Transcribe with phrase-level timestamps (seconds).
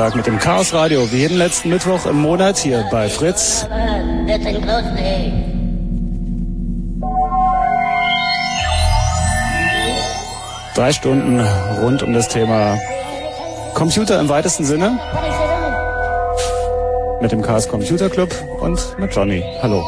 [0.00, 3.68] Gesagt mit dem Chaos Radio, wie jeden letzten Mittwoch im Monat hier bei Fritz.
[10.74, 11.46] Drei Stunden
[11.82, 12.78] rund um das Thema
[13.74, 14.98] Computer im weitesten Sinne.
[17.20, 19.44] Mit dem Chaos Computer Club und mit Johnny.
[19.60, 19.84] Hallo.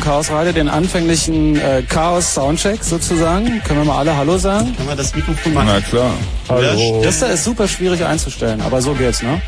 [0.00, 3.62] Chaos Radio den anfänglichen äh, Chaos Soundcheck sozusagen.
[3.64, 4.74] Können wir mal alle Hallo sagen?
[4.76, 5.68] Können wir das Mikrofon machen?
[5.72, 6.12] Na klar.
[6.48, 7.02] Hallo.
[7.02, 9.40] Das da ist super schwierig einzustellen, aber so geht's, ne?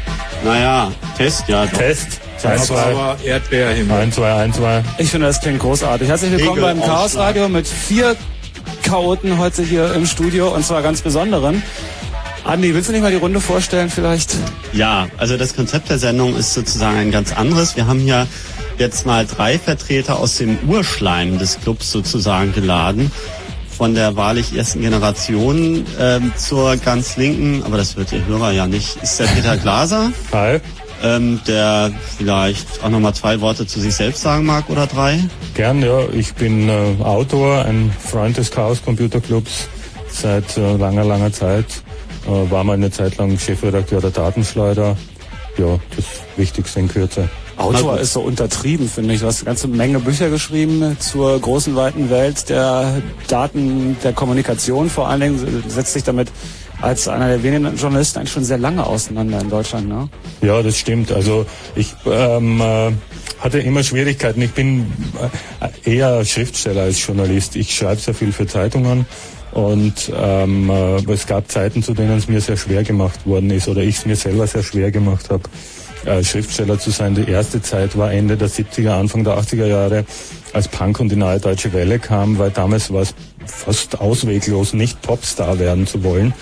[0.44, 1.64] Naja, Test, ja.
[1.66, 1.78] Doch.
[1.78, 2.20] Test.
[2.44, 2.80] Eins, zwei.
[2.80, 3.96] Aber Erdbeerhimmel.
[3.96, 4.82] Ein, zwei, ein, zwei.
[4.98, 6.08] Ich finde, das klingt großartig.
[6.08, 8.16] Herzlich willkommen Regel beim Chaos Radio mit vier
[8.82, 11.62] Chaoten heute hier im Studio und zwar ganz besonderen.
[12.44, 14.36] Andi, willst du nicht mal die Runde vorstellen vielleicht?
[14.72, 17.76] Ja, also das Konzept der Sendung ist sozusagen ein ganz anderes.
[17.76, 18.26] Wir haben hier
[18.78, 23.10] jetzt mal drei Vertreter aus dem Urschleim des Clubs sozusagen geladen.
[23.68, 28.66] Von der wahrlich ersten Generation ähm, zur ganz linken, aber das wird Ihr Hörer ja
[28.66, 30.12] nicht, ist der Peter Glaser.
[30.32, 30.60] Hi.
[31.02, 35.18] Ähm, der vielleicht auch nochmal zwei Worte zu sich selbst sagen mag oder drei.
[35.54, 36.00] Gern, ja.
[36.12, 39.66] Ich bin äh, Autor, ein Freund des Chaos Computer Clubs
[40.08, 41.66] seit äh, langer, langer Zeit.
[42.26, 44.96] Äh, war mal eine Zeit lang Chefredakteur der Datenschleuder.
[45.58, 46.04] Ja, das
[46.36, 47.28] Wichtigste in Kürze.
[47.56, 49.20] Autor ist so untertrieben, finde ich.
[49.20, 54.90] Du hast eine ganze Menge Bücher geschrieben zur großen, weiten Welt der Daten, der Kommunikation.
[54.90, 56.28] Vor allen Dingen setzt sich damit
[56.80, 59.88] als einer der wenigen Journalisten eigentlich schon sehr lange auseinander in Deutschland.
[59.88, 60.08] Ne?
[60.40, 61.12] Ja, das stimmt.
[61.12, 61.46] Also
[61.76, 62.90] ich ähm, äh,
[63.38, 64.42] hatte immer Schwierigkeiten.
[64.42, 64.92] Ich bin
[65.84, 67.56] äh, eher Schriftsteller als Journalist.
[67.56, 69.06] Ich schreibe sehr viel für Zeitungen.
[69.52, 73.68] Und ähm, äh, es gab Zeiten, zu denen es mir sehr schwer gemacht worden ist
[73.68, 75.42] oder ich es mir selber sehr schwer gemacht habe
[76.06, 77.14] äh, Schriftsteller zu sein.
[77.14, 80.04] Die erste Zeit war Ende der 70er, Anfang der 80er Jahre,
[80.52, 83.14] als Punk und die neue deutsche Welle kam, weil damals war es
[83.46, 86.34] fast ausweglos, nicht Popstar werden zu wollen.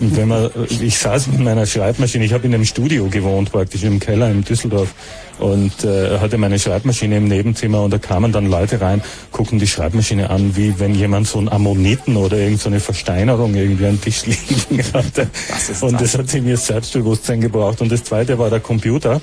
[0.00, 3.82] Und wenn man, ich saß mit meiner Schreibmaschine, ich habe in einem Studio gewohnt, praktisch
[3.82, 4.94] im Keller in Düsseldorf
[5.38, 9.02] und äh, hatte meine Schreibmaschine im Nebenzimmer und da kamen dann Leute rein,
[9.32, 13.86] gucken die Schreibmaschine an, wie wenn jemand so ein Ammoniten oder irgendeine so Versteinerung irgendwie
[13.86, 15.28] an den Tisch liegen hatte.
[15.48, 17.80] Das und das hat in mir Selbstbewusstsein gebraucht.
[17.80, 19.20] Und das zweite war der Computer.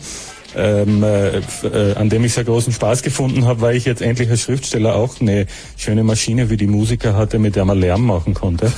[0.58, 4.30] Ähm, äh, äh, an dem ich sehr großen Spaß gefunden habe, weil ich jetzt endlich
[4.30, 8.34] als Schriftsteller auch eine schöne Maschine wie die Musiker hatte, mit der man Lärm machen
[8.34, 8.72] konnte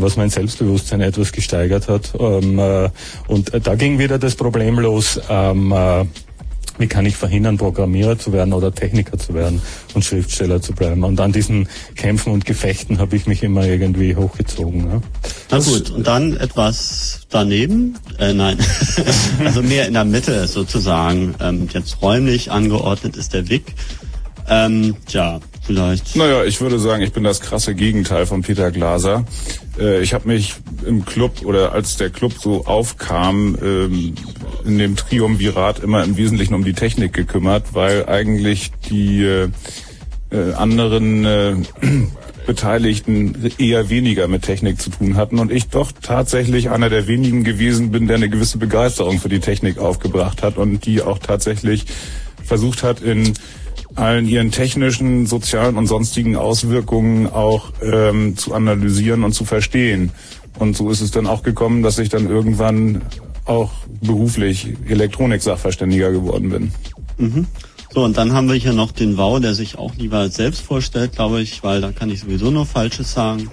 [0.00, 2.12] was mein Selbstbewusstsein etwas gesteigert hat.
[2.18, 2.88] Ähm, äh,
[3.26, 5.20] und da ging wieder das Problem los.
[5.28, 6.04] Ähm, äh,
[6.78, 9.60] wie kann ich verhindern, Programmierer zu werden oder Techniker zu werden
[9.94, 11.04] und Schriftsteller zu bleiben.
[11.04, 14.84] Und an diesen Kämpfen und Gefechten habe ich mich immer irgendwie hochgezogen.
[14.84, 15.02] Ne?
[15.50, 17.96] Na gut, und dann etwas daneben?
[18.18, 18.58] Äh, nein,
[19.44, 21.34] also mehr in der Mitte sozusagen.
[21.40, 23.74] Ähm, jetzt räumlich angeordnet ist der WIG.
[24.48, 26.16] Ähm, tja, vielleicht.
[26.16, 29.24] Naja, ich würde sagen, ich bin das krasse Gegenteil von Peter Glaser.
[29.78, 30.54] Äh, ich habe mich
[30.86, 34.14] im Club oder als der Club so aufkam, ähm,
[34.64, 39.48] in dem Triumvirat immer im Wesentlichen um die Technik gekümmert, weil eigentlich die äh,
[40.32, 41.56] äh anderen äh,
[42.46, 47.44] Beteiligten eher weniger mit Technik zu tun hatten und ich doch tatsächlich einer der wenigen
[47.44, 51.84] gewesen bin, der eine gewisse Begeisterung für die Technik aufgebracht hat und die auch tatsächlich
[52.42, 53.34] versucht hat, in
[53.98, 60.12] allen ihren technischen, sozialen und sonstigen Auswirkungen auch ähm, zu analysieren und zu verstehen.
[60.58, 63.02] Und so ist es dann auch gekommen, dass ich dann irgendwann
[63.44, 66.72] auch beruflich Elektronik-Sachverständiger geworden bin.
[67.18, 67.46] Mhm.
[67.90, 71.12] So, und dann haben wir hier noch den Wow, der sich auch lieber selbst vorstellt,
[71.12, 73.50] glaube ich, weil da kann ich sowieso nur Falsches sagen.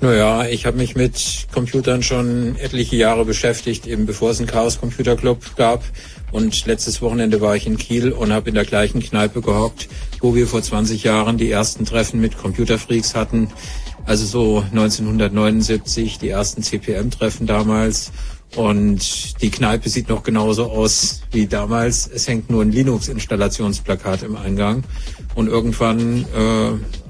[0.00, 4.78] Naja, ich habe mich mit Computern schon etliche Jahre beschäftigt, eben bevor es einen Chaos
[4.78, 5.82] Computer Club gab.
[6.30, 9.88] Und letztes Wochenende war ich in Kiel und habe in der gleichen Kneipe gehockt,
[10.20, 13.50] wo wir vor 20 Jahren die ersten Treffen mit Computerfreaks hatten.
[14.04, 18.12] Also so 1979, die ersten CPM-Treffen damals.
[18.54, 22.06] Und die Kneipe sieht noch genauso aus wie damals.
[22.06, 24.84] Es hängt nur ein Linux-Installationsplakat im Eingang.
[25.34, 27.07] Und irgendwann äh,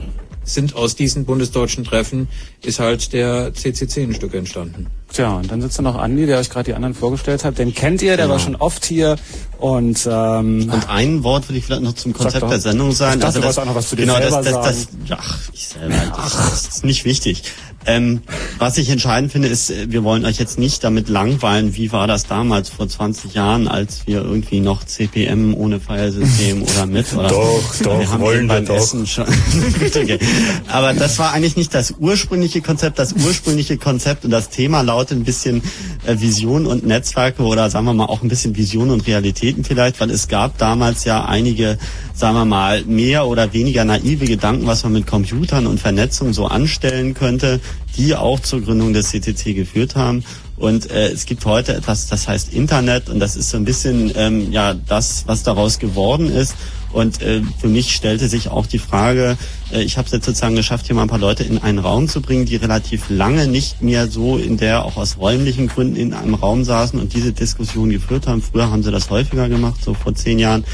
[0.49, 2.29] sind aus diesen bundesdeutschen Treffen
[2.63, 4.87] ist halt der CCC ein Stück entstanden.
[5.13, 7.59] Tja, und dann sitzt da noch Andi, der euch gerade die anderen vorgestellt hat.
[7.59, 8.35] Den kennt ihr, der genau.
[8.35, 9.17] war schon oft hier.
[9.59, 13.15] Und, ähm, und ein Wort würde ich vielleicht noch zum Konzept der Sendung sagen.
[13.15, 15.19] Ich dachte, also das, du auch noch was zu dir genau, selber das, das, das,
[15.19, 17.43] ach, ich selber, das, das ist nicht wichtig.
[17.87, 18.21] Ähm,
[18.59, 22.07] was ich entscheidend finde, ist, äh, wir wollen euch jetzt nicht damit langweilen, wie war
[22.07, 27.29] das damals vor 20 Jahren, als wir irgendwie noch CPM ohne Filesystem oder mit oder
[27.29, 29.27] doch, doch, wir haben wollen wir Essen schon.
[29.87, 30.19] okay.
[30.67, 32.99] Aber das war eigentlich nicht das ursprüngliche Konzept.
[32.99, 35.63] Das ursprüngliche Konzept und das Thema lautet ein bisschen
[36.05, 40.01] äh, Vision und Netzwerke oder sagen wir mal auch ein bisschen Vision und Realitäten vielleicht,
[40.01, 41.79] weil es gab damals ja einige,
[42.13, 46.47] sagen wir mal, mehr oder weniger naive Gedanken, was man mit Computern und Vernetzung so
[46.47, 47.61] anstellen könnte
[47.97, 50.25] die auch zur Gründung des CCC geführt haben.
[50.57, 54.13] Und äh, es gibt heute etwas, das heißt Internet und das ist so ein bisschen
[54.17, 56.55] ähm, ja das, was daraus geworden ist.
[56.93, 59.37] Und äh, für mich stellte sich auch die Frage,
[59.73, 62.09] äh, ich habe es jetzt sozusagen geschafft, hier mal ein paar Leute in einen Raum
[62.09, 66.15] zu bringen, die relativ lange nicht mehr so in der auch aus räumlichen Gründen in
[66.15, 68.43] einem Raum saßen und diese Diskussion geführt haben.
[68.43, 70.65] Früher haben sie das häufiger gemacht, so vor zehn Jahren.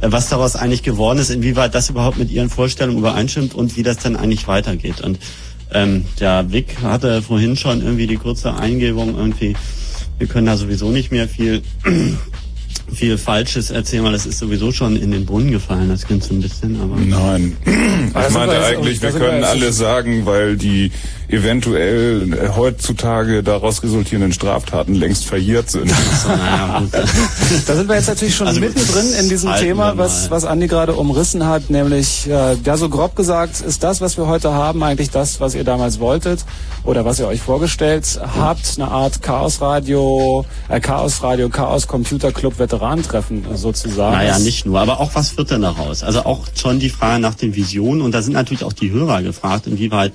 [0.00, 3.82] Äh, was daraus eigentlich geworden ist, inwieweit das überhaupt mit ihren Vorstellungen übereinstimmt und wie
[3.82, 5.00] das dann eigentlich weitergeht.
[5.00, 5.18] Und
[5.72, 9.54] ähm, der Vic hatte vorhin schon irgendwie die kurze Eingebung irgendwie,
[10.18, 11.62] wir können da sowieso nicht mehr viel
[12.92, 16.34] viel Falsches erzählen, weil das ist sowieso schon in den Brunnen gefallen, das klingt so
[16.34, 16.96] ein bisschen, aber.
[16.96, 17.56] Nein.
[17.64, 20.92] Ich meinte eigentlich, wir können alles sagen, weil die
[21.34, 25.92] eventuell äh, heutzutage daraus resultierenden Straftaten längst verjährt sind.
[27.66, 30.94] Da sind wir jetzt natürlich schon also, mittendrin in diesem Thema, was, was Andi gerade
[30.94, 35.10] umrissen hat, nämlich, äh, ja, so grob gesagt, ist das, was wir heute haben, eigentlich
[35.10, 36.44] das, was ihr damals wolltet
[36.84, 43.44] oder was ihr euch vorgestellt habt, eine Art Chaosradio, äh, Chaosradio, Chaos Computer Club Veteranentreffen
[43.54, 44.16] sozusagen.
[44.16, 46.02] Naja, nicht nur, aber auch was wird denn daraus?
[46.02, 49.22] Also auch schon die Frage nach den Visionen und da sind natürlich auch die Hörer
[49.22, 50.12] gefragt, inwieweit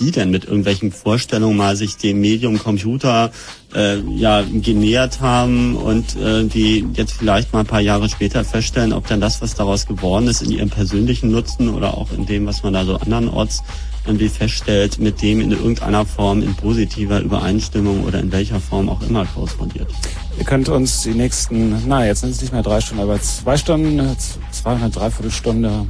[0.00, 3.30] die denn mit irgendwelchen Vorstellungen mal sich dem Medium Computer
[3.74, 8.92] äh, ja genähert haben und äh, die jetzt vielleicht mal ein paar Jahre später feststellen,
[8.92, 12.46] ob dann das, was daraus geworden ist, in ihrem persönlichen Nutzen oder auch in dem,
[12.46, 13.62] was man da so andernorts
[14.06, 19.02] irgendwie feststellt, mit dem in irgendeiner Form in positiver Übereinstimmung oder in welcher Form auch
[19.02, 19.88] immer korrespondiert.
[20.38, 23.58] Ihr könnt uns die nächsten, na jetzt sind es nicht mehr drei Stunden, aber zwei
[23.58, 24.16] Stunden,
[24.50, 25.86] zwei, eine Dreiviertelstunde,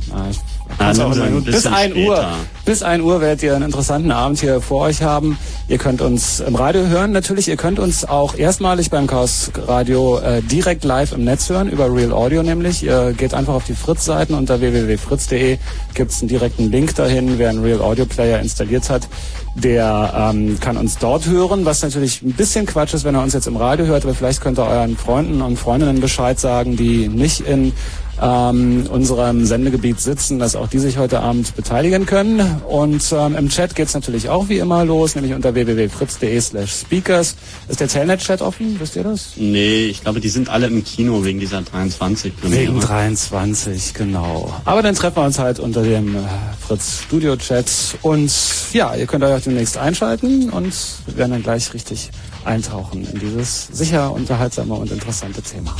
[0.79, 1.11] also
[1.45, 2.25] bis ein Uhr.
[2.65, 5.39] Bis ein Uhr werdet ihr einen interessanten Abend hier vor euch haben.
[5.69, 7.49] Ihr könnt uns im Radio hören natürlich.
[7.49, 11.93] Ihr könnt uns auch erstmalig beim Chaos Radio äh, direkt live im Netz hören, über
[11.93, 12.83] Real Audio nämlich.
[12.83, 15.59] Ihr geht einfach auf die Fritz-Seiten unter www.fritz.de
[15.95, 17.39] gibt es einen direkten Link dahin.
[17.39, 19.09] Wer einen Real Audio Player installiert hat,
[19.55, 23.35] der ähm, kann uns dort hören, was natürlich ein bisschen Quatsch ist, wenn er uns
[23.35, 27.09] jetzt im Radio hört, aber vielleicht könnt ihr euren Freunden und Freundinnen Bescheid sagen, die
[27.09, 27.73] nicht in
[28.21, 32.61] ähm, unserem Sendegebiet sitzen, dass auch die sich heute Abend beteiligen können.
[32.69, 37.37] Und ähm, im Chat geht's natürlich auch wie immer los, nämlich unter www.fritz.de slash speakers.
[37.69, 38.77] Ist der Telnet-Chat offen?
[38.79, 39.33] Wisst ihr das?
[39.37, 42.62] Nee, ich glaube, die sind alle im Kino wegen dieser 23 Premiere.
[42.62, 44.55] Wegen 23, genau.
[44.65, 46.19] Aber dann treffen wir uns halt unter dem äh,
[46.67, 47.71] Fritz Studio Chat
[48.03, 48.33] und
[48.73, 50.73] ja, ihr könnt euch auch demnächst einschalten und
[51.07, 52.11] wir werden dann gleich richtig
[52.45, 55.75] eintauchen in dieses sicher unterhaltsame und interessante Thema.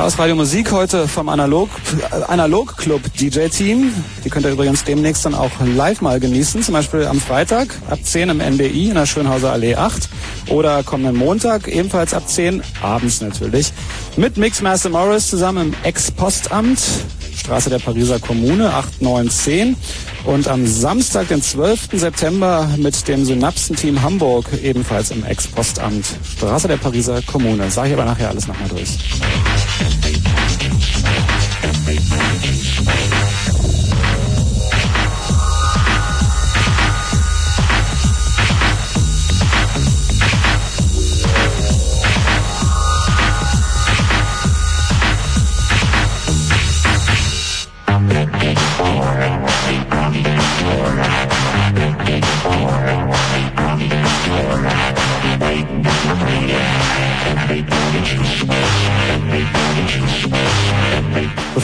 [0.00, 1.68] Chaos Radio Musik heute vom Analog,
[2.28, 3.92] Analog Club DJ Team.
[4.24, 6.62] Die könnt ihr übrigens demnächst dann auch live mal genießen.
[6.62, 10.08] Zum Beispiel am Freitag ab 10 im NBI in der Schönhauser Allee 8.
[10.48, 13.74] Oder kommenden Montag ebenfalls ab 10, abends natürlich,
[14.16, 16.80] mit Mixmaster Morris zusammen im Ex-Postamt.
[17.40, 19.74] Straße der Pariser Kommune 8910
[20.24, 21.88] und am Samstag, den 12.
[21.92, 26.04] September mit dem Synapsen-Team Hamburg ebenfalls im Ex-Postamt
[26.36, 27.70] Straße der Pariser Kommune.
[27.70, 28.98] Sage ich aber nachher alles nochmal durch.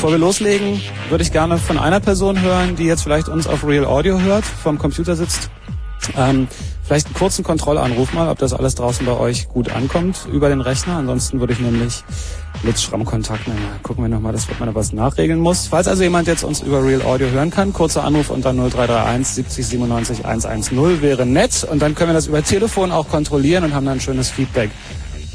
[0.06, 3.66] Bevor wir loslegen, würde ich gerne von einer Person hören, die jetzt vielleicht uns auf
[3.66, 5.50] Real Audio hört, vom Computer sitzt.
[6.16, 6.46] Ähm,
[6.84, 10.60] vielleicht einen kurzen Kontrollanruf mal, ob das alles draußen bei euch gut ankommt über den
[10.60, 10.96] Rechner.
[10.98, 12.04] Ansonsten würde ich nämlich
[12.62, 13.52] Blitzschramm kontakten.
[13.52, 15.66] Dann gucken wir nochmal, dass man da was nachregeln muss.
[15.66, 19.66] Falls also jemand jetzt uns über Real Audio hören kann, kurzer Anruf unter 0331 70
[19.66, 21.66] 97 110 wäre nett.
[21.68, 24.70] Und dann können wir das über Telefon auch kontrollieren und haben dann ein schönes Feedback.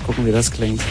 [0.05, 0.81] Gucken, wie das klingt.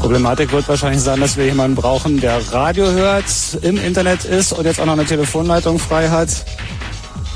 [0.00, 3.24] Problematik wird wahrscheinlich sein, dass wir jemanden brauchen, der Radio hört,
[3.62, 6.28] im Internet ist und jetzt auch noch eine Telefonleitung frei hat.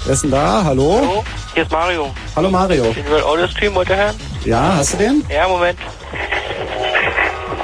[0.04, 0.64] Wer ist denn da?
[0.64, 0.98] Hallo?
[1.00, 2.14] Hallo, hier ist Mario.
[2.34, 2.92] Hallo Mario.
[2.92, 4.14] Den World Audio Stream wollte hören?
[4.44, 5.24] Ja, hast du den?
[5.28, 5.78] Ja, Moment.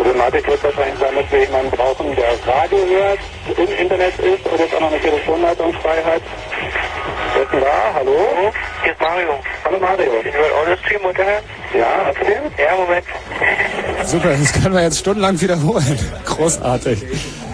[0.09, 3.19] Problematik wird wahrscheinlich sein, dass wir jemanden brauchen, der Radio hört,
[3.59, 6.23] im Internet ist und jetzt auch noch eine Telefonleitung frei hat.
[7.35, 7.93] Wer ist denn da?
[7.93, 8.17] Hallo?
[8.35, 9.29] Hallo, hier ist Mario.
[9.67, 10.23] Hallo Mario.
[10.25, 11.45] Den World Audio Stream wollte hören?
[11.79, 12.43] Ja, hast du den?
[12.57, 13.05] Ja, Moment.
[14.07, 15.99] Super, das können wir jetzt stundenlang wiederholen.
[16.25, 17.05] Großartig.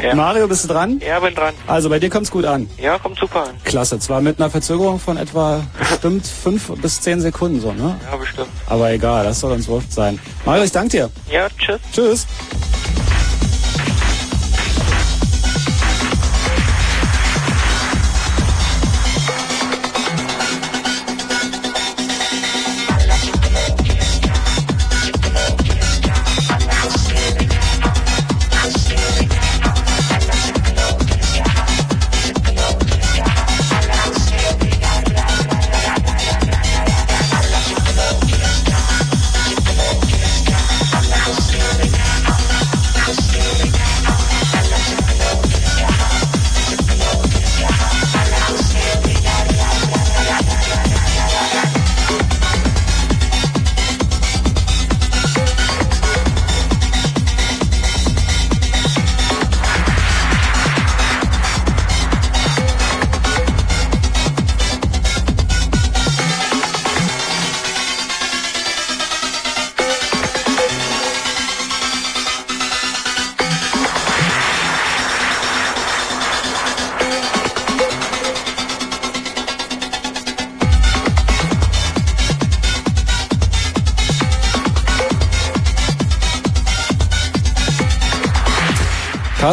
[0.03, 0.15] Ja.
[0.15, 1.01] Mario, bist du dran?
[1.07, 1.55] Ja, bin dran.
[1.67, 2.69] Also bei dir kommt's gut an.
[2.79, 3.55] Ja, kommt super an.
[3.65, 3.99] Klasse.
[3.99, 7.99] Zwar mit einer Verzögerung von etwa bestimmt fünf bis zehn Sekunden so, ne?
[8.11, 8.49] Ja, bestimmt.
[8.67, 10.19] Aber egal, das soll uns wurscht sein.
[10.45, 11.11] Mario, ich danke dir.
[11.31, 11.81] Ja, tschüss.
[11.93, 12.27] Tschüss.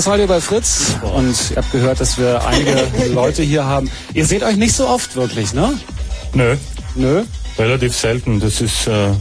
[0.01, 3.87] Chaos Radio bei Fritz und ihr habt gehört, dass wir einige Leute hier haben.
[4.15, 5.77] Ihr seht euch nicht so oft wirklich, ne?
[6.33, 6.55] Nö,
[6.95, 7.21] Nö?
[7.59, 8.39] relativ selten.
[8.39, 9.11] Das ist, äh,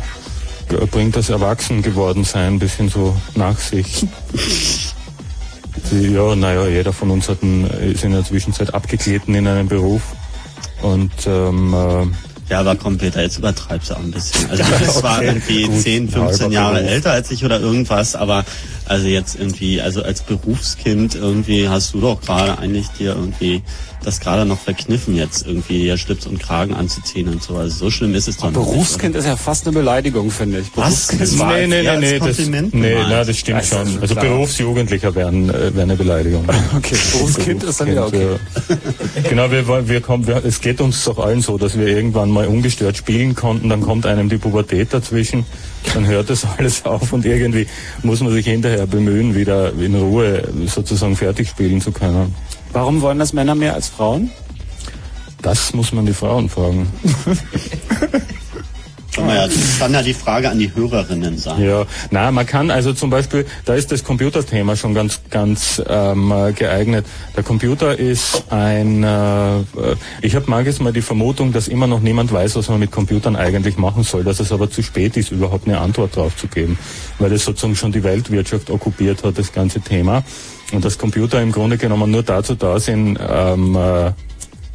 [0.90, 4.06] bringt das Erwachsengeworden-Sein ein bisschen so nach sich.
[5.90, 9.68] Die, ja, naja, jeder von uns hat einen, ist in der Zwischenzeit abgeglitten in einem
[9.68, 10.00] Beruf.
[10.80, 12.06] Und ähm, äh,
[12.48, 14.48] Ja, aber komm Peter, jetzt übertreibst du auch ein bisschen.
[14.50, 15.82] Also das war irgendwie gut.
[15.82, 18.46] 10, 15 Halber Jahre älter als ich oder irgendwas, aber
[18.90, 23.62] also jetzt irgendwie, also als Berufskind irgendwie hast du doch gerade eigentlich dir irgendwie
[24.04, 27.56] das gerade noch verkniffen jetzt irgendwie ja Schlips und Kragen anzuziehen und so.
[27.56, 30.68] Also so schlimm ist es doch noch Berufskind ist ja fast eine Beleidigung, finde ich.
[30.74, 31.08] Was?
[31.08, 31.38] Berufskind.
[31.38, 34.00] War Nee, nee, nee, nee, das, nee, na, das stimmt Ja, schon.
[34.00, 34.26] Also klar.
[34.26, 36.44] Berufsjugendlicher wären, äh, wäre eine Beleidigung.
[36.76, 38.36] Okay, Berufskind ist dann wieder okay.
[38.68, 42.30] Äh, Genau, wir, wir kommen, wir, es geht uns doch allen so, dass wir irgendwann
[42.30, 45.44] mal ungestört spielen konnten, dann kommt einem die Pubertät dazwischen,
[45.94, 47.66] dann hört das alles auf und irgendwie
[48.02, 52.34] muss man sich hinterher bemühen, wieder in Ruhe sozusagen fertig spielen zu können.
[52.72, 54.30] Warum wollen das Männer mehr als Frauen?
[55.42, 56.92] Das muss man die Frauen fragen.
[59.14, 61.62] Kann, man ja, das kann ja die Frage an die Hörerinnen sein.
[61.62, 66.32] Ja, na, man kann also zum Beispiel, da ist das Computerthema schon ganz, ganz ähm,
[66.32, 67.06] äh, geeignet.
[67.36, 69.62] Der Computer ist ein, äh, äh,
[70.22, 73.34] ich habe manches mal die Vermutung, dass immer noch niemand weiß, was man mit Computern
[73.34, 76.78] eigentlich machen soll, dass es aber zu spät ist, überhaupt eine Antwort drauf zu geben,
[77.18, 80.22] weil es sozusagen schon die Weltwirtschaft okkupiert hat, das ganze Thema.
[80.72, 84.12] Und dass Computer im Grunde genommen nur dazu da sind, ähm, äh,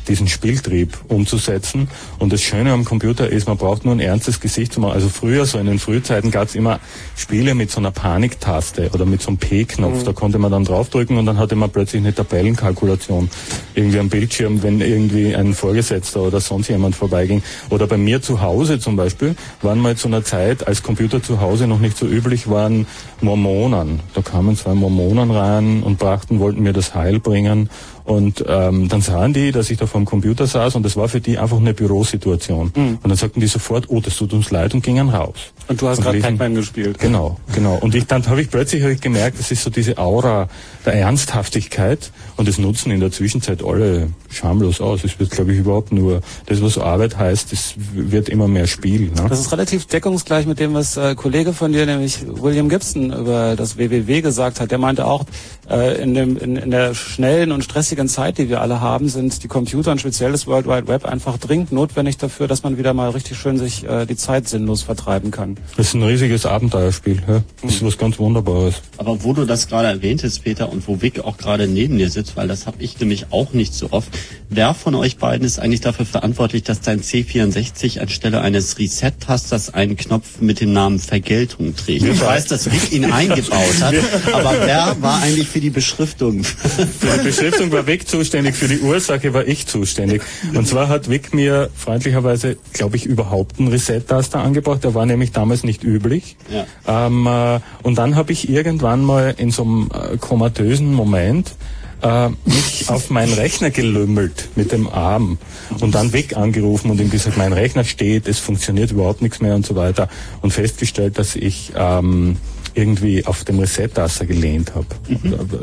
[0.07, 1.87] diesen Spieltrieb umzusetzen.
[2.19, 4.93] Und das Schöne am Computer ist, man braucht nur ein ernstes Gesicht zu machen.
[4.93, 6.79] Also früher, so in den Frühzeiten, gab es immer
[7.15, 10.03] Spiele mit so einer Paniktaste oder mit so einem P-Knopf.
[10.03, 13.29] Da konnte man dann draufdrücken und dann hatte man plötzlich eine Tabellenkalkulation
[13.73, 17.43] irgendwie am Bildschirm, wenn irgendwie ein Vorgesetzter oder sonst jemand vorbeiging.
[17.69, 21.41] Oder bei mir zu Hause zum Beispiel waren mal zu einer Zeit, als Computer zu
[21.41, 22.87] Hause noch nicht so üblich waren,
[23.21, 23.99] Mormonen.
[24.13, 27.69] Da kamen zwei Mormonen rein und brachten, wollten mir das Heil bringen.
[28.05, 31.09] Und ähm, dann sahen die, dass ich da vor dem Computer saß und das war
[31.09, 32.71] für die einfach eine Bürosituation.
[32.75, 35.35] Und dann sagten die sofort, oh, das tut uns leid und gingen raus.
[35.67, 36.99] Und du hast gerade Pac-Man gespielt.
[36.99, 37.77] Genau, genau.
[37.77, 40.47] Und ich, dann habe ich plötzlich hab ich gemerkt, das ist so diese Aura
[40.85, 45.03] der Ernsthaftigkeit und das nutzen in der Zwischenzeit alle schamlos aus.
[45.03, 49.09] Es wird, glaube ich, überhaupt nur das, was Arbeit heißt, das wird immer mehr Spiel.
[49.09, 49.25] Ne?
[49.27, 53.55] Das ist relativ deckungsgleich mit dem, was äh, Kollege von dir, nämlich William Gibson, über
[53.55, 54.69] das WWW gesagt hat.
[54.69, 55.25] Der meinte auch,
[55.69, 59.47] in, dem, in, in der schnellen und stressigen Zeit, die wir alle haben, sind die
[59.47, 63.09] Computer und speziell das World Wide Web einfach dringend notwendig dafür, dass man wieder mal
[63.09, 65.57] richtig schön sich äh, die Zeit sinnlos vertreiben kann.
[65.77, 67.21] Das ist ein riesiges Abenteuerspiel.
[67.27, 67.43] Ja?
[67.61, 68.75] Das ist was ganz Wunderbares.
[68.97, 72.35] Aber wo du das gerade erwähntest, Peter, und wo Vic auch gerade neben dir sitzt,
[72.35, 74.09] weil das habe ich nämlich auch nicht so oft.
[74.49, 79.97] Wer von euch beiden ist eigentlich dafür verantwortlich, dass dein C64 anstelle eines Reset-Tasters einen
[79.97, 82.03] Knopf mit dem Namen Vergeltung trägt?
[82.03, 83.95] Ich weiß, dass Vic ihn eingebaut hat,
[84.33, 86.43] aber wer war eigentlich für die Beschriftung?
[86.99, 90.21] Für die Beschriftung war Vic zuständig, für die Ursache war ich zuständig.
[90.53, 94.83] Und zwar hat Vic mir freundlicherweise, glaube ich, überhaupt einen Reset-Taster angebracht.
[94.83, 96.35] Der war nämlich damals nicht üblich.
[96.49, 97.07] Ja.
[97.07, 101.55] Ähm, äh, und dann habe ich irgendwann mal in so einem äh, komatösen Moment
[102.01, 105.37] äh, mich auf meinen Rechner gelümmelt mit dem Arm
[105.79, 109.55] und dann Vic angerufen und ihm gesagt, mein Rechner steht, es funktioniert überhaupt nichts mehr
[109.55, 110.09] und so weiter
[110.41, 112.35] und festgestellt, dass ich ähm,
[112.75, 114.85] irgendwie auf dem Reset-Taster gelehnt habe,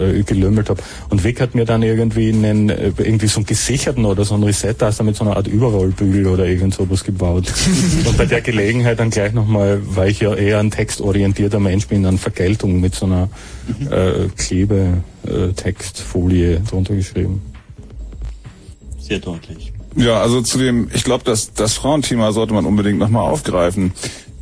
[0.03, 0.83] äh, gelümmelt habe.
[1.11, 4.43] Und Vic hat mir dann irgendwie einen, äh, irgendwie so einen gesicherten oder so einen
[4.45, 7.53] Reset-Taster mit so einer Art Überrollbügel oder irgend sowas gebaut.
[8.07, 12.03] und bei der Gelegenheit dann gleich nochmal, weil ich ja eher ein textorientierter Mensch bin,
[12.03, 13.29] dann Vergeltung mit so einer
[13.91, 17.43] äh, Klebe-Textfolie drunter geschrieben.
[18.99, 19.73] Sehr deutlich.
[19.97, 23.93] Ja, also zu dem, ich glaube, das, das Frauenthema sollte man unbedingt nochmal aufgreifen.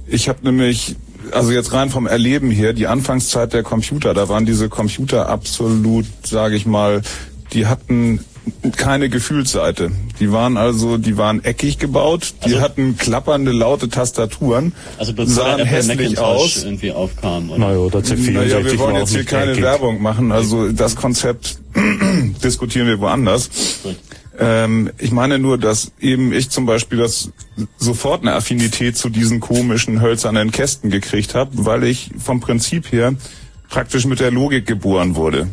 [0.07, 0.97] Ich habe nämlich,
[1.33, 6.07] also jetzt rein vom Erleben her, die Anfangszeit der Computer, da waren diese Computer absolut,
[6.25, 7.03] sage ich mal,
[7.53, 8.21] die hatten
[8.77, 9.91] keine Gefühlsseite.
[10.19, 15.33] Die waren also, die waren eckig gebaut, die Also- hatten klappernde, laute Tastaturen, Also bevor
[15.35, 16.65] sahen der Apple hässlich aus.
[16.65, 17.51] irgendwie aufkam.
[17.51, 17.59] Oder?
[17.59, 19.63] Naja, C64 Naja, wir wollen jetzt hier keine eckig.
[19.65, 21.59] Werbung machen, also das Konzept
[22.45, 23.51] diskutieren wir woanders.
[23.83, 23.97] Gut.
[24.41, 27.31] Ähm, ich meine nur, dass eben ich zum Beispiel das
[27.77, 33.15] sofort eine Affinität zu diesen komischen hölzernen Kästen gekriegt habe, weil ich vom Prinzip her
[33.69, 35.49] praktisch mit der Logik geboren wurde.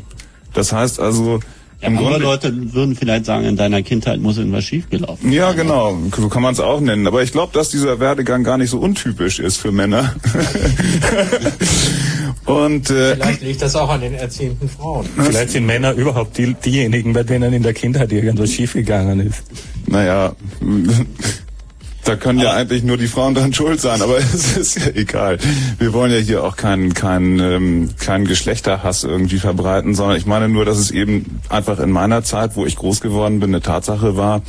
[0.54, 1.42] Das heißt also
[1.82, 5.58] Ja, im andere Leute würden vielleicht sagen, in deiner Kindheit muss irgendwas schiefgelaufen ja, sein.
[5.58, 7.06] genau, so kann man es auch nennen.
[7.08, 10.16] Aber ich glaube, dass dieser Werdegang gar nicht so untypisch ist für Männer.
[12.48, 15.06] Und äh, Vielleicht liegt das auch an den erziehenden Frauen.
[15.18, 19.44] Vielleicht sind Männer überhaupt die, diejenigen, bei denen in der Kindheit irgendwas schiefgegangen ist.
[19.86, 20.34] Naja,
[22.06, 25.40] da können ja eigentlich nur die Frauen dran schuld sein, aber es ist ja egal.
[25.78, 30.48] Wir wollen ja hier auch keinen keinen ähm, keinen Geschlechterhass irgendwie verbreiten, sondern ich meine
[30.48, 34.16] nur, dass es eben einfach in meiner Zeit, wo ich groß geworden bin, eine Tatsache
[34.16, 34.42] war,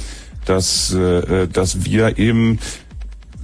[0.45, 2.61] dass äh, dass wir eben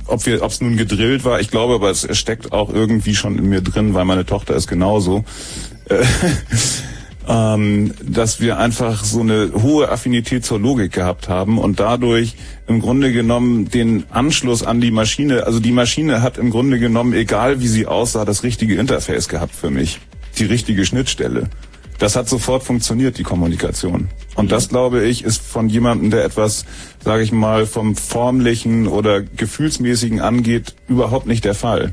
[0.07, 3.39] ob wir, ob es nun gedrillt war, ich glaube, aber es steckt auch irgendwie schon
[3.39, 5.25] in mir drin, weil meine Tochter ist genauso.
[5.89, 6.05] Äh,
[7.29, 12.35] ähm, dass wir einfach so eine hohe Affinität zur Logik gehabt haben und dadurch
[12.67, 17.15] im Grunde genommen den Anschluss an die Maschine, also die Maschine hat im Grunde genommen,
[17.15, 20.01] egal wie sie aussah, das richtige Interface gehabt für mich,
[20.39, 21.49] die richtige Schnittstelle.
[21.99, 24.09] Das hat sofort funktioniert, die Kommunikation.
[24.35, 26.67] Und das, glaube ich, ist von jemandem, der etwas,
[27.05, 31.93] sage ich mal, vom formlichen oder gefühlsmäßigen angeht, überhaupt nicht der Fall.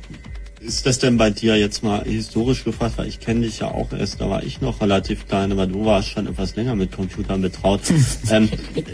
[0.63, 2.99] Ist das denn bei dir jetzt mal historisch gefasst?
[2.99, 5.85] Weil ich kenne dich ja auch erst, da war ich noch relativ klein, aber du
[5.85, 7.81] warst schon etwas länger mit Computern betraut.
[8.29, 8.47] ähm,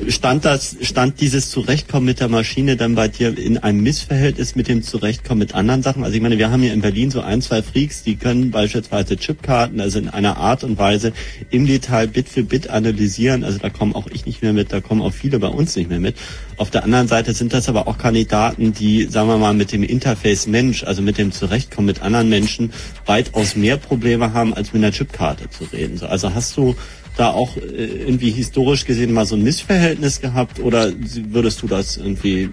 [0.08, 4.70] stand das, stand dieses Zurechtkommen mit der Maschine dann bei dir in einem Missverhältnis mit
[4.70, 6.06] dem Zurechtkommen mit anderen Sachen?
[6.06, 9.18] Also ich meine, wir haben hier in Berlin so ein, zwei Freaks, die können beispielsweise
[9.18, 11.12] Chipkarten, also in einer Art und Weise
[11.50, 13.44] im Detail Bit für Bit analysieren.
[13.44, 15.90] Also da kommen auch ich nicht mehr mit, da kommen auch viele bei uns nicht
[15.90, 16.16] mehr mit.
[16.56, 19.84] Auf der anderen Seite sind das aber auch Kandidaten, die, sagen wir mal, mit dem
[19.84, 22.74] Interface Mensch, also mit dem Zurechtkommen mit anderen Menschen,
[23.06, 26.00] weitaus mehr Probleme haben, als mit einer Chipkarte zu reden.
[26.04, 26.76] Also hast du
[27.18, 30.92] da auch äh, irgendwie historisch gesehen mal so ein Missverhältnis gehabt oder
[31.32, 32.50] würdest du das irgendwie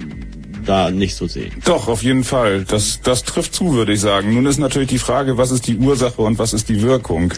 [0.64, 1.53] da nicht so sehen.
[1.64, 2.64] Doch, auf jeden Fall.
[2.64, 4.35] Das, das trifft zu, würde ich sagen.
[4.35, 7.35] Nun ist natürlich die Frage, was ist die Ursache und was ist die Wirkung?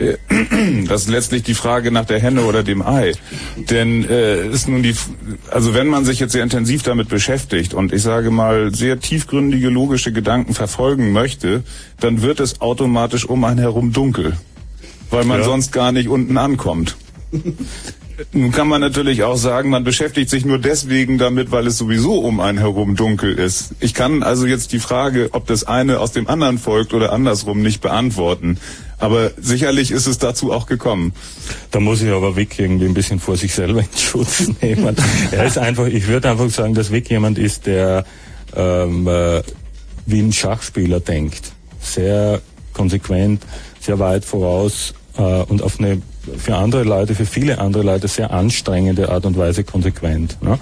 [0.00, 0.16] Äh,
[0.88, 3.12] das ist letztlich die Frage nach der Henne oder dem Ei.
[3.56, 4.94] Denn äh, ist nun die,
[5.50, 9.68] also wenn man sich jetzt sehr intensiv damit beschäftigt und ich sage mal sehr tiefgründige
[9.68, 11.62] logische Gedanken verfolgen möchte,
[12.00, 14.36] dann wird es automatisch um einen herum dunkel,
[15.10, 15.44] weil man ja.
[15.44, 16.96] sonst gar nicht unten ankommt.
[18.32, 22.20] Nun kann man natürlich auch sagen, man beschäftigt sich nur deswegen damit, weil es sowieso
[22.20, 23.70] um einen herum dunkel ist.
[23.80, 27.62] Ich kann also jetzt die Frage, ob das eine aus dem anderen folgt oder andersrum,
[27.62, 28.58] nicht beantworten.
[28.98, 31.12] Aber sicherlich ist es dazu auch gekommen.
[31.70, 34.96] Da muss ich aber Wick irgendwie ein bisschen vor sich selber in Schutz nehmen.
[35.30, 38.04] er ist einfach, ich würde einfach sagen, dass Wick jemand ist, der
[38.54, 39.42] ähm, äh,
[40.06, 41.52] wie ein Schachspieler denkt.
[41.80, 42.42] Sehr
[42.74, 43.42] konsequent,
[43.80, 46.02] sehr weit voraus äh, und auf eine
[46.38, 50.36] für andere Leute, für viele andere Leute sehr anstrengende Art und Weise konsequent.
[50.42, 50.58] Ne?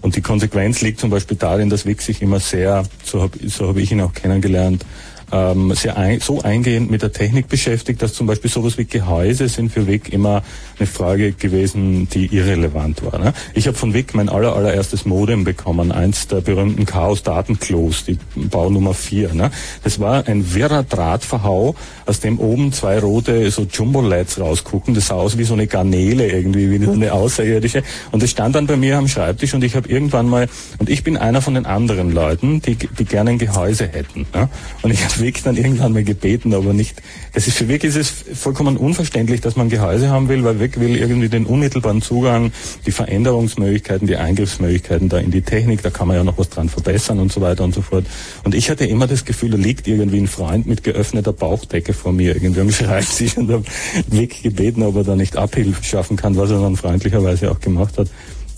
[0.00, 3.68] Und die Konsequenz liegt zum Beispiel darin, dass Wick sich immer sehr, so habe so
[3.68, 4.84] hab ich ihn auch kennengelernt,
[5.32, 9.48] ähm, sehr ein, so eingehend mit der Technik beschäftigt, dass zum Beispiel sowas wie Gehäuse
[9.48, 10.42] sind für WIC immer
[10.78, 13.18] eine Frage gewesen, die irrelevant war.
[13.18, 13.32] Ne?
[13.54, 18.92] Ich habe von WIC mein aller, allererstes Modem bekommen, eins der berühmten Chaos-Datenklos, die Baunummer
[18.92, 19.34] 4.
[19.34, 19.50] Ne?
[19.82, 24.94] Das war ein wirrer Drahtverhau, aus dem oben zwei rote so Jumbo-Lights rausgucken.
[24.94, 27.82] Das sah aus wie so eine Garnele irgendwie, wie so eine außerirdische.
[28.10, 31.02] Und das stand dann bei mir am Schreibtisch und ich habe irgendwann mal, und ich
[31.02, 34.26] bin einer von den anderen Leuten, die, die gerne ein Gehäuse hätten.
[34.34, 34.48] Ne?
[34.82, 37.00] Und ich habe Weg dann irgendwann mal gebeten, aber nicht.
[37.32, 40.78] Das ist für Weg ist es vollkommen unverständlich, dass man Gehäuse haben will, weil Weg
[40.78, 42.52] will irgendwie den unmittelbaren Zugang,
[42.84, 46.68] die Veränderungsmöglichkeiten, die Eingriffsmöglichkeiten da in die Technik, da kann man ja noch was dran
[46.68, 48.04] verbessern und so weiter und so fort.
[48.44, 52.12] Und ich hatte immer das Gefühl, da liegt irgendwie ein Freund mit geöffneter Bauchdecke vor
[52.12, 53.64] mir irgendwie am Schreibtisch und habe
[54.08, 57.96] Weg gebeten, ob er da nicht Abhilfe schaffen kann, was er dann freundlicherweise auch gemacht
[57.98, 58.08] hat.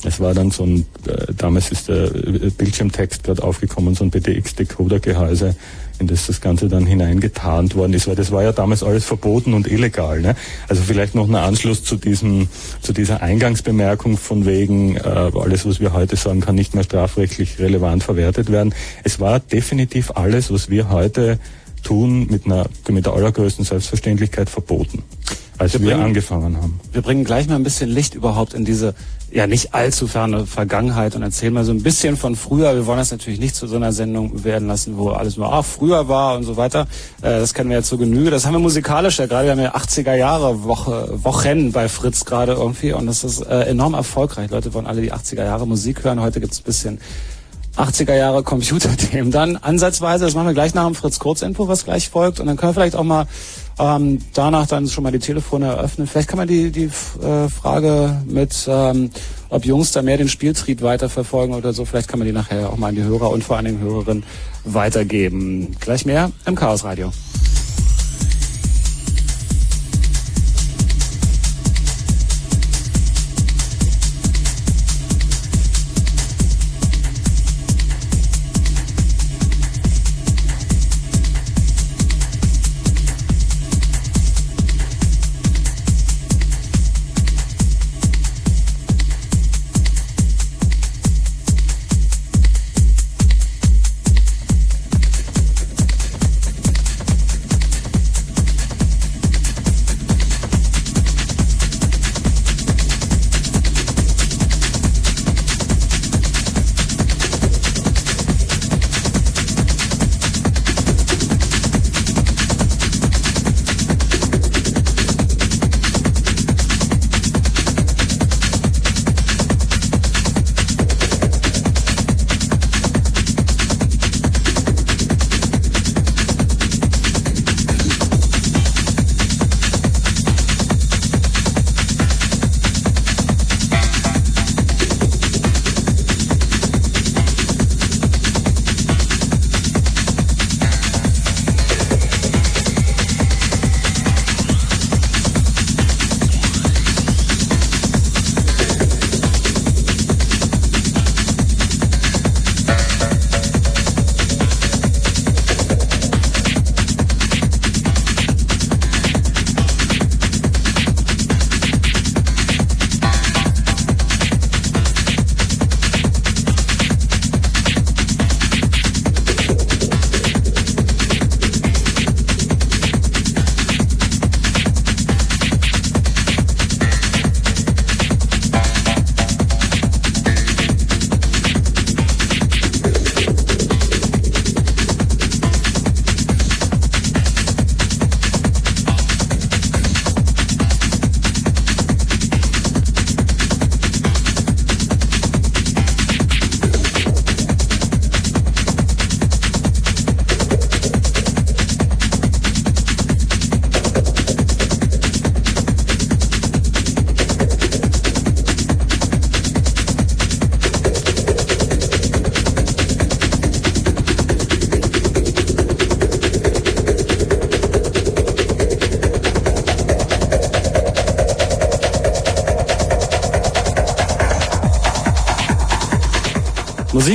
[0.05, 4.11] Es war dann so ein, äh, damals ist der äh, Bildschirmtext gerade aufgekommen, so ein
[4.11, 5.57] BTX-Decoder-Gehäuse,
[5.99, 9.55] in das das Ganze dann hineingetarnt worden ist, weil das war ja damals alles verboten
[9.55, 10.21] und illegal.
[10.21, 10.35] Ne?
[10.69, 12.49] Also vielleicht noch ein Anschluss zu diesem,
[12.81, 17.59] zu dieser Eingangsbemerkung von wegen, äh, alles, was wir heute sagen, kann nicht mehr strafrechtlich
[17.59, 18.75] relevant verwertet werden.
[19.05, 21.39] Es war definitiv alles, was wir heute
[21.83, 25.03] tun, mit einer, mit der allergrößten Selbstverständlichkeit verboten
[25.59, 26.81] als wir, wir bringen, angefangen haben.
[26.93, 28.95] Wir bringen gleich mal ein bisschen Licht überhaupt in diese
[29.35, 32.77] ja nicht allzu ferne Vergangenheit und erzählen mal so ein bisschen von früher.
[32.77, 35.63] Wir wollen das natürlich nicht zu so einer Sendung werden lassen, wo alles nur ah,
[35.63, 36.87] früher war und so weiter.
[37.21, 38.31] Äh, das kennen wir ja zu Genüge.
[38.31, 39.47] Das haben wir musikalisch ja gerade.
[39.47, 43.63] Wir haben ja 80er Jahre Woche, Wochen bei Fritz gerade irgendwie und das ist äh,
[43.63, 44.51] enorm erfolgreich.
[44.51, 46.21] Leute wollen alle die 80er Jahre Musik hören.
[46.21, 47.01] Heute gibt's ein bisschen
[47.77, 49.31] 80er Jahre Computerthemen.
[49.33, 52.41] Dann ansatzweise, das machen wir gleich nach dem Fritz Kurzinfo, was gleich folgt.
[52.41, 53.27] Und dann können wir vielleicht auch mal
[53.79, 56.07] ähm, danach dann schon mal die Telefone eröffnen.
[56.07, 59.11] Vielleicht kann man die, die äh, Frage mit, ähm,
[59.49, 62.77] ob Jungs da mehr den Spieltrieb weiterverfolgen oder so, vielleicht kann man die nachher auch
[62.77, 64.25] mal an die Hörer und vor allen Dingen Hörerinnen
[64.65, 65.77] weitergeben.
[65.81, 67.13] Gleich mehr im Chaos Radio.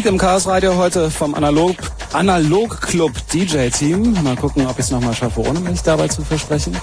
[0.10, 1.76] Im Chaos Radio heute vom Analog,
[2.14, 4.18] Analog Club DJ Team.
[4.24, 6.76] Mal gucken, ob ich es nochmal schaffe, ohne mich dabei zu versprechen.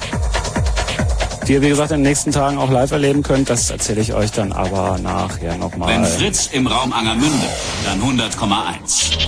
[1.49, 3.51] Die ihr, wie gesagt, in den nächsten Tagen auch live erleben könnt.
[3.51, 5.89] Das erzähle ich euch dann aber nachher nochmal.
[5.89, 7.47] Wenn Fritz im Raum Angermünde,
[7.85, 9.19] dann 100,1.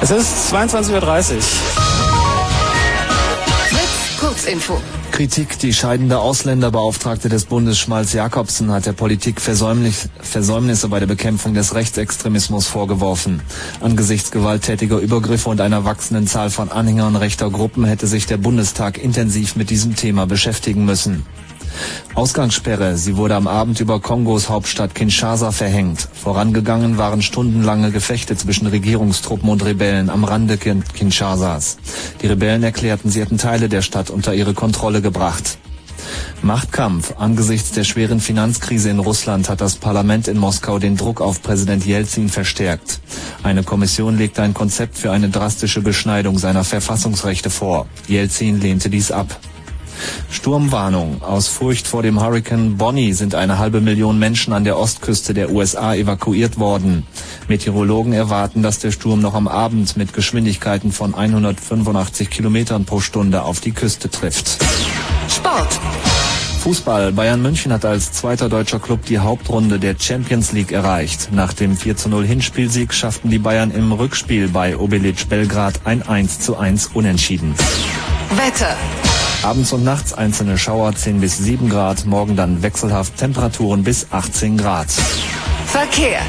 [0.00, 1.42] Es ist 22.30 Uhr.
[3.68, 4.80] Fritz, Kurzinfo.
[5.14, 5.60] Kritik.
[5.60, 11.76] Die scheidende Ausländerbeauftragte des Bundes Schmalz Jakobsen hat der Politik Versäumnisse bei der Bekämpfung des
[11.76, 13.40] Rechtsextremismus vorgeworfen.
[13.80, 19.00] Angesichts gewalttätiger Übergriffe und einer wachsenden Zahl von Anhängern rechter Gruppen hätte sich der Bundestag
[19.00, 21.24] intensiv mit diesem Thema beschäftigen müssen.
[22.14, 22.96] Ausgangssperre.
[22.96, 26.08] Sie wurde am Abend über Kongos Hauptstadt Kinshasa verhängt.
[26.12, 31.78] Vorangegangen waren stundenlange Gefechte zwischen Regierungstruppen und Rebellen am Rande Kinshasas.
[32.24, 35.58] Die Rebellen erklärten, sie hätten Teile der Stadt unter ihre Kontrolle gebracht.
[36.40, 37.16] Machtkampf.
[37.18, 41.84] Angesichts der schweren Finanzkrise in Russland hat das Parlament in Moskau den Druck auf Präsident
[41.84, 43.00] Jelzin verstärkt.
[43.42, 47.86] Eine Kommission legte ein Konzept für eine drastische Beschneidung seiner Verfassungsrechte vor.
[48.08, 49.38] Jelzin lehnte dies ab.
[50.30, 51.22] Sturmwarnung.
[51.22, 55.50] Aus Furcht vor dem Hurrikan Bonnie sind eine halbe Million Menschen an der Ostküste der
[55.50, 57.06] USA evakuiert worden.
[57.48, 63.42] Meteorologen erwarten, dass der Sturm noch am Abend mit Geschwindigkeiten von 185 Kilometern pro Stunde
[63.42, 64.58] auf die Küste trifft.
[65.28, 65.80] Sport.
[66.64, 67.12] Fußball.
[67.12, 71.28] Bayern München hat als zweiter deutscher Club die Hauptrunde der Champions League erreicht.
[71.30, 76.02] Nach dem 4 zu 0 Hinspielsieg schafften die Bayern im Rückspiel bei Obilic Belgrad ein
[76.02, 77.54] 1 zu 1 Unentschieden.
[78.30, 78.76] Wetter.
[79.44, 84.56] Abends und nachts einzelne Schauer 10 bis 7 Grad, morgen dann wechselhaft Temperaturen bis 18
[84.56, 84.90] Grad.
[85.66, 86.20] Verkehr.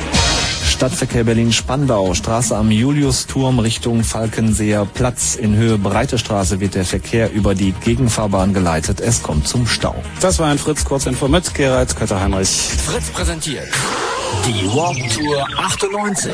[0.67, 5.35] Stadtverkehr Berlin-Spandau, Straße am Juliusturm Richtung Falkenseer Platz.
[5.35, 8.99] In Höhe Breite Straße wird der Verkehr über die Gegenfahrbahn geleitet.
[8.99, 9.95] Es kommt zum Stau.
[10.19, 12.49] Das war ein Fritz Kurzinfo mit Gerald Kötter-Heinrich.
[12.49, 13.69] Fritz präsentiert
[14.45, 16.31] die Warp Tour 98.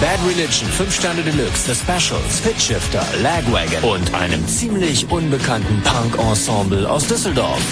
[0.00, 7.06] Bad Religion, 5 Sterne Deluxe, The Specials, Pitchshifter, Lagwagon und einem ziemlich unbekannten Punk-Ensemble aus
[7.06, 7.62] Düsseldorf.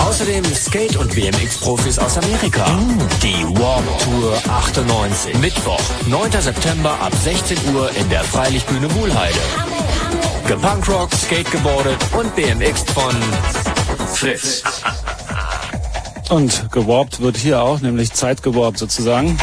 [0.00, 2.66] Außerdem Skate- und BMX-Profis aus Amerika.
[3.22, 5.34] Die Warp Tour 98.
[5.38, 6.30] Mittwoch, 9.
[6.40, 9.38] September ab 16 Uhr in der Freilichtbühne Wuhlheide.
[10.46, 13.14] Gepunkrockt, skategeboardet und BMX von
[14.14, 14.62] Fritz.
[16.28, 19.38] Und geworbt wird hier auch, nämlich zeitgeworbt sozusagen.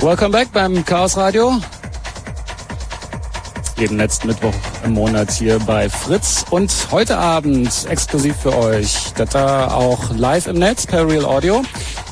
[0.00, 1.58] Welcome back beim Chaos Radio.
[3.78, 4.52] Jeden letzten Mittwoch
[4.84, 6.44] im Monat hier bei Fritz.
[6.50, 11.62] Und heute Abend exklusiv für euch, da auch live im Netz per Real Audio.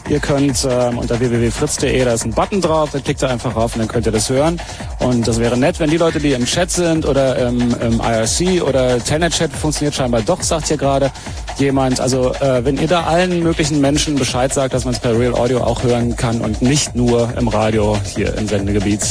[0.08, 3.74] Ihr könnt ähm, unter www.fritz.de, da ist ein Button drauf, da klickt ihr einfach rauf
[3.74, 4.58] und dann könnt ihr das hören.
[5.00, 8.62] Und das wäre nett, wenn die Leute, die im Chat sind oder im, im IRC
[8.62, 11.10] oder Telnet-Chat funktioniert scheinbar doch, sagt hier gerade
[11.58, 12.00] jemand.
[12.00, 15.34] Also äh, wenn ihr da allen möglichen Menschen Bescheid sagt, dass man es per Real
[15.34, 19.02] Audio auch hören kann und nicht nur im Radio hier im Sendegebiet.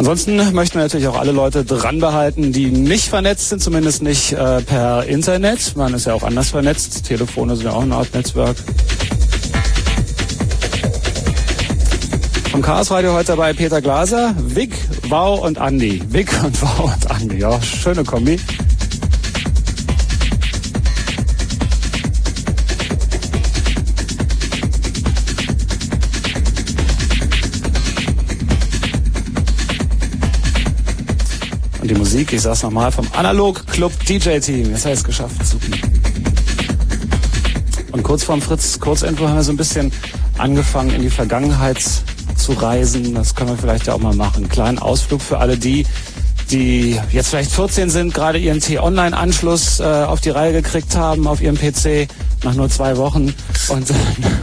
[0.00, 4.32] Ansonsten möchten wir natürlich auch alle Leute dran behalten, die nicht vernetzt sind, zumindest nicht
[4.32, 5.76] äh, per Internet.
[5.76, 7.04] Man ist ja auch anders vernetzt.
[7.04, 8.56] Telefone sind ja auch eine Art Netzwerk.
[12.50, 14.74] Vom Chaos Radio heute dabei Peter Glaser, Vic,
[15.10, 16.02] Wow und Andi.
[16.08, 17.36] Vic und Wow und Andi.
[17.36, 18.40] Ja, schöne Kombi.
[31.90, 34.70] Die Musik, ich sag's nochmal, vom Analog Club DJ Team.
[34.70, 35.44] Jetzt heißt es geschafft.
[35.44, 35.76] Super.
[37.90, 39.92] Und kurz vorm Fritz Kurzinfo haben wir so ein bisschen
[40.38, 41.84] angefangen, in die Vergangenheit
[42.36, 43.14] zu reisen.
[43.14, 44.44] Das können wir vielleicht ja auch mal machen.
[44.44, 45.84] Einen kleinen Ausflug für alle die,
[46.50, 51.42] die jetzt vielleicht 14 sind, gerade ihren T-Online-Anschluss äh, auf die Reihe gekriegt haben auf
[51.42, 52.08] ihrem PC
[52.44, 53.34] nach nur zwei Wochen.
[53.68, 53.94] Und äh,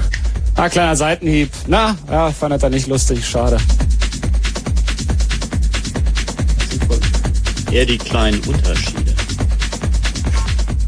[0.57, 1.49] na, kleiner Seitenhieb.
[1.67, 3.57] Na, ja, fand er nicht lustig, schade.
[7.71, 9.13] Eher die kleinen Unterschiede.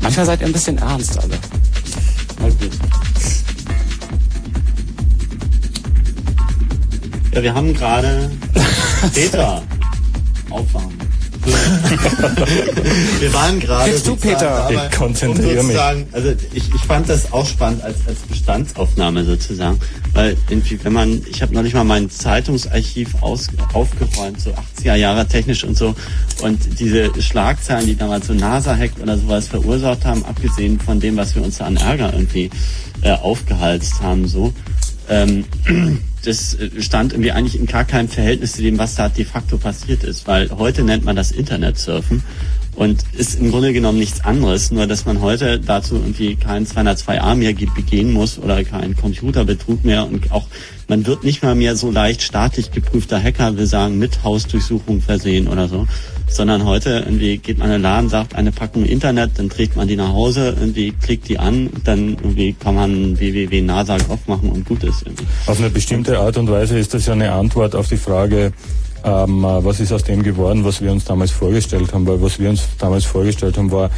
[0.02, 1.38] Manchmal seid ihr ein bisschen ernst alle.
[2.40, 2.72] Mal gut.
[7.34, 8.32] Ja, wir haben gerade
[9.14, 9.62] Peter
[10.50, 10.99] aufwärmen.
[13.20, 14.00] wir waren gerade.
[14.00, 14.68] Du, Peter.
[14.70, 15.80] dabei, Ich konzentriere um mich.
[16.12, 19.80] Also ich, ich fand das auch spannend als, als Bestandsaufnahme sozusagen.
[20.14, 25.28] Weil irgendwie, wenn man, ich habe neulich mal mein Zeitungsarchiv aus, aufgeräumt, so 80er Jahre
[25.28, 25.96] technisch und so.
[26.42, 31.36] Und diese Schlagzeilen, die damals so NASA-Hack oder sowas verursacht haben, abgesehen von dem, was
[31.36, 32.50] wir uns da an Ärger irgendwie
[33.02, 34.54] äh, aufgehalst haben, so,
[35.10, 35.46] ähm,
[36.26, 39.58] das äh, stand irgendwie eigentlich in gar keinem Verhältnis zu dem, was da de facto
[39.58, 42.24] passiert ist, weil heute nennt man das Internetsurfen
[42.76, 47.36] und ist im Grunde genommen nichts anderes, nur dass man heute dazu irgendwie keinen 202a
[47.36, 50.48] mehr begehen muss oder keinen Computerbetrug mehr und auch
[50.88, 55.48] man wird nicht mal mehr so leicht staatlich geprüfter Hacker, will sagen, mit Hausdurchsuchung versehen
[55.48, 55.88] oder so,
[56.32, 59.88] sondern heute irgendwie geht man in den Laden, sagt eine Packung Internet, dann trägt man
[59.88, 64.84] die nach Hause, irgendwie klickt die an, dann irgendwie kann man www.nasa.gov machen und gut
[64.84, 65.04] ist.
[65.04, 65.26] Irgendwie.
[65.48, 68.52] Auf eine bestimmte Art und Weise ist das ja eine Antwort auf die Frage,
[69.04, 72.50] ähm, was ist aus dem geworden, was wir uns damals vorgestellt haben, weil was wir
[72.50, 73.90] uns damals vorgestellt haben, war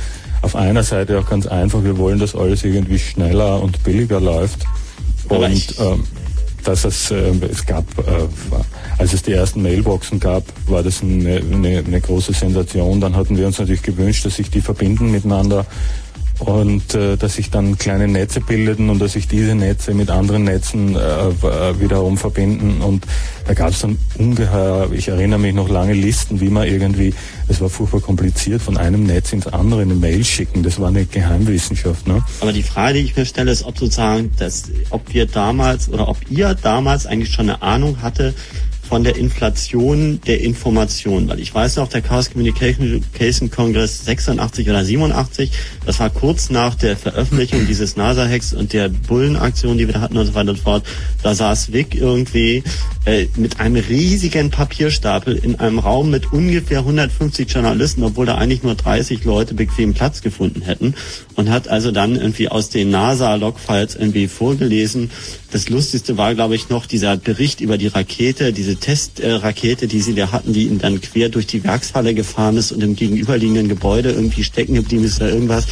[0.44, 4.60] auf einer Seite auch ganz einfach, wir wollen, dass alles irgendwie schneller und billiger läuft.
[5.30, 6.04] Aber und ich- ähm,
[6.68, 8.28] dass es, äh, es gab, äh,
[8.98, 13.02] als es die ersten Mailboxen gab, war das eine, eine, eine große Sensation.
[13.02, 15.66] Dann hatten wir uns natürlich gewünscht, dass sich die verbinden miteinander
[16.42, 20.44] und äh, dass sich dann kleine Netze bildeten und dass sich diese Netze mit anderen
[20.44, 23.06] Netzen äh, äh, wiederum verbinden und
[23.46, 27.14] da gab es dann ungeheuer, ich erinnere mich noch lange Listen, wie man irgendwie,
[27.48, 31.06] es war furchtbar kompliziert, von einem Netz ins andere eine Mail schicken, das war eine
[31.06, 32.08] Geheimwissenschaft.
[32.08, 32.24] Ne?
[32.40, 36.08] Aber die Frage, die ich mir stelle, ist, ob sozusagen, dass, ob wir damals oder
[36.08, 38.34] ob ihr damals eigentlich schon eine Ahnung hatte
[38.92, 41.30] von der Inflation der Information.
[41.30, 45.50] Weil ich weiß noch, der Chaos Communication Congress 86 oder 87,
[45.86, 50.18] das war kurz nach der Veröffentlichung dieses NASA-Hacks und der Bullenaktion, die wir da hatten
[50.18, 50.84] und so weiter und so fort.
[51.24, 52.64] Da saß Vic irgendwie
[53.06, 58.62] äh, mit einem riesigen Papierstapel in einem Raum mit ungefähr 150 Journalisten, obwohl da eigentlich
[58.62, 60.96] nur 30 Leute bequem Platz gefunden hätten
[61.36, 65.12] und hat also dann irgendwie aus den NASA-Logfiles irgendwie vorgelesen.
[65.52, 70.16] Das Lustigste war, glaube ich, noch dieser Bericht über die Rakete, diese Testrakete, die sie
[70.16, 74.12] da hatten, die ihn dann quer durch die Werkshalle gefahren ist und im gegenüberliegenden Gebäude
[74.12, 75.66] irgendwie stecken geblieben ist oder irgendwas.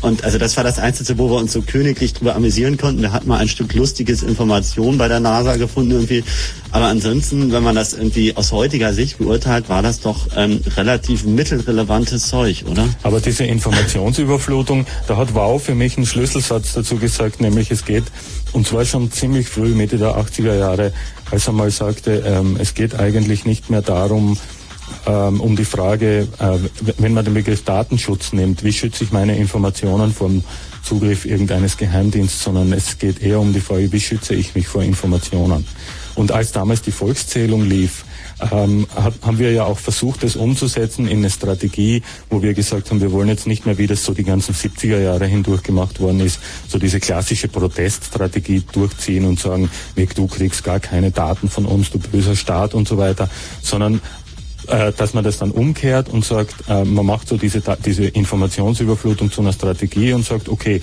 [0.00, 3.02] Und also das war das Einzige, wo wir uns so königlich drüber amüsieren konnten.
[3.02, 6.24] Da hat man ein Stück lustiges Information bei der NASA gefunden irgendwie.
[6.70, 11.24] Aber ansonsten, wenn man das irgendwie aus heutiger Sicht beurteilt, war das doch ähm, relativ
[11.24, 12.88] mittelrelevantes Zeug, oder?
[13.02, 18.04] Aber diese Informationsüberflutung, da hat Wow für mich einen Schlüsselsatz dazu gesagt, nämlich es geht,
[18.56, 20.94] und zwar schon ziemlich früh, Mitte der 80er Jahre,
[21.30, 24.38] als er mal sagte, ähm, es geht eigentlich nicht mehr darum,
[25.06, 26.58] ähm, um die Frage, äh,
[26.96, 30.42] wenn man den Begriff Datenschutz nimmt, wie schütze ich meine Informationen vom
[30.82, 34.82] Zugriff irgendeines Geheimdienstes, sondern es geht eher um die Frage, wie schütze ich mich vor
[34.82, 35.66] Informationen.
[36.14, 38.05] Und als damals die Volkszählung lief,
[38.40, 42.90] ähm, hat, haben wir ja auch versucht, das umzusetzen in eine Strategie, wo wir gesagt
[42.90, 46.00] haben, wir wollen jetzt nicht mehr, wie das so die ganzen 70er Jahre hindurch gemacht
[46.00, 51.48] worden ist, so diese klassische Proteststrategie durchziehen und sagen, Weg, du kriegst gar keine Daten
[51.48, 53.28] von uns, du böser Staat und so weiter,
[53.62, 54.00] sondern
[54.68, 59.30] äh, dass man das dann umkehrt und sagt, äh, man macht so diese, diese Informationsüberflutung
[59.30, 60.80] zu einer Strategie und sagt, okay,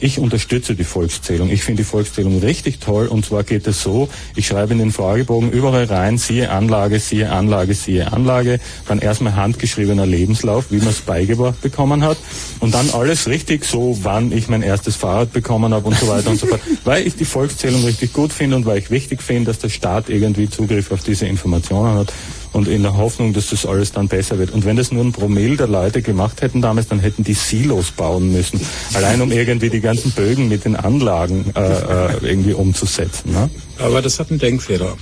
[0.00, 1.50] ich unterstütze die Volkszählung.
[1.50, 3.06] Ich finde die Volkszählung richtig toll.
[3.06, 7.30] Und zwar geht es so, ich schreibe in den Fragebogen überall rein, siehe Anlage, siehe
[7.30, 12.18] Anlage, siehe Anlage, dann erstmal handgeschriebener Lebenslauf, wie man es beigebracht bekommen hat.
[12.60, 16.30] Und dann alles richtig so, wann ich mein erstes Fahrrad bekommen habe und so weiter
[16.30, 19.50] und so fort, weil ich die Volkszählung richtig gut finde und weil ich wichtig finde,
[19.50, 22.12] dass der Staat irgendwie Zugriff auf diese Informationen hat
[22.54, 24.52] und in der Hoffnung, dass das alles dann besser wird.
[24.52, 27.90] Und wenn das nur ein Promille der Leute gemacht hätten damals, dann hätten die Silos
[27.90, 28.60] bauen müssen.
[28.94, 33.32] Allein um irgendwie die ganzen Bögen mit den Anlagen äh, äh, irgendwie umzusetzen.
[33.32, 33.50] Ne?
[33.78, 34.96] Aber das hat einen Denkfehler.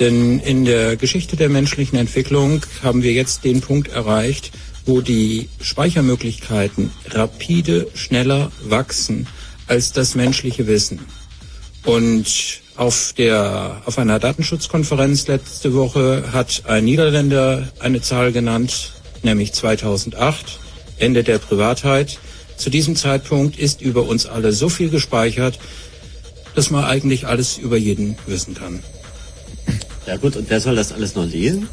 [0.00, 4.50] Denn in der Geschichte der menschlichen Entwicklung haben wir jetzt den Punkt erreicht,
[4.84, 9.28] wo die Speichermöglichkeiten rapide schneller wachsen
[9.68, 10.98] als das menschliche Wissen.
[11.84, 18.92] Und auf der, auf einer Datenschutzkonferenz letzte Woche hat ein Niederländer eine Zahl genannt,
[19.22, 20.58] nämlich 2008,
[20.98, 22.18] Ende der Privatheit.
[22.56, 25.58] Zu diesem Zeitpunkt ist über uns alle so viel gespeichert,
[26.54, 28.82] dass man eigentlich alles über jeden wissen kann.
[30.06, 31.68] Ja gut, und wer soll das alles noch lesen?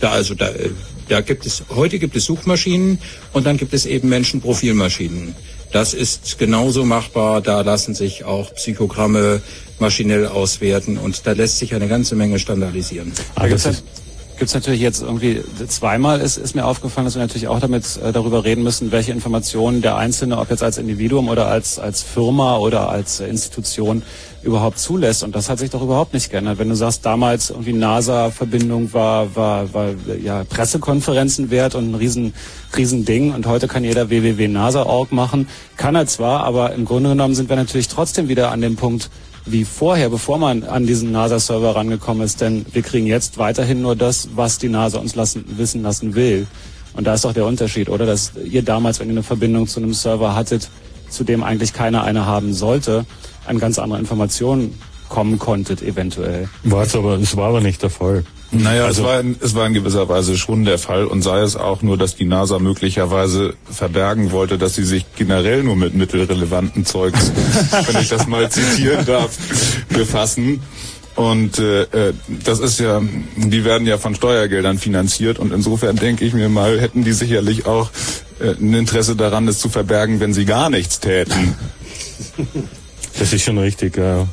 [0.00, 0.70] Da also da, äh,
[1.08, 2.98] da gibt es heute gibt es Suchmaschinen
[3.32, 5.34] und dann gibt es eben Menschenprofilmaschinen.
[5.72, 7.40] Das ist genauso machbar.
[7.40, 9.40] Da lassen sich auch Psychogramme
[9.78, 13.12] maschinell auswerten und da lässt sich eine ganze Menge standardisieren.
[13.34, 13.72] Da gibt's ja-
[14.38, 18.12] gibt's natürlich jetzt irgendwie zweimal ist, ist mir aufgefallen, dass wir natürlich auch damit äh,
[18.12, 22.58] darüber reden müssen, welche Informationen der Einzelne, ob jetzt als Individuum oder als als Firma
[22.58, 24.02] oder als äh, Institution
[24.42, 25.22] überhaupt zulässt.
[25.22, 26.58] Und das hat sich doch überhaupt nicht geändert.
[26.58, 29.90] Wenn du sagst, damals irgendwie NASA-Verbindung war, war, war
[30.22, 32.34] ja Pressekonferenzen wert und ein riesen,
[32.76, 35.48] riesen Ding und heute kann jeder www.nasa.org machen.
[35.76, 39.10] Kann er zwar, aber im Grunde genommen sind wir natürlich trotzdem wieder an dem Punkt,
[39.44, 42.40] wie vorher, bevor man an diesen NASA-Server rangekommen ist.
[42.40, 46.46] Denn wir kriegen jetzt weiterhin nur das, was die NASA uns lassen, wissen lassen will.
[46.94, 48.06] Und da ist doch der Unterschied, oder?
[48.06, 50.68] Dass ihr damals, wenn ihr eine Verbindung zu einem Server hattet,
[51.08, 53.04] zu dem eigentlich keiner eine haben sollte,
[53.46, 54.78] an ganz andere Informationen
[55.08, 56.48] kommen konntet, eventuell.
[56.64, 58.24] War es aber, es war aber nicht der Fall.
[58.50, 61.40] Naja, also, es, war in, es war in gewisser Weise schon der Fall und sei
[61.40, 65.94] es auch nur, dass die NASA möglicherweise verbergen wollte, dass sie sich generell nur mit
[65.94, 67.30] mittelrelevanten Zeugs,
[67.86, 69.36] wenn ich das mal zitieren darf,
[69.90, 70.60] befassen.
[71.14, 72.14] Und äh, äh,
[72.44, 73.02] das ist ja,
[73.36, 77.66] die werden ja von Steuergeldern finanziert und insofern denke ich mir mal, hätten die sicherlich
[77.66, 77.90] auch
[78.40, 81.54] äh, ein Interesse daran, es zu verbergen, wenn sie gar nichts täten.
[83.18, 84.26] Das ist schon richtig, ja.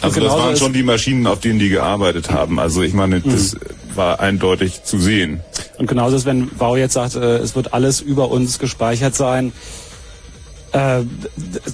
[0.00, 2.60] Also das waren schon die Maschinen, auf denen die gearbeitet haben.
[2.60, 3.56] Also ich meine, das
[3.94, 5.40] war eindeutig zu sehen.
[5.78, 9.52] Und genauso ist, wenn Wow jetzt sagt, äh, es wird alles über uns gespeichert sein.
[10.72, 11.02] Äh,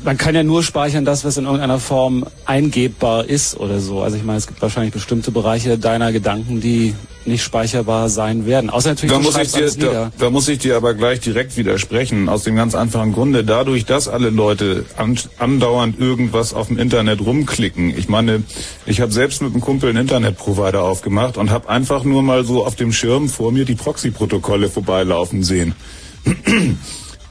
[0.05, 4.01] man kann ja nur speichern das, was in irgendeiner Form eingebbar ist oder so.
[4.01, 6.94] Also ich meine, es gibt wahrscheinlich bestimmte Bereiche deiner Gedanken, die
[7.26, 8.70] nicht speicherbar sein werden.
[8.70, 12.28] Außer natürlich, Da muss, ich dir, da, da muss ich dir aber gleich direkt widersprechen,
[12.28, 17.20] aus dem ganz einfachen Grunde, dadurch, dass alle Leute an, andauernd irgendwas auf dem Internet
[17.20, 17.97] rumklicken.
[17.99, 18.44] Ich meine,
[18.86, 22.64] ich habe selbst mit einem Kumpel einen Internetprovider aufgemacht und habe einfach nur mal so
[22.64, 25.74] auf dem Schirm vor mir die Proxy-Protokolle vorbeilaufen sehen.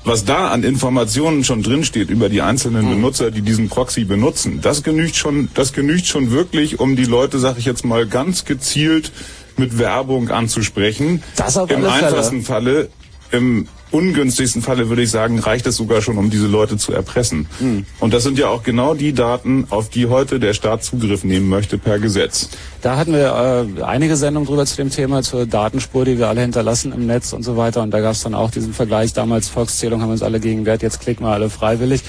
[0.06, 4.84] Was da an Informationen schon drinsteht über die einzelnen Benutzer, die diesen Proxy benutzen, das
[4.84, 9.12] genügt schon, das genügt schon wirklich, um die Leute, sag ich jetzt mal, ganz gezielt
[9.58, 11.24] mit Werbung anzusprechen.
[11.36, 12.08] Das auf Im alle Fälle.
[12.08, 12.90] einfachsten Falle,
[13.32, 17.48] im ungünstigsten Falle würde ich sagen, reicht es sogar schon, um diese Leute zu erpressen.
[17.60, 17.86] Hm.
[18.00, 21.48] Und das sind ja auch genau die Daten, auf die heute der Staat Zugriff nehmen
[21.48, 22.50] möchte per Gesetz.
[22.82, 26.42] Da hatten wir äh, einige Sendungen drüber zu dem Thema, zur Datenspur, die wir alle
[26.42, 27.82] hinterlassen im Netz und so weiter.
[27.82, 30.66] Und da gab es dann auch diesen Vergleich, damals Volkszählung haben wir uns alle gegen
[30.66, 32.04] Wert, jetzt klicken wir alle freiwillig.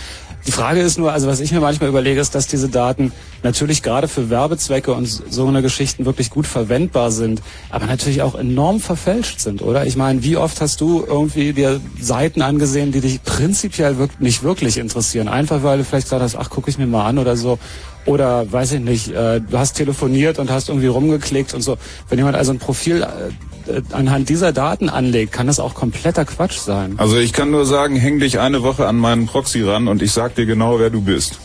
[0.46, 3.82] Die Frage ist nur, also was ich mir manchmal überlege, ist, dass diese Daten natürlich
[3.82, 8.78] gerade für Werbezwecke und so eine Geschichten wirklich gut verwendbar sind, aber natürlich auch enorm
[8.78, 9.86] verfälscht sind, oder?
[9.86, 14.44] Ich meine, wie oft hast du irgendwie dir Seiten angesehen, die dich prinzipiell wirk nicht
[14.44, 15.26] wirklich interessieren?
[15.26, 17.58] Einfach weil du vielleicht gesagt hast, ach, gucke ich mir mal an oder so.
[18.04, 21.76] Oder weiß ich nicht, äh, du hast telefoniert und hast irgendwie rumgeklickt und so.
[22.08, 23.06] Wenn jemand also ein Profil äh,
[23.92, 26.94] anhand dieser Daten anlegt, kann das auch kompletter Quatsch sein.
[26.98, 30.12] Also ich kann nur sagen, häng dich eine Woche an meinen Proxy ran und ich
[30.12, 31.38] sag dir genau, wer du bist.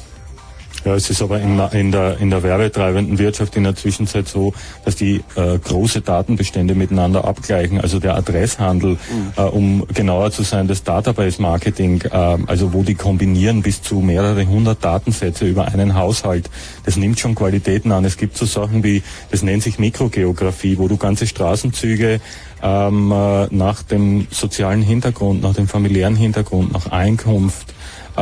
[0.84, 4.54] Ja, es ist aber in, in, der, in der werbetreibenden Wirtschaft in der Zwischenzeit so,
[4.84, 7.80] dass die äh, große Datenbestände miteinander abgleichen.
[7.80, 8.98] Also der Adresshandel,
[9.38, 14.48] äh, um genauer zu sein, das Database-Marketing, äh, also wo die kombinieren bis zu mehrere
[14.48, 16.50] hundert Datensätze über einen Haushalt.
[16.84, 18.04] Das nimmt schon Qualitäten an.
[18.04, 22.22] Es gibt so Sachen wie, das nennt sich Mikrogeografie, wo du ganze Straßenzüge
[22.64, 27.74] ähm, äh, nach dem sozialen Hintergrund, nach dem familiären Hintergrund, nach Einkunft,
[28.18, 28.22] äh,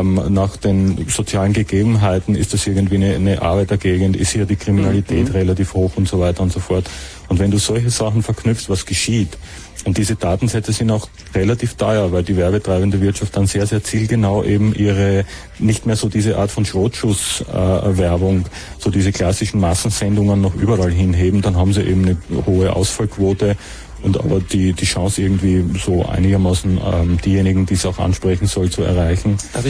[0.00, 5.32] ähm, nach den sozialen Gegebenheiten, ist das irgendwie eine, eine Arbeitergegend, ist hier die Kriminalität
[5.34, 6.84] relativ hoch und so weiter und so fort.
[7.28, 9.36] Und wenn du solche Sachen verknüpfst, was geschieht,
[9.84, 14.42] und diese Datensätze sind auch relativ teuer, weil die werbetreibende Wirtschaft dann sehr, sehr zielgenau
[14.42, 15.24] eben ihre,
[15.58, 18.46] nicht mehr so diese Art von Schrotschuss-Werbung,
[18.78, 23.56] so diese klassischen Massensendungen noch überall hinheben, dann haben sie eben eine hohe Ausfallquote
[24.04, 28.70] und aber die, die Chance irgendwie so einigermaßen ähm, diejenigen, die es auch ansprechen soll,
[28.70, 29.36] zu erreichen.
[29.54, 29.68] Also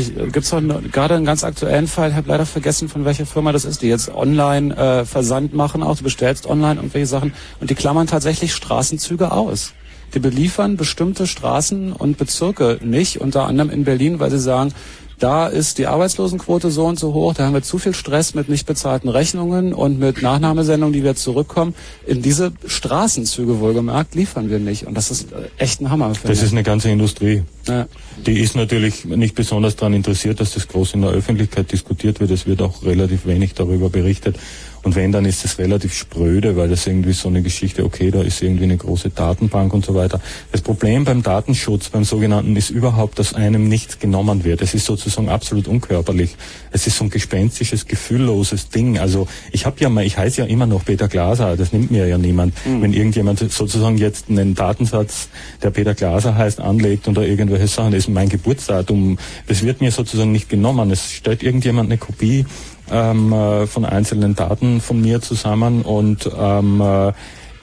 [0.51, 3.65] doch noch- gerade einen ganz aktuellen Fall, ich habe leider vergessen, von welcher Firma das
[3.65, 7.75] ist, die jetzt online äh, Versand machen, auch du bestellst online irgendwelche Sachen und die
[7.75, 9.73] klammern tatsächlich Straßenzüge aus.
[10.15, 14.73] Die beliefern bestimmte Straßen und Bezirke nicht, unter anderem in Berlin, weil sie sagen,
[15.19, 18.49] da ist die Arbeitslosenquote so und so hoch, da haben wir zu viel Stress mit
[18.49, 21.75] nicht bezahlten Rechnungen und mit Nachnahmesendungen, die wir zurückkommen.
[22.07, 24.87] In diese Straßenzüge wohlgemerkt liefern wir nicht.
[24.87, 26.13] Und das ist äh, echt ein Hammer.
[26.23, 27.43] Das ist eine ganze Industrie.
[27.67, 27.87] Ja.
[28.27, 32.31] Die ist natürlich nicht besonders daran interessiert, dass das groß in der Öffentlichkeit diskutiert wird.
[32.31, 34.37] Es wird auch relativ wenig darüber berichtet.
[34.85, 38.23] Und wenn, dann ist es relativ spröde, weil das irgendwie so eine Geschichte, okay, da
[38.23, 40.21] ist irgendwie eine große Datenbank und so weiter.
[40.53, 44.61] Das Problem beim Datenschutz, beim sogenannten, ist überhaupt, dass einem nichts genommen wird.
[44.61, 46.37] Es ist sozusagen absolut unkörperlich.
[46.71, 48.99] Es ist so ein gespenstisches, gefühlloses Ding.
[48.99, 52.07] Also ich habe ja mal, ich heiße ja immer noch Peter Glaser, das nimmt mir
[52.07, 52.55] ja niemand.
[52.65, 55.29] Wenn irgendjemand sozusagen jetzt einen Datensatz,
[55.63, 59.81] der Peter Glaser heißt, anlegt und da irgendwelche Sachen, das ist mein Geburtsdatum, das wird
[59.81, 60.91] mir sozusagen nicht genommen.
[60.91, 62.45] Es stellt irgendjemand eine Kopie
[62.91, 67.13] ähm, äh, von einzelnen Daten von mir zusammen und ähm, äh,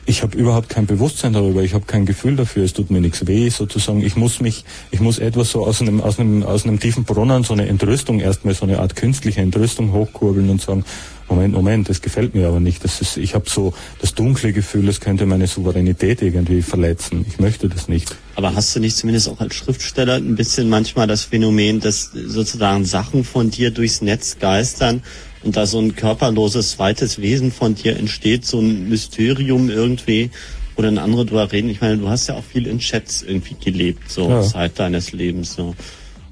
[0.06, 3.28] ich habe überhaupt kein Bewusstsein darüber, ich habe kein Gefühl dafür, es tut mir nichts
[3.28, 4.02] weh, sozusagen.
[4.02, 7.44] Ich muss mich, ich muss etwas so aus einem, aus einem, aus einem tiefen Brunnen,
[7.44, 10.84] so eine Entrüstung erstmal, so eine Art künstliche Entrüstung hochkurbeln und sagen,
[11.32, 12.84] Moment, Moment, das gefällt mir aber nicht.
[12.84, 17.26] Das ist, ich habe so das dunkle Gefühl, es könnte meine Souveränität irgendwie verletzen.
[17.28, 18.14] Ich möchte das nicht.
[18.36, 22.84] Aber hast du nicht zumindest auch als Schriftsteller ein bisschen manchmal das Phänomen, dass sozusagen
[22.84, 25.04] Sachen von dir durchs Netz geistern
[25.44, 30.32] und da so ein körperloses zweites Wesen von dir entsteht, so ein Mysterium irgendwie,
[30.76, 31.70] wo dann andere drüber reden?
[31.70, 34.42] Ich meine, du hast ja auch viel in Chats irgendwie gelebt, so Ja.
[34.42, 35.54] Zeit deines Lebens.
[35.54, 35.76] So.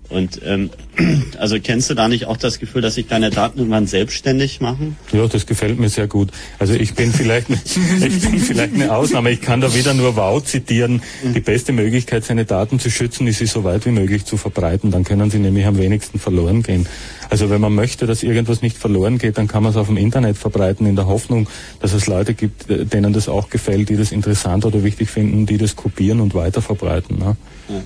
[0.09, 0.71] Und ähm,
[1.37, 4.97] also kennst du da nicht auch das Gefühl, dass sich deine Daten irgendwann selbstständig machen?
[5.13, 6.29] Ja, das gefällt mir sehr gut.
[6.57, 9.29] Also ich bin vielleicht, ne- ich bin vielleicht eine Ausnahme.
[9.31, 11.01] Ich kann da wieder nur Wow zitieren.
[11.23, 14.89] Die beste Möglichkeit, seine Daten zu schützen, ist sie so weit wie möglich zu verbreiten.
[14.89, 16.87] Dann können sie nämlich am wenigsten verloren gehen.
[17.29, 19.97] Also wenn man möchte, dass irgendwas nicht verloren geht, dann kann man es auf dem
[19.97, 21.47] Internet verbreiten, in der Hoffnung,
[21.79, 25.45] dass es Leute gibt, äh, denen das auch gefällt, die das interessant oder wichtig finden,
[25.45, 27.19] die das kopieren und weiter verbreiten.
[27.19, 27.37] Ne?
[27.69, 27.83] Ja.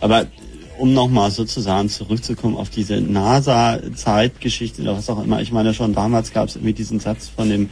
[0.00, 0.26] Aber
[0.82, 5.40] um nochmal sozusagen zurückzukommen auf diese NASA-Zeitgeschichte oder was auch immer.
[5.40, 7.70] Ich meine, schon damals gab es irgendwie diesen Satz von dem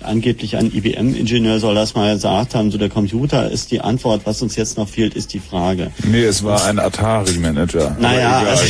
[0.00, 4.42] angeblich ein IBM-Ingenieur soll das mal gesagt haben, so der Computer ist die Antwort, was
[4.42, 5.90] uns jetzt noch fehlt, ist die Frage.
[6.04, 7.96] Nee, es war ein Atari-Manager.
[7.98, 8.64] Naja, also,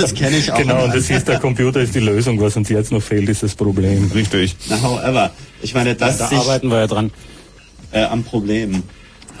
[0.00, 0.58] das kenne ich auch.
[0.58, 3.42] Genau, und das ist, der Computer ist die Lösung, was uns jetzt noch fehlt, ist
[3.42, 4.10] das Problem.
[4.14, 4.54] Richtig.
[4.68, 5.30] Na, however,
[5.62, 7.10] ich meine, das Da sich, arbeiten wir ja dran.
[7.90, 8.84] äh, am Problem.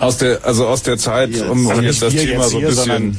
[0.00, 3.18] Aus der, also aus der Zeit, um, um jetzt das Thema jetzt so ein bisschen,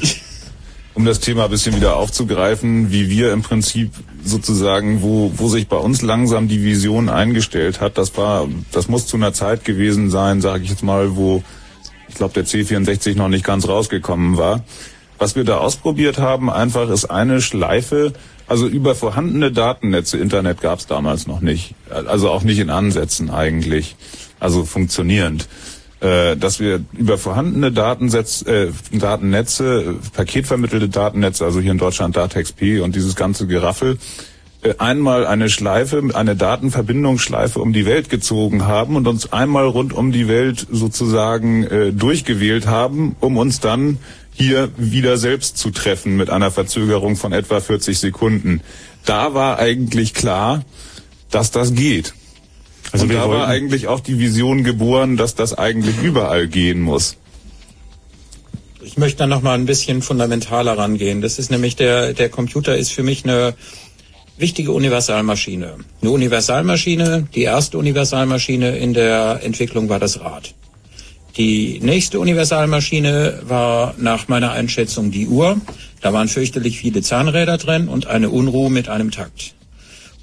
[0.96, 3.92] um das Thema ein bisschen wieder aufzugreifen, wie wir im Prinzip
[4.24, 9.08] sozusagen, wo, wo sich bei uns langsam die Vision eingestellt hat, das war, das muss
[9.08, 11.44] zu einer Zeit gewesen sein, sage ich jetzt mal, wo
[12.08, 14.64] ich glaube der C64 noch nicht ganz rausgekommen war.
[15.18, 18.14] Was wir da ausprobiert haben, einfach ist eine Schleife,
[18.48, 23.30] also über vorhandene Datennetze, Internet gab es damals noch nicht, also auch nicht in Ansätzen
[23.30, 23.96] eigentlich,
[24.40, 25.48] also funktionierend
[26.04, 32.18] äh, dass wir über vorhandene Datensetz, äh, Datennetze, äh, paketvermittelte Datennetze, also hier in Deutschland
[32.18, 33.98] DATEX-P und dieses ganze Geraffel,
[34.64, 39.94] äh, einmal eine Schleife, eine Datenverbindungsschleife um die Welt gezogen haben und uns einmal rund
[39.94, 43.98] um die Welt sozusagen äh, durchgewählt haben, um uns dann
[44.34, 48.60] hier wieder selbst zu treffen mit einer Verzögerung von etwa 40 Sekunden.
[49.06, 50.64] Da war eigentlich klar,
[51.32, 52.14] dass das geht.
[52.94, 56.80] Also und wir da war eigentlich auch die Vision geboren, dass das eigentlich überall gehen
[56.80, 57.18] muss.
[58.84, 61.22] Ich möchte da noch mal ein bisschen fundamentaler rangehen.
[61.22, 63.56] Das ist nämlich der, der Computer ist für mich eine
[64.38, 65.78] wichtige Universalmaschine.
[66.02, 70.54] Eine Universalmaschine, die erste Universalmaschine in der Entwicklung war das Rad.
[71.36, 75.60] Die nächste Universalmaschine war nach meiner Einschätzung die Uhr.
[76.02, 79.56] Da waren fürchterlich viele Zahnräder drin und eine Unruhe mit einem Takt.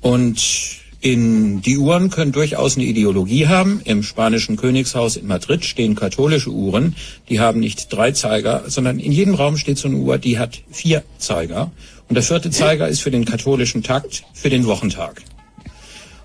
[0.01, 3.81] Und in die Uhren können durchaus eine Ideologie haben.
[3.85, 6.95] Im spanischen Königshaus in Madrid stehen katholische Uhren.
[7.29, 10.61] Die haben nicht drei Zeiger, sondern in jedem Raum steht so eine Uhr, die hat
[10.71, 11.71] vier Zeiger.
[12.09, 15.23] Und der vierte Zeiger ist für den katholischen Takt, für den Wochentag.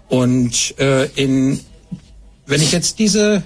[0.09, 1.59] Und äh, in,
[2.45, 3.43] wenn ich jetzt diese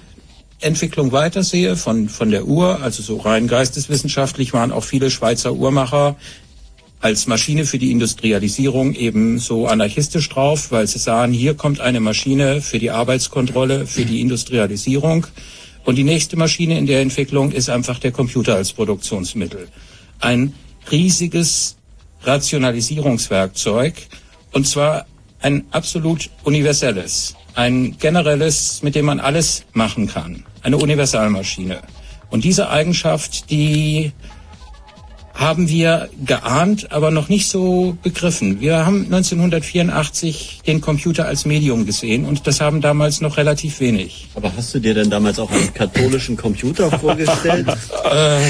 [0.60, 6.16] Entwicklung weitersehe von, von der Uhr, also so rein geisteswissenschaftlich waren auch viele Schweizer Uhrmacher
[7.00, 12.00] als Maschine für die Industrialisierung eben so anarchistisch drauf, weil sie sahen, hier kommt eine
[12.00, 15.26] Maschine für die Arbeitskontrolle, für die Industrialisierung.
[15.84, 19.68] Und die nächste Maschine in der Entwicklung ist einfach der Computer als Produktionsmittel.
[20.20, 20.52] Ein
[20.92, 21.76] riesiges
[22.22, 23.94] Rationalisierungswerkzeug
[24.52, 25.06] und zwar
[25.40, 30.44] ein absolut universelles, ein generelles, mit dem man alles machen kann.
[30.62, 31.80] Eine Universalmaschine.
[32.28, 34.12] Und diese Eigenschaft, die
[35.34, 38.60] haben wir geahnt, aber noch nicht so begriffen.
[38.60, 44.28] Wir haben 1984 den Computer als Medium gesehen und das haben damals noch relativ wenig.
[44.34, 47.66] Aber hast du dir denn damals auch einen katholischen Computer vorgestellt?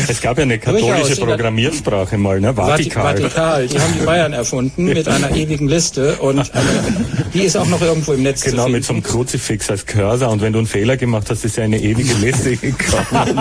[0.08, 1.20] Es gab ja eine katholische.
[1.20, 2.56] Programmiersprache mal, ne?
[2.56, 3.18] Vatikal.
[3.20, 3.68] Vatikal.
[3.68, 6.96] Die haben die Bayern erfunden mit einer ewigen Liste und eine,
[7.34, 10.30] die ist auch noch irgendwo im Netz Genau, zu mit so einem Kruzifix als Cursor
[10.30, 13.38] und wenn du einen Fehler gemacht hast, ist ja eine ewige Liste gekommen.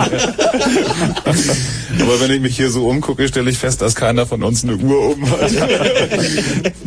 [2.00, 4.76] Aber wenn ich mich hier so umgucke, stelle ich fest, dass keiner von uns eine
[4.76, 5.40] Uhr um hat.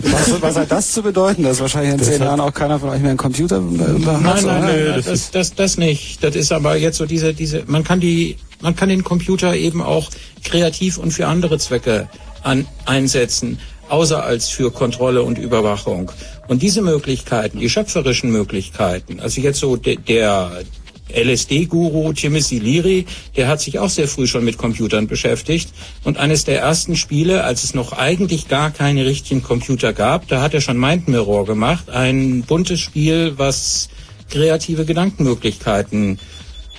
[0.03, 2.99] Was, was hat das zu bedeuten, dass wahrscheinlich in zehn Jahren auch keiner von euch
[2.99, 4.21] mehr einen Computer äh, hat?
[4.21, 6.23] Nein, nein, nein, das, das, das nicht.
[6.23, 9.81] Das ist aber jetzt so diese, diese, man kann die, man kann den Computer eben
[9.81, 10.09] auch
[10.43, 12.09] kreativ und für andere Zwecke
[12.43, 16.11] an, einsetzen, außer als für Kontrolle und Überwachung.
[16.47, 20.63] Und diese Möglichkeiten, die schöpferischen Möglichkeiten, also jetzt so de, der
[21.09, 25.69] LSD-Guru Timothy Leary, der hat sich auch sehr früh schon mit Computern beschäftigt.
[26.03, 30.41] Und eines der ersten Spiele, als es noch eigentlich gar keine richtigen Computer gab, da
[30.41, 31.89] hat er schon Mind Mirror gemacht.
[31.89, 33.89] Ein buntes Spiel, was
[34.29, 36.19] kreative Gedankenmöglichkeiten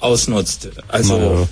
[0.00, 0.70] ausnutzt.
[0.88, 1.46] Also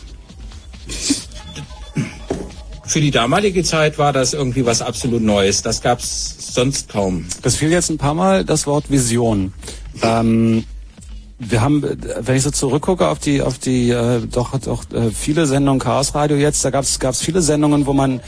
[2.85, 5.63] für die damalige Zeit war das irgendwie was absolut Neues.
[5.63, 7.27] Das gab's sonst kaum.
[7.43, 9.53] Das fiel jetzt ein paar Mal das Wort Vision.
[10.03, 10.65] Ähm,
[11.49, 11.83] wir haben,
[12.21, 16.15] wenn ich so zurückgucke auf die, auf die äh, doch, doch äh, viele Sendungen Chaos
[16.15, 18.21] Radio jetzt, da gab es viele Sendungen, wo man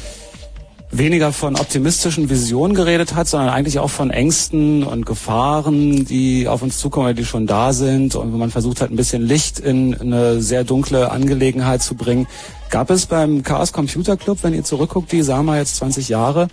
[0.90, 6.62] weniger von optimistischen Visionen geredet hat, sondern eigentlich auch von Ängsten und Gefahren, die auf
[6.62, 9.94] uns zukommen, die schon da sind und wo man versucht hat, ein bisschen Licht in
[10.00, 12.26] eine sehr dunkle Angelegenheit zu bringen.
[12.70, 16.48] Gab es beim Chaos Computer Club, wenn ihr zurückguckt, die sagen wir jetzt 20 Jahre,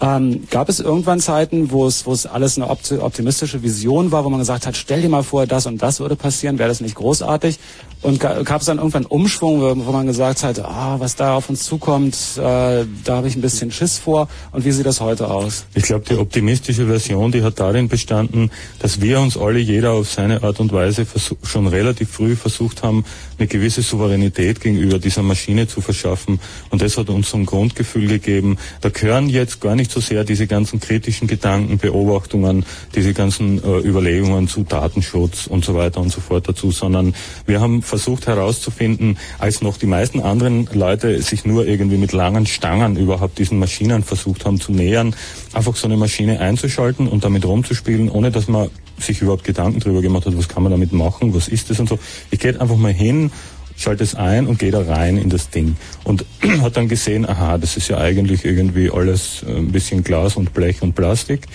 [0.00, 4.30] ähm, gab es irgendwann Zeiten, wo es, wo es alles eine optimistische Vision war, wo
[4.30, 6.94] man gesagt hat, stell dir mal vor, das und das würde passieren, wäre das nicht
[6.94, 7.58] großartig?
[8.00, 11.64] Und gab es dann irgendwann Umschwung, wo man gesagt hat, ah, was da auf uns
[11.64, 14.28] zukommt, äh, da habe ich ein bisschen Schiss vor.
[14.52, 15.64] Und wie sieht das heute aus?
[15.74, 20.08] Ich glaube, die optimistische Version, die hat darin bestanden, dass wir uns alle, jeder auf
[20.08, 21.06] seine Art und Weise
[21.42, 23.04] schon relativ früh versucht haben,
[23.36, 26.38] eine gewisse Souveränität gegenüber dieser Maschine zu verschaffen.
[26.70, 28.58] Und das hat uns so ein Grundgefühl gegeben.
[28.80, 32.64] Da gehören jetzt gar nicht so sehr diese ganzen kritischen Gedanken, Beobachtungen,
[32.94, 37.14] diese ganzen äh, Überlegungen zu Datenschutz und so weiter und so fort dazu, sondern
[37.46, 42.46] wir haben versucht herauszufinden, als noch die meisten anderen Leute sich nur irgendwie mit langen
[42.46, 45.14] Stangen überhaupt diesen Maschinen versucht haben zu nähern,
[45.52, 50.02] einfach so eine Maschine einzuschalten und damit rumzuspielen, ohne dass man sich überhaupt Gedanken darüber
[50.02, 51.98] gemacht hat, was kann man damit machen, was ist das und so.
[52.30, 53.30] Ich gehe einfach mal hin,
[53.78, 55.76] schalte es ein und gehe da rein in das Ding.
[56.04, 56.26] Und
[56.60, 60.52] hat dann gesehen, aha, das ist ja eigentlich irgendwie alles äh, ein bisschen Glas und
[60.52, 61.46] Blech und Plastik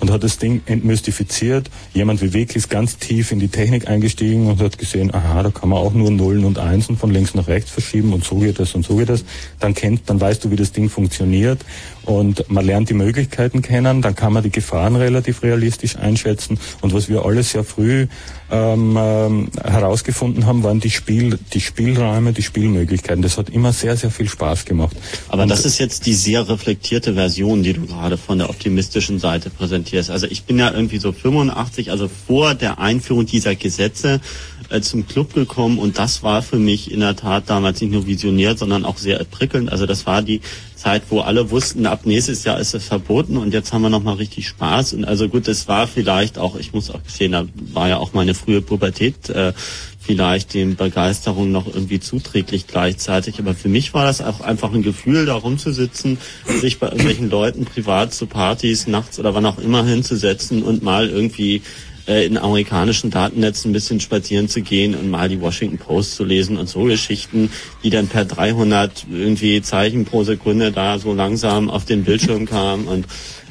[0.00, 1.70] und hat das Ding entmystifiziert.
[1.92, 5.50] Jemand wie Wick ist ganz tief in die Technik eingestiegen und hat gesehen, aha, da
[5.50, 8.58] kann man auch nur Nullen und Einsen von links nach rechts verschieben und so geht
[8.58, 9.24] das und so geht das.
[9.60, 11.64] Dann kennt, dann weißt du, wie das Ding funktioniert
[12.08, 16.94] und man lernt die Möglichkeiten kennen, dann kann man die Gefahren relativ realistisch einschätzen und
[16.94, 18.06] was wir alles sehr früh
[18.50, 23.20] ähm, ähm, herausgefunden haben, waren die Spiel, die Spielräume, die Spielmöglichkeiten.
[23.20, 24.96] Das hat immer sehr, sehr viel Spaß gemacht.
[25.28, 29.18] Aber und das ist jetzt die sehr reflektierte Version, die du gerade von der optimistischen
[29.18, 30.08] Seite präsentierst.
[30.08, 34.20] Also ich bin ja irgendwie so 85, also vor der Einführung dieser Gesetze
[34.70, 38.06] äh, zum Club gekommen und das war für mich in der Tat damals nicht nur
[38.06, 39.70] visionär, sondern auch sehr prickelnd.
[39.70, 40.40] Also das war die
[40.76, 44.02] Zeit, wo alle wussten, ab nächstes Jahr ist es verboten und jetzt haben wir noch
[44.02, 44.92] mal richtig Spaß.
[44.92, 48.12] Und also gut, das war vielleicht auch, ich muss auch gestehen, da war ja auch
[48.12, 49.52] meine frühe Pubertät äh,
[50.08, 53.38] vielleicht den Begeisterungen noch irgendwie zuträglich gleichzeitig.
[53.40, 56.16] Aber für mich war das auch einfach ein Gefühl, da rumzusitzen,
[56.60, 61.10] sich bei irgendwelchen Leuten privat zu Partys nachts oder wann auch immer hinzusetzen und mal
[61.10, 61.60] irgendwie
[62.08, 66.24] äh, in amerikanischen Datennetzen ein bisschen spazieren zu gehen und mal die Washington Post zu
[66.24, 67.50] lesen und so Geschichten,
[67.84, 72.86] die dann per 300 irgendwie Zeichen pro Sekunde da so langsam auf den Bildschirm kamen
[72.86, 73.06] und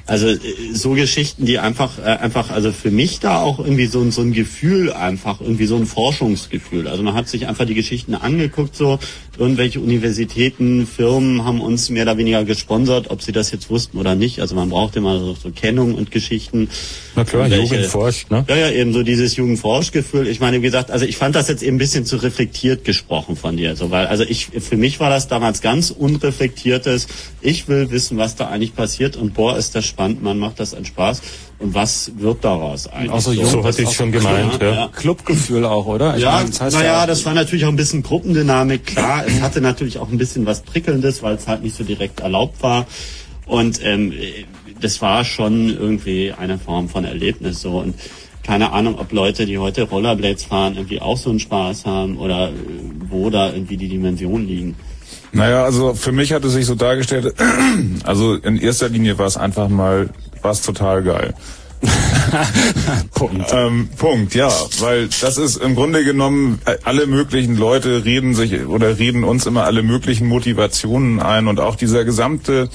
[0.07, 0.39] also äh,
[0.73, 4.33] so Geschichten, die einfach, äh, einfach, also für mich da auch irgendwie so, so ein
[4.33, 6.87] Gefühl einfach, irgendwie so ein Forschungsgefühl.
[6.87, 8.99] Also man hat sich einfach die Geschichten angeguckt, so
[9.37, 14.15] irgendwelche Universitäten, Firmen haben uns mehr oder weniger gesponsert, ob sie das jetzt wussten oder
[14.15, 14.41] nicht.
[14.41, 16.69] Also man braucht immer so, so Kennung und Geschichten.
[17.15, 18.45] Na klar, welche, Jugend forscht, ne?
[18.47, 20.27] Ja, ja, eben so dieses Jugendforschgefühl.
[20.27, 23.35] Ich meine, wie gesagt, also ich fand das jetzt eben ein bisschen zu reflektiert gesprochen
[23.35, 23.75] von dir.
[23.75, 27.07] So, weil, also ich, für mich war das damals ganz unreflektiertes.
[27.41, 30.73] Ich will wissen, was da eigentlich passiert und boah, ist das spannend, man macht das
[30.73, 31.21] einen Spaß.
[31.59, 33.11] Und was wird daraus eigentlich?
[33.11, 34.71] Also so, so hatte ich schon gemeint, ja.
[34.71, 34.87] ja.
[34.89, 36.15] Clubgefühl auch, oder?
[36.15, 38.85] Ich ja, meine, das heißt naja, ja, das war natürlich auch ein bisschen Gruppendynamik.
[38.85, 42.19] Klar, es hatte natürlich auch ein bisschen was Prickelndes, weil es halt nicht so direkt
[42.19, 42.85] erlaubt war.
[43.47, 44.13] Und ähm,
[44.79, 47.79] das war schon irgendwie eine Form von Erlebnis so.
[47.79, 47.95] Und
[48.43, 52.51] keine Ahnung, ob Leute, die heute Rollerblades fahren, irgendwie auch so einen Spaß haben oder
[53.09, 54.75] wo da irgendwie die Dimensionen liegen.
[55.33, 57.33] Naja, also für mich hat es sich so dargestellt,
[58.03, 60.09] also in erster Linie war es einfach mal,
[60.47, 61.33] war es total geil.
[63.13, 63.51] Punkt.
[63.51, 68.65] Ähm, Punkt, ja, weil das ist im Grunde genommen, äh, alle möglichen Leute reden sich
[68.65, 72.69] oder reden uns immer alle möglichen Motivationen ein und auch dieser gesamte,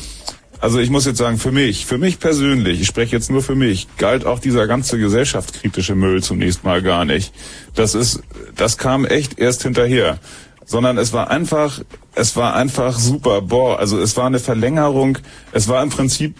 [0.60, 3.54] also ich muss jetzt sagen, für mich, für mich persönlich, ich spreche jetzt nur für
[3.54, 7.32] mich, galt auch dieser ganze gesellschaftskritische Müll zunächst mal gar nicht.
[7.74, 8.20] Das ist,
[8.54, 10.18] das kam echt erst hinterher
[10.64, 11.80] sondern es war einfach,
[12.14, 13.42] es war einfach super.
[13.42, 15.18] Boah, also es war eine Verlängerung.
[15.52, 16.34] Es war im Prinzip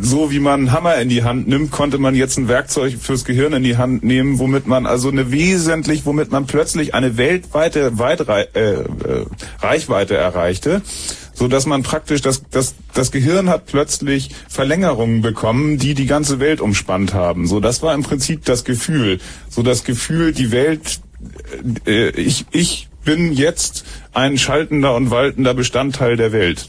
[0.00, 3.24] so wie man einen Hammer in die Hand nimmt, konnte man jetzt ein Werkzeug fürs
[3.24, 7.98] Gehirn in die Hand nehmen, womit man also eine wesentlich, womit man plötzlich eine weltweite
[7.98, 8.84] Weitrei äh, äh,
[9.60, 10.82] Reichweite erreichte,
[11.32, 16.40] so dass man praktisch das, das das Gehirn hat plötzlich Verlängerungen bekommen, die die ganze
[16.40, 17.46] Welt umspannt haben.
[17.46, 21.00] So das war im Prinzip das Gefühl, so das Gefühl, die Welt,
[21.86, 26.68] äh, ich ich bin jetzt ein schaltender und waltender Bestandteil der Welt.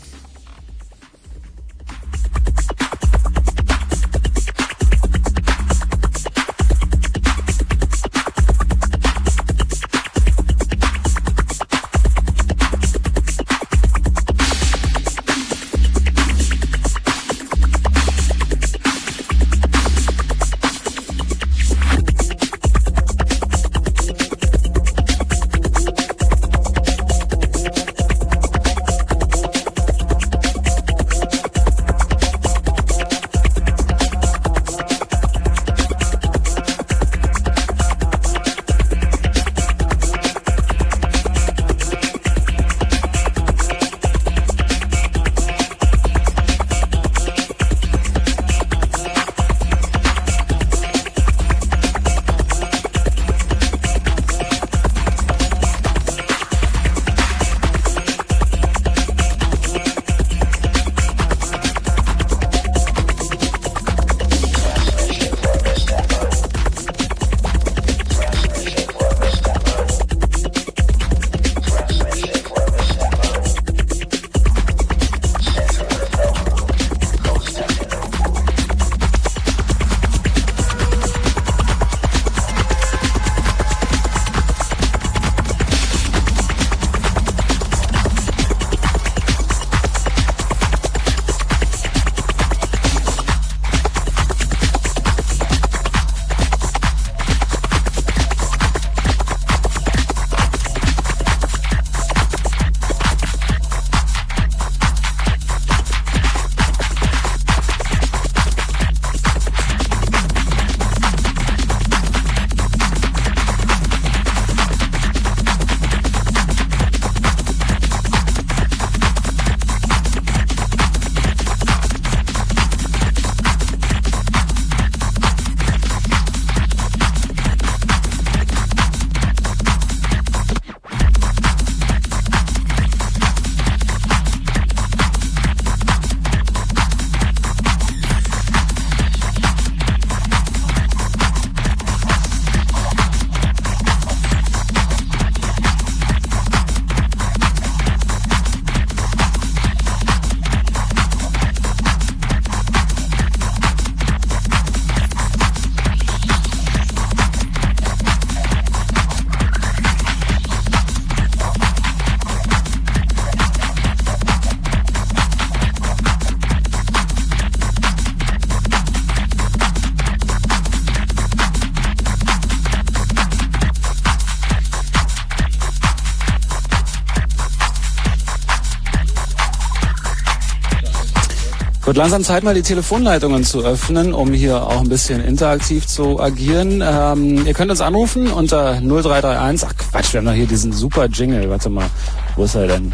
[181.96, 186.20] Wird langsam Zeit, mal die Telefonleitungen zu öffnen, um hier auch ein bisschen interaktiv zu
[186.20, 186.84] agieren.
[186.86, 189.66] Ähm, ihr könnt uns anrufen unter 0331.
[189.66, 191.50] Ach Quatsch, wir haben doch hier diesen super Jingle.
[191.50, 191.90] Warte mal,
[192.36, 192.94] wo ist er denn?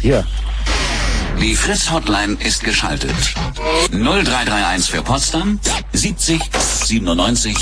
[0.00, 0.24] Hier.
[1.38, 3.34] Die Friss-Hotline ist geschaltet.
[3.90, 5.60] 0331 für Potsdam
[5.92, 6.40] 70
[6.86, 7.54] 97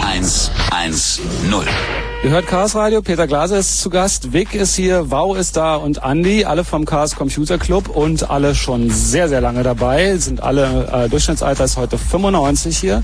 [0.00, 2.09] 110.
[2.22, 5.76] Ihr hört Chaos Radio, Peter Glaser ist zu Gast, Vic ist hier, Wow ist da
[5.76, 10.42] und Andy, alle vom Chaos Computer Club und alle schon sehr, sehr lange dabei, sind
[10.42, 13.02] alle, äh, Durchschnittsalter ist heute 95 hier.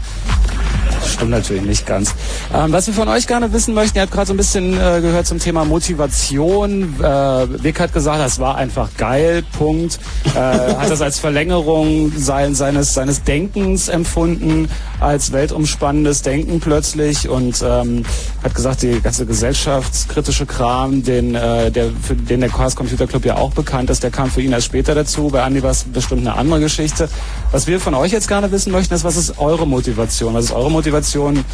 [1.06, 2.14] Stimmt natürlich nicht ganz.
[2.52, 5.00] Ähm, was wir von euch gerne wissen möchten, ihr habt gerade so ein bisschen äh,
[5.00, 6.94] gehört zum Thema Motivation.
[7.00, 9.98] Äh, Vic hat gesagt, das war einfach geil, Punkt.
[10.34, 14.68] Äh, hat das als Verlängerung sein, seines, seines Denkens empfunden,
[15.00, 18.04] als weltumspannendes Denken plötzlich und ähm,
[18.46, 23.24] hat gesagt, die ganze gesellschaftskritische Kram, den, äh, der, für den der Chaos Computer Club
[23.24, 25.28] ja auch bekannt ist, der kam für ihn erst später dazu.
[25.28, 27.08] Bei Andi war es bestimmt eine andere Geschichte.
[27.50, 30.34] Was wir von euch jetzt gerne wissen möchten, ist, was ist eure Motivation?
[30.34, 31.44] Was ist eure Motivation,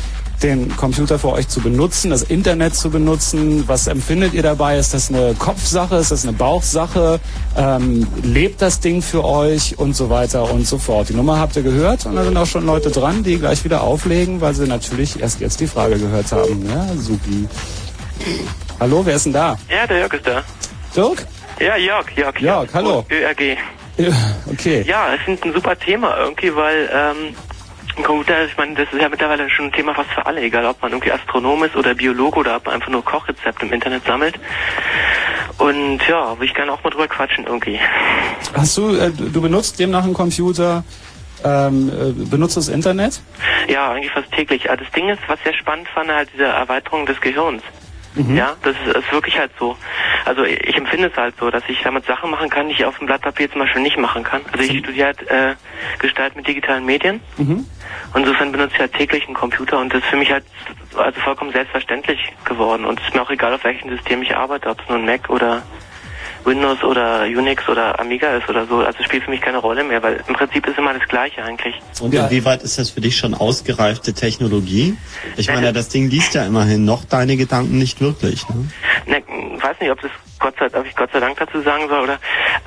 [0.43, 3.65] den Computer für euch zu benutzen, das Internet zu benutzen?
[3.67, 4.79] Was empfindet ihr dabei?
[4.79, 5.97] Ist das eine Kopfsache?
[5.97, 7.21] Ist das eine Bauchsache?
[7.57, 9.79] Ähm, lebt das Ding für euch?
[9.79, 11.09] Und so weiter und so fort.
[11.09, 13.83] Die Nummer habt ihr gehört und da sind auch schon Leute dran, die gleich wieder
[13.83, 16.67] auflegen, weil sie natürlich erst jetzt die Frage gehört haben.
[16.69, 17.49] Ja, supi.
[18.81, 19.57] Hallo, wer ist denn da?
[19.69, 20.43] Ja, der Jörg ist da.
[20.97, 21.27] Dirk?
[21.61, 22.39] Ja, Jörg, Jörg.
[22.41, 23.05] Jörg, hallo.
[23.11, 23.57] ÖRG.
[23.99, 24.13] Ja,
[24.51, 24.83] okay.
[24.87, 27.35] Ja, ich finde ein super Thema irgendwie, weil ähm,
[27.97, 30.65] ein Computer, ich meine, das ist ja mittlerweile schon ein Thema fast für alle, egal
[30.67, 34.05] ob man irgendwie Astronom ist oder Biologe oder ob man einfach nur Kochrezepte im Internet
[34.07, 34.39] sammelt.
[35.63, 37.79] Und ja, will ich gerne auch mal drüber quatschen irgendwie.
[38.53, 40.83] Hast du, äh, du benutzt demnach einen Computer,
[41.45, 43.21] ähm, äh, benutzt das Internet?
[43.69, 44.69] Ja, eigentlich fast täglich.
[44.69, 47.63] Also das Ding ist, was ich sehr spannend fand, halt diese Erweiterung des Gehirns.
[48.15, 49.77] Ja, das ist, ist wirklich halt so.
[50.25, 52.99] Also ich empfinde es halt so, dass ich damit Sachen machen kann, die ich auf
[52.99, 54.43] dem Blatt Papier zum Beispiel nicht machen kann.
[54.53, 55.55] Also ich studiere halt äh,
[55.99, 57.21] Gestalt mit digitalen Medien.
[57.39, 57.67] Mhm.
[58.13, 60.45] Und insofern benutze ich halt täglich einen Computer und das ist für mich halt
[60.97, 62.85] also vollkommen selbstverständlich geworden.
[62.85, 65.31] Und es ist mir auch egal, auf welchem System ich arbeite, ob es nun Mac
[65.31, 65.63] oder
[66.45, 68.79] Windows oder Unix oder Amiga ist oder so.
[68.79, 71.75] Also spielt für mich keine Rolle mehr, weil im Prinzip ist immer das Gleiche eigentlich.
[72.01, 74.97] Und inwieweit ist das für dich schon ausgereifte Technologie?
[75.37, 78.49] Ich meine, das Ding liest ja immerhin noch deine Gedanken nicht wirklich.
[78.49, 78.69] Ne?
[79.07, 79.23] Ne,
[79.61, 82.19] weiß nicht, ob das Gott sei, ob ich Gott sei Dank dazu sagen soll oder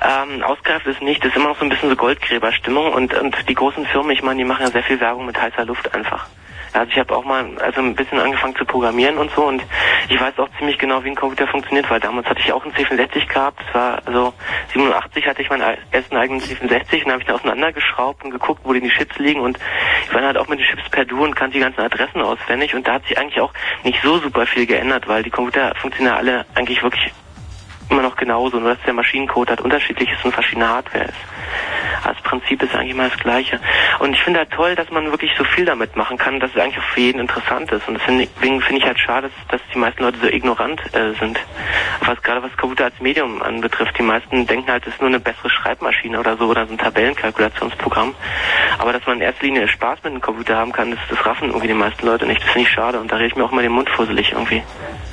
[0.02, 1.22] ähm, ausgereift ist nicht.
[1.22, 4.22] Das ist immer noch so ein bisschen so Goldgräberstimmung und und die großen Firmen, ich
[4.22, 6.26] meine, die machen ja sehr viel Werbung mit heißer Luft einfach.
[6.76, 9.62] Also ich habe auch mal also ein bisschen angefangen zu programmieren und so und
[10.08, 12.74] ich weiß auch ziemlich genau, wie ein Computer funktioniert, weil damals hatte ich auch einen
[12.74, 13.60] C64 gehabt.
[13.66, 14.34] Das war also
[14.72, 18.72] 87 hatte ich meinen ersten eigenen C64 und habe ich dann auseinandergeschraubt und geguckt, wo
[18.72, 19.58] die Chips liegen und
[20.06, 22.74] ich war halt auch mit den Chips per Du und kannte die ganzen Adressen auswendig
[22.74, 23.52] und da hat sich eigentlich auch
[23.82, 27.12] nicht so super viel geändert, weil die Computer funktionieren alle eigentlich wirklich
[27.90, 31.18] immer noch genauso, nur dass der Maschinencode halt unterschiedlich ist und verschiedene Hardware ist.
[32.04, 33.58] Das Prinzip ist eigentlich immer das gleiche.
[33.98, 36.60] Und ich finde halt toll, dass man wirklich so viel damit machen kann, dass es
[36.60, 37.88] eigentlich auch für jeden interessant ist.
[37.88, 41.38] Und deswegen finde ich halt schade, dass, dass die meisten Leute so ignorant äh, sind.
[42.00, 43.98] Was gerade was Computer als Medium anbetrifft.
[43.98, 46.78] Die meisten denken halt, es ist nur eine bessere Schreibmaschine oder so oder so ein
[46.78, 48.14] Tabellenkalkulationsprogramm.
[48.78, 51.48] Aber dass man in erster Linie Spaß mit einem Computer haben kann, das, das raffen
[51.48, 52.42] irgendwie die meisten Leute nicht.
[52.42, 53.00] Das finde ich schade.
[53.00, 54.62] Und da rede ich mir auch mal den Mund fusselig irgendwie.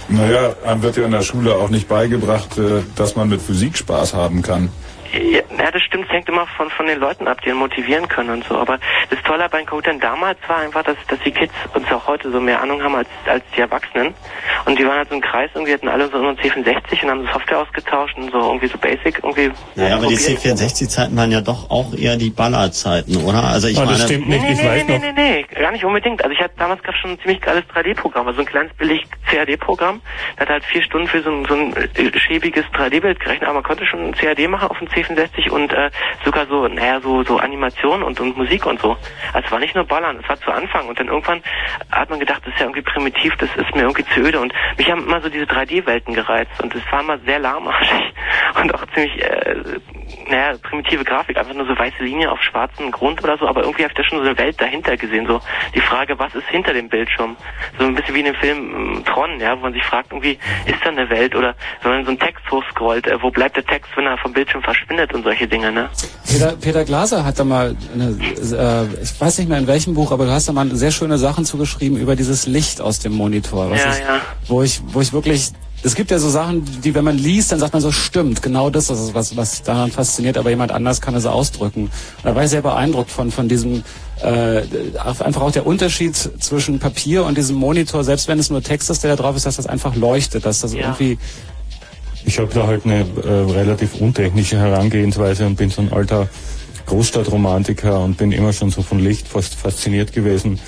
[0.10, 3.78] Naja, einem wird ja in der Schule auch nicht beigebracht, äh, dass man mit Physik
[3.78, 4.70] Spaß haben kann.
[5.14, 6.06] Ja, das stimmt.
[6.08, 8.58] Es hängt immer von, von den Leuten ab, die ihn motivieren können und so.
[8.58, 12.08] Aber das Tolle bei den Computern damals war einfach, dass, dass die Kids uns auch
[12.08, 14.14] heute so mehr Ahnung haben als, als die Erwachsenen.
[14.66, 17.26] Und die waren halt so im Kreis irgendwie, hatten alle so einen C64 und haben
[17.28, 19.52] so Software ausgetauscht und so irgendwie so Basic irgendwie.
[19.76, 20.40] Naja, aber die probiert.
[20.58, 23.44] C64-Zeiten waren ja doch auch eher die Ballerzeiten, oder?
[23.44, 25.02] Also ich Ah, meine, das stimmt nicht, Nee, ich nee, weiß nee, noch.
[25.04, 26.24] nee, nee, nee, gar nicht unbedingt.
[26.24, 30.02] Also ich hatte damals gab schon ein ziemlich geiles 3D-Programm, also ein kleines billig CAD-Programm.
[30.38, 33.56] Das hat halt vier Stunden für so ein, so ein äh, schäbiges 3D-Bild gerechnet, aber
[33.56, 35.90] man konnte schon ein CAD machen auf dem C64 und äh,
[36.24, 38.98] sogar so, naja, so so Animation und, und Musik und so.
[39.34, 41.42] Also es war nicht nur Ballern, es war zu Anfang und dann irgendwann
[41.92, 44.54] hat man gedacht, das ist ja irgendwie primitiv, das ist mir irgendwie zu öde und
[44.78, 48.14] mich haben immer so diese 3D-Welten gereizt und es war immer sehr lahmarschig
[48.62, 49.56] und auch ziemlich, äh,
[50.28, 53.84] naja, primitive Grafik, einfach nur so weiße Linien auf schwarzem Grund oder so, aber irgendwie
[53.84, 55.40] habe ich da schon so eine Welt dahinter gesehen, so
[55.74, 57.36] die Frage, was ist hinter dem Bildschirm?
[57.78, 60.38] So ein bisschen wie in dem Film ähm, Tron, ja, wo man sich fragt, irgendwie,
[60.66, 63.66] ist da eine Welt oder wenn man so einen Text hochscrollt, äh, wo bleibt der
[63.66, 65.90] Text, wenn er vom Bildschirm verschwindet und solche Dinge, ne?
[66.28, 70.12] Peter, Peter Glaser hat da mal, eine, äh, ich weiß nicht mehr in welchem Buch,
[70.12, 73.70] aber du hast da mal sehr schöne Sachen zugeschrieben über dieses Licht aus dem Monitor.
[73.70, 74.22] Was Ja, ich, ja.
[74.48, 75.52] Wo ich, wo ich wirklich,
[75.84, 78.70] es gibt ja so Sachen, die, wenn man liest, dann sagt man so, stimmt, genau
[78.70, 81.84] das ist es, was, was daran fasziniert, aber jemand anders kann es ausdrücken.
[81.84, 81.92] Und
[82.24, 83.84] da war ich sehr beeindruckt von, von diesem,
[84.22, 84.62] äh,
[85.04, 89.04] einfach auch der Unterschied zwischen Papier und diesem Monitor, selbst wenn es nur Text ist,
[89.04, 90.82] der da drauf ist, dass das einfach leuchtet, dass das Ja.
[90.82, 91.18] irgendwie,
[92.26, 96.30] Ich habe da halt eine äh, relativ untechnische Herangehensweise und bin so ein alter
[96.86, 100.60] Großstadtromantiker und bin immer schon so von Licht fast fasziniert gewesen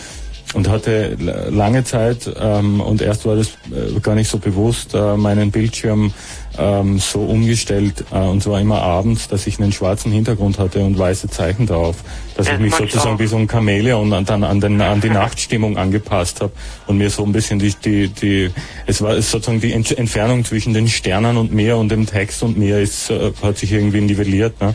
[0.56, 1.18] und hatte
[1.50, 6.14] lange Zeit ähm, und erst war das äh, gar nicht so bewusst äh, meinen Bildschirm
[6.58, 10.98] ähm, so umgestellt äh, und zwar immer abends, dass ich einen schwarzen Hintergrund hatte und
[10.98, 11.98] weiße Zeichen drauf,
[12.38, 15.10] dass Ja, ich mich sozusagen wie so ein Chamäleon an, dann an, den, an die
[15.10, 16.54] Nachtstimmung angepasst habe
[16.88, 18.50] und mir so ein bisschen die, die, die
[18.86, 22.58] es war sozusagen die Ent Entfernung zwischen den Sternen und mir und dem Text und
[22.58, 24.62] mir ist, äh, hat sich irgendwie nivelliert.
[24.62, 24.74] Ne?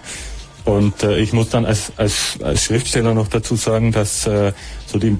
[0.64, 4.52] Und äh, ich muss dann als, als, als Schriftsteller noch dazu sagen, dass äh,
[4.90, 5.12] so die,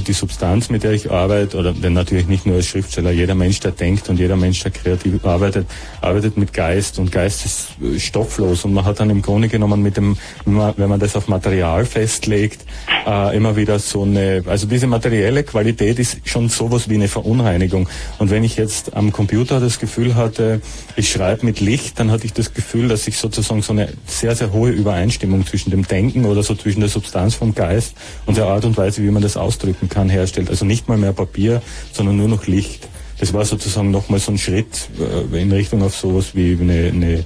[0.00, 3.60] die, Substanz, mit der ich arbeite, oder denn natürlich nicht nur als Schriftsteller, jeder Mensch,
[3.60, 5.66] der denkt und jeder Mensch, der kreativ arbeitet,
[6.00, 9.82] arbeitet mit Geist und Geist ist äh, stofflos und man hat dann im Grunde genommen
[9.82, 12.64] mit dem, wenn man das auf Material festlegt,
[13.06, 17.88] äh, immer wieder so eine, also diese materielle Qualität ist schon sowas wie eine Verunreinigung.
[18.18, 20.60] Und wenn ich jetzt am Computer das Gefühl hatte,
[20.96, 24.36] ich schreibe mit Licht, dann hatte ich das Gefühl, dass ich sozusagen so eine sehr,
[24.36, 27.94] sehr hohe Übereinstimmung zwischen dem Denken oder so zwischen der Substanz vom Geist
[28.26, 30.50] und der Art und Weise, wie man das ausdrücken kann, herstellt.
[30.50, 32.88] Also nicht mal mehr Papier, sondern nur noch Licht.
[33.20, 37.24] Das war sozusagen nochmal so ein Schritt äh, in Richtung auf sowas wie eine, äh,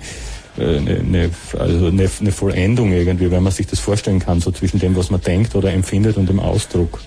[0.59, 4.81] eine, eine, also eine, eine Vollendung irgendwie, wenn man sich das vorstellen kann, so zwischen
[4.81, 7.01] dem, was man denkt oder empfindet und dem Ausdruck.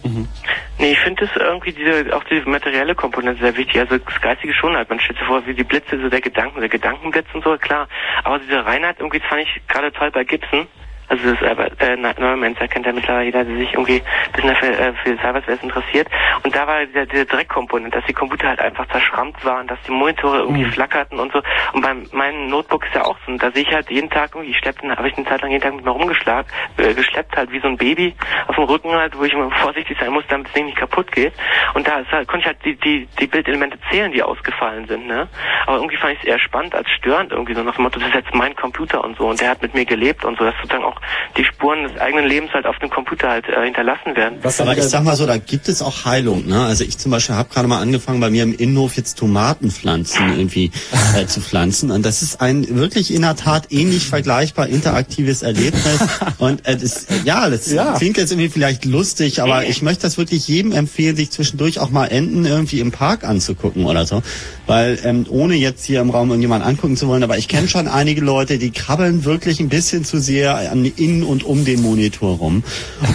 [0.80, 3.80] Nee, ich finde das irgendwie diese, auch diese materielle Komponente sehr wichtig.
[3.80, 4.90] Also das Geistige schon halt.
[4.90, 7.88] Man stellt sich vor, wie die Blitze, so der Gedanken, der Gedankenblitz und so, klar.
[8.24, 10.68] Aber diese Reinheit irgendwie, fand ich gerade toll bei Gibson.
[11.08, 14.80] Also das äh, äh, Neuromancer kennt ja mittlerweile jeder, der sich irgendwie ein bisschen dafür,
[14.80, 16.08] äh, für Cyberspace interessiert.
[16.44, 19.92] Und da war dieser, dieser Dreckkomponent, dass die Computer halt einfach zerschrammt waren, dass die
[19.92, 21.42] Monitore irgendwie flackerten und so.
[21.74, 23.32] Und bei meinem Notebook ist ja auch so.
[23.32, 25.52] Und da sehe ich halt jeden Tag irgendwie, ich schleppte, habe ich eine Zeit lang
[25.52, 28.16] jeden Tag mit mir rumgeschlagen, äh, geschleppt halt wie so ein Baby
[28.48, 31.12] auf dem Rücken halt, wo ich immer vorsichtig sein muss, damit das Ding nicht kaputt
[31.12, 31.34] geht.
[31.74, 35.08] Und da ist halt, konnte ich halt die, die, die Bildelemente zählen, die ausgefallen sind,
[35.08, 35.28] ne?
[35.66, 38.10] Aber irgendwie fand ich es eher spannend als störend irgendwie so nach dem Motto, das
[38.10, 40.56] ist jetzt mein Computer und so und der hat mit mir gelebt und so, dass
[40.58, 40.95] sozusagen auch
[41.38, 44.40] die Spuren des eigenen Lebens halt auf dem Computer halt äh, hinterlassen werden.
[44.44, 46.48] Aber ich sag mal so, da gibt es auch Heilung.
[46.48, 46.64] Ne?
[46.66, 50.72] Also ich zum Beispiel habe gerade mal angefangen, bei mir im Innenhof jetzt Tomatenpflanzen irgendwie
[51.18, 51.92] äh, zu pflanzen.
[51.92, 56.00] Und das ist ein wirklich in der Tat ähnlich vergleichbar interaktives Erlebnis.
[56.38, 57.94] Und äh, das, ja, das Ja.
[57.98, 61.90] klingt jetzt irgendwie vielleicht lustig, aber ich möchte das wirklich jedem empfehlen, sich zwischendurch auch
[61.90, 64.22] mal Enten irgendwie im Park anzugucken oder so.
[64.68, 67.88] Weil ähm, ohne jetzt hier im Raum irgendjemand angucken zu wollen, aber ich kenne schon
[67.88, 72.38] einige Leute, die krabbeln wirklich ein bisschen zu sehr an, in und um den Monitor
[72.38, 72.64] rum.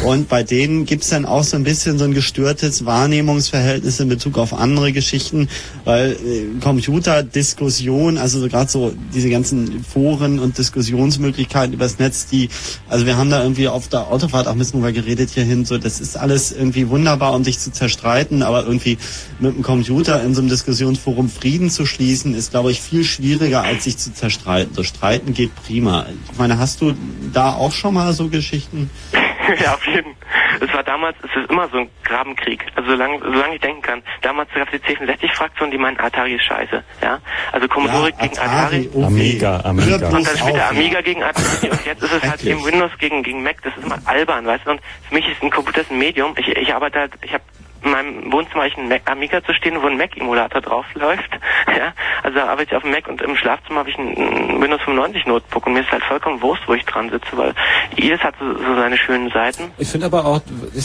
[0.04, 4.38] Und bei denen gibt's dann auch so ein bisschen so ein gestörtes Wahrnehmungsverhältnis in Bezug
[4.38, 5.48] auf andere Geschichten,
[5.84, 12.48] weil äh, Computerdiskussion, also so gerade so diese ganzen Foren und Diskussionsmöglichkeiten übers Netz, die,
[12.88, 15.78] also wir haben da irgendwie auf der Autofahrt auch ein bisschen drüber geredet hierhin, so
[15.78, 18.98] das ist alles irgendwie wunderbar, um sich zu zerstreiten, aber irgendwie
[19.38, 23.62] mit dem Computer in so einem Diskussionsforum Frieden zu schließen, ist glaube ich viel schwieriger,
[23.62, 24.74] als sich zu zerstreiten.
[24.74, 26.06] So streiten geht prima.
[26.32, 26.94] Ich meine, hast du
[27.32, 28.90] da auch schon mal so Geschichten?
[29.62, 30.16] ja, auf jeden
[30.60, 32.64] Es war damals, es ist immer so ein Grabenkrieg.
[32.74, 34.02] Also solange, solange ich denken kann.
[34.22, 36.82] Damals gab es die C64-Fraktion, die meinen Atari ist scheiße.
[37.02, 37.20] Ja?
[37.52, 38.90] Also Commodore gegen Atari.
[38.92, 39.04] weh.
[39.04, 40.08] Amiga, Amiga.
[40.08, 40.70] Und dann später auf.
[40.70, 43.62] Amiga gegen Atari und jetzt ist es halt eben Windows gegen, gegen Mac.
[43.62, 44.70] Das ist immer albern, weißt du?
[44.72, 46.34] Und für mich ist ein Computer ein Medium.
[46.36, 47.44] Ich, ich arbeite halt, ich habe
[47.82, 51.30] in meinem Wohnzimmer habe ich einen Mac, Amiga zu stehen, wo ein Mac-Emulator drauf läuft.
[51.76, 54.60] Ja, also da arbeite ich auf dem Mac und im Schlafzimmer habe ich ein, ein
[54.60, 57.54] Windows 95 Notebook und mir ist halt vollkommen Wurst, wo ich dran sitze, weil
[57.96, 59.70] jedes hat so, so seine schönen Seiten.
[59.78, 60.40] Ich finde aber auch,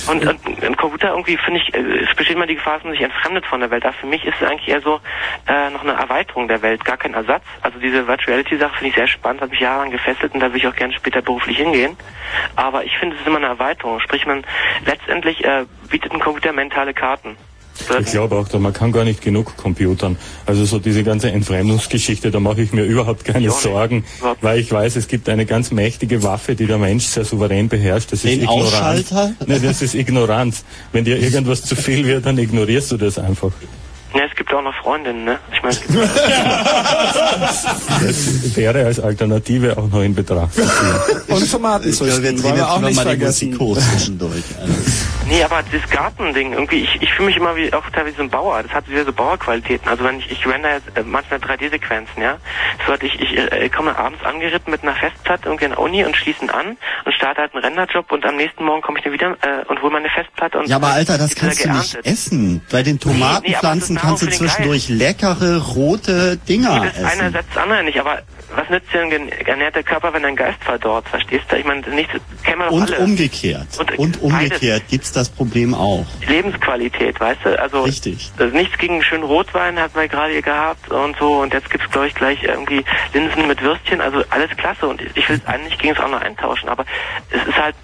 [0.07, 2.93] Und, und im Computer irgendwie finde ich, äh, es besteht immer die Gefahr, dass man
[2.93, 3.83] sich entfremdet von der Welt.
[3.83, 4.99] Aber für mich ist es eigentlich eher so
[5.47, 7.43] äh, noch eine Erweiterung der Welt, gar kein Ersatz.
[7.61, 10.51] Also diese Virtual Reality Sache finde ich sehr spannend, hat mich jahrelang gefesselt und da
[10.51, 11.97] will ich auch gerne später beruflich hingehen.
[12.55, 13.99] Aber ich finde es ist immer eine Erweiterung.
[13.99, 14.45] Sprich, man
[14.85, 16.53] letztendlich äh, bietet ein Computer
[16.85, 17.35] mentale Karten.
[17.99, 20.15] Ich glaube auch, da man kann gar nicht genug computern.
[20.45, 23.51] Also so diese ganze Entfremdungsgeschichte, da mache ich mir überhaupt keine Ich.
[23.51, 27.25] Sorgen, Überhaupt weil ich weiß, es gibt eine ganz mächtige Waffe, die der Mensch sehr
[27.25, 28.13] souverän beherrscht.
[28.13, 28.73] Das ist Den Ignoranz.
[29.11, 29.33] Ausschalter?
[29.45, 30.63] Nee, das ist Ignoranz.
[30.93, 33.51] Wenn dir irgendwas zu viel wird, dann ignorierst du das einfach.
[34.15, 35.37] ja, es gibt auch noch Freundinnen, ne?
[35.53, 35.95] Ich meine, es gibt
[38.45, 41.25] Das wäre als Alternative auch noch in Betracht zu ziehen.
[41.35, 43.53] und Tomatenzüchten wollen wir auch nicht vergessen.
[43.53, 44.43] zwischendurch.
[44.61, 44.73] Also.
[45.27, 48.61] Nee, aber das Gartending, irgendwie, ich, ich fühle mich immer wie auch teilweise ein Bauer.
[48.61, 49.87] Das hat wieder so Bauerqualitäten.
[49.89, 52.37] Also wenn ich, ich render jetzt äh, manchmal 3D-Sequenzen, ja.
[52.85, 56.05] So hatte ich, ich äh, komme abends angeritten mit einer Festplatte irgendwie an der Uni
[56.05, 59.03] und schließe ihn an und starte halt einen Renderjob und am nächsten Morgen komme ich
[59.03, 61.95] dann wieder äh, und hole meine Festplatte und Ja, aber Alter, das kannst du nicht
[62.05, 62.61] essen.
[62.71, 66.97] Bei den Nee, nee, das Tomatenpflanzen ist kannst du zwischendurch zwischendurch leckere rote Dinger Das
[67.03, 67.31] eine essen.
[67.33, 68.21] setzt das andere nicht, aber
[68.55, 71.57] was nützt dir ein ernährter Körper, wenn dein Geist verdorrt, verstehst du?
[71.57, 72.13] Ich meine, nichts,
[72.43, 72.99] kennen wir doch Und alle.
[73.03, 73.67] umgekehrt.
[73.79, 76.05] Und- Und umgekehrt gibt's das Problem auch.
[76.27, 77.59] Lebensqualität, weißt du?
[77.59, 78.31] Also Richtig.
[78.37, 81.89] Also nichts gegen schönen Rotwein hat man gerade hier gehabt und so und jetzt gibt's
[81.91, 85.77] glaube ich gleich irgendwie Linsen mit Würstchen, also alles klasse und ich will es eigentlich
[85.77, 86.85] gegen das andere eintauschen, aber
[87.29, 87.75] es ist halt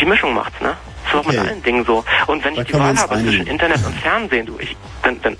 [0.00, 0.74] die Mischung macht's, ne?
[1.06, 1.48] Ist auch mit Okay.
[1.48, 2.04] allen Dingen so.
[2.26, 5.36] Und wenn Da ich die Wahl habe zwischen Internet und Fernsehen, du, ich, dann, dann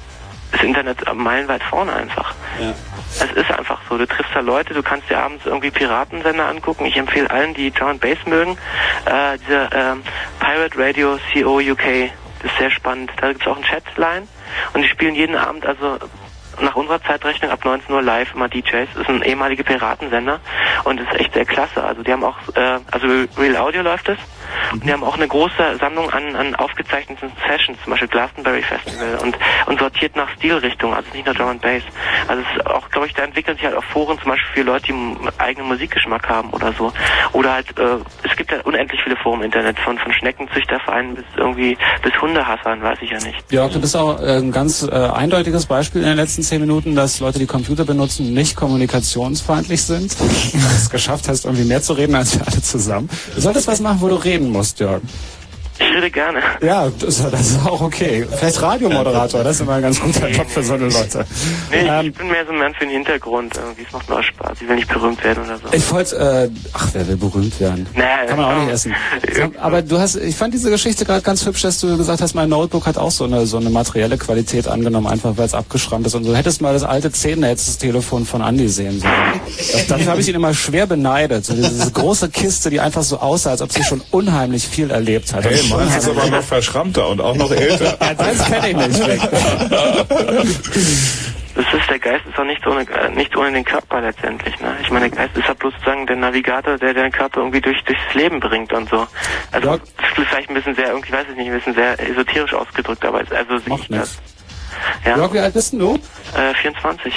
[0.52, 2.34] ist Internet meilenweit vorne einfach.
[2.60, 2.74] Ja.
[3.20, 3.98] Es ist einfach so.
[3.98, 6.86] Du triffst da Leute, du kannst dir abends irgendwie Piratensender angucken.
[6.86, 8.56] Ich empfehle allen, die Drum Bass mögen,
[9.06, 10.02] äh, diese ähm,
[10.40, 12.10] Pirate Radio CO UK.
[12.42, 13.10] Das ist sehr spannend.
[13.20, 14.26] Da gibt's auch ein Chatline
[14.72, 15.98] und die spielen jeden Abend, also
[16.60, 18.88] nach unserer Zeitrechnung ab 19 Uhr live immer DJs.
[18.94, 20.40] Das ist ein ehemaliger Piratensender
[20.84, 21.82] und das ist echt sehr klasse.
[21.82, 23.06] Also die haben auch, äh, also
[23.38, 24.18] Real Audio läuft es.
[24.72, 29.18] Und die haben auch eine große Sammlung an, an aufgezeichneten Sessions, zum Beispiel Glastonbury Festival
[29.22, 29.36] und,
[29.66, 31.82] und sortiert nach Stilrichtung, also nicht nur Drum and Bass.
[32.28, 34.62] Also es ist auch, glaube ich, da entwickeln sich halt auch Foren zum Beispiel für
[34.62, 36.92] Leute, die einen eigenen Musikgeschmack haben oder so.
[37.32, 37.96] Oder halt, äh,
[38.28, 42.82] es gibt ja unendlich viele Foren im Internet, von, von Schneckenzüchtervereinen bis irgendwie, bis Hundehassern,
[42.82, 43.50] weiß ich ja nicht.
[43.50, 46.94] Jörg, du bist auch äh, ein ganz äh, eindeutiges Beispiel in den letzten zehn Minuten,
[46.94, 50.16] dass Leute, die Computer benutzen, nicht kommunikationsfeindlich sind.
[50.72, 53.08] Es geschafft hast, irgendwie mehr zu reden als wir alle zusammen.
[53.34, 55.02] Du solltest was machen, wo du reden musst, Jörg.
[55.78, 56.40] Ich rede gerne.
[56.60, 58.26] Ja, das, das ist auch okay.
[58.38, 61.24] Vielleicht Radiomoderator, das ist immer ein ganz guter Job für so eine Leute.
[61.70, 63.54] Nee, Ähm, ich bin mehr so ein Mann für den Hintergrund.
[63.56, 64.58] Irgendwie, es macht auch Spaß.
[64.60, 65.62] Ich will nicht berühmt werden oder so.
[65.72, 67.86] Ich wollte, äh, ach, wer will berühmt werden?
[67.94, 68.94] Nee, Kann man auch nicht essen.
[69.60, 72.48] Aber du hast, ich fand diese Geschichte gerade ganz hübsch, dass du gesagt hast, mein
[72.48, 76.14] Notebook hat auch so eine, so eine materielle Qualität angenommen, einfach weil es abgeschrammt ist
[76.14, 76.34] und so.
[76.34, 79.12] Hättest mal das alte Zehennetz-Telefon von Andy sehen sollen.
[79.72, 81.44] Das, dafür habe ich ihn immer schwer beneidet.
[81.44, 85.32] So diese große Kiste, die einfach so aussah, als ob sie schon unheimlich viel erlebt
[85.34, 85.44] hat.
[85.44, 87.96] Hey, meins ist aber noch verschrammter und auch noch älter.
[88.00, 89.28] Ja, deins kenne ich nicht.
[91.54, 94.74] Das ist, der Geist ist auch nicht ohne, nicht ohne den Körper letztendlich, ne?
[94.80, 97.76] Ich meine, der Geist ist ja bloß sozusagen der Navigator, der den Körper irgendwie durch,
[97.84, 99.06] durchs Leben bringt und so.
[99.50, 99.76] Also, Ja.
[99.76, 103.04] das ist vielleicht ein bisschen sehr, irgendwie weiß ich nicht, ein bisschen sehr esoterisch ausgedrückt,
[103.04, 104.16] aber es- also sehe ich das.
[105.04, 105.96] Ja, Jörg, wie alt bist denn du?
[106.34, 107.12] äh, 24.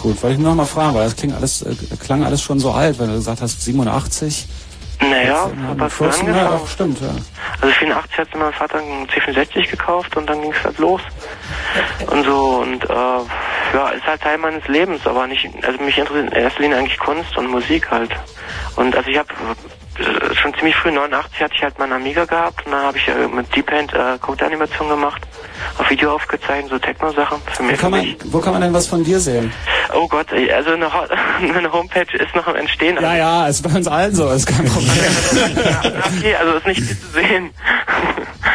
[0.00, 2.58] Gut, wollte ich nur noch mal fragen, weil das klingt alles, äh, klang alles schon
[2.58, 4.46] so alt, wenn du gesagt hast 87.
[5.00, 6.58] Naja, Ja, aber früh 14, ja, angefangen.
[6.58, 7.08] doch, stimmt, ja.
[7.60, 11.00] Also 84 hat mein Vater einen C64 gekauft und dann ging es halt los.
[12.10, 12.94] Und so, und äh,
[13.74, 16.98] ja, ist halt Teil meines Lebens, aber nicht, also mich interessiert in erster Linie eigentlich
[16.98, 18.10] Kunst und Musik halt.
[18.76, 19.28] Und also ich habe
[20.34, 23.26] schon ziemlich früh, 89 hatte ich halt meinen Amiga gehabt und dann habe ich äh,
[23.28, 25.22] mit Deep Paint äh, Code-Animation gemacht,
[25.78, 29.18] auf Video aufgezeichnet, so Techno-Sachen Wo kann, man, wo kann man denn was von dir
[29.20, 29.52] sehen?
[29.94, 31.06] Oh Gott, ey, also eine, Ho
[31.56, 32.98] eine Homepage ist noch am Entstehen.
[33.00, 34.92] Ja, ja, ist bei uns allen so, ist kein Problem.
[36.18, 37.50] Okay, also ist nicht viel zu sehen.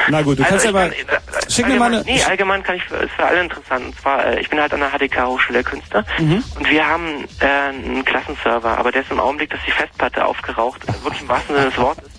[0.09, 2.23] Na gut, du kannst ja Also mal, kann, äh, schick mir allgemein, mal eine, Nee,
[2.23, 3.85] allgemein kann ich für, ist für alle interessant.
[3.85, 6.43] Und zwar, äh, ich bin halt an der HDK Hochschule der Künste Mhm.
[6.57, 10.81] und wir haben äh, einen Klassenserver, aber der ist im Augenblick, dass die Festplatte aufgeraucht,
[10.87, 12.09] äh, wirklich im wahrsten Sinne des Wortes.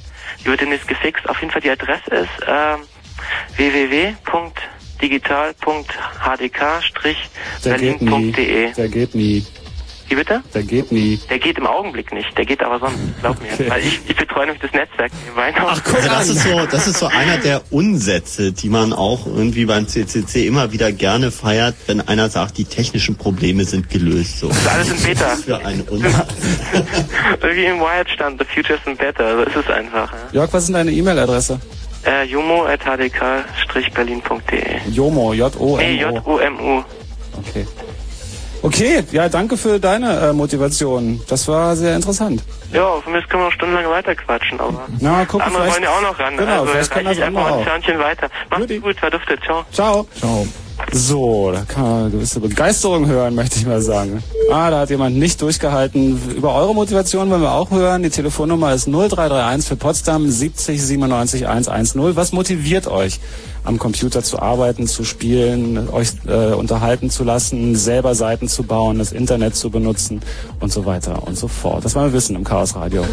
[0.40, 1.28] Die wird demnächst gefixt.
[1.28, 2.76] Auf jeden Fall die Adresse ist äh,
[7.42, 8.72] www.digital.hdk-berlin.de.
[8.72, 9.44] der geht nie,
[10.12, 10.42] Wie bitte?
[10.52, 11.18] der geht nie.
[11.30, 12.36] Der geht im Augenblick nicht.
[12.36, 13.50] Der geht aber sonst, glaub mir.
[13.54, 13.70] Okay.
[13.70, 15.70] Weil ich, ich betreue nämlich das Netzwerk nebenbei noch.
[15.70, 19.64] Ach, guck das ist so, das ist so einer der Unsätze, die man auch irgendwie
[19.64, 24.40] beim CCC immer wieder gerne feiert, wenn einer sagt, die technischen Probleme sind gelöst.
[24.40, 24.48] So.
[24.48, 25.34] Das ist alles in Beta.
[25.36, 26.34] Für einen Unsatz.
[27.40, 29.36] Wie im Wired stand, the future is better.
[29.36, 30.12] So ist es einfach.
[30.12, 30.18] Ja.
[30.40, 31.58] Jörg, was ist denn deine E-Mail-Adresse?
[32.04, 34.90] Äh, jomo.hdk-berlin.de.
[34.90, 35.78] Jomo, J-O-M-O.
[35.78, 36.84] Nee, J-O-M-U.
[37.38, 37.66] Okay.
[38.62, 41.20] Okay, ja, danke für deine äh, Motivation.
[41.28, 42.42] Das war sehr interessant.
[42.72, 45.82] Ja, von mir aus können wir noch stundenlang weiterquatschen, aber Na, gucken, andere vielleicht- wollen
[45.82, 46.36] ja auch noch ran.
[46.36, 47.82] Genau, also vielleicht reiche das ich einfach andere mal ein auch.
[47.82, 48.28] Törnchen weiter.
[48.50, 49.64] Macht's gut, verduftet, ciao.
[49.72, 50.06] Ciao.
[50.18, 50.46] Ciao.
[50.90, 54.22] So, da kann man eine gewisse Begeisterung hören, möchte ich mal sagen.
[54.50, 56.20] Ah, da hat jemand nicht durchgehalten.
[56.34, 58.02] Über eure Motivation wollen wir auch hören.
[58.02, 62.16] Die Telefonnummer ist 0331 für Potsdam 70 97 110.
[62.16, 63.20] Was motiviert euch,
[63.64, 68.98] am Computer zu arbeiten, zu spielen, euch äh, unterhalten zu lassen, selber Seiten zu bauen,
[68.98, 70.20] das Internet zu benutzen
[70.60, 71.84] und so weiter und so fort.
[71.84, 73.04] Das wollen wir wissen im Chaos Radio.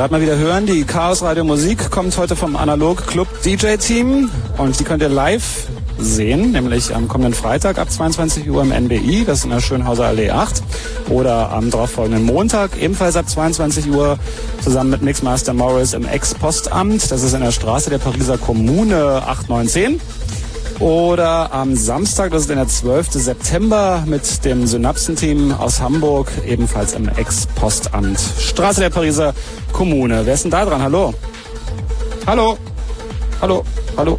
[0.00, 4.30] Gerade mal wieder hören, die Chaos Radio Musik kommt heute vom Analog Club DJ Team.
[4.56, 5.66] Und die könnt ihr live
[5.98, 10.06] sehen, nämlich am kommenden Freitag ab 22 Uhr im NBI, das ist in der Schönhauser
[10.06, 10.62] Allee 8,
[11.10, 14.18] oder am darauffolgenden Montag ebenfalls ab 22 Uhr
[14.62, 20.00] zusammen mit Mixmaster Morris im Ex-Postamt, das ist in der Straße der Pariser Kommune 8910.
[20.80, 23.12] Oder am Samstag, das ist der 12.
[23.12, 28.18] September, mit dem Synapsenteam aus Hamburg, ebenfalls im Ex-Postamt.
[28.18, 29.34] Straße der Pariser
[29.74, 30.24] Kommune.
[30.24, 30.82] Wer ist denn da dran?
[30.82, 31.12] Hallo?
[32.26, 32.56] Hallo?
[33.42, 33.62] Hallo?
[33.94, 34.18] Hallo?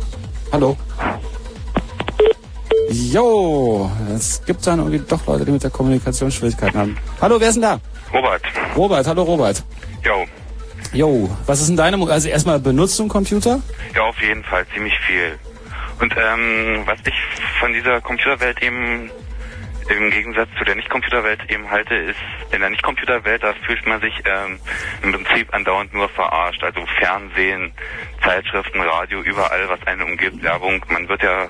[0.51, 0.77] Hallo?
[2.91, 6.97] Jo, es gibt dann irgendwie doch Leute, die mit der Kommunikation Schwierigkeiten haben.
[7.19, 7.79] Hallo, wer ist denn da?
[8.13, 8.41] Robert.
[8.75, 9.63] Robert, hallo Robert.
[10.05, 10.25] Jo.
[10.93, 13.61] Jo, was ist denn deine, also erstmal benutzt du einen Computer?
[13.95, 15.39] Ja, auf jeden Fall ziemlich viel.
[16.01, 17.13] Und ähm, was ich
[17.59, 19.09] von dieser Computerwelt eben
[19.89, 22.19] im Gegensatz zu der Nicht-Computerwelt eben halte, ist,
[22.51, 24.59] in der Nicht-Computerwelt, da fühlt man sich ähm,
[25.03, 26.63] im Prinzip andauernd nur verarscht.
[26.63, 27.71] Also Fernsehen,
[28.23, 30.83] Zeitschriften, Radio, überall, was einen umgibt, Werbung.
[30.89, 31.47] Man wird ja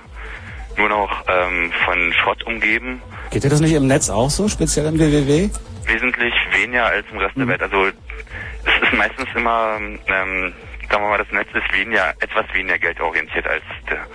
[0.78, 3.02] nur noch ähm, von Schrott umgeben.
[3.30, 5.50] Geht dir das nicht im Netz auch so, speziell im WWW?
[5.86, 7.62] wesentlich weniger als im Rest der Welt.
[7.62, 10.54] Also es ist meistens immer, ähm,
[10.90, 14.06] sagen wir mal, das Netz ist weniger, etwas weniger geldorientiert als der,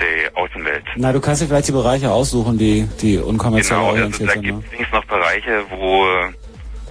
[0.00, 0.84] die Außenwelt.
[0.96, 4.32] Na, du kannst dir vielleicht die Bereiche aussuchen, die, die unkommerziell Genau, also orientiert da
[4.34, 4.42] sind.
[4.42, 4.64] gibt Ne?
[4.66, 6.32] es wenigstens noch Bereiche, wo äh,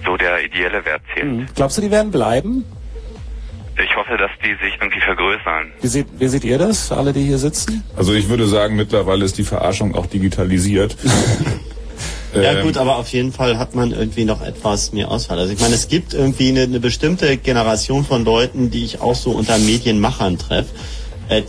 [0.06, 1.26] so der ideelle Wert zählt.
[1.26, 1.46] Mhm.
[1.56, 2.66] Glaubst du, die werden bleiben?
[3.78, 5.72] Ich hoffe, dass die sich irgendwie vergrößern.
[5.82, 7.84] Wie seht, wie seht ihr das, für alle, die hier sitzen?
[7.98, 10.96] Also ich würde sagen, mittlerweile ist die Verarschung auch digitalisiert.
[12.34, 15.40] Ja Ähm, gut, aber auf jeden Fall hat man irgendwie noch etwas mehr Auswahl.
[15.40, 19.16] Also ich meine, es gibt irgendwie eine, eine bestimmte Generation von Leuten, die ich auch
[19.16, 20.68] so unter Medienmachern treffe,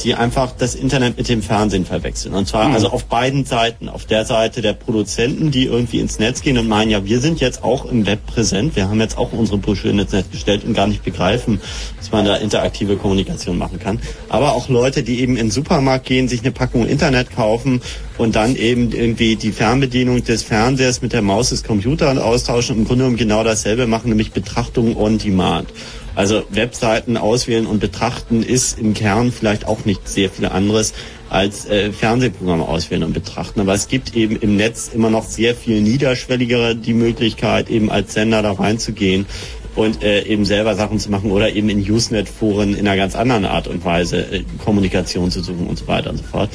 [0.02, 2.34] die einfach das Internet mit dem Fernsehen verwechseln.
[2.34, 2.74] Und zwar Mhm.
[2.74, 3.88] also auf beiden Seiten.
[3.88, 7.40] Auf der Seite der Produzenten, die irgendwie ins Netz gehen und meinen, ja, wir sind
[7.40, 10.74] jetzt auch im Web präsent, wir haben jetzt auch unsere Broschüren ins Netz gestellt und
[10.74, 11.60] gar nicht begreifen,
[11.98, 14.00] dass man da interaktive Kommunikation machen kann.
[14.28, 17.82] Aber auch Leute, die eben in den Supermarkt gehen, sich eine Packung Internet kaufen
[18.18, 22.82] und dann eben irgendwie die Fernbedienung des Fernsehers mit der Maus des Computers austauschen und
[22.82, 25.68] im Grunde genommen genau dasselbe machen, nämlich Betrachtung on Demand.
[26.16, 30.94] Also Webseiten auswählen und betrachten ist im Kern vielleicht auch nicht sehr viel anderes
[31.28, 33.60] als äh, Fernsehprogramme auswählen und betrachten.
[33.60, 38.14] Aber es gibt eben im Netz immer noch sehr viel niederschwelligere die Möglichkeit, eben als
[38.14, 39.26] Sender da reinzugehen
[39.74, 43.44] und äh, eben selber Sachen zu machen oder eben in Usenet-Foren in einer ganz anderen
[43.44, 46.48] Art und Weise äh, Kommunikation zu suchen und so weiter und so fort.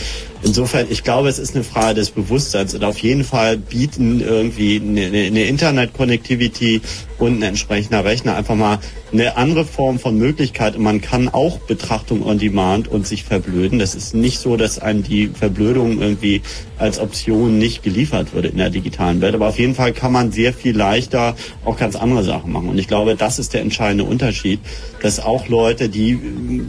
[0.44, 4.82] Insofern, ich glaube, es ist eine Frage des Bewusstseins und auf jeden Fall bieten irgendwie
[4.84, 6.82] eine, eine Internet-Connectivity
[7.20, 8.80] und ein entsprechender Rechner einfach mal
[9.12, 10.76] eine andere Form von Möglichkeit.
[10.76, 13.78] Und man kann auch Betrachtung on Demand und sich verblöden.
[13.78, 16.42] Das ist nicht so, dass einem die Verblödung irgendwie
[16.80, 20.32] als Option nicht geliefert würde in der digitalen Welt, aber auf jeden Fall kann man
[20.32, 22.70] sehr viel leichter auch ganz andere Sachen machen.
[22.70, 24.60] Und ich glaube, das ist der entscheidende Unterschied,
[25.02, 26.18] dass auch Leute, die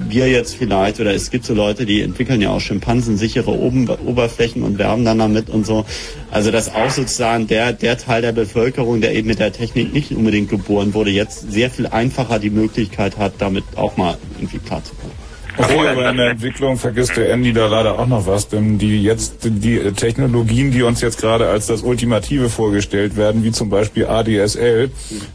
[0.08, 4.78] wir jetzt vielleicht oder es gibt so Leute, die entwickeln ja auch schimpansensichere Oberflächen und
[4.78, 5.84] werben dann damit und so.
[6.30, 10.12] Also dass auch sozusagen der, der Teil der Bevölkerung, der eben mit der Technik nicht
[10.12, 15.21] unbedingt geboren wurde, jetzt sehr viel einfacher die Möglichkeit hat, damit auch mal irgendwie klarzukommen.
[15.56, 19.02] Okay, aber in der Entwicklung vergisst der Andy da leider auch noch was, denn die
[19.02, 24.06] jetzt die Technologien, die uns jetzt gerade als das Ultimative vorgestellt werden, wie zum Beispiel
[24.06, 24.90] ADSL,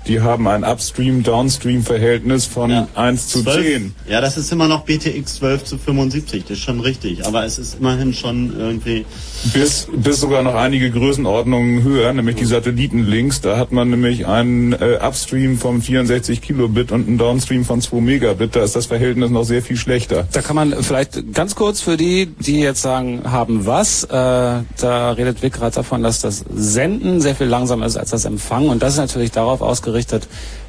[0.08, 3.94] die haben ein Upstream-Downstream-Verhältnis von 1 zu 10.
[4.10, 7.60] Ja, das ist immer noch BTX 12 zu 75, das ist schon richtig, aber es
[7.60, 9.06] ist immerhin schon irgendwie
[9.54, 13.42] Bis, bis sogar noch einige Größenordnungen höher, nämlich die Satellitenlinks.
[13.42, 18.02] Da hat man nämlich einen äh, Upstream von 64 Kilobit und einen Downstream von 2
[18.02, 18.56] Megabit.
[18.56, 20.07] Da ist das Verhältnis noch sehr viel schlechter.
[20.08, 25.12] Da kann man vielleicht ganz kurz für die, die jetzt sagen, haben was, äh, da
[25.12, 28.70] redet Vic gerade davon, dass das Senden sehr viel langsamer ist als das Empfangen.
[28.70, 30.28] Und das ist natürlich darauf ausgerichtet,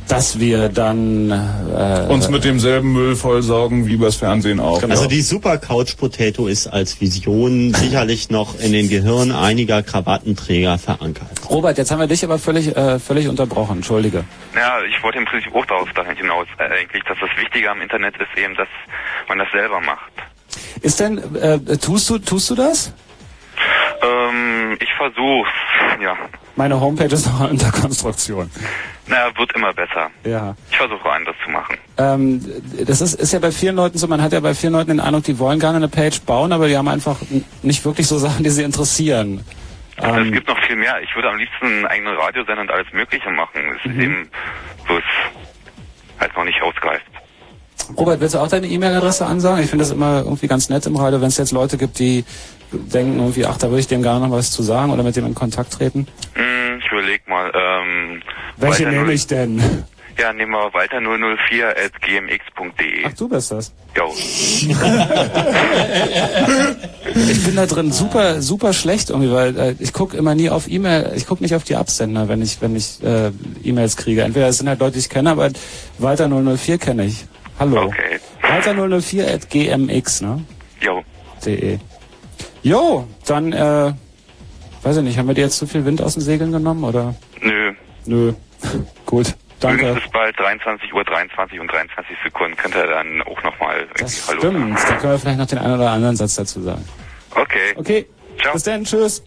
[0.08, 4.82] dass wir dann äh, Uns mit demselben Müll vollsaugen wie übers Fernsehen auch.
[4.82, 10.78] Also die Super Couch Potato ist als Vision sicherlich noch in den Gehirnen einiger Krawattenträger
[10.78, 11.28] verankert.
[11.48, 13.76] Robert, jetzt haben wir dich aber völlig äh, völlig unterbrochen.
[13.76, 14.24] Entschuldige.
[14.54, 17.80] Ja, ich wollte im Prinzip auch darauf dahin hinaus, äh, eigentlich, dass das Wichtige am
[17.80, 18.68] Internet ist eben, dass
[19.28, 20.12] man das selber macht.
[20.80, 22.92] Ist denn äh, tust du tust du das?
[24.02, 25.50] Ähm, ich versuch's,
[26.00, 26.16] ja.
[26.56, 28.50] Meine Homepage ist noch unter Konstruktion.
[29.06, 30.10] Naja, wird immer besser.
[30.24, 30.54] Ja.
[30.70, 31.76] Ich versuche anderes zu machen.
[31.96, 32.40] Ähm,
[32.84, 35.00] das ist, ist ja bei vielen Leuten so, man hat ja bei vielen Leuten den
[35.00, 37.16] Eindruck, die wollen gerne eine Page bauen, aber die haben einfach
[37.62, 39.44] nicht wirklich so Sachen, die sie interessieren.
[39.96, 41.00] Also Ähm, es gibt noch viel mehr.
[41.02, 43.60] Ich würde am liebsten einen eigenen Radiosender und alles Mögliche machen.
[43.76, 44.30] Es ist eben
[44.88, 47.04] ist halt noch nicht ausgereift.
[47.96, 49.62] Robert, willst du auch deine E-Mail-Adresse ansagen?
[49.62, 52.24] Ich finde das immer irgendwie ganz nett im Radio, wenn es jetzt Leute gibt, die
[52.72, 55.26] denken irgendwie, ach, da würde ich dem gerne noch was zu sagen oder mit dem
[55.26, 56.06] in Kontakt treten.
[56.34, 57.50] Hm, ich überleg mal.
[57.54, 58.22] Ähm,
[58.56, 59.84] Welche weiter nehme ich denn?
[60.18, 63.04] Ja, nehmen wir Walter 004 at gmx.de.
[63.06, 63.72] Ach, du bist das.
[63.96, 64.12] Jo.
[67.14, 70.68] Ich bin da drin super, super schlecht irgendwie, weil äh, ich gucke immer nie auf
[70.68, 73.32] E-Mail, ich gucke nicht auf die Absender, wenn ich, wenn ich äh,
[73.64, 74.22] E-Mails kriege.
[74.22, 75.50] Entweder es sind halt Leute, die ich kenne, aber
[75.98, 77.24] Walter 004 kenne ich.
[77.58, 77.84] Hallo.
[77.84, 78.20] Okay.
[78.42, 80.44] Walter 004 at gmx, ne?
[80.80, 81.02] Jo.
[81.44, 81.78] De.
[82.62, 83.92] Jo, dann, äh,
[84.82, 87.14] weiß ich nicht, haben wir dir jetzt zu viel Wind aus den Segeln genommen, oder?
[87.40, 87.72] Nö.
[88.06, 88.32] Nö.
[89.06, 89.90] Gut, danke.
[89.90, 92.56] Ist bald 23 Uhr 23 und 23 Sekunden.
[92.56, 95.74] Könnt ihr dann auch nochmal Das Hallo stimmt, da können wir vielleicht noch den einen
[95.74, 96.84] oder anderen Satz dazu sagen.
[97.34, 97.74] Okay.
[97.76, 98.06] Okay,
[98.40, 98.54] Ciao.
[98.54, 99.22] bis dann, tschüss.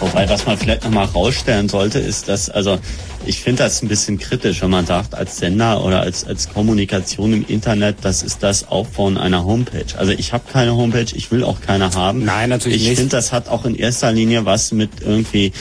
[0.00, 2.78] Wobei, was man vielleicht nochmal rausstellen sollte, ist, dass, also
[3.26, 7.32] ich finde das ein bisschen kritisch, wenn man sagt, als Sender oder als, als Kommunikation
[7.32, 9.86] im Internet, das ist das Aufbauen einer Homepage.
[9.96, 12.24] Also ich habe keine Homepage, ich will auch keine haben.
[12.24, 12.92] Nein, natürlich ich nicht.
[12.92, 15.52] Ich finde, das hat auch in erster Linie was mit irgendwie,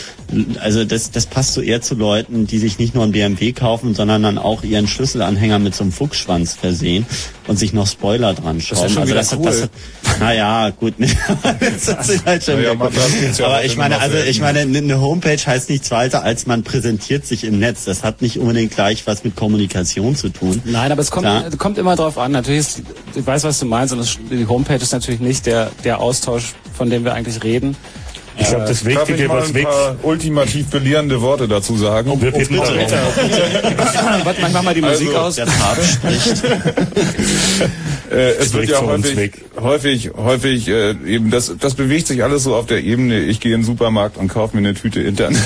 [0.59, 3.93] also das, das passt so eher zu Leuten, die sich nicht nur ein BMW kaufen,
[3.93, 7.05] sondern dann auch ihren Schlüsselanhänger mit so einem Fuchsschwanz versehen
[7.47, 9.45] und sich noch Spoiler dran ist ja schon also das, cool.
[9.45, 9.69] das,
[10.19, 10.93] naja, gut,
[11.59, 15.01] das ist halt schon Naja, das gibt's ja Aber ich meine, also ich meine, eine
[15.01, 17.85] Homepage heißt nichts weiter, als man präsentiert sich im Netz.
[17.85, 20.61] Das hat nicht unbedingt gleich was mit Kommunikation zu tun.
[20.65, 21.43] Nein, aber es kommt, Klar.
[21.57, 22.31] kommt immer drauf an.
[22.31, 22.81] Natürlich ist,
[23.15, 26.53] ich weiß, was du meinst, und das, die Homepage ist natürlich nicht der, der Austausch,
[26.73, 27.75] von dem wir eigentlich reden.
[28.37, 29.65] Ich glaube, das Darf ich Wichtige, mal was ein weg...
[29.65, 32.19] paar ultimativ belehrende Worte dazu sagen?
[32.21, 32.75] Wir bitten darum.
[34.23, 35.35] Warte mal, ich mach mal die Musik Also, aus.
[35.35, 36.43] Der Papst spricht.
[38.11, 39.45] Äh, es wird ja häufig, weg.
[39.61, 43.21] häufig, häufig äh, eben das, das bewegt sich alles so auf der Ebene.
[43.21, 45.39] Ich gehe in den Supermarkt und kaufe mir eine Tüte Internet.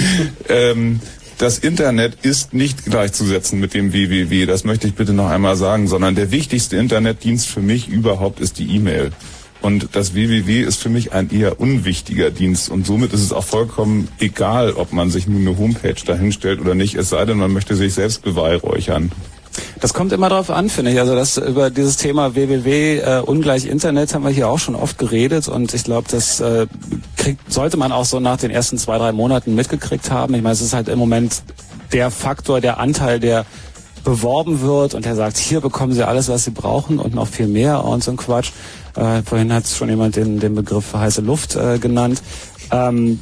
[0.48, 0.98] ähm,
[1.38, 4.46] das Internet ist nicht gleichzusetzen mit dem www.
[4.46, 8.58] Das möchte ich bitte noch einmal sagen, sondern der wichtigste Internetdienst für mich überhaupt ist
[8.58, 9.12] die E-Mail.
[9.60, 12.68] Und das www ist für mich ein eher unwichtiger Dienst.
[12.68, 16.74] Und somit ist es auch vollkommen egal, ob man sich nun eine Homepage dahinstellt oder
[16.74, 19.10] nicht, es sei denn, man möchte sich selbst beweihräuchern.
[19.80, 20.98] Das kommt immer drauf an, finde ich.
[20.98, 24.98] Also das über dieses Thema www äh, ungleich Internet haben wir hier auch schon oft
[24.98, 26.66] geredet und ich glaube, das äh,
[27.16, 30.34] kriegt, sollte man auch so nach den ersten zwei, drei Monaten mitgekriegt haben.
[30.34, 31.42] Ich meine, es ist halt im Moment
[31.92, 33.46] der Faktor, der Anteil, der
[34.04, 37.48] beworben wird und der sagt, hier bekommen Sie alles, was Sie brauchen und noch viel
[37.48, 38.52] mehr und so ein Quatsch.
[38.94, 42.22] Äh, vorhin hat schon jemand den, den Begriff heiße Luft äh, genannt.
[42.70, 43.20] Ähm,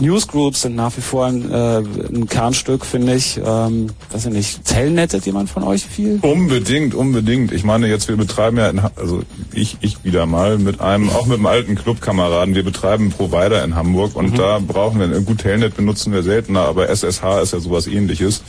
[0.00, 3.38] Newsgroups sind nach wie vor ein, äh, ein Kernstück, finde ich.
[3.44, 6.18] Ähm, weiß ich nicht, Telnettet jemand von euch viel?
[6.22, 7.52] Unbedingt, unbedingt.
[7.52, 11.26] Ich meine, jetzt wir betreiben ja, in, also ich, ich wieder mal mit einem, auch
[11.26, 12.54] mit einem alten Clubkameraden.
[12.54, 16.60] Wir betreiben einen Provider in Hamburg und da brauchen wir, gut, Telnet benutzen wir seltener,
[16.60, 18.42] aber SSH ist ja sowas ähnliches.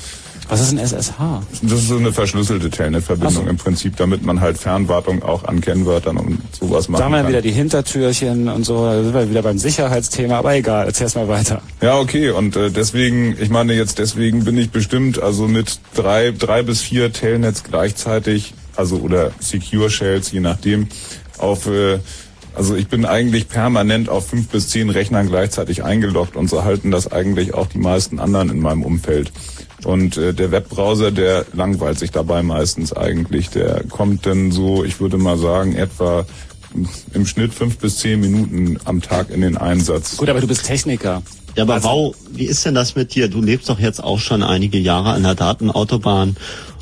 [0.49, 1.41] Was ist ein SSH?
[1.61, 3.49] Das ist so eine verschlüsselte Telnet-Verbindung so.
[3.49, 7.19] im Prinzip, damit man halt Fernwartung auch an Kennwörtern und sowas machen Da haben wir
[7.19, 7.29] kann.
[7.29, 11.27] wieder die Hintertürchen und so, da sind wir wieder beim Sicherheitsthema, aber egal, erzähl's mal
[11.27, 11.61] weiter.
[11.81, 12.29] Ja, okay.
[12.31, 16.81] Und äh, deswegen, ich meine jetzt deswegen bin ich bestimmt also mit drei, drei bis
[16.81, 20.87] vier Telnets gleichzeitig, also oder Secure Shells, je nachdem,
[21.37, 21.99] auf äh,
[22.55, 26.91] also ich bin eigentlich permanent auf fünf bis zehn Rechnern gleichzeitig eingeloggt und so halten
[26.91, 29.31] das eigentlich auch die meisten anderen in meinem Umfeld.
[29.85, 33.49] Und äh, der Webbrowser, der langweilt sich dabei meistens eigentlich.
[33.49, 36.25] Der kommt dann so, ich würde mal sagen, etwa
[37.13, 40.17] im Schnitt fünf bis zehn Minuten am Tag in den Einsatz.
[40.17, 41.21] Gut, aber du bist Techniker.
[41.55, 43.27] Ja, aber Also- wow, wie ist denn das mit dir?
[43.27, 46.35] Du lebst doch jetzt auch schon einige Jahre an der Datenautobahn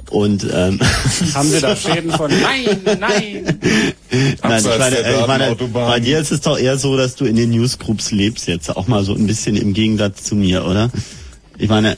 [0.09, 0.79] und ähm,
[1.33, 2.29] Haben Sie da Schäden von?
[2.41, 3.59] Nein, nein!
[4.43, 7.35] Nein, ich meine, ich meine, bei dir ist es doch eher so, dass du in
[7.35, 10.89] den Newsgroups lebst jetzt, auch mal so ein bisschen im Gegensatz zu mir, oder?
[11.57, 11.95] Ich meine,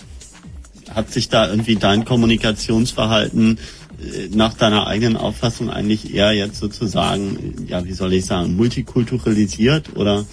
[0.96, 3.58] hat sich da irgendwie dein Kommunikationsverhalten
[4.00, 9.96] äh, nach deiner eigenen Auffassung eigentlich eher jetzt sozusagen, ja, wie soll ich sagen, multikulturalisiert
[9.96, 10.26] oder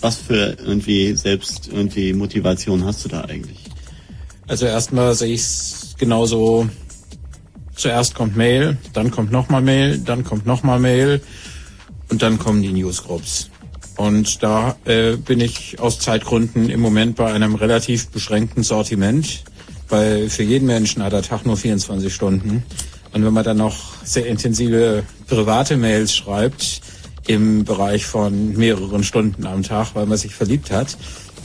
[0.00, 3.60] was für irgendwie selbst irgendwie Motivation hast du da eigentlich?
[4.46, 6.68] Also erstmal sehe ich es genauso.
[7.74, 11.20] Zuerst kommt Mail, dann kommt nochmal Mail, dann kommt nochmal Mail
[12.08, 13.50] und dann kommen die Newsgroups.
[13.96, 19.44] Und da äh, bin ich aus Zeitgründen im Moment bei einem relativ beschränkten Sortiment,
[19.88, 22.64] weil für jeden Menschen hat der Tag nur 24 Stunden.
[23.12, 26.80] Und wenn man dann noch sehr intensive private Mails schreibt,
[27.26, 30.96] im Bereich von mehreren Stunden am Tag, weil man sich verliebt hat,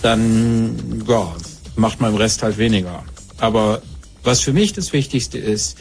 [0.02, 1.36] dann ja,
[1.76, 3.04] macht man im Rest halt weniger.
[3.40, 3.82] Aber
[4.24, 5.78] was für mich das Wichtigste ist,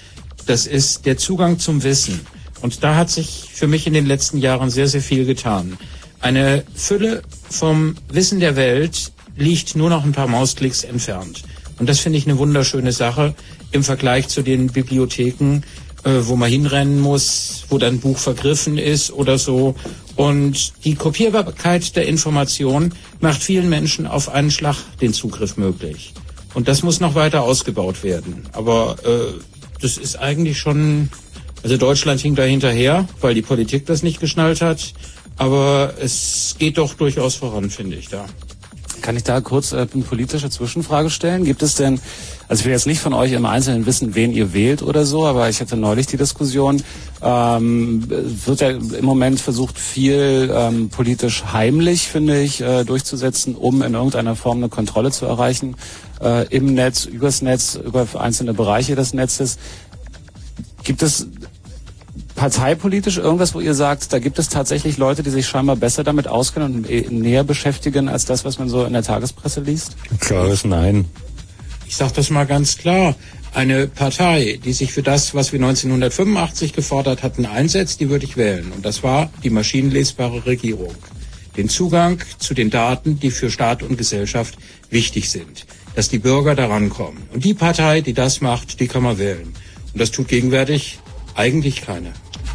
[0.47, 2.20] das ist der Zugang zum Wissen.
[2.62, 5.78] Und da hat sich für mich in den letzten Jahren sehr, sehr viel getan.
[6.20, 11.43] Eine Fülle vom Wissen der Welt liegt nur noch ein paar Mausklicks entfernt.
[11.81, 13.35] Und das finde ich eine wunderschöne Sache
[13.73, 15.62] im Vergleich zu den Bibliotheken,
[16.05, 19.74] äh, wo man hinrennen muss, wo dann ein Buch vergriffen ist oder so.
[20.15, 26.12] Und die Kopierbarkeit der Information macht vielen Menschen auf einen Schlag den Zugriff möglich.
[26.52, 28.43] Und das muss noch weiter ausgebaut werden.
[28.52, 29.40] Aber äh,
[29.81, 31.09] das ist eigentlich schon,
[31.62, 34.93] also Deutschland hing da hinterher, weil die Politik das nicht geschnallt hat.
[35.39, 38.27] Aber es geht doch durchaus voran, finde ich da.
[39.02, 41.44] Kann ich da kurz äh, eine politische Zwischenfrage stellen?
[41.44, 42.01] Gibt es denn,
[42.48, 45.27] also ich will jetzt nicht von euch im Einzelnen wissen, wen ihr wählt oder so,
[45.27, 46.82] aber ich hatte neulich die Diskussion,
[47.22, 53.82] ähm, wird ja im Moment versucht, viel ähm, politisch heimlich, finde ich, äh, durchzusetzen, um
[53.82, 55.77] in irgendeiner Form eine Kontrolle zu erreichen
[56.20, 59.59] äh, im Netz, übers Netz, über einzelne Bereiche des Netzes.
[60.82, 61.27] Gibt es
[62.41, 66.27] parteipolitisch irgendwas, wo ihr sagt, da gibt es tatsächlich Leute, die sich scheinbar besser damit
[66.27, 69.95] auskennen und eh näher beschäftigen als das, was man so in der Tagespresse liest?
[70.21, 71.05] Klares Nein.
[71.87, 73.15] Ich sage das mal ganz klar.
[73.53, 78.39] Eine Partei, die sich für das, was wir 1985 gefordert hatten, einsetzt, die würde ich
[78.39, 78.73] wählen.
[78.75, 80.95] Und das war die maschinenlesbare Regierung.
[81.59, 84.57] Den Zugang zu den Daten, die für Staat und Gesellschaft
[84.89, 85.67] wichtig sind.
[85.95, 87.29] Dass die Bürger daran kommen.
[87.35, 89.53] Und die Partei, die das macht, die kann man wählen.
[89.93, 91.01] Und das tut gegenwärtig
[91.35, 92.15] eigentlich keine.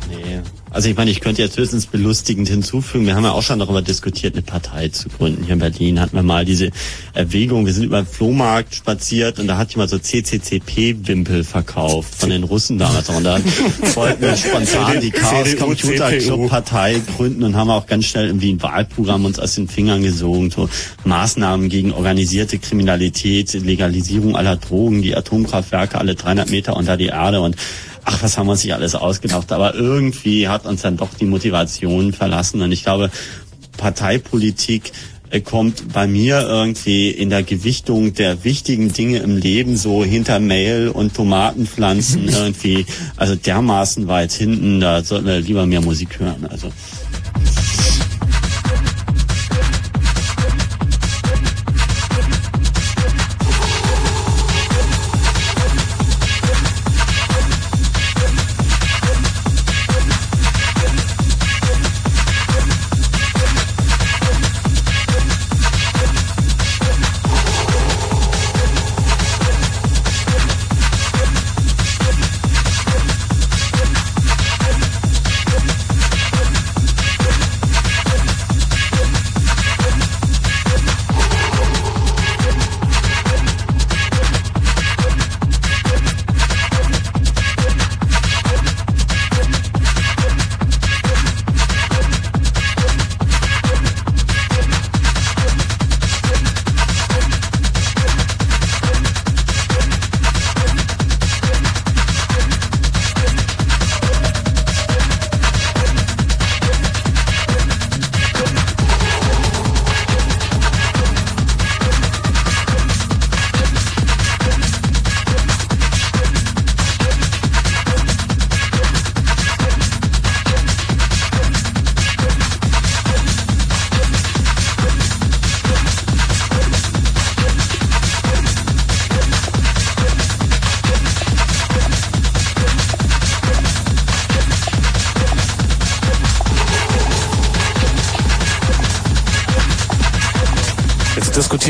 [0.09, 0.41] Nee.
[0.75, 3.81] Also ich meine, ich könnte jetzt höchstens belustigend hinzufügen, wir haben ja auch schon darüber
[3.81, 5.45] diskutiert, eine Partei zu gründen.
[5.45, 6.69] Hier in Berlin hatten wir mal diese
[7.13, 12.29] Erwägung, wir sind über den Flohmarkt spaziert und da hat jemand so CCCP-Wimpel verkauft von
[12.29, 13.07] den Russen damals.
[13.07, 13.39] Und da
[13.93, 18.51] wollten wir spontan die Chaos Computer Club Partei gründen und haben auch ganz schnell irgendwie
[18.51, 20.51] ein Wahlprogramm uns aus den Fingern gesogen.
[20.51, 20.67] So
[21.05, 27.39] Maßnahmen gegen organisierte Kriminalität, Legalisierung aller Drogen, die Atomkraftwerke alle 300 Meter unter die Erde
[27.39, 27.55] und
[28.05, 29.51] ach, was haben wir uns sich alles ausgedacht.
[29.51, 32.61] Aber irgendwie hat uns dann doch die Motivation verlassen.
[32.61, 33.11] Und ich glaube,
[33.77, 34.91] Parteipolitik
[35.29, 40.39] äh, kommt bei mir irgendwie in der Gewichtung der wichtigen Dinge im Leben so hinter
[40.39, 42.85] Mail und Tomatenpflanzen irgendwie,
[43.17, 46.45] also dermaßen weit hinten, da sollten wir lieber mehr Musik hören.
[46.49, 46.71] Also.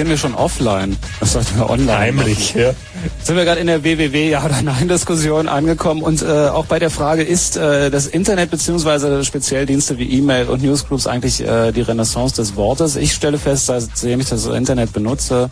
[0.05, 0.97] Diskutieren wir schon offline.
[1.19, 2.61] Das sollten wir online Heimlich, machen.
[2.61, 2.67] ja.
[2.67, 6.65] Jetzt sind wir gerade in der WWW Ja oder Nein Diskussion angekommen und äh, auch
[6.65, 11.41] bei der Frage ist äh, das Internet beziehungsweise speziell Dienste wie E-Mail und Newsgroups eigentlich
[11.41, 12.95] äh, die Renaissance des Wortes.
[12.95, 15.49] Ich stelle fest, seitdem ich das Internet benutze,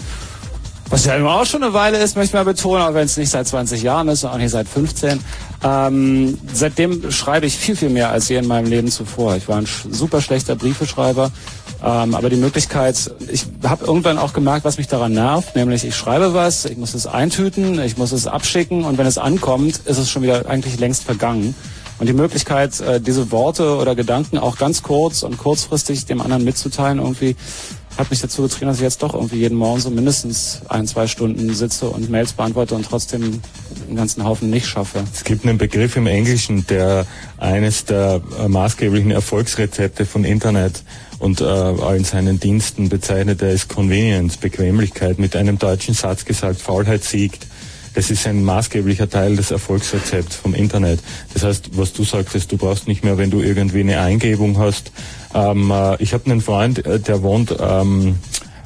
[0.89, 3.17] was ja immer auch schon eine Weile ist, möchte ich mal betonen, auch wenn es
[3.17, 5.19] nicht seit 20 Jahren ist und auch nicht seit 15.
[5.63, 9.35] Ähm, seitdem schreibe ich viel, viel mehr als je in meinem Leben zuvor.
[9.35, 11.31] Ich war ein super schlechter Briefeschreiber,
[11.83, 15.95] ähm, aber die Möglichkeit, ich habe irgendwann auch gemerkt, was mich daran nervt, nämlich ich
[15.95, 19.97] schreibe was, ich muss es eintüten, ich muss es abschicken und wenn es ankommt, ist
[19.97, 21.53] es schon wieder eigentlich längst vergangen.
[21.99, 26.43] Und die Möglichkeit, äh, diese Worte oder Gedanken auch ganz kurz und kurzfristig dem anderen
[26.43, 27.35] mitzuteilen, irgendwie
[27.97, 31.05] hat mich dazu getrieben, dass ich jetzt doch irgendwie jeden Morgen so mindestens ein, zwei
[31.07, 33.41] Stunden sitze und Mails beantworte und trotzdem
[33.87, 35.03] einen ganzen Haufen nicht schaffe.
[35.13, 37.05] Es gibt einen Begriff im Englischen, der
[37.37, 40.83] eines der äh, maßgeblichen Erfolgsrezepte von Internet
[41.23, 43.39] und äh, allen seinen Diensten bezeichnet.
[43.39, 45.19] Der ist Convenience, Bequemlichkeit.
[45.19, 47.47] Mit einem deutschen Satz gesagt, Faulheit siegt.
[47.93, 50.99] Das ist ein maßgeblicher Teil des Erfolgsrezepts vom Internet.
[51.33, 54.91] Das heißt, was du sagtest, du brauchst nicht mehr, wenn du irgendwie eine Eingebung hast.
[55.33, 58.17] Ähm, äh, ich habe einen Freund, äh, der wohnt ähm,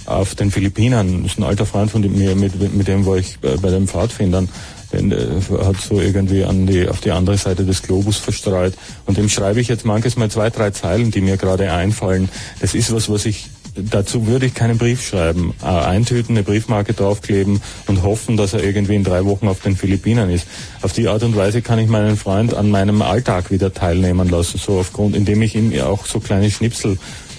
[0.07, 1.23] auf den Philippinen.
[1.23, 3.87] Das ist ein alter Freund von mir, mit, mit dem war ich äh, bei den
[3.87, 4.49] Pfadfindern.
[4.93, 5.17] Den, äh,
[5.63, 8.73] hat so irgendwie an die, auf die andere Seite des Globus verstreut.
[9.05, 12.29] Und dem schreibe ich jetzt manches mal zwei, drei Zeilen, die mir gerade einfallen.
[12.61, 15.53] Das ist was, was ich dazu würde ich keinen Brief schreiben.
[15.61, 19.75] Äh, eintüten, eine Briefmarke draufkleben und hoffen, dass er irgendwie in drei Wochen auf den
[19.75, 20.47] Philippinen ist.
[20.81, 24.57] Auf die Art und Weise kann ich meinen Freund an meinem Alltag wieder teilnehmen lassen,
[24.57, 26.97] so aufgrund, indem ich ihm auch so kleine Schnipsel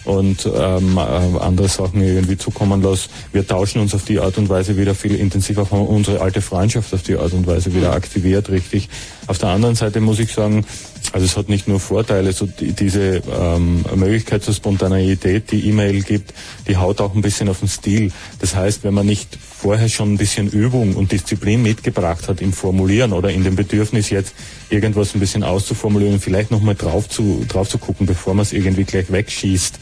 [0.08, 3.08] und ähm, äh, andere Sachen irgendwie zukommen lasse.
[3.32, 6.94] Wir tauschen uns auf die Art und Weise wieder viel intensiver, haben unsere alte Freundschaft
[6.94, 8.88] auf die Art und Weise wieder aktiviert, richtig.
[9.26, 10.64] Auf der anderen Seite muss ich sagen,
[11.12, 16.02] also es hat nicht nur Vorteile, so die, diese ähm, Möglichkeit zur Spontaneität, die E-Mail
[16.02, 16.32] gibt,
[16.66, 18.10] die haut auch ein bisschen auf den Stil.
[18.40, 22.52] Das heißt, wenn man nicht vorher schon ein bisschen Übung und Disziplin mitgebracht hat im
[22.52, 24.34] Formulieren oder in dem Bedürfnis jetzt
[24.70, 28.84] irgendwas ein bisschen auszuformulieren, vielleicht nochmal drauf zu, drauf zu gucken, bevor man es irgendwie
[28.84, 29.78] gleich wegschießt,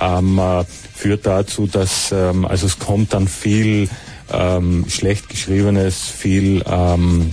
[0.00, 0.64] ähm, äh,
[0.94, 3.88] führt dazu, dass ähm, also es kommt dann viel
[4.32, 7.32] ähm, schlecht geschriebenes, viel ähm,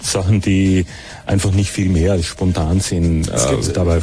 [0.00, 0.84] Sachen, die
[1.26, 4.00] einfach nicht viel mehr als spontan sind äh, dabei.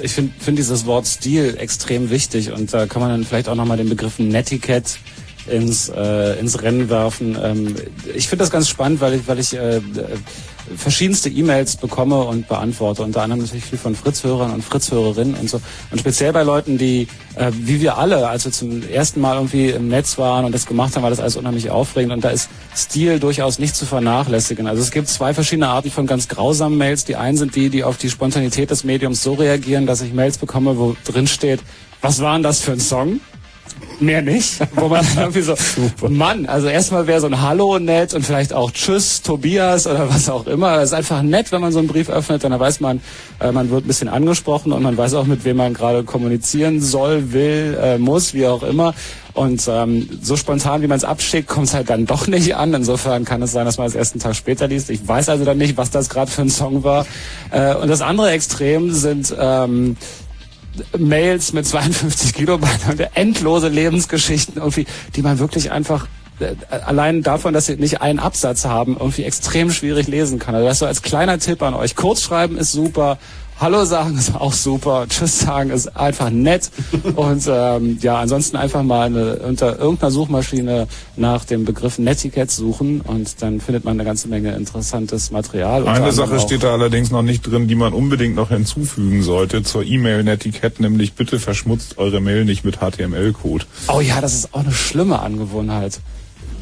[0.00, 3.54] Ich finde find dieses Wort Stil extrem wichtig und da kann man dann vielleicht auch
[3.54, 4.96] nochmal den Begriff Netiquette
[5.46, 7.38] ins, äh, ins Rennen werfen.
[7.40, 7.74] Ähm,
[8.14, 9.80] ich finde das ganz spannend, weil ich, weil ich äh,
[10.76, 13.02] verschiedenste E-Mails bekomme und beantworte.
[13.02, 15.60] Unter anderem natürlich viel von Fritz-Hörern und Fritz-Hörerinnen und so.
[15.90, 19.70] Und speziell bei Leuten, die, äh, wie wir alle, als wir zum ersten Mal irgendwie
[19.70, 22.12] im Netz waren und das gemacht haben, war das alles unheimlich aufregend.
[22.12, 24.66] Und da ist Stil durchaus nicht zu vernachlässigen.
[24.66, 27.04] Also es gibt zwei verschiedene Arten von ganz grausamen Mails.
[27.04, 30.38] Die einen sind die, die auf die Spontanität des Mediums so reagieren, dass ich Mails
[30.38, 31.60] bekomme, wo drin steht,
[32.00, 33.20] was war denn das für ein Song?
[34.00, 34.58] Mehr nicht.
[34.74, 36.08] Wo man irgendwie so, Super.
[36.08, 40.28] Mann, also erstmal wäre so ein Hallo nett und vielleicht auch Tschüss, Tobias oder was
[40.28, 40.78] auch immer.
[40.78, 43.00] Es ist einfach nett, wenn man so einen Brief öffnet, dann weiß man,
[43.40, 46.80] äh, man wird ein bisschen angesprochen und man weiß auch, mit wem man gerade kommunizieren
[46.80, 48.94] soll, will, äh, muss, wie auch immer.
[49.34, 52.72] Und ähm, so spontan, wie man es abschickt, kommt es halt dann doch nicht an.
[52.72, 54.90] Insofern kann es sein, dass man es erst einen Tag später liest.
[54.90, 57.04] Ich weiß also dann nicht, was das gerade für ein Song war.
[57.50, 59.96] Äh, und das andere Extrem sind ähm,
[60.98, 64.86] Mails mit 52 Kilobyte und endlose Lebensgeschichten irgendwie,
[65.16, 66.06] die man wirklich einfach
[66.40, 70.54] äh, allein davon, dass sie nicht einen Absatz haben, irgendwie extrem schwierig lesen kann.
[70.54, 71.94] Also das so als kleiner Tipp an euch.
[71.94, 73.18] Kurzschreiben ist super,
[73.60, 75.06] Hallo sagen ist auch super.
[75.08, 76.70] Tschüss sagen ist einfach nett.
[77.14, 83.00] Und ähm, ja, ansonsten einfach mal eine, unter irgendeiner Suchmaschine nach dem Begriff Netiquette suchen
[83.00, 85.86] und dann findet man eine ganze Menge interessantes Material.
[85.86, 89.84] Eine Sache steht da allerdings noch nicht drin, die man unbedingt noch hinzufügen sollte zur
[89.84, 93.66] E-Mail-Netiquette, nämlich bitte verschmutzt eure Mail nicht mit HTML-Code.
[93.88, 96.00] Oh ja, das ist auch eine schlimme Angewohnheit.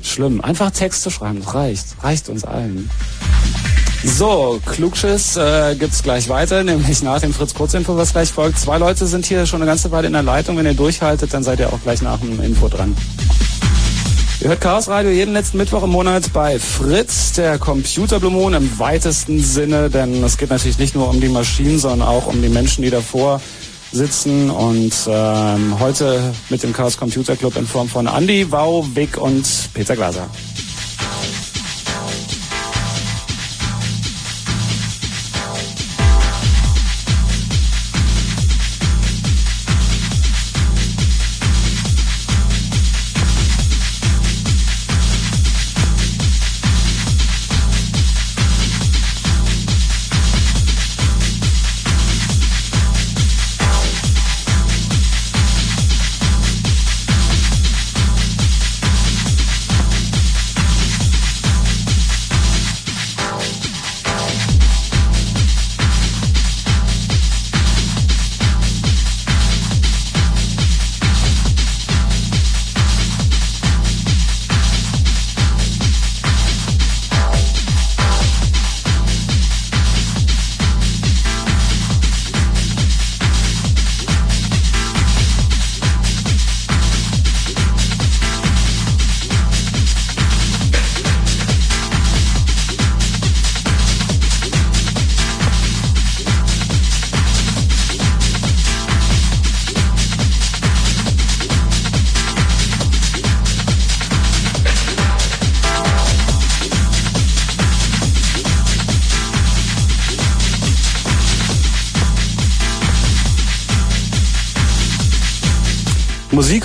[0.02, 0.40] Schlimm.
[0.40, 1.86] Einfach Texte schreiben, das reicht.
[2.02, 2.90] Reicht uns allen.
[4.04, 8.58] So, Klugschiss äh, gibt's gleich weiter, nämlich nach dem Fritz Kurzinfo, was gleich folgt.
[8.58, 10.56] Zwei Leute sind hier schon eine ganze Weile in der Leitung.
[10.56, 12.96] Wenn ihr durchhaltet, dann seid ihr auch gleich nach dem Info dran.
[14.40, 19.40] Ihr hört Chaos Radio jeden letzten Mittwoch im Monat bei Fritz, der Computerblumen im weitesten
[19.40, 22.82] Sinne, denn es geht natürlich nicht nur um die Maschinen, sondern auch um die Menschen,
[22.82, 23.40] die davor
[23.92, 29.16] sitzen und ähm, heute mit dem Chaos Computer Club in Form von Andy, Wau, Vic
[29.16, 30.28] und Peter Glaser.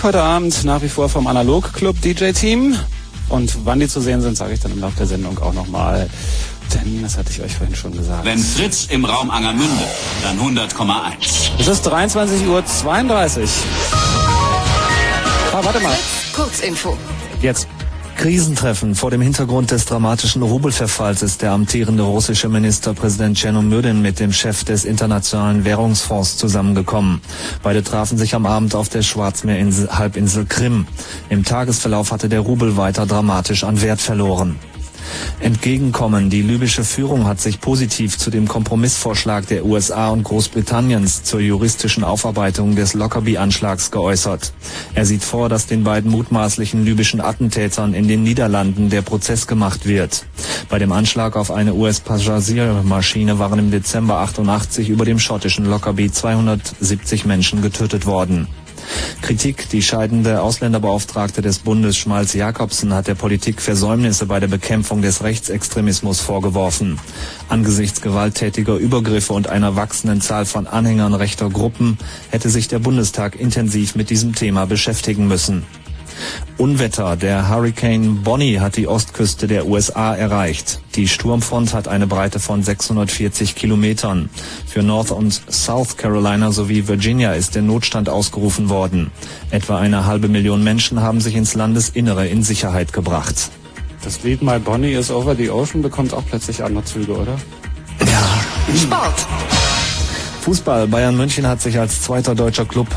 [0.07, 2.77] Heute Abend nach wie vor vom Analog Club DJ Team.
[3.27, 6.09] Und wann die zu sehen sind, sage ich dann im Laufe der Sendung auch nochmal.
[6.73, 8.23] Denn das hatte ich euch vorhin schon gesagt.
[8.23, 9.83] Wenn Fritz im Raum Angermünde,
[10.23, 11.51] dann 100,1.
[11.59, 12.63] Es ist 23.32 Uhr.
[15.51, 15.97] Ah, warte mal.
[16.33, 16.97] Kurzinfo.
[17.41, 17.67] Jetzt.
[18.17, 18.95] Krisentreffen.
[18.95, 24.63] Vor dem Hintergrund des dramatischen Rubelverfalls ist der amtierende russische Ministerpräsident Tschernomyrdin mit dem Chef
[24.63, 27.21] des Internationalen Währungsfonds zusammengekommen.
[27.61, 30.87] Beide trafen sich am Abend auf der Schwarzmeerhalbinsel Krim.
[31.29, 34.57] Im Tagesverlauf hatte der Rubel weiter dramatisch an Wert verloren
[35.39, 36.29] entgegenkommen.
[36.29, 42.03] Die libysche Führung hat sich positiv zu dem Kompromissvorschlag der USA und Großbritanniens zur juristischen
[42.03, 44.53] Aufarbeitung des Lockerbie-Anschlags geäußert.
[44.93, 49.85] Er sieht vor, dass den beiden mutmaßlichen libyschen Attentätern in den Niederlanden der Prozess gemacht
[49.85, 50.25] wird.
[50.69, 57.25] Bei dem Anschlag auf eine US-Passagiermaschine waren im Dezember 88 über dem schottischen Lockerbie 270
[57.25, 58.47] Menschen getötet worden.
[59.21, 59.69] Kritik.
[59.69, 65.23] Die scheidende Ausländerbeauftragte des Bundes Schmalz Jakobsen hat der Politik Versäumnisse bei der Bekämpfung des
[65.23, 66.99] Rechtsextremismus vorgeworfen.
[67.49, 71.97] Angesichts gewalttätiger Übergriffe und einer wachsenden Zahl von Anhängern rechter Gruppen
[72.29, 75.63] hätte sich der Bundestag intensiv mit diesem Thema beschäftigen müssen.
[76.57, 77.15] Unwetter.
[77.15, 80.79] Der Hurricane Bonnie hat die Ostküste der USA erreicht.
[80.95, 84.29] Die Sturmfront hat eine Breite von 640 Kilometern.
[84.65, 89.11] Für North und South Carolina sowie Virginia ist der Notstand ausgerufen worden.
[89.51, 93.51] Etwa eine halbe Million Menschen haben sich ins Landesinnere in Sicherheit gebracht.
[94.03, 97.37] Das Lied My Bonnie is Over the Ocean bekommt auch plötzlich andere Züge, oder?
[97.99, 98.75] Ja.
[98.75, 99.27] Sport.
[100.41, 100.87] Fußball.
[100.87, 102.87] Bayern München hat sich als zweiter deutscher Club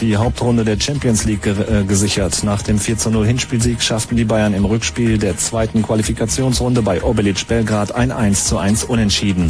[0.00, 2.42] die Hauptrunde der Champions League ge äh, gesichert.
[2.44, 7.46] Nach dem 4 0 Hinspielsieg schafften die Bayern im Rückspiel der zweiten Qualifikationsrunde bei Obelic
[7.46, 9.48] Belgrad ein 1 zu 1 Unentschieden.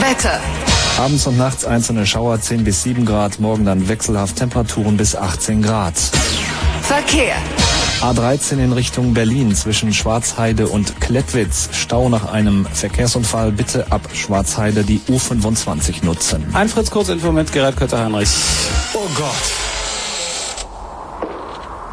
[0.00, 0.40] Wetter.
[0.98, 5.62] Abends und nachts einzelne Schauer 10 bis 7 Grad, morgen dann wechselhaft Temperaturen bis 18
[5.62, 5.94] Grad.
[6.82, 7.36] Verkehr.
[8.00, 11.68] A13 in Richtung Berlin zwischen Schwarzheide und Klettwitz.
[11.72, 13.52] Stau nach einem Verkehrsunfall.
[13.52, 16.46] Bitte ab Schwarzheide die U25 nutzen.
[16.54, 18.30] Ein Fritz Kurzinfo mit Gerhard Kötter-Heinrich.
[18.94, 19.34] Oh Gott.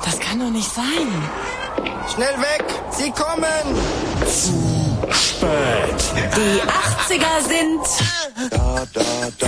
[0.06, 0.86] Das kann doch nicht sein.
[2.16, 2.64] Schnell weg!
[2.92, 4.77] Sie kommen!
[5.12, 6.00] Spät.
[6.36, 6.62] Die
[7.14, 9.02] 80er sind Da, da,
[9.40, 9.48] da.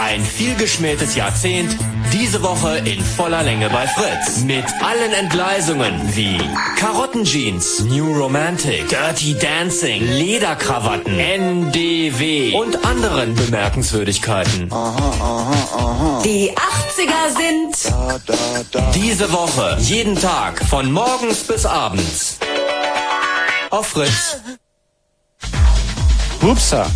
[0.00, 1.76] Ein vielgeschmähtes Jahrzehnt,
[2.12, 4.38] diese Woche in voller Länge bei Fritz.
[4.44, 6.40] Mit allen Entgleisungen wie
[6.78, 14.72] Karottenjeans, New Romantic, Dirty Dancing, Lederkrawatten, NDW und anderen Bemerkenswürdigkeiten.
[14.72, 16.22] Aha, aha, aha.
[16.24, 18.34] die 80er sind Da, da,
[18.72, 18.90] da.
[18.92, 22.38] Diese Woche, jeden Tag, von morgens bis abends.
[23.70, 24.38] Auf Fritz.
[26.42, 26.86] Hupsa.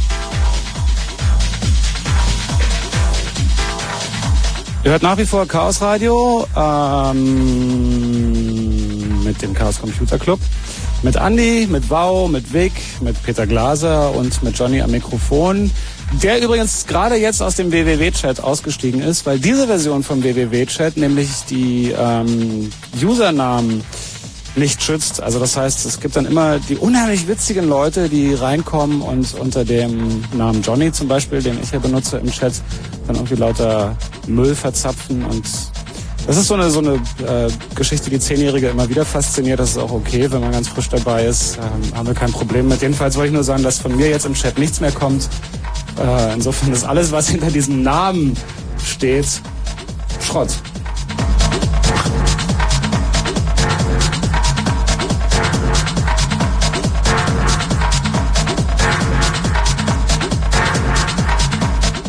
[4.85, 7.25] Ihr hört nach wie vor Chaos Radio ähm,
[9.23, 10.41] mit dem Chaos Computer Club.
[11.03, 15.71] Mit Andy, mit Wow, mit Vic, mit Peter Glaser und mit Johnny am Mikrofon.
[16.23, 21.29] Der übrigens gerade jetzt aus dem WWW-Chat ausgestiegen ist, weil diese Version vom WWW-Chat, nämlich
[21.51, 22.71] die ähm,
[23.03, 23.83] Usernamen
[24.57, 25.23] nicht schützt.
[25.23, 29.65] Also das heißt, es gibt dann immer die unheimlich witzigen Leute, die reinkommen und unter
[29.65, 32.55] dem Namen Johnny zum Beispiel, den ich hier benutze im Chat,
[33.07, 35.45] dann irgendwie lauter Müll verzapfen und
[36.27, 39.61] das ist so eine, so eine äh, Geschichte, die Zehnjährige immer wieder fasziniert.
[39.61, 41.59] Das ist auch okay, wenn man ganz frisch dabei ist.
[41.59, 42.81] Ähm, haben wir kein Problem mit.
[42.81, 45.29] Jedenfalls wollte ich nur sagen, dass von mir jetzt im Chat nichts mehr kommt.
[45.99, 48.35] Äh, insofern ist alles, was hinter diesem Namen
[48.83, 49.27] steht,
[50.27, 50.49] Schrott.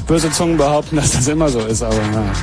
[0.08, 2.34] Böse Zungen behaupten, dass das immer so ist, aber naja.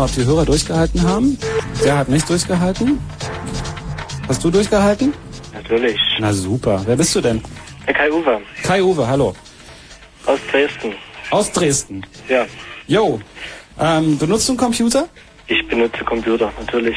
[0.00, 1.38] Mal, ob die Hörer durchgehalten haben.
[1.82, 2.98] Wer hat nicht durchgehalten?
[4.28, 5.12] Hast du durchgehalten?
[5.52, 5.98] Natürlich.
[6.18, 6.82] Na super.
[6.86, 7.42] Wer bist du denn?
[7.84, 9.34] Herr Kai Uwe Kai Uwe, hallo.
[10.26, 10.94] aus Dresden.
[11.30, 12.02] Aus Dresden.
[12.28, 12.46] Ja,
[12.86, 13.20] Jo.
[13.78, 15.06] Ähm, benutzt du einen Computer?
[15.46, 16.96] ich benutze Computer, natürlich.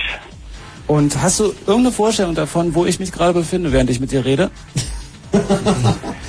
[0.87, 4.23] Und hast du irgendeine Vorstellung davon, wo ich mich gerade befinde, während ich mit dir
[4.25, 4.49] rede?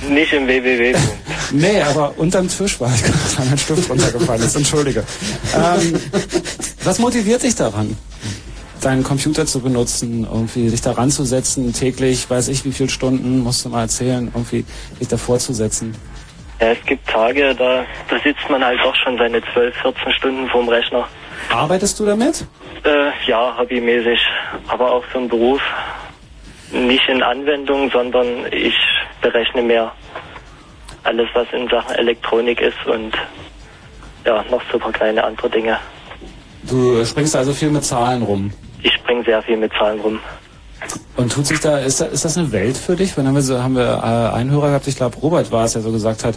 [0.09, 0.95] Nicht im www.
[1.51, 4.55] Nee, aber unterm Tisch war ich gerade, weil mein Stift runtergefallen ist.
[4.55, 5.03] Entschuldige.
[5.53, 5.99] Ähm,
[6.85, 7.97] was motiviert dich daran,
[8.81, 13.39] deinen Computer zu benutzen, irgendwie sich daran zu setzen, täglich, weiß ich wie viele Stunden,
[13.39, 14.65] musst du mal erzählen, irgendwie
[14.99, 15.95] dich davor zu setzen?
[16.59, 20.47] Ja, es gibt Tage, da, da sitzt man halt doch schon seine 12, 14 Stunden
[20.49, 21.07] vorm Rechner.
[21.49, 22.45] Arbeitest du damit?
[22.83, 24.19] Äh, ja, hobbymäßig,
[24.67, 25.61] aber auch für den Beruf.
[26.71, 28.75] Nicht in Anwendung, sondern ich
[29.21, 29.91] berechne mehr
[31.03, 33.13] alles, was in Sachen Elektronik ist und
[34.25, 35.77] ja, noch super kleine andere Dinge.
[36.69, 38.51] Du springst also viel mit Zahlen rum.
[38.81, 40.19] Ich springe sehr viel mit Zahlen rum.
[41.15, 43.17] Und tut sich da, ist, da, ist das eine Welt für dich?
[43.17, 45.73] Wenn haben wir, so, haben wir äh, einen Hörer gehabt, ich glaube Robert war es,
[45.73, 46.35] der so gesagt hat,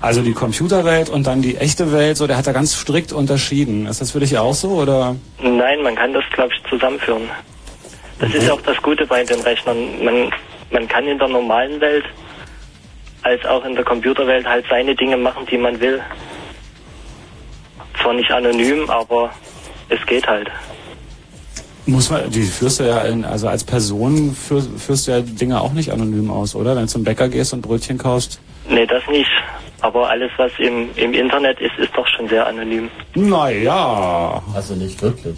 [0.00, 3.86] also die Computerwelt und dann die echte Welt, so der hat da ganz strikt unterschieden.
[3.86, 5.16] Ist das für dich auch so oder?
[5.40, 7.22] Nein, man kann das, glaube ich, zusammenführen.
[8.18, 10.04] Das ist ja auch das Gute bei den Rechnern.
[10.04, 10.30] Man,
[10.70, 12.04] man kann in der normalen Welt
[13.22, 16.00] als auch in der Computerwelt halt seine Dinge machen, die man will.
[18.00, 19.30] Zwar nicht anonym, aber
[19.88, 20.50] es geht halt.
[21.86, 25.60] Muss man, die führst du ja, in, also als Person führst, führst du ja Dinge
[25.60, 26.74] auch nicht anonym aus, oder?
[26.74, 28.40] Wenn du zum Bäcker gehst und Brötchen kaufst.
[28.68, 29.30] Nee, das nicht.
[29.82, 32.88] Aber alles, was im, im Internet ist, ist doch schon sehr anonym.
[33.14, 34.42] Naja.
[34.54, 35.36] Also nicht wirklich.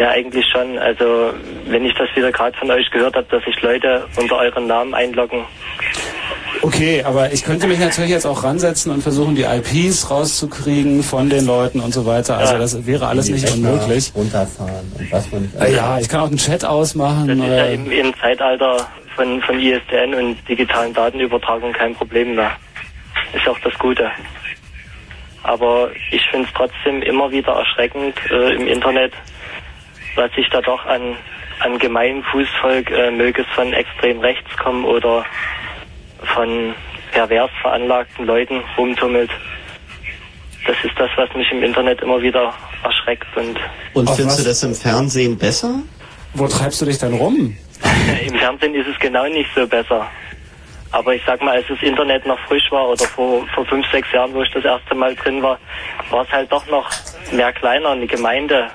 [0.00, 0.78] Ja, eigentlich schon.
[0.78, 1.34] Also,
[1.66, 4.94] wenn ich das wieder gerade von euch gehört habe, dass sich Leute unter euren Namen
[4.94, 5.44] einloggen.
[6.62, 11.28] Okay, aber ich könnte mich natürlich jetzt auch ransetzen und versuchen, die IPs rauszukriegen von
[11.28, 12.38] den Leuten und so weiter.
[12.38, 14.10] Also das wäre alles nicht Rechner unmöglich.
[14.14, 17.28] Runterfahren und was man nicht Äh, Ja, ich kann auch einen Chat ausmachen.
[17.28, 22.36] Das ist ja Oder, im, im Zeitalter von, von ISDN und digitalen Datenübertragung kein Problem
[22.36, 22.52] mehr.
[23.34, 24.10] Ist auch das Gute.
[25.42, 29.12] Aber ich finde es trotzdem immer wieder erschreckend äh, im Internet,
[30.16, 31.16] was sich da doch an,
[31.60, 35.24] an gemeinem Fußvolk, äh, möge es von extrem rechts kommen oder
[36.34, 36.74] von
[37.12, 39.30] pervers veranlagten Leuten rumtummelt.
[40.66, 42.52] Das ist das, was mich im Internet immer wieder
[42.84, 43.58] erschreckt und
[43.94, 44.36] Und findest was?
[44.38, 45.82] du das im Fernsehen besser?
[46.34, 47.56] wo treibst du dich denn rum?
[48.24, 50.06] Im Fernsehen ist es genau nicht so besser.
[50.92, 54.10] Aber ich sag mal, als das Internet noch frisch war oder vor, vor fünf, sechs
[54.12, 55.58] Jahren, wo ich das erste Mal drin war,
[56.10, 56.88] war es halt doch noch
[57.32, 58.70] mehr kleiner, eine Gemeinde.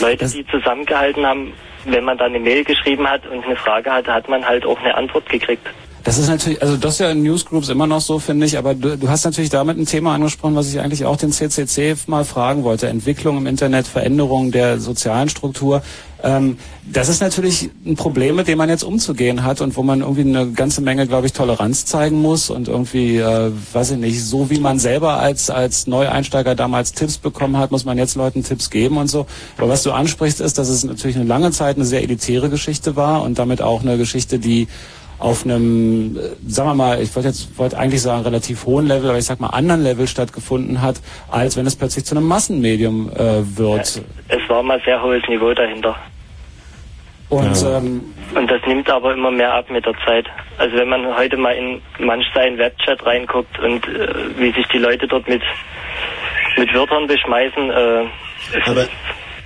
[0.00, 1.52] Leute, die zusammengehalten haben,
[1.84, 4.78] wenn man dann eine Mail geschrieben hat und eine Frage hatte, hat man halt auch
[4.80, 5.66] eine Antwort gekriegt.
[6.04, 8.74] Das ist natürlich, also das ist ja in Newsgroups immer noch so, finde ich, aber
[8.74, 12.26] du, du hast natürlich damit ein Thema angesprochen, was ich eigentlich auch den CCC mal
[12.26, 12.88] fragen wollte.
[12.88, 15.82] Entwicklung im Internet, Veränderung der sozialen Struktur.
[16.24, 16.56] Ähm,
[16.90, 20.22] das ist natürlich ein Problem, mit dem man jetzt umzugehen hat und wo man irgendwie
[20.22, 24.48] eine ganze Menge, glaube ich, Toleranz zeigen muss und irgendwie, äh, weiß ich nicht, so
[24.48, 28.70] wie man selber als, als Neueinsteiger damals Tipps bekommen hat, muss man jetzt Leuten Tipps
[28.70, 29.26] geben und so.
[29.58, 32.96] Aber was du ansprichst, ist, dass es natürlich eine lange Zeit eine sehr elitäre Geschichte
[32.96, 34.66] war und damit auch eine Geschichte, die
[35.18, 39.10] auf einem, äh, sagen wir mal, ich wollte jetzt wollte eigentlich sagen relativ hohen Level,
[39.10, 40.96] aber ich sag mal anderen Level stattgefunden hat,
[41.30, 44.02] als wenn es plötzlich zu einem Massenmedium äh, wird.
[44.28, 45.96] Es war mal sehr hohes Niveau dahinter.
[47.28, 48.02] Und ähm,
[48.34, 50.26] Und das nimmt aber immer mehr ab mit der Zeit.
[50.58, 54.78] Also wenn man heute mal in manch seinen Webchat reinguckt und äh, wie sich die
[54.78, 55.42] Leute dort mit,
[56.56, 58.04] mit Wörtern beschmeißen, äh,
[58.66, 58.86] Aber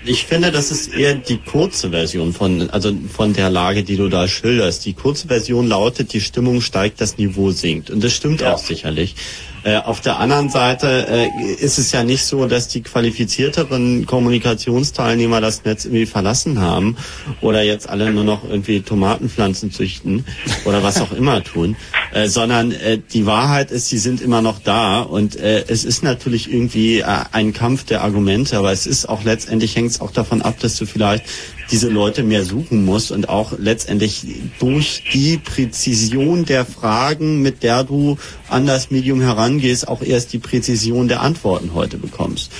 [0.05, 4.09] ich finde, das ist eher die kurze Version von, also von der Lage, die du
[4.09, 4.87] da schilderst.
[4.87, 7.91] Die kurze Version lautet, die Stimmung steigt, das Niveau sinkt.
[7.91, 9.17] Und das stimmt auch sicherlich.
[9.65, 15.41] Äh, auf der anderen Seite äh, ist es ja nicht so, dass die qualifizierteren Kommunikationsteilnehmer
[15.41, 16.97] das Netz irgendwie verlassen haben
[17.41, 20.25] oder jetzt alle nur noch irgendwie Tomatenpflanzen züchten
[20.65, 21.77] oder was auch immer tun,
[22.13, 26.03] äh, sondern äh, die Wahrheit ist, sie sind immer noch da und äh, es ist
[26.03, 30.43] natürlich irgendwie ein Kampf der Argumente, aber es ist auch letztendlich hängt es auch davon
[30.43, 31.25] ab, dass du vielleicht
[31.71, 34.27] diese Leute mehr suchen musst und auch letztendlich
[34.59, 38.17] durch die Präzision der Fragen, mit der du
[38.49, 42.51] an das Medium herangehst, auch erst die Präzision der Antworten heute bekommst.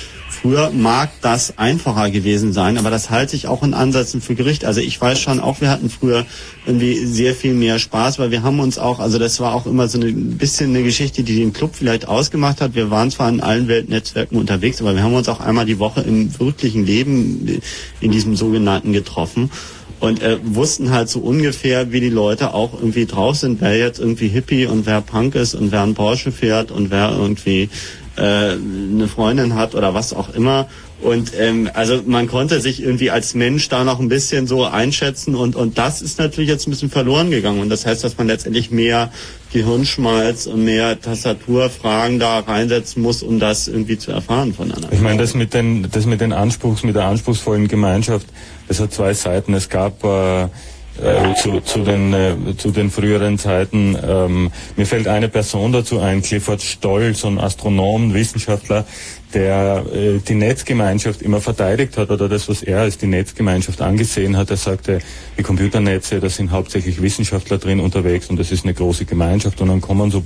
[0.41, 4.65] Früher mag das einfacher gewesen sein, aber das halte ich auch in Ansätzen für Gericht.
[4.65, 6.27] Also ich weiß schon auch, wir hatten früher
[6.65, 9.89] irgendwie sehr viel mehr Spaß, weil wir haben uns auch, also das war auch immer
[9.89, 12.77] so ein bisschen eine Geschichte, die den Club vielleicht ausgemacht hat.
[12.77, 16.03] Wir waren zwar in allen Weltnetzwerken unterwegs, aber wir haben uns auch einmal die Woche
[16.03, 17.61] im wirklichen Leben
[18.01, 19.51] in diesem sogenannten getroffen
[19.99, 23.99] und äh, wussten halt so ungefähr, wie die Leute auch irgendwie drauf sind, wer jetzt
[23.99, 27.69] irgendwie Hippie und wer Punk ist und wer ein Porsche fährt und wer irgendwie
[28.19, 30.67] äh, eine Freundin hat oder was auch immer.
[31.01, 35.37] Und ähm, also man konnte sich irgendwie als Mensch da noch ein bisschen so einschätzen
[35.37, 38.27] und und das ist natürlich jetzt ein bisschen verloren gegangen und das heißt, dass man
[38.27, 39.13] letztendlich mehr
[39.53, 44.89] Gehirnschmalz und mehr Tastaturfragen da reinsetzen muss, um das irgendwie zu erfahren voneinander.
[44.91, 48.27] Ich meine, das mit den, das mit den Anspruchs, mit der anspruchsvollen Gemeinschaft,
[48.67, 49.55] das hat zwei Seiten.
[49.55, 50.49] Es gab äh,
[51.03, 56.01] äh, zu, zu, den, äh, zu den früheren Zeiten, ähm, mir fällt eine Person dazu
[56.01, 58.85] ein, Clifford Stoll, so ein Astronom, Wissenschaftler,
[59.35, 64.37] der äh, die Netzgemeinschaft immer verteidigt hat oder das, was er als die Netzgemeinschaft angesehen
[64.37, 64.51] hat.
[64.51, 65.01] Er sagte,
[65.37, 69.69] die Computernetze, da sind hauptsächlich Wissenschaftler drin unterwegs und das ist eine große Gemeinschaft und
[69.69, 70.25] dann kommen so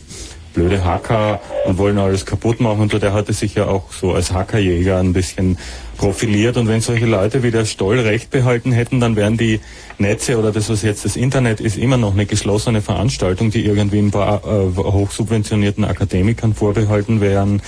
[0.55, 4.33] blöde Hacker und wollen alles kaputt machen und der hatte sich ja auch so als
[4.33, 5.59] Hackerjäger ein bisschen
[6.03, 9.61] profiliert und wenn solche Leute wie der Stoll recht behalten hätten, dann wären die
[9.99, 14.01] Netze oder das, was jetzt das Internet ist, immer noch eine geschlossene Veranstaltung, die irgendwie
[14.01, 17.63] ein paar äh, hochsubventionierten Akademikern vorbehalten wären.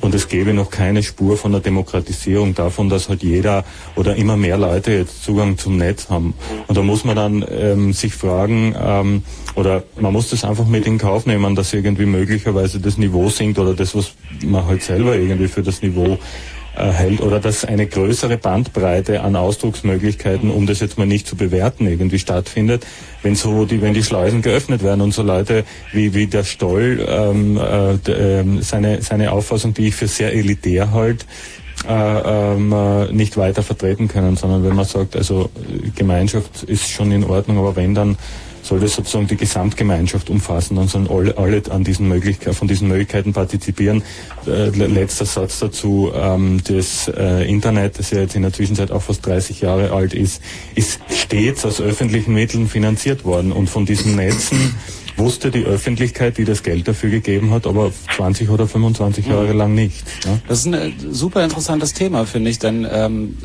[0.00, 3.64] Und es gäbe noch keine Spur von der Demokratisierung davon, dass halt jeder
[3.96, 6.34] oder immer mehr Leute jetzt Zugang zum Netz haben.
[6.66, 9.22] Und da muss man dann ähm, sich fragen, ähm,
[9.54, 13.58] oder man muss das einfach mit in Kauf nehmen, dass irgendwie möglicherweise das Niveau sinkt
[13.58, 14.12] oder das, was
[14.42, 16.18] man halt selber irgendwie für das Niveau
[16.76, 21.86] hält oder dass eine größere Bandbreite an Ausdrucksmöglichkeiten, um das jetzt mal nicht zu bewerten,
[21.86, 22.86] irgendwie stattfindet,
[23.22, 27.04] wenn so die, wenn die Schleusen geöffnet werden und so Leute wie, wie der Stoll
[27.08, 31.26] ähm, äh, ähm, seine, seine Auffassung, die ich für sehr elitär halt,
[31.88, 36.88] äh, ähm, äh, nicht weiter vertreten können, sondern wenn man sagt, also äh, Gemeinschaft ist
[36.88, 38.16] schon in Ordnung, aber wenn dann
[38.64, 42.88] soll das sozusagen die Gesamtgemeinschaft umfassen, dann sollen alle, alle an diesen Möglichkeiten, von diesen
[42.88, 44.02] Möglichkeiten partizipieren.
[44.46, 48.90] Äh, le- letzter Satz dazu, ähm, das äh, Internet, das ja jetzt in der Zwischenzeit
[48.90, 50.40] auch fast 30 Jahre alt ist,
[50.74, 54.74] ist stets aus öffentlichen Mitteln finanziert worden und von diesen Netzen
[55.16, 59.74] wusste die Öffentlichkeit, die das Geld dafür gegeben hat, aber 20 oder 25 Jahre lang
[59.74, 60.04] nicht.
[60.24, 60.38] Ja?
[60.48, 63.36] Das ist ein äh, super interessantes Thema, finde ich, denn ähm,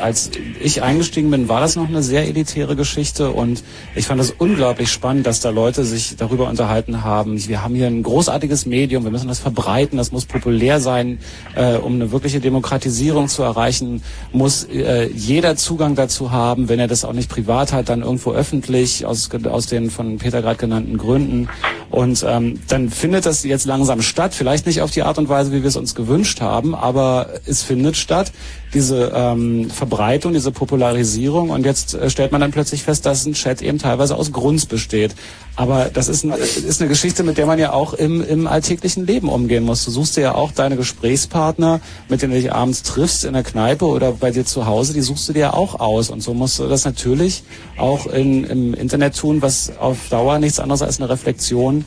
[0.00, 0.30] als
[0.60, 3.62] ich eingestiegen bin, war das noch eine sehr elitäre Geschichte und
[3.94, 7.46] ich fand es unglaublich spannend, dass da Leute sich darüber unterhalten haben.
[7.46, 11.18] Wir haben hier ein großartiges Medium, wir müssen das verbreiten, das muss populär sein,
[11.54, 14.02] äh, um eine wirkliche Demokratisierung zu erreichen,
[14.32, 18.32] muss äh, jeder Zugang dazu haben, wenn er das auch nicht privat hat, dann irgendwo
[18.32, 21.17] öffentlich aus, aus den von Peter gerade genannten Gründen.
[21.90, 25.52] Und ähm, dann findet das jetzt langsam statt, vielleicht nicht auf die Art und Weise,
[25.52, 28.30] wie wir es uns gewünscht haben, aber es findet statt,
[28.74, 31.50] diese ähm, Verbreitung, diese Popularisierung.
[31.50, 34.66] Und jetzt äh, stellt man dann plötzlich fest, dass ein Chat eben teilweise aus Grunz
[34.66, 35.14] besteht.
[35.56, 39.06] Aber das ist, ein, ist eine Geschichte, mit der man ja auch im, im alltäglichen
[39.06, 39.84] Leben umgehen muss.
[39.84, 43.42] Du suchst dir ja auch deine Gesprächspartner, mit denen du dich abends triffst in der
[43.42, 46.10] Kneipe oder bei dir zu Hause, die suchst du dir auch aus.
[46.10, 47.42] Und so musst du das natürlich
[47.76, 51.84] auch in, im Internet tun, was auf Dauer nichts anderes als eine Reflexion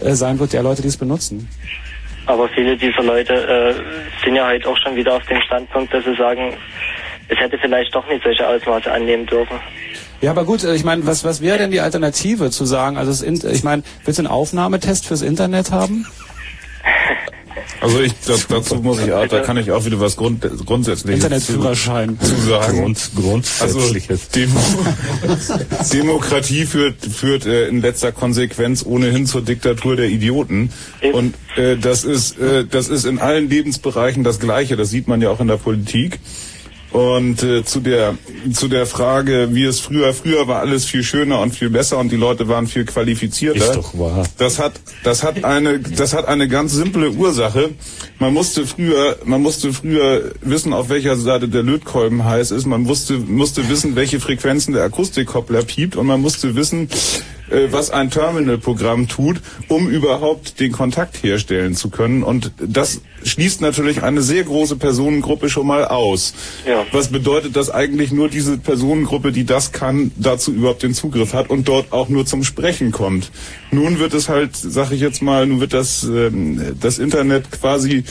[0.00, 1.48] äh, sein wird der Leute, die es benutzen.
[2.28, 3.74] Aber viele dieser Leute äh,
[4.24, 6.54] sind ja halt auch schon wieder auf dem Standpunkt, dass sie sagen,
[7.28, 9.58] es hätte vielleicht doch nicht solche Ausmaße annehmen dürfen.
[10.20, 12.96] Ja, aber gut, äh, ich meine, was, was wäre denn die Alternative zu sagen?
[12.98, 16.06] Also, In- ich meine, willst du einen Aufnahmetest fürs Internet haben?
[17.80, 22.18] Also ich da, dazu muss ich, da kann ich auch wieder was Grund, grundsätzliches Internetführerschein.
[22.20, 22.80] zu, zu sagen.
[22.80, 24.10] Grund, grundsätzliches.
[24.10, 24.60] Also Demo
[25.92, 30.70] Demokratie führt, führt äh, in letzter Konsequenz ohnehin zur Diktatur der Idioten.
[31.12, 34.76] Und äh, das ist äh, das ist in allen Lebensbereichen das Gleiche.
[34.76, 36.18] Das sieht man ja auch in der Politik.
[36.90, 38.16] Und äh, zu der
[38.52, 42.10] zu der Frage, wie es früher früher war alles viel schöner und viel besser und
[42.10, 43.58] die Leute waren viel qualifizierter.
[43.58, 44.24] Ist doch wahr.
[44.38, 44.72] Das hat
[45.04, 47.70] das hat eine das hat eine ganz simple Ursache.
[48.18, 52.64] Man musste früher man musste früher wissen, auf welcher Seite der Lötkolben heiß ist.
[52.64, 56.88] Man musste musste wissen, welche Frequenzen der Akustikkoppler piept und man musste wissen,
[57.70, 62.22] was ein Terminalprogramm tut, um überhaupt den Kontakt herstellen zu können.
[62.22, 66.34] Und das schließt natürlich eine sehr große Personengruppe schon mal aus.
[66.66, 66.86] Ja.
[66.92, 71.50] Was bedeutet, dass eigentlich nur diese Personengruppe, die das kann, dazu überhaupt den Zugriff hat
[71.50, 73.30] und dort auch nur zum Sprechen kommt.
[73.70, 78.04] Nun wird es halt, sag ich jetzt mal, nun wird das, ähm, das Internet quasi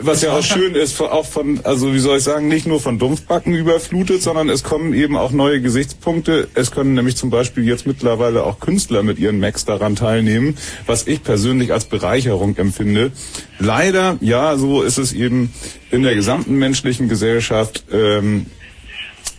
[0.00, 2.98] was ja auch schön ist, auch von, also wie soll ich sagen, nicht nur von
[2.98, 6.48] Dumpfbacken überflutet, sondern es kommen eben auch neue Gesichtspunkte.
[6.54, 10.56] Es können nämlich zum Beispiel jetzt mittlerweile auch Künstler mit ihren Macs daran teilnehmen,
[10.86, 13.12] was ich persönlich als Bereicherung empfinde.
[13.58, 15.52] Leider, ja, so ist es eben
[15.90, 17.84] in der gesamten menschlichen Gesellschaft.
[17.92, 18.46] Ähm,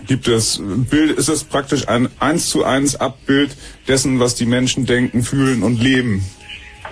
[0.08, 3.52] gibt es Bild, ist es praktisch ein eins zu eins Abbild
[3.88, 6.24] dessen, was die Menschen denken, fühlen und leben.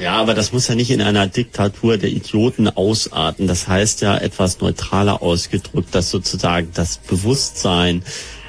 [0.01, 3.45] Ja, aber das muss ja nicht in einer Diktatur der Idioten ausarten.
[3.45, 8.01] Das heißt ja etwas neutraler ausgedrückt, dass sozusagen das Bewusstsein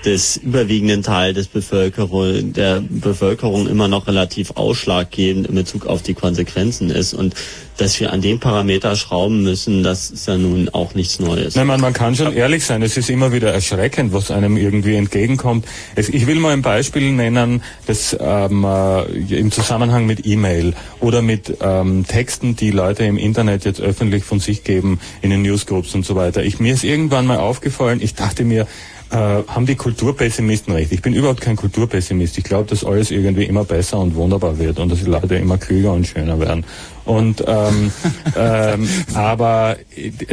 [0.04, 6.14] des überwiegenden Teil des Bevölkerung, der Bevölkerung immer noch relativ ausschlaggebend in Bezug auf die
[6.14, 7.14] Konsequenzen ist.
[7.14, 7.34] Und
[7.76, 11.54] dass wir an dem Parameter schrauben müssen, das ist ja nun auch nichts Neues.
[11.54, 14.94] Nein, man, man kann schon ehrlich sein, es ist immer wieder erschreckend, was einem irgendwie
[14.94, 15.66] entgegenkommt.
[15.94, 19.02] Es, ich will mal ein Beispiel nennen, das ähm, äh,
[19.38, 24.40] im Zusammenhang mit E-Mail oder mit ähm, Texten, die Leute im Internet jetzt öffentlich von
[24.40, 26.44] sich geben, in den Newsgroups und so weiter.
[26.44, 28.66] Ich, mir ist irgendwann mal aufgefallen, ich dachte mir,
[29.12, 30.90] äh, haben die Kulturpessimisten recht.
[30.90, 32.38] Ich bin überhaupt kein Kulturpessimist.
[32.38, 35.58] Ich glaube, dass alles irgendwie immer besser und wunderbar wird und dass die Leute immer
[35.58, 36.64] klüger und schöner werden.
[37.04, 37.92] Und ähm,
[38.36, 39.76] ähm, aber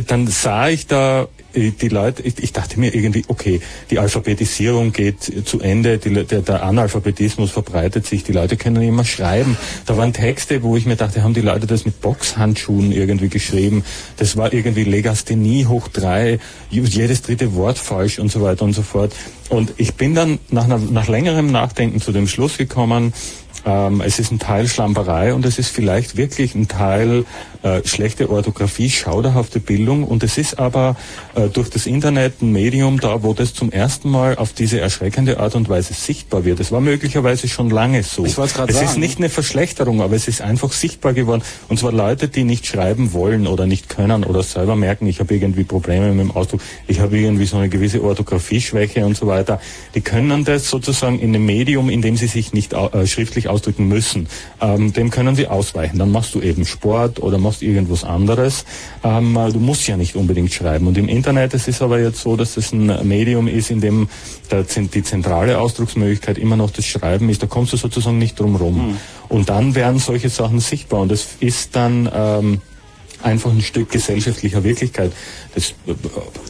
[0.08, 4.92] dann sah ich da äh, die Leute, ich, ich dachte mir irgendwie, okay, die Alphabetisierung
[4.92, 9.58] geht zu Ende, die, der, der Analphabetismus verbreitet sich, die Leute können nicht mehr schreiben.
[9.86, 13.84] Da waren Texte, wo ich mir dachte, haben die Leute das mit Boxhandschuhen irgendwie geschrieben.
[14.18, 16.40] Das war irgendwie Legasthenie hoch drei,
[16.70, 19.14] jedes dritte Wort falsch und so weiter und so fort.
[19.50, 23.14] Und ich bin dann nach, nach längerem Nachdenken zu dem Schluss gekommen,
[23.66, 27.26] ähm, es ist ein Teil Schlamperei und es ist vielleicht wirklich ein Teil
[27.62, 30.96] äh, schlechte Orthographie, schauderhafte Bildung und es ist aber
[31.36, 35.40] äh, durch das Internet ein Medium da, wo das zum ersten Mal auf diese erschreckende
[35.40, 36.62] Art und Weise sichtbar wird.
[36.62, 38.26] Es war möglicherweise schon lange so.
[38.26, 38.38] Ich
[38.70, 38.88] Es sagen.
[38.88, 41.42] ist nicht eine Verschlechterung, aber es ist einfach sichtbar geworden.
[41.68, 45.34] Und zwar Leute, die nicht schreiben wollen oder nicht können oder selber merken, ich habe
[45.34, 49.60] irgendwie Probleme mit dem Ausdruck, ich habe irgendwie so eine gewisse Orthographieschwäche und so weiter.
[49.96, 53.88] Die können das sozusagen in einem Medium, in dem sie sich nicht äh, schriftlich ausdrücken
[53.88, 54.28] müssen,
[54.62, 56.00] ähm, dem können sie ausweichen.
[56.00, 58.66] Dann machst du eben Sport oder machst irgendwas anderes.
[59.04, 60.88] Ähm, äh, du musst ja nicht unbedingt schreiben.
[60.88, 64.10] Und im Internet, es ist aber jetzt so, dass es ein Medium ist, in dem
[64.52, 67.44] der, die zentrale Ausdrucksmöglichkeit immer noch das Schreiben ist.
[67.44, 68.98] Da kommst du sozusagen nicht drum rum.
[69.28, 71.02] Und dann werden solche Sachen sichtbar.
[71.02, 72.62] Und das ist dann ähm,
[73.24, 75.12] einfach ein Stück gesellschaftlicher Wirklichkeit.
[75.56, 75.74] Das,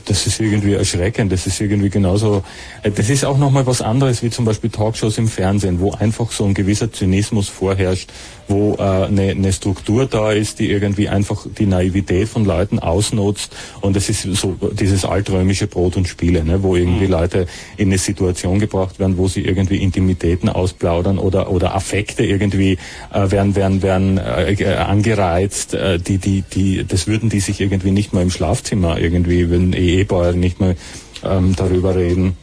[0.05, 1.31] das ist irgendwie erschreckend.
[1.31, 2.43] Das ist irgendwie genauso.
[2.83, 6.31] äh, Das ist auch nochmal was anderes wie zum Beispiel Talkshows im Fernsehen, wo einfach
[6.31, 8.09] so ein gewisser Zynismus vorherrscht,
[8.47, 13.55] wo äh, eine, eine Struktur da ist, die irgendwie einfach die Naivität von Leuten ausnutzt.
[13.81, 17.47] Und es ist so dieses altrömische Brot und Spiele, ne, wo irgendwie Leute
[17.77, 22.77] in eine Situation gebracht werden, wo sie irgendwie Intimitäten ausplaudern oder oder Affekte irgendwie
[23.13, 27.61] äh, werden werden werden äh, äh, angereizt, äh, die die die das würden die sich
[27.61, 30.75] irgendwie nicht mal im Schlafzimmer irgendwie, wenn Ehepaare nicht mal
[31.23, 32.37] ähm, darüber reden.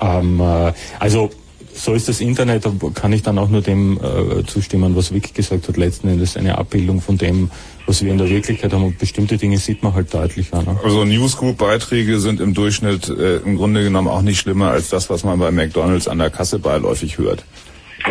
[0.00, 1.30] Ähm, äh, also
[1.76, 5.32] so ist das Internet, da kann ich dann auch nur dem äh, zustimmen, was Vicky
[5.32, 7.50] gesagt hat, letzten Endes eine Abbildung von dem,
[7.86, 8.84] was wir in der Wirklichkeit haben.
[8.84, 10.62] Und bestimmte Dinge sieht man halt deutlicher.
[10.62, 10.78] Ne?
[10.82, 15.22] Also Newsgroup-Beiträge sind im Durchschnitt äh, im Grunde genommen auch nicht schlimmer als das, was
[15.22, 17.44] man bei McDonalds an der Kasse beiläufig hört.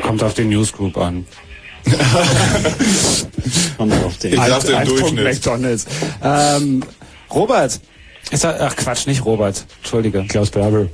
[0.04, 1.26] Kommt auf den Newsgroup an.
[4.24, 5.24] Ich dachte im Ein Punkt Durchschnitt.
[5.24, 5.86] McDonalds.
[6.24, 6.84] Ähm,
[7.32, 7.80] Robert.
[8.32, 9.66] Ist er, ach Quatsch, nicht Robert.
[9.78, 10.24] Entschuldige.
[10.28, 10.90] Klaus Bärbel.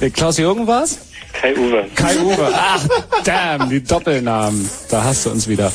[0.00, 0.98] Äh, Klaus Jürgen war's?
[1.32, 1.86] Kai Uwe.
[1.94, 2.50] Kai Uwe.
[2.52, 2.86] Ach,
[3.24, 4.68] damn, die Doppelnamen.
[4.90, 5.72] Da hast du uns wieder.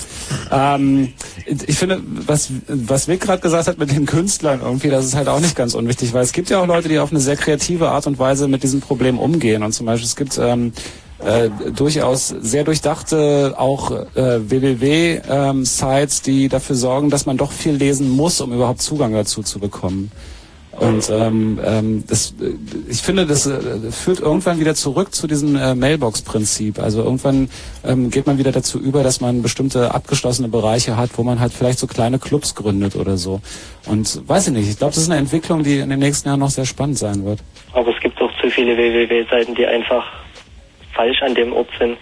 [0.52, 1.14] Ähm,
[1.46, 5.28] ich finde, was, was Vic gerade gesagt hat mit den Künstlern irgendwie, das ist halt
[5.28, 7.90] auch nicht ganz unwichtig, weil es gibt ja auch Leute, die auf eine sehr kreative
[7.90, 9.64] Art und Weise mit diesem Problem umgehen.
[9.64, 10.74] Und zum Beispiel, es gibt ähm,
[11.26, 18.10] äh, durchaus sehr durchdachte auch äh, www-Sites, die dafür sorgen, dass man doch viel lesen
[18.10, 20.12] muss, um überhaupt Zugang dazu zu bekommen.
[20.80, 22.54] Und ähm, ähm, das, äh,
[22.88, 26.78] ich finde, das äh, führt irgendwann wieder zurück zu diesem äh, Mailbox-Prinzip.
[26.78, 27.50] Also irgendwann
[27.84, 31.52] ähm, geht man wieder dazu über, dass man bestimmte abgeschlossene Bereiche hat, wo man halt
[31.52, 33.42] vielleicht so kleine Clubs gründet oder so.
[33.88, 36.42] Und weiß ich nicht, ich glaube, das ist eine Entwicklung, die in den nächsten Jahren
[36.42, 37.40] noch sehr spannend sein wird.
[37.74, 40.06] Aber es gibt auch zu viele www-Seiten, die einfach
[40.98, 41.96] falsch an dem Ort sind.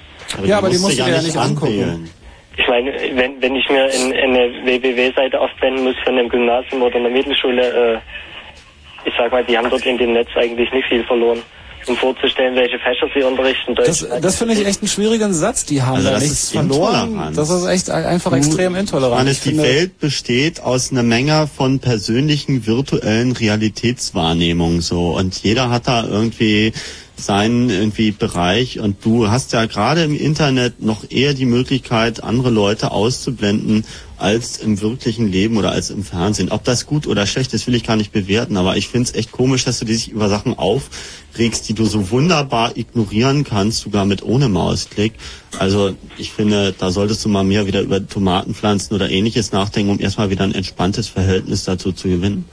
[0.43, 1.73] Ja, aber die musst du dir ja nicht angucken.
[1.83, 2.09] anwählen.
[2.57, 6.81] Ich meine, wenn, wenn ich mir in, in eine www-Seite aufwenden muss von einem Gymnasium
[6.81, 7.61] oder einer Mittelschule,
[7.95, 11.39] äh, ich sag mal, die haben dort in dem Netz eigentlich nicht viel verloren.
[11.87, 13.75] Um vorzustellen, welche Fächer sie unterrichten.
[13.75, 15.65] Deutsch, Das, das finde ich echt einen schwierigen Satz.
[15.65, 17.31] Die haben Also da das nichts verloren.
[17.35, 19.19] Das ist echt einfach Du, extrem intolerant.
[19.19, 25.69] Hannes, Ich die Welt besteht aus einer Menge von persönlichen virtuellen Realitätswahrnehmungen so und jeder
[25.69, 26.73] hat da irgendwie
[27.17, 32.49] seinen irgendwie Bereich und du hast ja gerade im Internet noch eher die Möglichkeit, andere
[32.49, 33.85] Leute auszublenden
[34.17, 36.51] als im wirklichen Leben oder als im Fernsehen.
[36.51, 39.15] Ob das gut oder schlecht ist, will ich gar nicht bewerten, aber ich finde es
[39.15, 44.05] echt komisch, dass du dich über Sachen aufregst, die du so wunderbar ignorieren kannst, sogar
[44.05, 45.13] mit ohne Mausklick.
[45.57, 49.99] Also ich finde, da solltest du mal mehr wieder über Tomatenpflanzen oder ähnliches nachdenken, um
[49.99, 52.45] erstmal wieder ein entspanntes Verhältnis dazu zu gewinnen.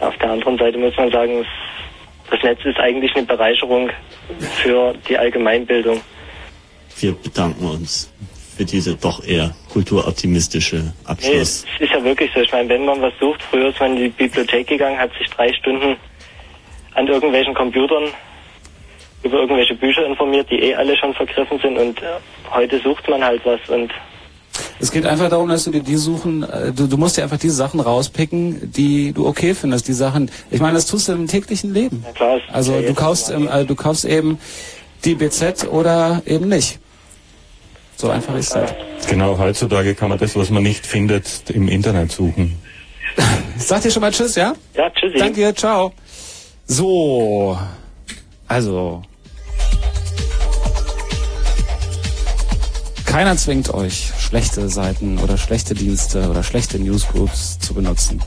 [0.00, 1.44] Auf der anderen Seite muss man sagen,
[2.30, 3.90] das Netz ist eigentlich eine Bereicherung
[4.62, 6.00] für die Allgemeinbildung.
[7.00, 8.12] Wir bedanken uns
[8.56, 11.64] für diese doch eher kulturoptimistische Nee, Abschluss.
[11.76, 12.40] es ist ja wirklich so.
[12.40, 15.28] Ich meine, wenn man was sucht, früher ist man in die Bibliothek gegangen, hat sich
[15.30, 15.96] drei Stunden
[16.94, 18.04] an irgendwelchen Computern
[19.22, 22.06] über irgendwelche Bücher informiert, die eh alle schon vergriffen sind und äh,
[22.52, 23.92] heute sucht man halt was und
[24.80, 27.38] Es geht einfach darum, dass du dir die suchen, äh, du, du musst dir einfach
[27.38, 30.30] die Sachen rauspicken, die du okay findest, die Sachen.
[30.50, 32.04] Ich meine, das tust du im täglichen Leben.
[32.14, 34.38] Klar, Also ja du kaufst, im, äh, du kaufst eben
[35.04, 36.78] die BZ oder eben nicht.
[37.96, 38.72] So einfach ist das.
[39.08, 42.56] Genau, heutzutage kann man das, was man nicht findet, im Internet suchen.
[43.56, 44.54] Ich sag dir schon mal Tschüss, ja?
[44.76, 45.18] Ja, tschüssi.
[45.18, 45.92] Danke ciao.
[46.66, 47.58] So,
[48.46, 49.02] also.
[53.08, 58.20] Keiner zwingt euch, schlechte Seiten oder schlechte Dienste oder schlechte Newsgroups zu benutzen.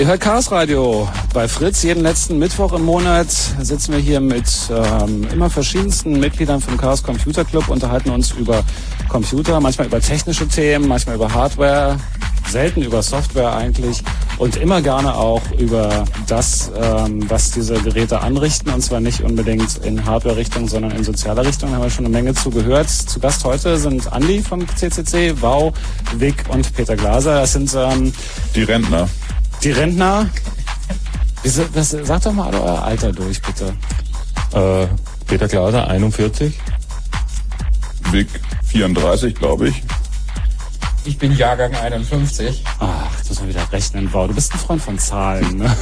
[0.00, 1.82] Ihr hört Chaos Radio bei Fritz.
[1.82, 7.02] Jeden letzten Mittwoch im Monat sitzen wir hier mit ähm, immer verschiedensten Mitgliedern vom Chaos
[7.02, 8.64] Computer Club, unterhalten uns über
[9.10, 11.98] Computer, manchmal über technische Themen, manchmal über Hardware,
[12.48, 14.02] selten über Software eigentlich
[14.38, 19.84] und immer gerne auch über das, ähm, was diese Geräte anrichten und zwar nicht unbedingt
[19.84, 21.68] in Hardware-Richtung, sondern in sozialer Richtung.
[21.68, 22.88] Da haben wir schon eine Menge zugehört.
[22.88, 25.74] Zu Gast heute sind Andi vom CCC, Wau,
[26.16, 27.40] Vic und Peter Glaser.
[27.40, 28.14] Das sind ähm,
[28.54, 29.06] Die Rentner.
[29.62, 30.28] Die Rentner.
[31.72, 33.74] Was, sagt doch mal euer Alter durch, bitte.
[34.52, 34.86] Äh,
[35.26, 36.58] Peter Glaser, 41.
[38.10, 38.28] Vic
[38.66, 39.82] 34, glaube ich.
[41.04, 42.62] Ich bin Jahrgang 51.
[42.78, 44.28] Ach, jetzt muss man wieder rechnen, Wow.
[44.28, 45.74] Du bist ein Freund von Zahlen, ne?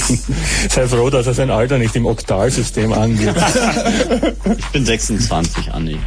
[0.68, 3.36] Sei froh, dass er sein Alter nicht im Oktalsystem angibt.
[4.58, 5.98] Ich bin 26, Andi.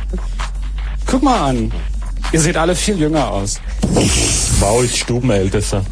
[1.05, 1.71] Guck mal an.
[2.31, 3.59] Ihr seht alle viel jünger aus.
[4.59, 5.83] Wow ist Stubenältester.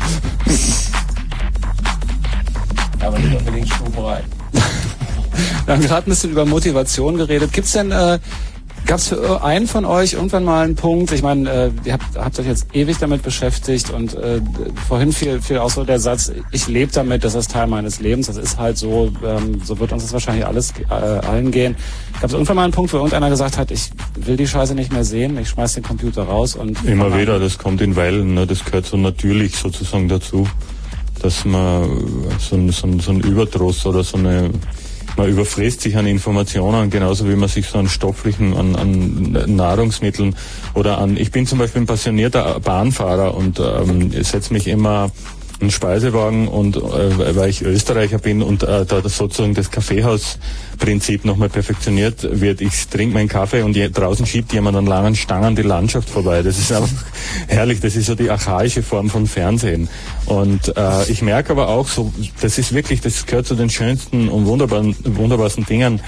[5.68, 7.52] Wir haben gerade ein bisschen über Motivation geredet.
[7.52, 8.20] Gibt's denn, äh,
[8.86, 11.12] gab's für einen von euch irgendwann mal einen Punkt?
[11.12, 14.40] Ich meine, äh, ihr habt, habt euch jetzt ewig damit beschäftigt und äh,
[14.88, 18.28] vorhin fiel, fiel auch so der Satz, ich lebe damit, das ist Teil meines Lebens,
[18.28, 21.76] das ist halt so, ähm, so wird uns das wahrscheinlich alles äh, allen gehen.
[22.14, 24.94] Gab es irgendwann mal einen Punkt, wo irgendeiner gesagt hat, ich will die Scheiße nicht
[24.94, 28.48] mehr sehen, ich schmeiß den Computer raus und Immer wieder, das kommt in Wellen, ne?
[28.48, 30.48] das gehört so natürlich sozusagen dazu,
[31.22, 31.90] dass man
[32.40, 34.52] so, so, so ein Überdruss oder so eine,
[35.18, 40.36] man überfrisst sich an Informationen, genauso wie man sich so an stofflichen, an, an Nahrungsmitteln
[40.74, 45.12] oder an, ich bin zum Beispiel ein passionierter Bahnfahrer und ähm, setze mich immer
[45.60, 51.26] einen Speisewagen und äh, weil ich Österreicher bin und äh, da das sozusagen das Kaffeehausprinzip
[51.26, 55.56] nochmal perfektioniert wird, ich trinke meinen Kaffee und je, draußen schiebt jemand an langen Stangen
[55.56, 56.44] die Landschaft vorbei.
[56.44, 56.90] Das ist einfach
[57.48, 59.90] herrlich, das ist so die archaische Form von Fernsehen.
[60.28, 64.28] Und äh, ich merke aber auch so, das ist wirklich, das gehört zu den schönsten
[64.28, 66.02] und wunderbaren, wunderbarsten Dingen,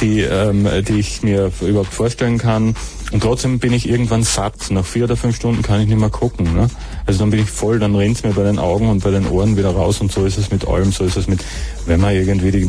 [0.00, 2.74] die, ähm, die ich mir überhaupt vorstellen kann.
[3.12, 4.70] Und trotzdem bin ich irgendwann satt.
[4.70, 6.54] Nach vier oder fünf Stunden kann ich nicht mehr gucken.
[6.54, 6.68] Ne?
[7.06, 9.56] Also dann bin ich voll, dann rennt's mir bei den Augen und bei den Ohren
[9.56, 10.00] wieder raus.
[10.02, 11.42] Und so ist es mit allem, so ist es mit,
[11.86, 12.68] wenn man irgendwie, die,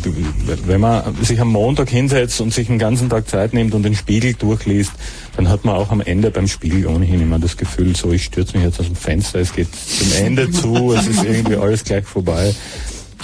[0.65, 3.95] wenn man sich am Montag hinsetzt und sich den ganzen Tag Zeit nimmt und den
[3.95, 4.91] Spiegel durchliest,
[5.53, 8.65] hat man auch am Ende beim Spiegel ohnehin immer das Gefühl, so ich stürze mich
[8.65, 12.53] jetzt aus dem Fenster, es geht zum Ende zu, es ist irgendwie alles gleich vorbei.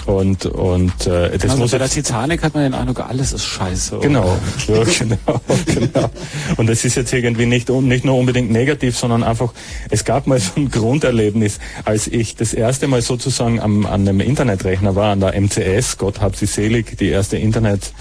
[0.06, 3.46] Und, und äh, das also muss bei der Titanic hat man den Eindruck, alles ist
[3.46, 4.00] scheiße.
[4.00, 4.38] Genau,
[4.68, 6.10] ja, genau, genau.
[6.58, 9.54] Und das ist jetzt irgendwie nicht, nicht nur unbedingt negativ, sondern einfach,
[9.90, 14.22] es gab mal so ein Grunderlebnis, als ich das erste Mal sozusagen am, an einem
[14.22, 17.92] Internetrechner war, an der MCS, Gott hab sie selig, die erste Internet,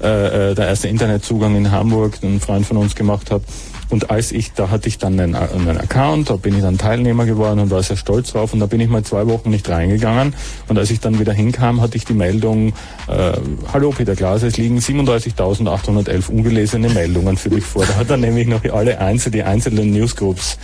[0.00, 3.42] äh, äh, der erste Internetzugang in Hamburg, den ein Freund von uns gemacht hat.
[3.90, 7.24] Und als ich, da hatte ich dann einen, einen Account, da bin ich dann Teilnehmer
[7.24, 10.34] geworden und war sehr stolz drauf und da bin ich mal zwei Wochen nicht reingegangen
[10.68, 12.74] und als ich dann wieder hinkam, hatte ich die Meldung,
[13.08, 13.32] äh,
[13.72, 17.84] hallo Peter Glaser, es liegen 37.811 ungelesene Meldungen für dich vor.
[17.86, 20.58] Da hat er nämlich noch alle einzelnen, die einzelnen Newsgroups,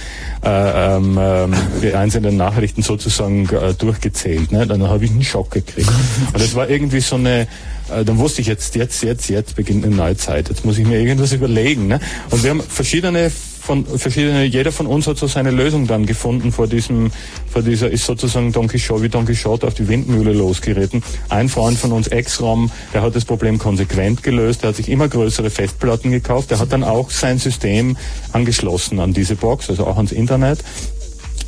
[0.44, 4.52] äh, ähm, ähm, die einzelnen Nachrichten sozusagen äh, durchgezählt.
[4.52, 4.66] Ne?
[4.66, 5.90] Dann habe ich einen Schock gekriegt.
[6.32, 7.46] Und das war irgendwie so eine,
[7.90, 10.48] äh, dann wusste ich jetzt, jetzt, jetzt, jetzt beginnt eine neue Zeit.
[10.48, 11.86] Jetzt muss ich mir irgendwas überlegen.
[11.86, 12.00] Ne?
[12.30, 13.30] Und wir haben verschiedene
[13.64, 17.10] von verschiedene, jeder von uns hat so seine Lösung dann gefunden vor diesem,
[17.50, 21.02] vor dieser, ist sozusagen Don Quixote, wie Don Quixote auf die Windmühle losgeritten.
[21.30, 25.08] Ein Freund von uns, Ex-Rom, der hat das Problem konsequent gelöst, der hat sich immer
[25.08, 27.96] größere Festplatten gekauft, der hat dann auch sein System
[28.32, 30.58] angeschlossen an diese Box, also auch ans Internet.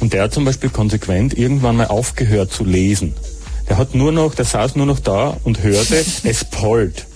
[0.00, 3.14] Und der hat zum Beispiel konsequent irgendwann mal aufgehört zu lesen.
[3.68, 7.06] Der hat nur noch, der saß nur noch da und hörte, es pollt.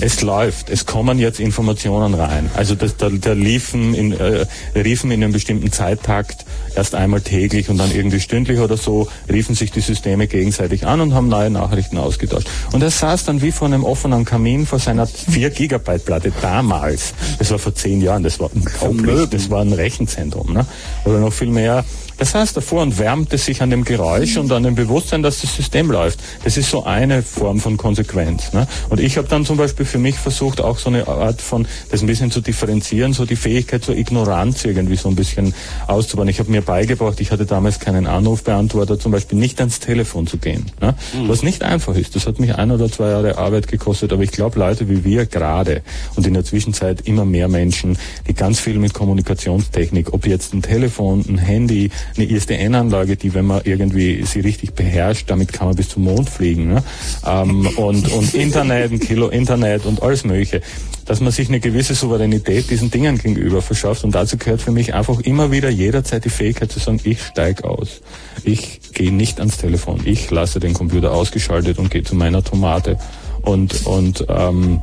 [0.00, 2.48] Es läuft, es kommen jetzt Informationen rein.
[2.54, 4.46] Also das, da, da liefen, in, äh,
[4.76, 6.44] riefen in einem bestimmten Zeittakt
[6.76, 11.00] erst einmal täglich und dann irgendwie stündlich oder so, riefen sich die Systeme gegenseitig an
[11.00, 12.48] und haben neue Nachrichten ausgetauscht.
[12.72, 17.12] Und er saß dann wie vor einem offenen Kamin vor seiner 4 Gigabyte Platte damals.
[17.40, 18.50] Das war vor zehn Jahren, das war
[18.80, 20.66] unglaublich, das war ein Rechenzentrum, ne?
[21.04, 21.84] Oder noch viel mehr.
[22.20, 25.56] Das heißt davor und wärmte sich an dem Geräusch und an dem Bewusstsein, dass das
[25.56, 26.20] System läuft.
[26.44, 28.52] Das ist so eine Form von Konsequenz.
[28.52, 28.66] Ne?
[28.90, 32.02] Und ich habe dann zum Beispiel für mich versucht, auch so eine Art von, das
[32.02, 35.54] ein bisschen zu differenzieren, so die Fähigkeit zur Ignoranz irgendwie so ein bisschen
[35.86, 36.28] auszubauen.
[36.28, 40.36] Ich habe mir beigebracht, ich hatte damals keinen Anrufbeantworter, zum Beispiel nicht ans Telefon zu
[40.36, 40.66] gehen.
[40.78, 40.94] Ne?
[41.26, 42.16] Was nicht einfach ist.
[42.16, 45.24] Das hat mich ein oder zwei Jahre Arbeit gekostet, aber ich glaube, Leute wie wir
[45.24, 45.80] gerade
[46.16, 47.96] und in der Zwischenzeit immer mehr Menschen,
[48.28, 53.46] die ganz viel mit Kommunikationstechnik, ob jetzt ein Telefon, ein Handy, eine ISDN-Anlage, die, wenn
[53.46, 56.68] man irgendwie sie richtig beherrscht, damit kann man bis zum Mond fliegen.
[56.68, 56.82] Ne?
[57.26, 60.60] Ähm, und, und Internet, ein Kilo Internet und alles Mögliche.
[61.06, 64.04] Dass man sich eine gewisse Souveränität diesen Dingen gegenüber verschafft.
[64.04, 67.64] Und dazu gehört für mich einfach immer wieder jederzeit die Fähigkeit zu sagen, ich steig
[67.64, 68.00] aus.
[68.44, 70.02] Ich gehe nicht ans Telefon.
[70.04, 72.96] Ich lasse den Computer ausgeschaltet und gehe zu meiner Tomate.
[73.42, 74.80] Und, und ähm,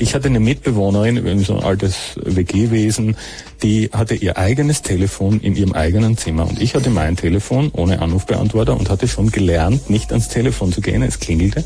[0.00, 3.16] ich hatte eine Mitbewohnerin, so ein altes WG-Wesen,
[3.62, 6.48] die hatte ihr eigenes Telefon in ihrem eigenen Zimmer.
[6.48, 10.80] Und ich hatte mein Telefon ohne Anrufbeantworter und hatte schon gelernt, nicht ans Telefon zu
[10.80, 11.02] gehen.
[11.02, 11.64] Es klingelte.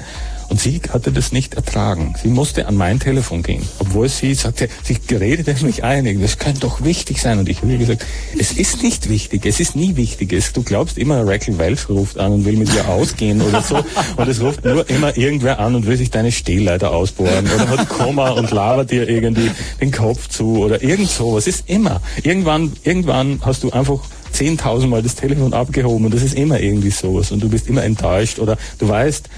[0.49, 2.15] Und sie hatte das nicht ertragen.
[2.21, 3.63] Sie musste an mein Telefon gehen.
[3.79, 7.39] Obwohl sie sagte, sie redete mich ein, das könnte doch wichtig sein.
[7.39, 8.05] Und ich habe ihr gesagt,
[8.39, 10.33] es ist nicht wichtig, es ist nie wichtig.
[10.33, 13.77] Es, du glaubst immer, Raquel Welch ruft an und will mit dir ausgehen oder so.
[14.17, 17.89] Und es ruft nur immer irgendwer an und will sich deine Stehleiter ausbohren oder hat
[17.89, 19.51] Koma und labert dir irgendwie
[19.81, 21.47] den Kopf zu oder irgend sowas.
[21.47, 22.01] Es ist immer.
[22.23, 24.01] Irgendwann, irgendwann hast du einfach
[24.35, 27.85] 10.000 Mal das Telefon abgehoben und das ist immer irgendwie sowas und du bist immer
[27.85, 29.29] enttäuscht oder du weißt,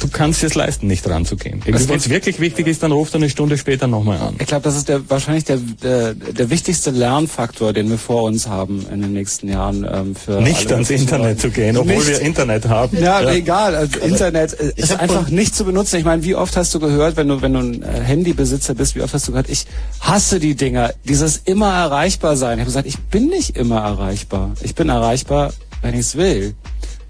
[0.00, 1.60] du, kannst es leisten, nicht ranzugehen.
[1.64, 4.36] Wenn es wirklich wichtig ist, dann ruft er eine Stunde später nochmal an.
[4.38, 8.48] Ich glaube, das ist der, wahrscheinlich der, der, der wichtigste Lernfaktor, den wir vor uns
[8.48, 9.86] haben in den nächsten Jahren.
[9.90, 11.40] Ähm, für Nicht ans Internet Leute.
[11.40, 12.08] zu gehen, obwohl Nicht.
[12.08, 12.96] wir Internet haben.
[13.00, 13.74] Ja, aber egal.
[13.74, 15.96] Also Internet äh, ist einfach nicht zu benutzen.
[15.96, 18.94] Ich meine, wie oft hast du gehört, wenn du wenn du ein äh, Handybesitzer bist,
[18.94, 19.66] wie oft hast du gehört, ich
[20.00, 22.58] hasse die Dinger, dieses immer erreichbar sein.
[22.58, 24.52] Ich habe gesagt, ich bin nicht immer erreichbar.
[24.62, 25.52] Ich bin erreichbar,
[25.82, 26.54] wenn ich es will.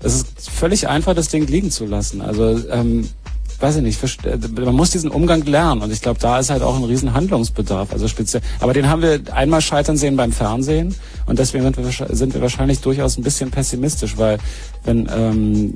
[0.00, 2.20] Es ist völlig einfach, das Ding liegen zu lassen.
[2.20, 3.08] Also ähm,
[3.60, 6.62] weiß ich nicht, äh, man muss diesen Umgang lernen und ich glaube, da ist halt
[6.62, 7.92] auch ein riesen Handlungsbedarf.
[7.92, 10.94] Also speziell, aber den haben wir einmal scheitern sehen beim Fernsehen
[11.26, 14.38] und deswegen sind wir, sind wir wahrscheinlich durchaus ein bisschen pessimistisch, weil
[14.84, 15.74] wenn ähm,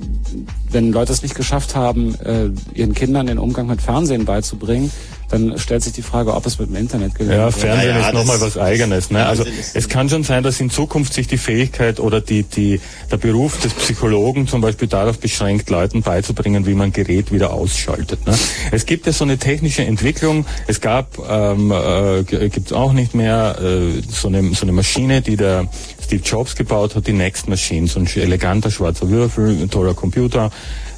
[0.70, 4.90] wenn Leute es nicht geschafft haben, äh, ihren Kindern den Umgang mit Fernsehen beizubringen,
[5.33, 7.35] dann stellt sich die Frage, ob es mit dem Internet gelingt.
[7.35, 9.11] Ja, Fernsehen ist nochmal was Eigenes.
[9.11, 9.25] Ne?
[9.25, 12.81] Also es kann schon sein, dass in Zukunft sich die Fähigkeit oder die, die,
[13.11, 18.27] der Beruf des Psychologen zum Beispiel darauf beschränkt, Leuten beizubringen, wie man Gerät wieder ausschaltet.
[18.27, 18.39] Ne?
[18.73, 20.45] Es gibt ja so eine technische Entwicklung.
[20.67, 25.23] Es gab, ähm, äh, gibt es auch nicht mehr, äh, so, eine, so eine Maschine,
[25.23, 25.67] die der
[26.05, 30.51] Steve Jobs gebaut hat, die Next Machine, so ein eleganter schwarzer Würfel, ein toller Computer.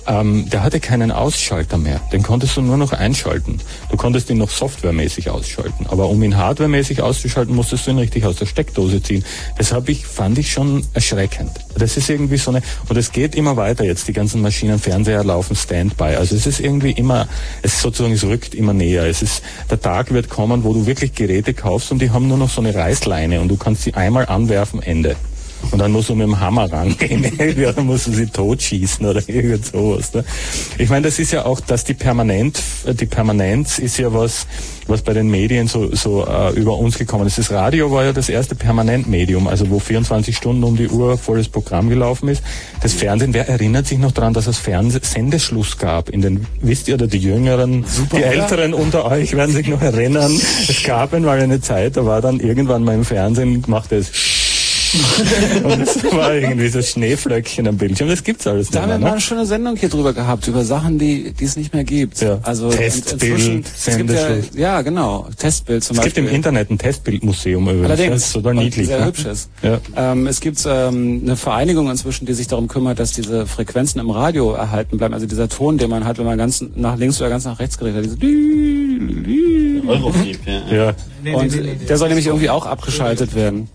[0.06, 2.00] Ähm, der hatte keinen Ausschalter mehr.
[2.12, 3.58] Den konntest du nur noch einschalten.
[3.90, 5.86] Du konntest ihn noch softwaremäßig ausschalten.
[5.88, 9.24] Aber um ihn hardwaremäßig auszuschalten, musstest du ihn richtig aus der Steckdose ziehen.
[9.58, 11.52] Deshalb ich, fand ich schon erschreckend.
[11.76, 14.06] Das ist irgendwie so eine, und es geht immer weiter jetzt.
[14.08, 16.16] Die ganzen Maschinen, Fernseher laufen Standby.
[16.16, 17.26] Also es ist irgendwie immer,
[17.62, 19.04] es ist sozusagen, es rückt immer näher.
[19.04, 22.38] Es ist, der Tag wird kommen, wo du wirklich Geräte kaufst und die haben nur
[22.38, 25.16] noch so eine Reißleine und du kannst sie einmal anwerfen, Ende.
[25.70, 27.32] Und dann musst du mit dem Hammer rangehen,
[27.76, 30.12] dann musst du sie totschießen oder irgend sowas.
[30.14, 30.24] Ne?
[30.78, 34.46] Ich meine, das ist ja auch, dass die Permanent, die Permanenz ist ja was,
[34.86, 37.38] was bei den Medien so, so äh, über uns gekommen ist.
[37.38, 41.48] Das Radio war ja das erste Permanentmedium, also wo 24 Stunden um die Uhr volles
[41.48, 42.42] Programm gelaufen ist.
[42.82, 46.88] Das Fernsehen, wer erinnert sich noch daran, dass es Fernseh Sendeschluss gab in den, wisst
[46.88, 48.26] ihr, oder die Jüngeren, die oder?
[48.26, 50.32] Älteren unter euch werden sich noch erinnern.
[50.68, 54.10] Es gab einmal eine Zeit, da war dann irgendwann mal im Fernsehen, gemacht es
[55.64, 58.08] und es war irgendwie so Schneeflöckchen am Bildschirm.
[58.08, 58.98] Das gibt's alles Da nicht haben mehr.
[58.98, 59.12] wir mal Ne?
[59.12, 62.20] eine schöne Sendung hier drüber gehabt, über Sachen, die, die es nicht mehr gibt.
[62.20, 62.38] Ja.
[62.42, 66.28] Also Testbild, inzwischen- es gibt ja, ja, genau, Testbild zum Es gibt Beispiel.
[66.30, 67.84] im Internet ein Testbildmuseum übrigens.
[67.86, 68.10] Allerdings.
[68.12, 68.86] Das ist total niedlich.
[68.86, 69.06] Sehr ne?
[69.06, 69.50] hübsch ist.
[69.62, 69.80] Ja.
[69.96, 74.10] Ähm, es gibt ähm, eine Vereinigung inzwischen, die sich darum kümmert, dass diese Frequenzen im
[74.10, 75.14] Radio erhalten bleiben.
[75.14, 77.76] Also dieser Ton, den man hat, wenn man ganz nach links oder ganz nach rechts
[77.78, 78.16] dreht, hat diese
[79.86, 80.94] Euroflieg, ja.
[81.24, 81.34] Ja.
[81.36, 81.52] Und
[81.88, 83.68] der soll nämlich irgendwie auch abgeschaltet werden.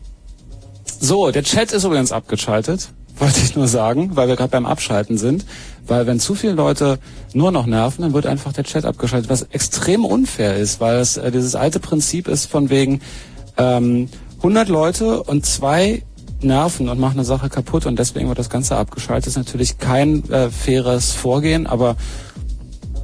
[0.99, 5.17] So, der Chat ist übrigens abgeschaltet, wollte ich nur sagen, weil wir gerade beim Abschalten
[5.17, 5.45] sind.
[5.87, 6.99] Weil wenn zu viele Leute
[7.33, 11.17] nur noch nerven, dann wird einfach der Chat abgeschaltet, was extrem unfair ist, weil es
[11.17, 13.01] äh, dieses alte Prinzip ist von wegen
[13.57, 16.03] ähm, 100 Leute und zwei
[16.41, 19.27] nerven und machen eine Sache kaputt und deswegen wird das Ganze abgeschaltet.
[19.27, 21.95] Das ist natürlich kein äh, faires Vorgehen, aber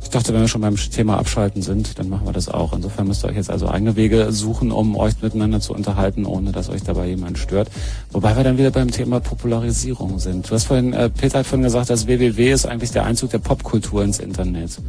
[0.05, 2.73] ich dachte, wenn wir schon beim Thema Abschalten sind, dann machen wir das auch.
[2.73, 6.51] Insofern müsst ihr euch jetzt also eigene Wege suchen, um euch miteinander zu unterhalten, ohne
[6.51, 7.69] dass euch dabei jemand stört.
[8.11, 10.47] Wobei wir dann wieder beim Thema Popularisierung sind.
[10.47, 13.39] Du hast vorhin, äh, Peter hat vorhin gesagt, das WWW ist eigentlich der Einzug der
[13.39, 14.79] Popkultur ins Internet.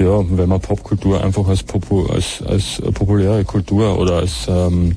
[0.00, 4.96] ja, wenn man Popkultur einfach als, Popu als, als populäre Kultur oder als ähm,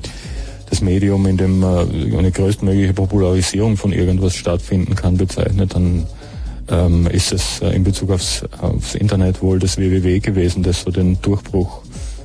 [0.70, 6.04] das Medium, in dem äh, eine größtmögliche Popularisierung von irgendwas stattfinden kann, bezeichnet, dann
[6.72, 10.90] ähm, ist es äh, in Bezug aufs, aufs Internet wohl das WWW gewesen, das so
[10.90, 11.82] den Durchbruch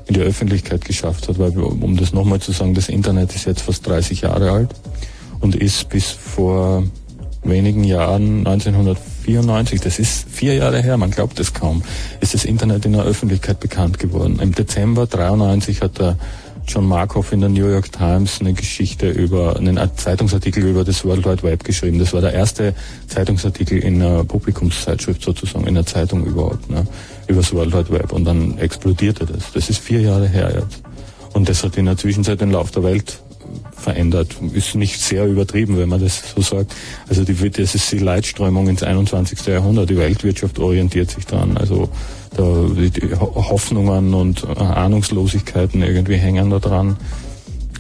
[0.08, 3.62] in die Öffentlichkeit geschafft hat, weil um das nochmal zu sagen, das Internet ist jetzt
[3.62, 4.70] fast 30 Jahre alt
[5.42, 6.84] und ist bis vor
[7.44, 11.84] wenigen Jahren, 1994, das ist vier Jahre her, man glaubt es kaum,
[12.22, 14.40] ist das Internet in der Öffentlichkeit bekannt geworden.
[14.42, 16.18] Im Dezember 93 hat der
[16.68, 21.26] John Markov in der New York Times eine Geschichte über einen Zeitungsartikel über das World
[21.26, 21.98] Wide Web geschrieben.
[21.98, 22.76] Das war der erste
[23.08, 26.86] Zeitungsartikel in einer Publikumszeitschrift sozusagen, in einer Zeitung überhaupt, ne,
[27.28, 28.12] über das World Wide Web.
[28.12, 29.52] Und dann explodierte das.
[29.54, 30.84] Das ist vier Jahre her jetzt.
[31.34, 33.22] Und das hat in der Zwischenzeit den Lauf der Welt
[33.72, 34.36] verändert.
[34.54, 36.74] Ist nicht sehr übertrieben, wenn man das so sagt.
[37.08, 39.46] Also die, das ist die Leitströmung ins 21.
[39.46, 39.90] Jahrhundert.
[39.90, 41.58] Die Weltwirtschaft orientiert sich daran.
[41.58, 41.90] Also
[42.38, 46.98] da, Hoffnungen und Ahnungslosigkeiten irgendwie hängen da dran.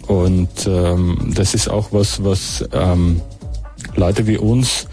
[0.07, 3.21] Und ähm, das ist auch was, was ähm,
[3.95, 4.88] Leute wie uns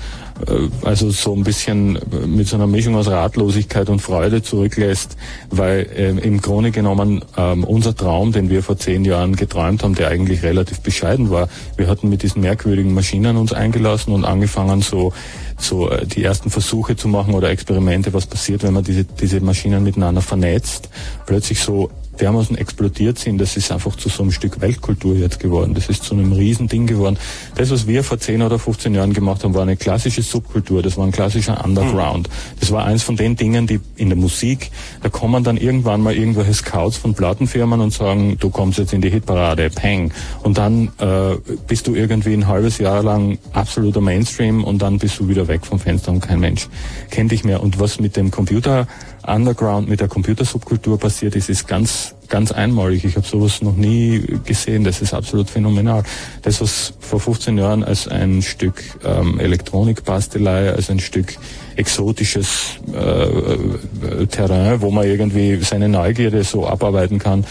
[0.46, 5.16] äh, also so ein bisschen mit so einer Mischung aus Ratlosigkeit und Freude zurücklässt,
[5.50, 9.94] weil ähm, im Grunde genommen ähm, unser Traum, den wir vor zehn Jahren geträumt haben,
[9.94, 14.82] der eigentlich relativ bescheiden war, wir hatten mit diesen merkwürdigen Maschinen uns eingelassen und angefangen
[14.82, 15.12] so
[15.58, 19.40] so äh, die ersten Versuche zu machen oder Experimente, was passiert, wenn man diese, diese
[19.40, 20.88] Maschinen miteinander vernetzt,
[21.26, 25.74] plötzlich so dermaßen explodiert sind, das ist einfach zu so einem Stück Weltkultur jetzt geworden.
[25.74, 27.18] Das ist zu einem Riesending geworden.
[27.56, 30.96] Das, was wir vor 10 oder 15 Jahren gemacht haben, war eine klassische Subkultur, das
[30.96, 32.28] war ein klassischer Underground.
[32.60, 34.70] Das war eins von den Dingen, die in der Musik,
[35.02, 39.00] da kommen dann irgendwann mal irgendwelche Scouts von Plattenfirmen und sagen, du kommst jetzt in
[39.00, 40.12] die Hitparade, peng.
[40.42, 41.36] Und dann äh,
[41.66, 45.66] bist du irgendwie ein halbes Jahr lang absoluter Mainstream und dann bist du wieder weg
[45.66, 46.68] vom Fenster und kein Mensch
[47.10, 47.62] kennt dich mehr.
[47.62, 48.86] Und was mit dem Computer
[49.26, 53.04] Underground mit der Computersubkultur passiert ist, ist ganz, ganz einmalig.
[53.04, 54.84] Ich habe sowas noch nie gesehen.
[54.84, 56.02] Das ist absolut phänomenal.
[56.42, 61.36] Das, was vor 15 Jahren als ein Stück ähm, Elektronikbastelei, als ein Stück
[61.76, 67.44] exotisches äh, äh, Terrain, wo man irgendwie seine Neugierde so abarbeiten kann,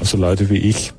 [0.00, 0.92] also Leute wie ich,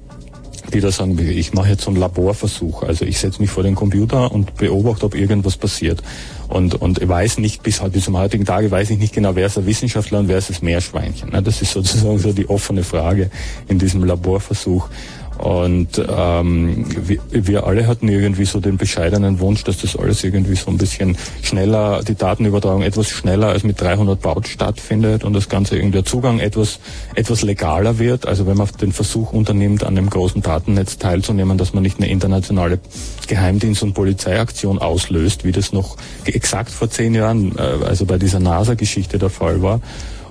[0.73, 2.83] die da sagen, ich mache jetzt so einen Laborversuch.
[2.83, 6.01] Also ich setze mich vor den Computer und beobachte, ob irgendwas passiert.
[6.47, 9.47] Und, und ich weiß nicht, bis, bis zum heutigen Tage weiß ich nicht genau, wer
[9.47, 11.31] ist der Wissenschaftler und wer ist das Meerschweinchen.
[11.43, 13.29] Das ist sozusagen so die offene Frage
[13.67, 14.89] in diesem Laborversuch.
[15.37, 20.55] Und ähm, wir, wir alle hatten irgendwie so den bescheidenen Wunsch, dass das alles irgendwie
[20.55, 25.49] so ein bisschen schneller, die Datenübertragung etwas schneller als mit 300 Baut stattfindet und das
[25.49, 26.79] Ganze irgendwie der Zugang etwas,
[27.15, 28.27] etwas legaler wird.
[28.27, 32.09] Also wenn man den Versuch unternimmt, an einem großen Datennetz teilzunehmen, dass man nicht eine
[32.09, 32.79] internationale
[33.27, 38.39] Geheimdienst- und Polizeiaktion auslöst, wie das noch exakt vor zehn Jahren, äh, also bei dieser
[38.39, 39.81] NASA-Geschichte der Fall war.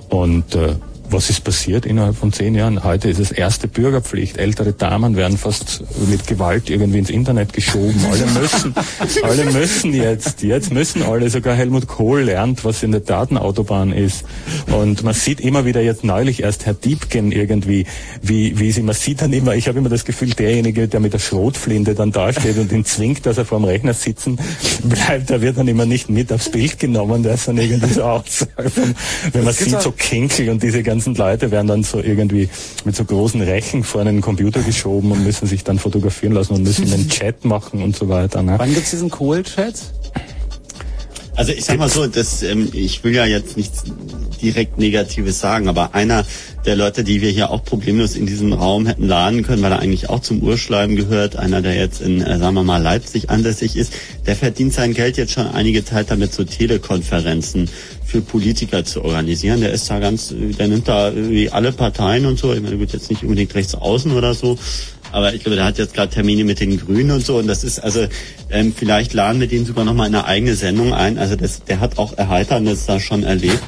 [0.09, 0.75] Und äh,
[1.09, 2.83] was ist passiert innerhalb von zehn Jahren?
[2.83, 4.37] Heute ist es erste Bürgerpflicht.
[4.37, 7.95] Ältere Damen werden fast mit Gewalt irgendwie ins Internet geschoben.
[8.11, 8.75] Alle müssen,
[9.23, 10.41] alle müssen jetzt.
[10.41, 11.29] Jetzt müssen alle.
[11.29, 14.25] Sogar Helmut Kohl lernt, was in der Datenautobahn ist.
[14.67, 17.85] Und man sieht immer wieder jetzt neulich erst Herr Diebken irgendwie,
[18.21, 21.13] wie, wie sie, man sieht dann immer, ich habe immer das Gefühl, derjenige, der mit
[21.13, 24.37] der Schrotflinte dann dasteht und ihn zwingt, dass er vor dem Rechner sitzen
[24.83, 27.23] bleibt, der wird dann immer nicht mit aufs Bild genommen.
[27.23, 28.47] Der ist dann irgendwie so aus.
[29.31, 32.49] Wenn man sieht, so Kinkel und diese ganzen Leute werden dann so irgendwie
[32.83, 36.63] mit so großen Rechen vor einen Computer geschoben und müssen sich dann fotografieren lassen und
[36.63, 38.41] müssen einen Chat machen und so weiter.
[38.41, 38.55] Ne?
[38.57, 39.75] Wann gibt's diesen Kohl-Chat?
[41.35, 43.83] Also ich sag mal so, das, ähm, ich will ja jetzt nichts
[44.41, 46.25] direkt Negatives sagen, aber einer
[46.65, 49.79] der Leute, die wir hier auch problemlos in diesem Raum hätten laden können, weil er
[49.79, 53.75] eigentlich auch zum Urschleim gehört, einer, der jetzt in, äh, sagen wir mal, Leipzig ansässig
[53.75, 53.93] ist,
[54.25, 57.69] der verdient sein Geld jetzt schon einige Zeit damit, so Telekonferenzen
[58.05, 59.59] für Politiker zu organisieren.
[59.59, 62.93] Der ist da ganz, der nimmt da irgendwie alle Parteien und so, ich meine, wird
[62.93, 64.57] jetzt nicht unbedingt rechts außen oder so,
[65.15, 67.63] aber ich glaube, der hat jetzt gerade Termine mit den Grünen und so und das
[67.63, 68.05] ist also
[68.51, 71.17] ähm, vielleicht laden wir den sogar noch mal in eine eigene Sendung ein.
[71.17, 73.59] Also das, der hat auch Erheiterndes da schon erlebt.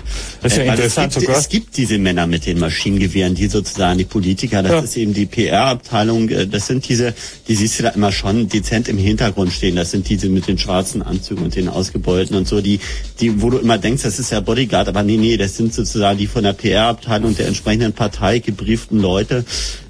[0.43, 1.39] Das ist ja Äh, interessant es gibt, sogar.
[1.39, 4.79] es gibt diese Männer mit den Maschinengewehren, die sozusagen die Politiker, das Ja.
[4.81, 7.13] ist eben die PR-Abteilung, äh, das sind diese,
[7.47, 9.75] die siehst du da immer schon dezent im Hintergrund stehen.
[9.75, 12.79] Das sind diese mit den schwarzen Anzügen und den Ausgebeulten und so, die,
[13.19, 16.17] die, wo du immer denkst, das ist ja Bodyguard, aber nee, nee, das sind sozusagen
[16.19, 19.43] die von der PR-Abteilung der entsprechenden Partei gebrieften Leute,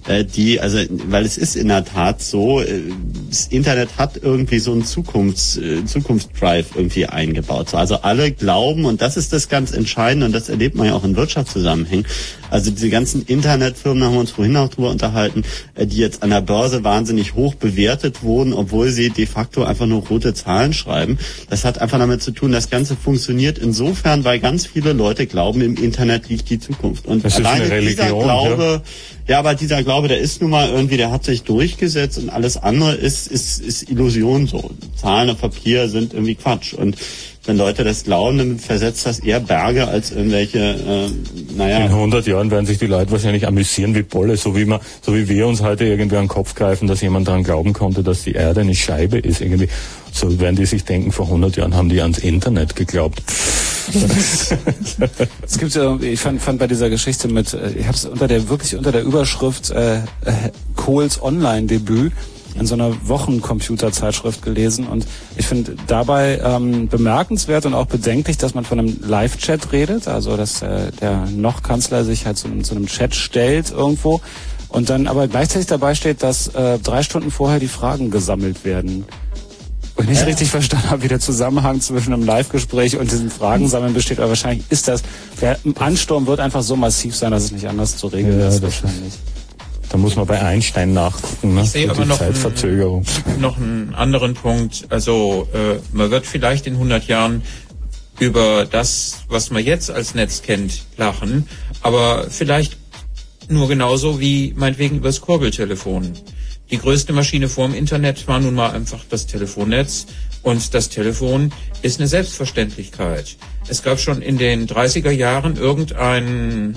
[0.07, 0.79] die, also,
[1.09, 2.81] weil es ist in der Tat so, äh,
[3.29, 7.69] das Internet hat irgendwie so einen Zukunfts, äh, Zukunftsdrive irgendwie eingebaut.
[7.69, 10.93] So, Also alle glauben, und das ist das ganz Entscheidende, und das erlebt man ja
[10.93, 12.05] auch in Wirtschaftszusammenhängen,
[12.49, 15.43] also diese ganzen Internetfirmen, haben wir uns vorhin auch drüber unterhalten,
[15.75, 19.87] äh, die jetzt an der Börse wahnsinnig hoch bewertet wurden, obwohl sie de facto einfach
[19.87, 21.17] nur rote Zahlen schreiben.
[21.49, 25.61] Das hat einfach damit zu tun, das Ganze funktioniert insofern, weil ganz viele Leute glauben,
[25.61, 27.05] im Internet liegt die Zukunft.
[27.05, 28.81] Und Das ist alleine eine dieser Religion, Glaube, ja,
[29.35, 32.93] aber dieser Glaube, der ist nun mal irgendwie, der hat sich durchgesetzt und alles andere
[32.93, 34.71] ist, ist, ist Illusion so.
[34.95, 36.73] Zahlen auf Papier sind irgendwie Quatsch.
[36.73, 36.95] Und
[37.47, 41.77] wenn Leute das glauben, dann versetzt das eher Berge als irgendwelche, äh, naja.
[41.77, 45.15] In 100 Jahren werden sich die Leute wahrscheinlich amüsieren wie Bolle, so wie man, so
[45.15, 48.23] wie wir uns heute irgendwie an den Kopf greifen, dass jemand daran glauben konnte, dass
[48.23, 49.41] die Erde eine Scheibe ist.
[49.41, 49.69] Irgendwie,
[50.11, 53.21] so werden die sich denken, vor 100 Jahren haben die ans Internet geglaubt.
[55.41, 58.27] Es gibt ja, ich fand, fand bei dieser Geschichte mit, äh, ich habe es unter
[58.27, 60.01] der wirklich unter der Überschrift äh, äh,
[60.75, 62.11] Kohls Online-Debüt
[62.59, 64.87] in so einer Wochencomputerzeitschrift gelesen.
[64.87, 65.05] Und
[65.35, 70.37] ich finde dabei ähm, bemerkenswert und auch bedenklich, dass man von einem Live-Chat redet, also
[70.37, 74.21] dass äh, der noch Kanzler sich halt zu einem, zu einem Chat stellt irgendwo.
[74.69, 79.05] Und dann aber gleichzeitig dabei steht, dass äh, drei Stunden vorher die Fragen gesammelt werden.
[79.95, 83.95] Und ich nicht richtig verstanden habe, wie der Zusammenhang zwischen einem Live-Gespräch und diesem Fragensammeln
[83.95, 85.01] besteht, aber wahrscheinlich ist das,
[85.41, 88.61] der Ansturm wird einfach so massiv sein, dass es nicht anders zu regeln Ja, ist
[88.61, 89.13] wahrscheinlich.
[89.89, 91.61] Da muss man bei Einstein nachgucken, ne?
[91.61, 93.05] Ich sehe aber noch Zeitverzögerung.
[93.25, 94.85] einen, noch einen anderen Punkt.
[94.89, 97.41] Also äh, man wird vielleicht in 100 Jahren
[98.19, 101.47] über das, was man jetzt als Netz kennt, lachen,
[101.81, 102.77] aber vielleicht
[103.47, 106.13] nur genauso wie meinetwegen über das Kurbeltelefon.
[106.69, 110.07] Die größte Maschine vor dem Internet war nun mal einfach das Telefonnetz
[110.41, 113.37] und das Telefon ist eine Selbstverständlichkeit.
[113.69, 116.75] Es gab schon in den 30er Jahren irgendein,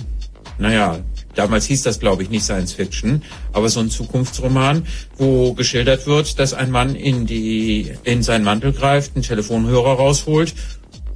[0.59, 1.01] naja,
[1.41, 3.23] damals hieß das glaube ich nicht Science Fiction,
[3.53, 4.87] aber so ein Zukunftsroman,
[5.17, 10.53] wo geschildert wird, dass ein Mann in die, in seinen Mantel greift, einen Telefonhörer rausholt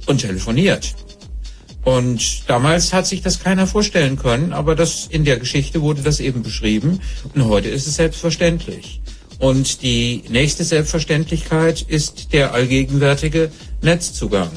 [0.07, 0.95] und telefoniert.
[1.83, 6.19] Und damals hat sich das keiner vorstellen können, aber das, in der Geschichte wurde das
[6.19, 7.01] eben beschrieben
[7.35, 9.01] und heute ist es selbstverständlich.
[9.37, 13.51] Und die nächste Selbstverständlichkeit ist der allgegenwärtige
[13.83, 14.49] Netzzugang.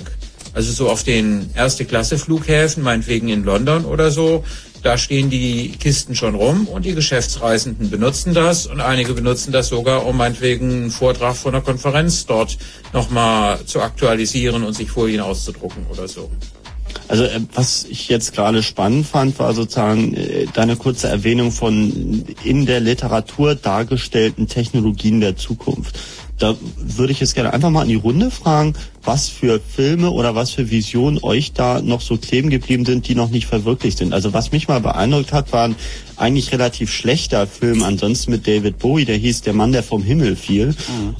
[0.54, 4.44] Also so auf den Erste-Klasse-Flughäfen, meinetwegen in London oder so,
[4.82, 9.68] da stehen die Kisten schon rum und die Geschäftsreisenden benutzen das und einige benutzen das
[9.68, 12.58] sogar, um meinetwegen einen Vortrag von einer Konferenz dort
[12.92, 16.30] nochmal zu aktualisieren und sich Folien auszudrucken oder so.
[17.08, 22.24] Also äh, was ich jetzt gerade spannend fand, war sozusagen äh, deine kurze Erwähnung von
[22.44, 25.98] in der Literatur dargestellten Technologien der Zukunft.
[26.38, 28.74] Da würde ich jetzt gerne einfach mal in die Runde fragen,
[29.08, 33.14] was für Filme oder was für Visionen euch da noch so kleben geblieben sind, die
[33.14, 34.12] noch nicht verwirklicht sind.
[34.12, 35.76] Also was mich mal beeindruckt hat, war ein
[36.18, 40.36] eigentlich relativ schlechter Film ansonsten mit David Bowie, der hieß Der Mann, der vom Himmel
[40.36, 40.74] fiel.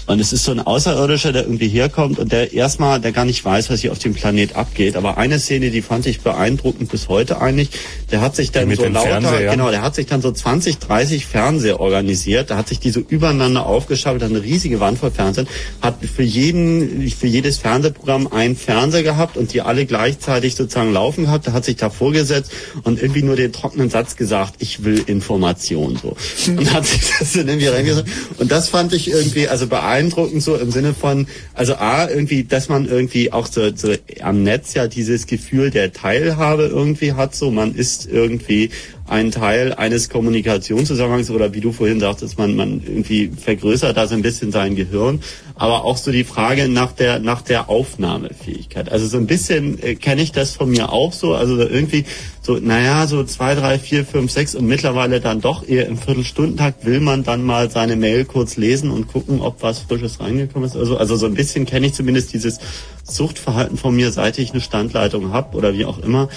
[0.06, 3.44] Und es ist so ein Außerirdischer, der irgendwie herkommt und der erstmal, der gar nicht
[3.44, 4.96] weiß, was hier auf dem Planet abgeht.
[4.96, 7.70] Aber eine Szene, die fand ich beeindruckend bis heute eigentlich,
[8.10, 9.50] der hat sich dann so lauter, Fernseher?
[9.50, 13.00] genau, der hat sich dann so 20, 30 Fernseher organisiert, da hat sich die so
[13.00, 15.48] übereinander aufgeschaltet, eine riesige Wand voll Fernsehen,
[15.80, 21.24] hat für jeden, für jedes Fernsehprogramm einen Fernseher gehabt und die alle gleichzeitig sozusagen laufen
[21.24, 22.50] gehabt, der hat sich da vorgesetzt
[22.82, 26.16] und irgendwie nur den trockenen Satz gesagt, ich will Information, so.
[26.48, 28.08] Und hat sich das dann irgendwie reingesagt.
[28.38, 32.68] Und das fand ich irgendwie, also beeindruckend so im Sinne von, also A, irgendwie, dass
[32.68, 37.50] man irgendwie auch so, so am Netz ja dieses Gefühl der Teilhabe irgendwie hat, so
[37.50, 38.70] man ist irgendwie
[39.08, 44.14] ein Teil eines Kommunikationszusammenhangs oder wie du vorhin sagtest, man, man irgendwie vergrößert da so
[44.14, 45.20] ein bisschen sein Gehirn,
[45.54, 48.90] aber auch so die Frage nach der, nach der Aufnahmefähigkeit.
[48.92, 52.04] Also so ein bisschen äh, kenne ich das von mir auch so, also irgendwie
[52.42, 56.84] so, naja, so zwei, drei, vier, fünf, sechs und mittlerweile dann doch eher im Viertelstundentakt
[56.84, 60.76] will man dann mal seine Mail kurz lesen und gucken, ob was Frisches reingekommen ist.
[60.76, 62.58] Also, also so ein bisschen kenne ich zumindest dieses
[63.04, 66.28] Suchtverhalten von mir, seit ich eine Standleitung habe oder wie auch immer,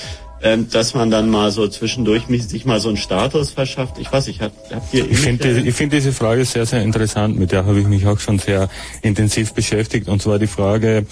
[0.44, 3.98] ähm, dass man dann mal so zwischendurch sich mal so einen Status verschafft.
[4.00, 6.82] Ich weiß nicht, habt, habt ihr Ich finde ähnliche- ich finde diese Frage sehr, sehr
[6.82, 7.38] interessant.
[7.38, 8.70] Mit der habe ich mich auch schon sehr
[9.02, 10.08] intensiv beschäftigt.
[10.08, 11.06] Und zwar die Frage,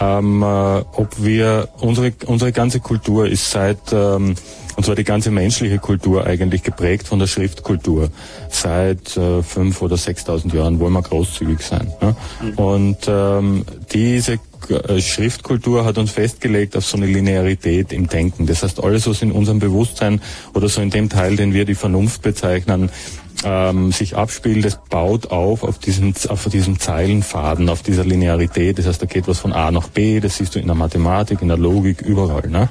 [0.00, 4.34] ähm, äh, ob wir, unsere, unsere ganze Kultur ist seit, ähm,
[4.76, 8.10] und zwar die ganze menschliche Kultur eigentlich geprägt von der Schriftkultur.
[8.50, 11.90] Seit äh, fünf oder 6.000 Jahren wollen wir großzügig sein.
[12.02, 12.14] Ne?
[12.56, 14.38] Und ähm, diese äh,
[15.00, 18.46] Schriftkultur hat uns festgelegt auf so eine Linearität im Denken.
[18.46, 20.20] Das heißt, alles, was in unserem Bewusstsein
[20.54, 22.90] oder so in dem Teil, den wir die Vernunft bezeichnen,
[23.44, 28.78] ähm, sich abspielt, das baut auf auf diesem, auf diesem Zeilenfaden, auf dieser Linearität.
[28.78, 31.42] Das heißt, da geht was von A nach B, das siehst du in der Mathematik,
[31.42, 32.48] in der Logik, überall.
[32.48, 32.68] Ne?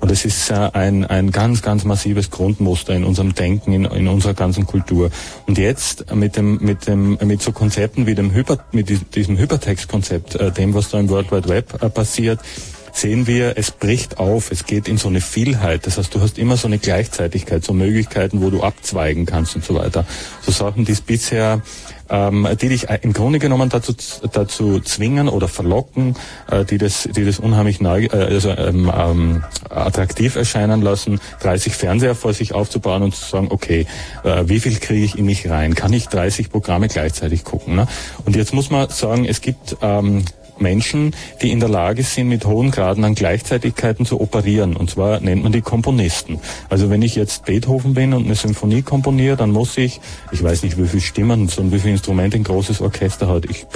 [0.00, 4.08] Und es ist äh, ein, ein ganz, ganz massives Grundmuster in unserem Denken, in, in
[4.08, 5.10] unserer ganzen Kultur.
[5.46, 10.36] Und jetzt mit dem, mit dem, mit so Konzepten wie dem Hyper, mit diesem Hypertext-Konzept,
[10.36, 12.40] äh, dem, was da im World Wide Web äh, passiert,
[12.92, 15.86] sehen wir, es bricht auf, es geht in so eine Vielheit.
[15.86, 19.64] Das heißt, du hast immer so eine Gleichzeitigkeit, so Möglichkeiten, wo du abzweigen kannst und
[19.64, 20.04] so weiter.
[20.42, 21.62] So Sachen, die es bisher
[22.10, 23.94] ähm, die dich im Grunde genommen dazu,
[24.32, 26.16] dazu zwingen oder verlocken,
[26.50, 31.74] äh, die das, die das unheimlich neu, äh, also, ähm, ähm, attraktiv erscheinen lassen, 30
[31.74, 33.86] Fernseher vor sich aufzubauen und zu sagen, okay,
[34.24, 35.74] äh, wie viel kriege ich in mich rein?
[35.74, 37.76] Kann ich 30 Programme gleichzeitig gucken?
[37.76, 37.86] Ne?
[38.24, 40.24] Und jetzt muss man sagen, es gibt ähm,
[40.60, 44.76] Menschen, die in der Lage sind, mit hohen Graden an Gleichzeitigkeiten zu operieren.
[44.76, 46.40] Und zwar nennt man die Komponisten.
[46.68, 50.00] Also wenn ich jetzt Beethoven bin und eine Symphonie komponiere, dann muss ich,
[50.32, 53.44] ich weiß nicht, wie viele Stimmen und wie viele Instrumente ein großes Orchester hat.
[53.46, 53.66] Ich,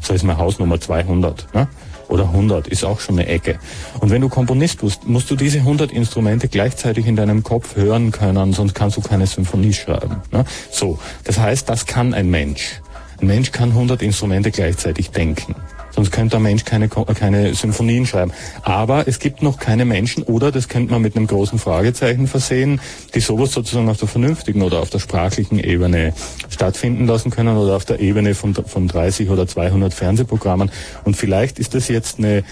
[0.00, 1.54] so ist meine Hausnummer 200.
[1.54, 1.68] Ne?
[2.10, 3.58] oder 100 ist auch schon eine Ecke.
[4.00, 8.10] Und wenn du Komponist bist, musst du diese 100 Instrumente gleichzeitig in deinem Kopf hören
[8.10, 10.16] können, sonst kannst du keine Symphonie schreiben.
[10.32, 10.44] Ne?
[10.70, 12.80] So, das heißt, das kann ein Mensch.
[13.20, 15.54] Ein Mensch kann 100 Instrumente gleichzeitig denken.
[15.90, 18.32] Sonst könnte ein Mensch keine, Ko- keine Symphonien schreiben.
[18.62, 22.80] Aber es gibt noch keine Menschen, oder das könnte man mit einem großen Fragezeichen versehen,
[23.14, 26.12] die sowas sozusagen auf der vernünftigen oder auf der sprachlichen Ebene
[26.48, 30.70] stattfinden lassen können oder auf der Ebene von, von 30 oder 200 Fernsehprogrammen.
[31.04, 32.44] Und vielleicht ist das jetzt eine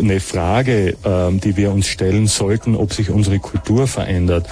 [0.00, 4.48] eine Frage, ähm, die wir uns stellen sollten, ob sich unsere Kultur verändert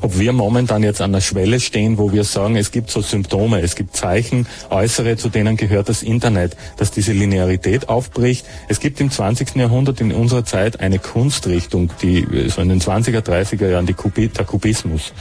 [0.00, 3.60] ob wir momentan jetzt an der Schwelle stehen, wo wir sagen, es gibt so Symptome,
[3.60, 8.46] es gibt Zeichen, äußere, zu denen gehört das Internet, dass diese Linearität aufbricht.
[8.68, 9.56] Es gibt im 20.
[9.56, 13.94] Jahrhundert in unserer Zeit eine Kunstrichtung, die äh, so in den 20er, 30er Jahren, die
[13.94, 15.12] Kubi, der Kubismus.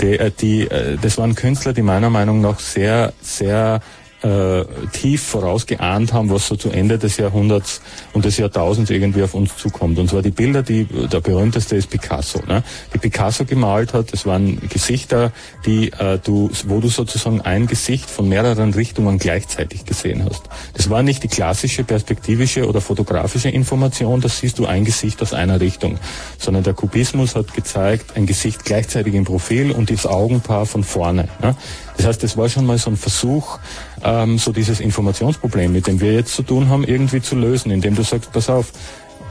[0.00, 3.80] Die, äh, die, äh, das waren Künstler, die meiner Meinung nach sehr, sehr
[4.22, 7.80] äh, tief vorausgeahnt haben, was so zu Ende des Jahrhunderts
[8.12, 9.98] und des Jahrtausends irgendwie auf uns zukommt.
[9.98, 12.42] Und zwar die Bilder, die der berühmteste ist Picasso.
[12.46, 12.62] Ne?
[12.92, 15.32] Die Picasso gemalt hat, das waren Gesichter,
[15.66, 20.42] die äh, du, wo du sozusagen ein Gesicht von mehreren Richtungen gleichzeitig gesehen hast.
[20.74, 25.32] Das war nicht die klassische perspektivische oder fotografische Information, das siehst du ein Gesicht aus
[25.32, 25.98] einer Richtung,
[26.38, 31.28] sondern der Kubismus hat gezeigt, ein Gesicht gleichzeitig im Profil und das Augenpaar von vorne.
[31.40, 31.54] Ne?
[31.96, 33.58] Das heißt, das war schon mal so ein Versuch,
[34.04, 37.94] ähm, so dieses Informationsproblem, mit dem wir jetzt zu tun haben, irgendwie zu lösen, indem
[37.94, 38.72] du sagst, pass auf,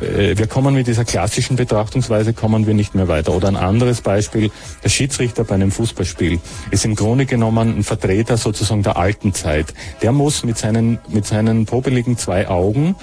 [0.02, 3.34] äh, wir kommen mit dieser klassischen Betrachtungsweise kommen wir nicht mehr weiter.
[3.34, 4.52] Oder ein anderes Beispiel,
[4.84, 6.40] der Schiedsrichter bei einem Fußballspiel
[6.72, 9.74] ist im Grunde genommen ein Vertreter sozusagen der alten Zeit.
[10.02, 12.96] Der muss mit seinen, mit seinen popeligen zwei Augen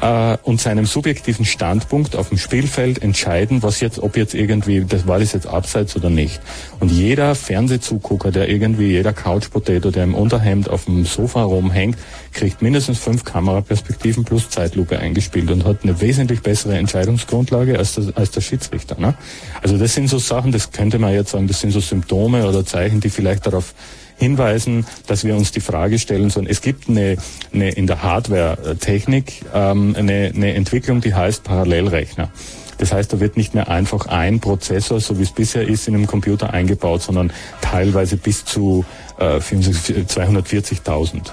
[0.00, 5.06] äh, und seinem subjektiven Standpunkt auf dem Spielfeld entscheiden, was jetzt, ob jetzt irgendwie, das
[5.06, 6.40] war das jetzt abseits oder nicht.
[6.80, 11.96] Und jeder Fernsehzugucker, der irgendwie, jeder Couchpotato, der im Unterhemd auf dem Sofa rumhängt,
[12.32, 18.04] kriegt mindestens fünf Kameraperspektiven plus Zeitlupe eingespielt und hat eine wesentlich bessere Entscheidungsgrundlage als der,
[18.16, 18.98] als der Schiedsrichter.
[18.98, 19.14] Ne?
[19.62, 22.64] Also das sind so Sachen, das könnte man jetzt sagen, das sind so Symptome oder
[22.64, 23.74] Zeichen, die vielleicht darauf
[24.22, 26.46] hinweisen, dass wir uns die Frage stellen sollen.
[26.46, 27.16] Es gibt eine,
[27.52, 32.30] eine in der Hardware-Technik ähm, eine, eine Entwicklung, die heißt Parallelrechner.
[32.78, 35.94] Das heißt, da wird nicht mehr einfach ein Prozessor, so wie es bisher ist, in
[35.94, 38.84] einem Computer eingebaut, sondern teilweise bis zu
[39.18, 41.32] äh, 240.000.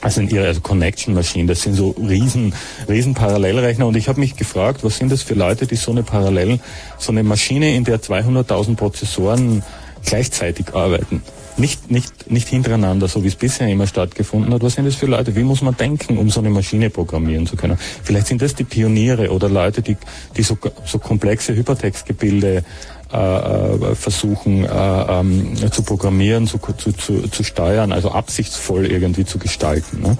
[0.00, 2.54] Also in ihrer Connection Machine, das sind so riesen,
[2.88, 3.86] riesen Parallelrechner.
[3.86, 6.58] Und ich habe mich gefragt, was sind das für Leute, die so eine Parallel,
[6.98, 9.62] so eine Maschine, in der 200.000 Prozessoren
[10.04, 11.22] gleichzeitig arbeiten.
[11.58, 14.62] Nicht, nicht, nicht hintereinander, so wie es bisher immer stattgefunden hat.
[14.62, 15.36] Was sind das für Leute?
[15.36, 17.78] Wie muss man denken, um so eine Maschine programmieren zu können?
[18.02, 19.96] Vielleicht sind das die Pioniere oder Leute, die,
[20.36, 20.56] die so,
[20.86, 22.64] so komplexe Hypertextgebilde
[23.12, 29.26] äh, äh, versuchen äh, ähm, zu programmieren, zu, zu, zu, zu steuern, also absichtsvoll irgendwie
[29.26, 30.00] zu gestalten.
[30.00, 30.16] Ne?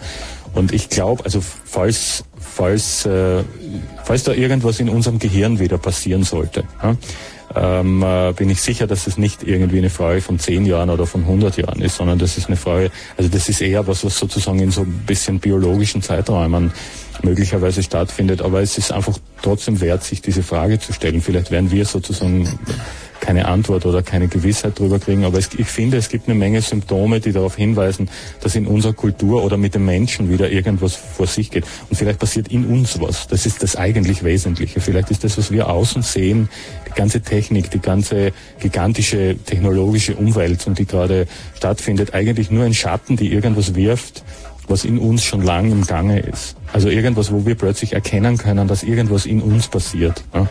[0.52, 3.44] Und ich glaube, also falls, falls, äh,
[4.04, 6.98] falls da irgendwas in unserem Gehirn wieder passieren sollte, ne?
[7.54, 11.06] Ähm, äh, bin ich sicher, dass es nicht irgendwie eine Frage von zehn Jahren oder
[11.06, 14.18] von 100 Jahren ist, sondern das ist eine Frage, also das ist eher was, was
[14.18, 16.72] sozusagen in so ein bisschen biologischen Zeiträumen
[17.22, 21.20] möglicherweise stattfindet, aber es ist einfach trotzdem wert, sich diese Frage zu stellen.
[21.20, 22.48] Vielleicht werden wir sozusagen
[23.22, 26.60] keine Antwort oder keine Gewissheit drüber kriegen, aber es, ich finde, es gibt eine Menge
[26.60, 31.28] Symptome, die darauf hinweisen, dass in unserer Kultur oder mit dem Menschen wieder irgendwas vor
[31.28, 31.64] sich geht.
[31.88, 33.28] Und vielleicht passiert in uns was.
[33.28, 34.80] Das ist das eigentlich Wesentliche.
[34.80, 36.48] Vielleicht ist das, was wir außen sehen,
[36.88, 43.16] die ganze Technik, die ganze gigantische technologische Umwälzung, die gerade stattfindet, eigentlich nur ein Schatten,
[43.16, 44.24] die irgendwas wirft,
[44.66, 46.56] was in uns schon lang im Gange ist.
[46.72, 50.24] Also irgendwas, wo wir plötzlich erkennen können, dass irgendwas in uns passiert.
[50.34, 50.48] Ja?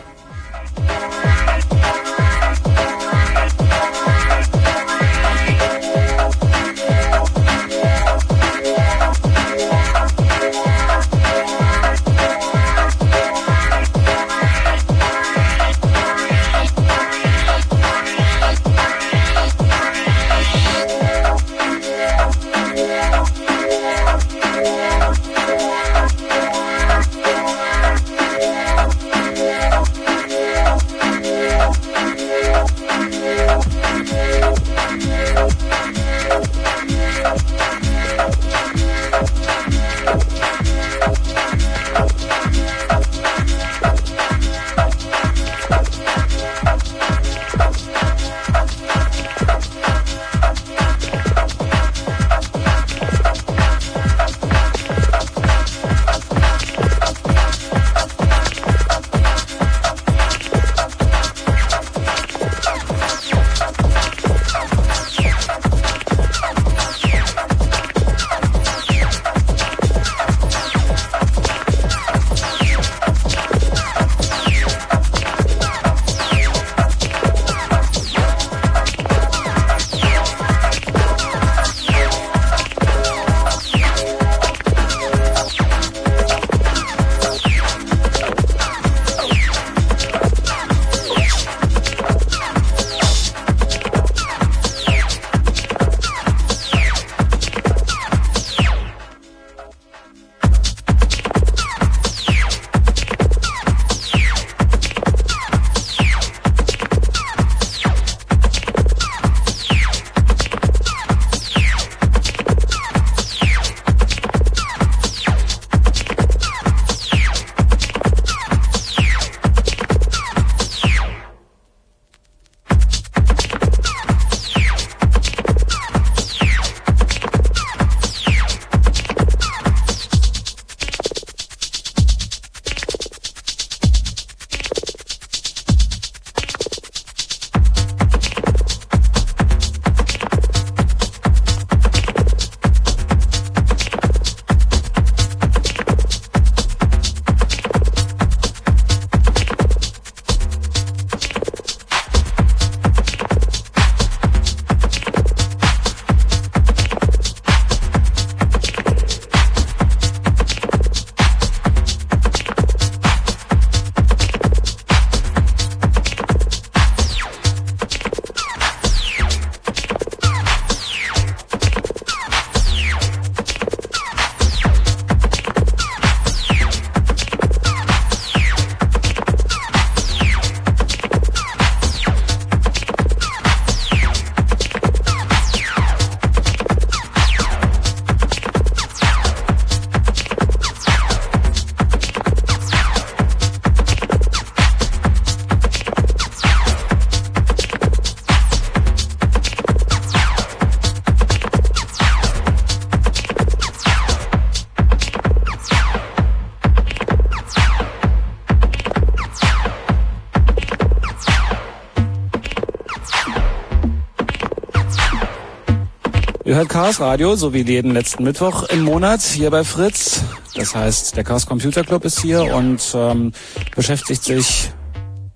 [216.52, 220.22] Ihr hört Chaos Radio, so wie jeden letzten Mittwoch im Monat hier bei Fritz.
[220.54, 223.32] Das heißt, der Chaos Computer Club ist hier und ähm,
[223.74, 224.70] beschäftigt sich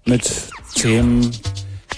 [0.04, 0.30] mit
[0.74, 1.34] Themen,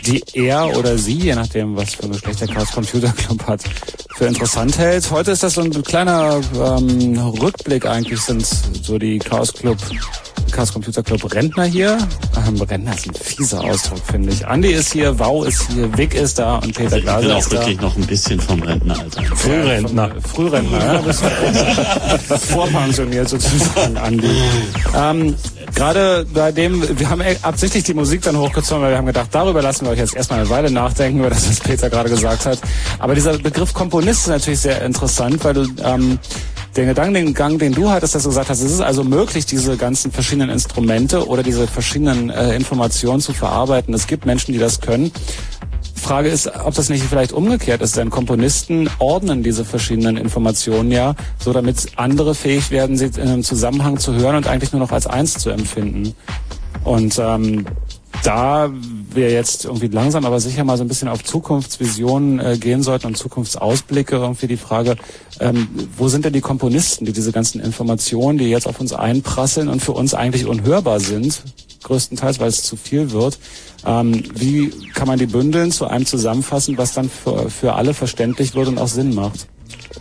[0.06, 3.64] die er oder sie, je nachdem, was für ein Geschlecht der Chaos Computer Club hat,
[4.14, 5.10] für interessant hält.
[5.10, 9.78] Heute ist das so ein kleiner ähm, Rückblick eigentlich, sind so die Chaos Club
[10.52, 11.98] Chaos Computer Club Rentner hier.
[12.46, 14.46] Ähm, Rentner ist ein fieser Ausdruck, finde ich.
[14.46, 17.32] Andi ist hier, Wow ist hier, Vic ist da und Peter Also ich Glaser bin
[17.32, 17.58] auch ist da.
[17.58, 19.22] wirklich noch ein bisschen vom Rentneralter.
[19.36, 20.10] Frührentner.
[20.32, 21.00] Frührentner, ja.
[21.00, 21.22] Bist
[22.50, 24.30] vorpensioniert sozusagen, Andi.
[24.96, 25.34] Ähm,
[25.74, 29.62] Gerade bei dem, wir haben absichtlich die Musik dann hochgezogen, weil wir haben gedacht, darüber
[29.62, 32.58] lassen wir euch jetzt erstmal eine Weile nachdenken, über das, was Peter gerade gesagt hat.
[32.98, 36.18] Aber dieser Begriff Komponist ist natürlich sehr interessant, weil du ähm,
[36.78, 40.12] den Gedankengang, den du hattest, dass du gesagt hast, es ist also möglich, diese ganzen
[40.12, 43.92] verschiedenen Instrumente oder diese verschiedenen äh, Informationen zu verarbeiten.
[43.94, 45.10] Es gibt Menschen, die das können.
[45.96, 51.16] Frage ist, ob das nicht vielleicht umgekehrt ist, denn Komponisten ordnen diese verschiedenen Informationen ja,
[51.40, 54.92] so damit andere fähig werden, sie in einem Zusammenhang zu hören und eigentlich nur noch
[54.92, 56.14] als eins zu empfinden.
[56.84, 57.66] Und ähm,
[58.22, 58.70] da
[59.12, 63.06] wir jetzt irgendwie langsam, aber sicher mal so ein bisschen auf Zukunftsvisionen äh, gehen sollten
[63.08, 64.96] und Zukunftsausblicke, irgendwie die Frage,
[65.40, 69.68] ähm, wo sind denn die Komponisten, die diese ganzen Informationen, die jetzt auf uns einprasseln
[69.68, 71.42] und für uns eigentlich unhörbar sind,
[71.82, 73.38] größtenteils, weil es zu viel wird,
[73.86, 78.54] ähm, wie kann man die bündeln, zu einem zusammenfassen, was dann für, für alle verständlich
[78.54, 79.46] wird und auch Sinn macht?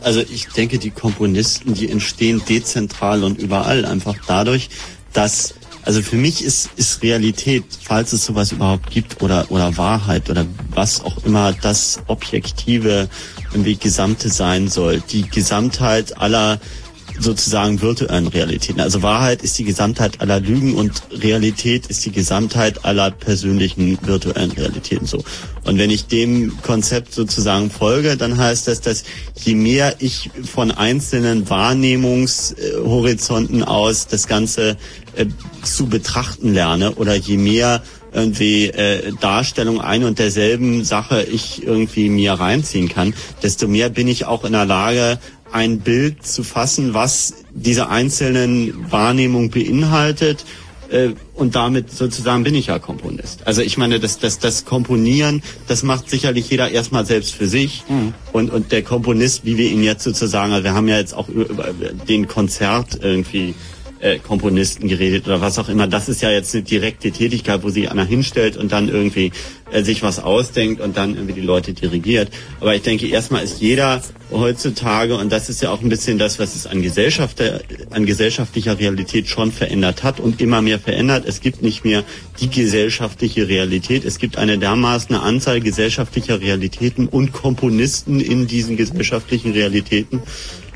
[0.02, 4.70] Also ich denke, die Komponisten, die entstehen dezentral und überall einfach dadurch,
[5.14, 5.54] dass
[5.88, 10.46] also für mich ist, ist Realität, falls es sowas überhaupt gibt, oder, oder Wahrheit oder
[10.72, 13.08] was auch immer das Objektive
[13.58, 15.02] irgendwie Gesamte sein soll.
[15.10, 16.60] Die Gesamtheit aller
[17.20, 18.80] sozusagen virtuellen Realitäten.
[18.80, 24.52] Also Wahrheit ist die Gesamtheit aller Lügen und Realität ist die Gesamtheit aller persönlichen virtuellen
[24.52, 25.24] Realitäten so.
[25.64, 29.04] Und wenn ich dem Konzept sozusagen folge, dann heißt das, dass
[29.34, 34.78] je mehr ich von einzelnen Wahrnehmungshorizonten aus das Ganze
[35.16, 35.26] äh,
[35.64, 42.10] zu betrachten lerne oder je mehr irgendwie äh, Darstellung ein und derselben Sache ich irgendwie
[42.10, 43.14] mir reinziehen kann,
[43.44, 45.20] desto mehr bin ich auch in der Lage,
[45.52, 50.46] ein Bild zu fassen, was diese einzelnen Wahrnehmungen beinhaltet.
[50.90, 53.46] Äh, und damit sozusagen bin ich ja Komponist.
[53.46, 57.84] Also ich meine, das, das, das Komponieren, das macht sicherlich jeder erstmal selbst für sich.
[58.32, 61.28] Und, und der Komponist, wie wir ihn jetzt sozusagen, also wir haben ja jetzt auch
[61.30, 61.72] über
[62.08, 63.54] den Konzert irgendwie
[64.00, 65.88] äh, Komponisten geredet oder was auch immer.
[65.88, 69.32] Das ist ja jetzt eine direkte Tätigkeit, wo sich einer hinstellt und dann irgendwie
[69.72, 72.30] äh, sich was ausdenkt und dann irgendwie die Leute dirigiert.
[72.60, 74.02] Aber ich denke, erstmal ist jeder
[74.32, 77.42] heutzutage, und das ist ja auch ein bisschen das, was es an, Gesellschaft,
[77.92, 81.24] an gesellschaftlicher Realität schon verändert hat und immer mehr verändert.
[81.26, 82.04] Es gibt nicht mehr
[82.40, 84.06] die gesellschaftliche Realität.
[84.06, 90.22] Es gibt eine dermaßen Anzahl gesellschaftlicher Realitäten und Komponisten in diesen gesellschaftlichen Realitäten.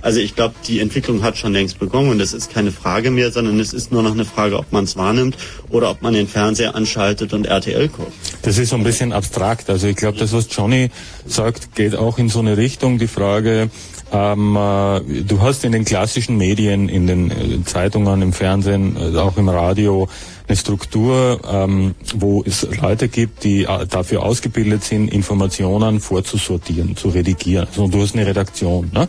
[0.01, 3.31] Also ich glaube, die Entwicklung hat schon längst begonnen und es ist keine Frage mehr,
[3.31, 5.37] sondern es ist nur noch eine Frage, ob man es wahrnimmt
[5.69, 8.11] oder ob man den Fernseher anschaltet und RTL guckt.
[8.41, 9.69] Das ist so ein bisschen abstrakt.
[9.69, 10.89] Also ich glaube, das, was Johnny
[11.25, 12.97] sagt, geht auch in so eine Richtung.
[12.97, 13.69] Die Frage,
[14.11, 19.17] ähm, äh, du hast in den klassischen Medien, in den äh, Zeitungen, im Fernsehen, äh,
[19.17, 20.09] auch im Radio
[20.47, 27.67] eine Struktur, ähm, wo es Leute gibt, die dafür ausgebildet sind, Informationen vorzusortieren, zu redigieren.
[27.69, 28.91] Also du hast eine Redaktion.
[28.93, 29.07] Ne?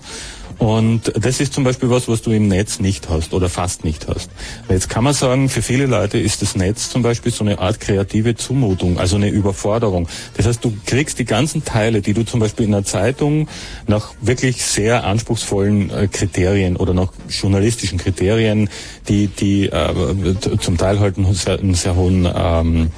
[0.59, 4.09] Und das ist zum Beispiel was, was du im Netz nicht hast oder fast nicht
[4.09, 4.31] hast.
[4.69, 7.81] Jetzt kann man sagen, für viele Leute ist das Netz zum Beispiel so eine Art
[7.81, 10.09] kreative Zumutung, also eine Überforderung.
[10.37, 13.49] Das heißt, du kriegst die ganzen Teile, die du zum Beispiel in einer Zeitung
[13.87, 18.69] nach wirklich sehr anspruchsvollen äh, Kriterien oder nach journalistischen Kriterien,
[19.09, 22.91] die, die äh, zum Teil halt einen sehr, einen sehr hohen, ähm,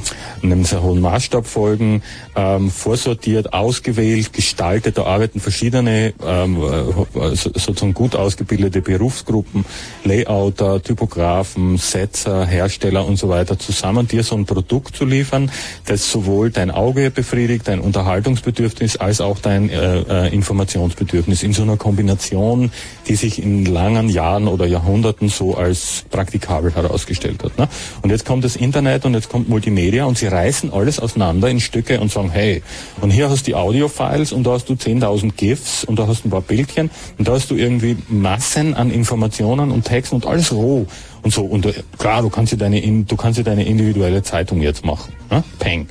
[0.43, 2.03] einem sehr hohen Maßstab folgen,
[2.37, 4.99] ähm, vorsortiert, ausgewählt, gestaltet.
[4.99, 9.65] Da arbeiten verschiedene ähm, äh, sozusagen gut ausgebildete Berufsgruppen,
[10.05, 15.51] Layouter, Typografen, Setzer, Hersteller und so weiter zusammen, dir so ein Produkt zu liefern,
[15.87, 21.63] das sowohl dein Auge befriedigt, dein Unterhaltungsbedürfnis, als auch dein äh, äh, Informationsbedürfnis in so
[21.63, 22.71] einer Kombination,
[23.09, 27.57] die sich in langen Jahren oder Jahrhunderten so als praktikabel herausgestellt hat.
[27.59, 27.69] Ne?
[28.03, 31.61] Und jetzt kommt das Internet und jetzt kommt Multimedia und sie reißen alles auseinander in
[31.61, 32.63] Stücke und sagen, hey,
[33.01, 36.25] und hier hast du die Audio-Files und da hast du 10.000 GIFs und da hast
[36.25, 40.27] du ein paar Bildchen und da hast du irgendwie Massen an Informationen und Texten und
[40.27, 40.87] alles roh
[41.23, 41.43] und so.
[41.43, 44.85] Und äh, klar, du kannst dir deine, in- du kannst dir deine individuelle Zeitung jetzt
[44.85, 45.13] machen.
[45.31, 45.43] Ne?
[45.59, 45.87] Peng.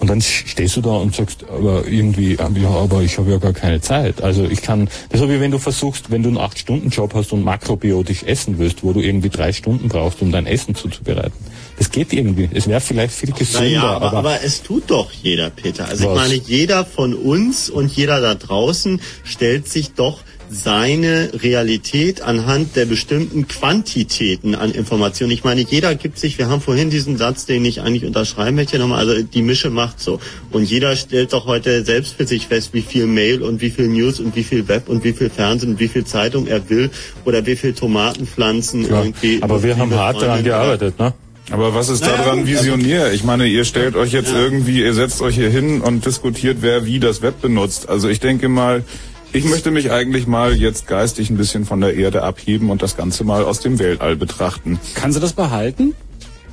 [0.00, 3.52] Und dann stehst du da und sagst, aber irgendwie, ja, aber ich habe ja gar
[3.52, 4.22] keine Zeit.
[4.22, 7.32] Also ich kann, das ist so wie wenn du versuchst, wenn du einen 8-Stunden-Job hast
[7.32, 11.32] und makrobiotisch essen willst, wo du irgendwie drei Stunden brauchst, um dein Essen zuzubereiten.
[11.78, 12.48] Es geht irgendwie.
[12.52, 13.60] Es wäre vielleicht viel gesünder.
[13.60, 15.86] Naja, aber, aber, aber es tut doch jeder, Peter.
[15.86, 16.12] Also Was?
[16.12, 20.20] ich meine, jeder von uns und jeder da draußen stellt sich doch
[20.50, 25.30] seine Realität anhand der bestimmten Quantitäten an Informationen.
[25.30, 28.78] Ich meine, jeder gibt sich, wir haben vorhin diesen Satz, den ich eigentlich unterschreiben möchte
[28.78, 30.18] nochmal, also die Mische macht so.
[30.50, 33.86] Und jeder stellt doch heute selbst für sich fest, wie viel Mail und wie viel
[33.86, 36.90] News und wie viel Web und wie viel Fernsehen und wie viel Zeitung er will
[37.24, 39.40] oder wie viel Tomatenpflanzen ja, irgendwie.
[39.42, 41.14] aber wir haben hart daran gearbeitet, ne?
[41.52, 43.12] Aber was ist Naja, daran gut, visionär?
[43.12, 46.86] Ich meine, ihr stellt euch jetzt irgendwie, ihr setzt euch hier hin und diskutiert, wer
[46.86, 47.88] wie das Web benutzt.
[47.88, 48.84] Also ich denke mal,
[49.32, 52.96] ich möchte mich eigentlich mal jetzt geistig ein bisschen von der Erde abheben und das
[52.96, 54.78] Ganze mal aus dem Weltall betrachten.
[54.94, 55.94] Kannst du das behalten?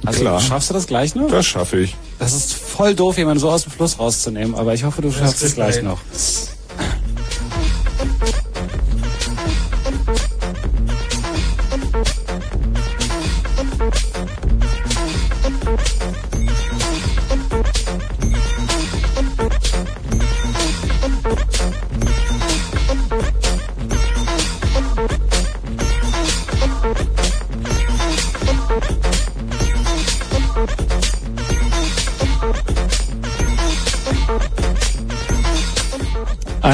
[0.06, 0.40] Also Klar.
[0.40, 1.30] schaffst du das gleich noch?
[1.30, 1.96] Das schaffe ich.
[2.20, 5.44] Das ist voll doof, jemanden so aus dem Fluss rauszunehmen, aber ich hoffe, du schaffst
[5.44, 6.00] es gleich noch.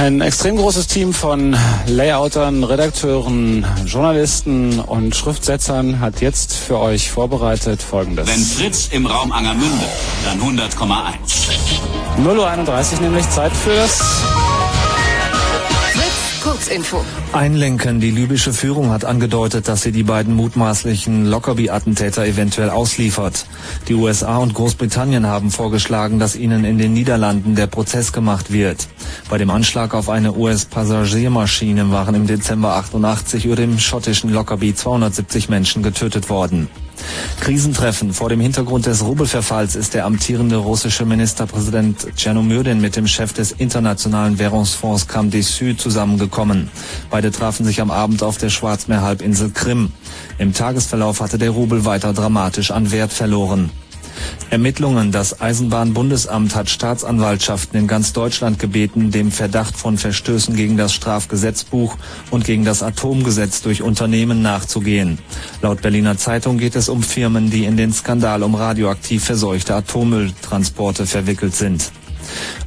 [0.03, 1.55] Ein extrem großes Team von
[1.87, 8.27] Layoutern, Redakteuren, Journalisten und Schriftsetzern hat jetzt für euch vorbereitet folgendes.
[8.27, 9.85] Wenn Fritz im Raum Angermünde,
[10.25, 10.83] dann 100,1.
[12.21, 14.01] 0.31 Uhr nämlich Zeit für das
[16.73, 17.05] Kurzinfo.
[17.33, 17.99] Einlenken.
[17.99, 23.45] Die libysche Führung hat angedeutet, dass sie die beiden mutmaßlichen Lockerbie-Attentäter eventuell ausliefert.
[23.87, 28.87] Die USA und Großbritannien haben vorgeschlagen, dass ihnen in den Niederlanden der Prozess gemacht wird.
[29.29, 35.49] Bei dem Anschlag auf eine US-Passagiermaschine waren im Dezember 88 über dem schottischen Lockerbie 270
[35.49, 36.69] Menschen getötet worden.
[37.39, 38.13] Krisentreffen.
[38.13, 43.51] Vor dem Hintergrund des Rubelverfalls ist der amtierende russische Ministerpräsident Tschernomyrdin mit dem Chef des
[43.51, 46.69] Internationalen Währungsfonds Cam Dessus zusammengekommen.
[47.09, 49.91] Beide trafen sich am Abend auf der Schwarzmeerhalbinsel Krim.
[50.37, 53.69] Im Tagesverlauf hatte der Rubel weiter dramatisch an Wert verloren.
[54.49, 55.11] Ermittlungen.
[55.11, 61.97] Das Eisenbahnbundesamt hat Staatsanwaltschaften in ganz Deutschland gebeten, dem Verdacht von Verstößen gegen das Strafgesetzbuch
[62.31, 65.19] und gegen das Atomgesetz durch Unternehmen nachzugehen.
[65.61, 71.05] Laut Berliner Zeitung geht es um Firmen, die in den Skandal um radioaktiv verseuchte Atommülltransporte
[71.05, 71.91] verwickelt sind.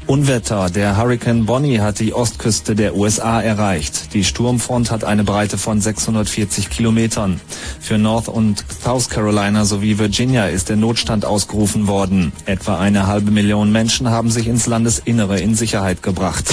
[0.06, 0.70] Unwetter.
[0.70, 4.14] Der Hurricane Bonnie hat die Ostküste der USA erreicht.
[4.14, 7.40] Die Sturmfront hat eine Breite von 640 Kilometern.
[7.80, 12.32] Für North und South Carolina sowie Virginia ist der Notstand ausgerufen worden.
[12.44, 16.46] Etwa eine halbe Million Menschen haben sich ins Landesinnere in Sicherheit gebracht.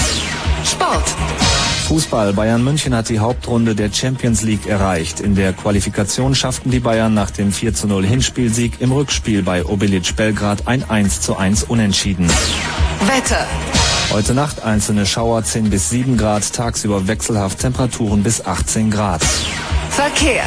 [0.66, 1.04] Sport.
[1.94, 2.34] Fußball.
[2.34, 5.20] Bayern München hat die Hauptrunde der Champions League erreicht.
[5.20, 9.64] In der Qualifikation schafften die Bayern nach dem 4 zu 0 Hinspielsieg im Rückspiel bei
[9.64, 12.28] Obilic Belgrad ein 1 zu 1 Unentschieden.
[13.06, 13.46] Wetter.
[14.12, 19.22] Heute Nacht einzelne Schauer 10 bis 7 Grad, tagsüber wechselhaft Temperaturen bis 18 Grad.
[19.92, 20.46] Verkehr.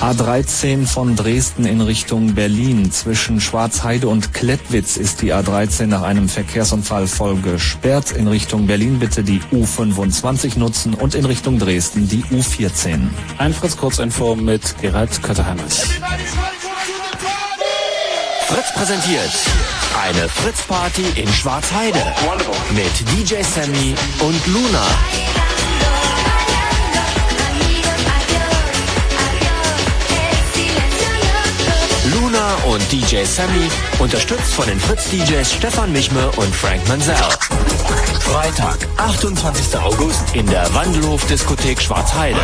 [0.00, 2.92] A13 von Dresden in Richtung Berlin.
[2.92, 8.12] Zwischen Schwarzheide und Klettwitz ist die A13 nach einem Verkehrsunfall voll gesperrt.
[8.12, 13.08] In Richtung Berlin bitte die U25 nutzen und in Richtung Dresden die U14.
[13.38, 15.82] Ein Fritz Kurzinfo mit Gerald Kötterheinrich.
[18.48, 19.32] Fritz präsentiert
[20.04, 21.98] eine Fritz-Party in Schwarzheide
[22.74, 24.86] mit DJ Sammy und Luna.
[32.66, 37.16] Und DJ Sammy, unterstützt von den Fritz-DJs Stefan Michme und Frank Mansell.
[38.20, 39.78] Freitag, 28.
[39.78, 42.40] August in der Wandelhof-Diskothek Schwarzheide.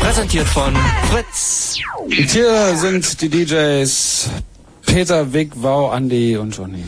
[0.00, 0.74] Präsentiert von
[1.10, 1.78] Fritz.
[2.04, 4.30] Und hier sind die DJs
[4.86, 6.84] Peter, Vic, Wow, Andy und Johnny.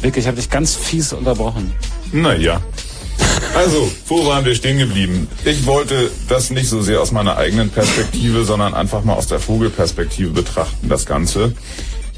[0.00, 1.72] Vic, ich habe dich ganz fies unterbrochen.
[2.12, 2.60] Naja.
[3.54, 5.28] Also, wo waren wir stehen geblieben?
[5.44, 9.38] Ich wollte das nicht so sehr aus meiner eigenen Perspektive, sondern einfach mal aus der
[9.38, 11.54] Vogelperspektive betrachten, das Ganze.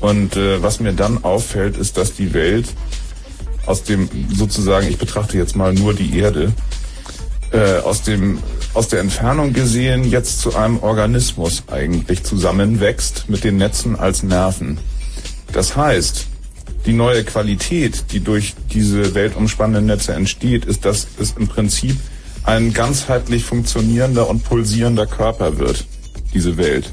[0.00, 2.66] Und äh, was mir dann auffällt, ist, dass die Welt
[3.66, 6.54] aus dem, sozusagen, ich betrachte jetzt mal nur die Erde,
[7.52, 8.38] äh, aus dem
[8.72, 14.78] aus der Entfernung gesehen jetzt zu einem Organismus eigentlich zusammenwächst mit den Netzen als Nerven.
[15.52, 16.26] Das heißt,
[16.86, 21.96] die neue Qualität, die durch diese weltumspannenden Netze entsteht, ist, dass es im Prinzip
[22.44, 25.84] ein ganzheitlich funktionierender und pulsierender Körper wird,
[26.32, 26.92] diese Welt.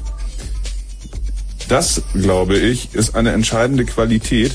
[1.68, 4.52] Das, glaube ich, ist eine entscheidende Qualität,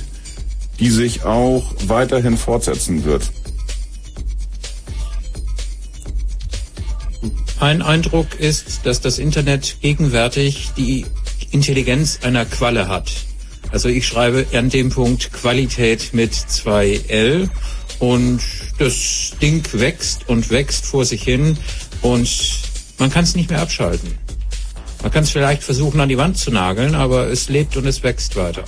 [0.80, 3.32] die sich auch weiterhin fortsetzen wird.
[7.59, 11.06] Ein Eindruck ist, dass das Internet gegenwärtig die
[11.51, 13.11] Intelligenz einer Qualle hat.
[13.72, 17.49] Also ich schreibe an dem Punkt Qualität mit zwei L
[17.99, 18.41] und
[18.77, 21.57] das Ding wächst und wächst vor sich hin
[22.01, 22.30] und
[22.98, 24.17] man kann es nicht mehr abschalten.
[25.01, 28.03] Man kann es vielleicht versuchen an die Wand zu nageln, aber es lebt und es
[28.03, 28.64] wächst weiter.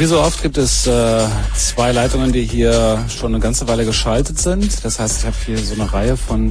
[0.00, 4.38] Wie so oft gibt es äh, zwei Leitungen, die hier schon eine ganze Weile geschaltet
[4.38, 4.82] sind.
[4.82, 6.48] Das heißt, ich habe hier so eine Reihe von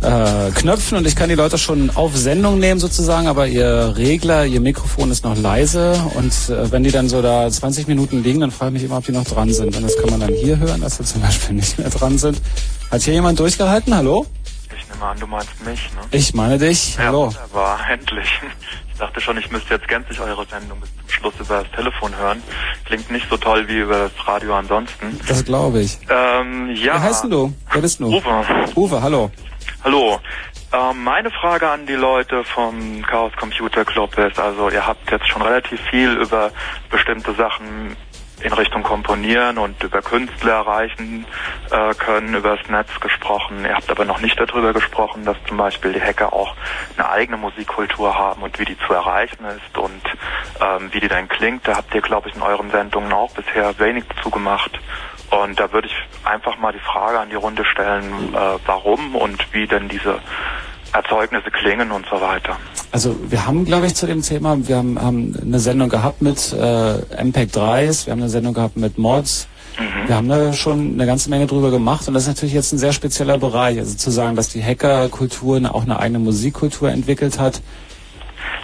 [0.00, 4.46] äh, Knöpfen und ich kann die Leute schon auf Sendung nehmen sozusagen, aber ihr Regler,
[4.46, 8.40] ihr Mikrofon ist noch leise und äh, wenn die dann so da 20 Minuten liegen,
[8.40, 9.76] dann frage ich mich immer, ob die noch dran sind.
[9.76, 12.40] Und das kann man dann hier hören, dass sie zum Beispiel nicht mehr dran sind.
[12.90, 13.94] Hat hier jemand durchgehalten?
[13.94, 14.24] Hallo?
[14.74, 16.00] Ich nehme an, du meinst mich, ne?
[16.12, 16.96] Ich meine dich.
[16.96, 17.26] Ja, Hallo.
[17.26, 18.28] wunderbar, endlich.
[19.00, 22.14] Ich dachte schon, ich müsste jetzt gänzlich eure Sendung bis zum Schluss über das Telefon
[22.18, 22.42] hören.
[22.84, 25.18] Klingt nicht so toll wie über das Radio ansonsten.
[25.26, 25.98] Das glaube ich.
[26.10, 26.92] Ähm, ja.
[26.92, 27.54] Wer heißt denn du?
[27.72, 28.08] Wer bist du?
[28.08, 28.44] Uwe.
[28.76, 29.30] Uwe, hallo.
[29.84, 30.20] Hallo.
[30.74, 35.26] Ähm, meine Frage an die Leute vom Chaos Computer Club ist, also ihr habt jetzt
[35.28, 36.50] schon relativ viel über
[36.90, 37.96] bestimmte Sachen
[38.42, 41.26] in Richtung Komponieren und über Künstler erreichen
[41.70, 43.64] äh, können, über das Netz gesprochen.
[43.64, 46.54] Ihr habt aber noch nicht darüber gesprochen, dass zum Beispiel die Hacker auch
[46.96, 50.02] eine eigene Musikkultur haben und wie die zu erreichen ist und
[50.60, 51.66] ähm, wie die dann klingt.
[51.66, 54.78] Da habt ihr, glaube ich, in euren Sendungen auch bisher wenig dazu gemacht.
[55.30, 59.52] Und da würde ich einfach mal die Frage an die Runde stellen, äh, warum und
[59.52, 60.18] wie denn diese
[60.92, 62.56] Erzeugnisse klingen und so weiter.
[62.92, 66.52] Also wir haben, glaube ich, zu dem Thema, wir haben, haben eine Sendung gehabt mit
[66.52, 69.46] äh, MPEG 3s, wir haben eine Sendung gehabt mit Mods.
[70.06, 72.78] Wir haben da schon eine ganze Menge drüber gemacht und das ist natürlich jetzt ein
[72.78, 73.78] sehr spezieller Bereich.
[73.78, 77.62] Also zu sagen, dass die Hackerkultur auch eine eigene Musikkultur entwickelt hat,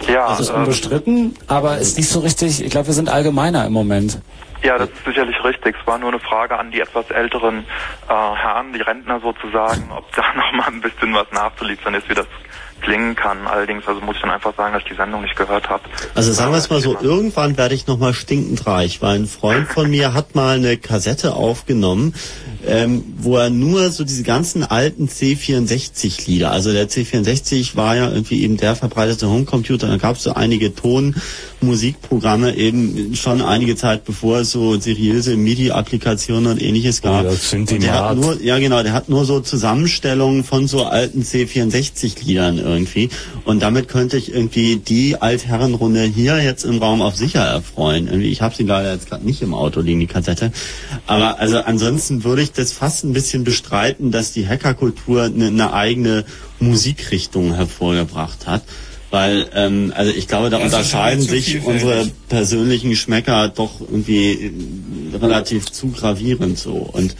[0.07, 3.65] Ja, das ist ähm, unbestritten, aber ist nicht so richtig, ich glaube, wir sind allgemeiner
[3.65, 4.19] im Moment.
[4.63, 5.75] Ja, das ist sicherlich richtig.
[5.79, 10.11] Es war nur eine Frage an die etwas älteren äh, Herren, die Rentner sozusagen, ob
[10.15, 12.27] da noch mal ein bisschen was nachzuliefern ist, wie das
[12.81, 13.47] klingen kann.
[13.47, 15.83] Allerdings, also muss ich dann einfach sagen, dass ich die Sendung nicht gehört habe.
[16.15, 19.67] Also sagen wir es mal so, irgendwann werde ich nochmal stinkend reich, weil ein Freund
[19.67, 22.13] von mir hat mal eine Kassette aufgenommen,
[22.65, 28.43] ähm, wo er nur so diese ganzen alten C64-Lieder, also der C64 war ja irgendwie
[28.43, 34.39] eben der verbreitete Homecomputer, da gab es so einige Tonmusikprogramme eben schon einige Zeit bevor
[34.39, 37.25] es so seriöse MIDI-Applikationen und ähnliches gab.
[37.25, 41.21] Oder Und der hat nur, ja genau, der hat nur so Zusammenstellungen von so alten
[41.21, 43.09] C64-Liedern irgendwie.
[43.45, 48.07] Und damit könnte ich irgendwie die Altherrenrunde hier jetzt im Raum auf sicher erfreuen.
[48.07, 50.51] Irgendwie, ich habe sie leider jetzt gerade nicht im Auto liegen, die Kassette.
[51.05, 55.73] Aber also ansonsten würde ich das fast ein bisschen bestreiten, dass die Hackerkultur eine, eine
[55.73, 56.25] eigene
[56.59, 58.63] Musikrichtung hervorgebracht hat.
[59.09, 64.51] Weil, ähm, also ich glaube, da Das unterscheiden sich unsere persönlichen Schmecker doch irgendwie
[65.13, 66.73] relativ zu gravierend so.
[66.73, 67.15] Und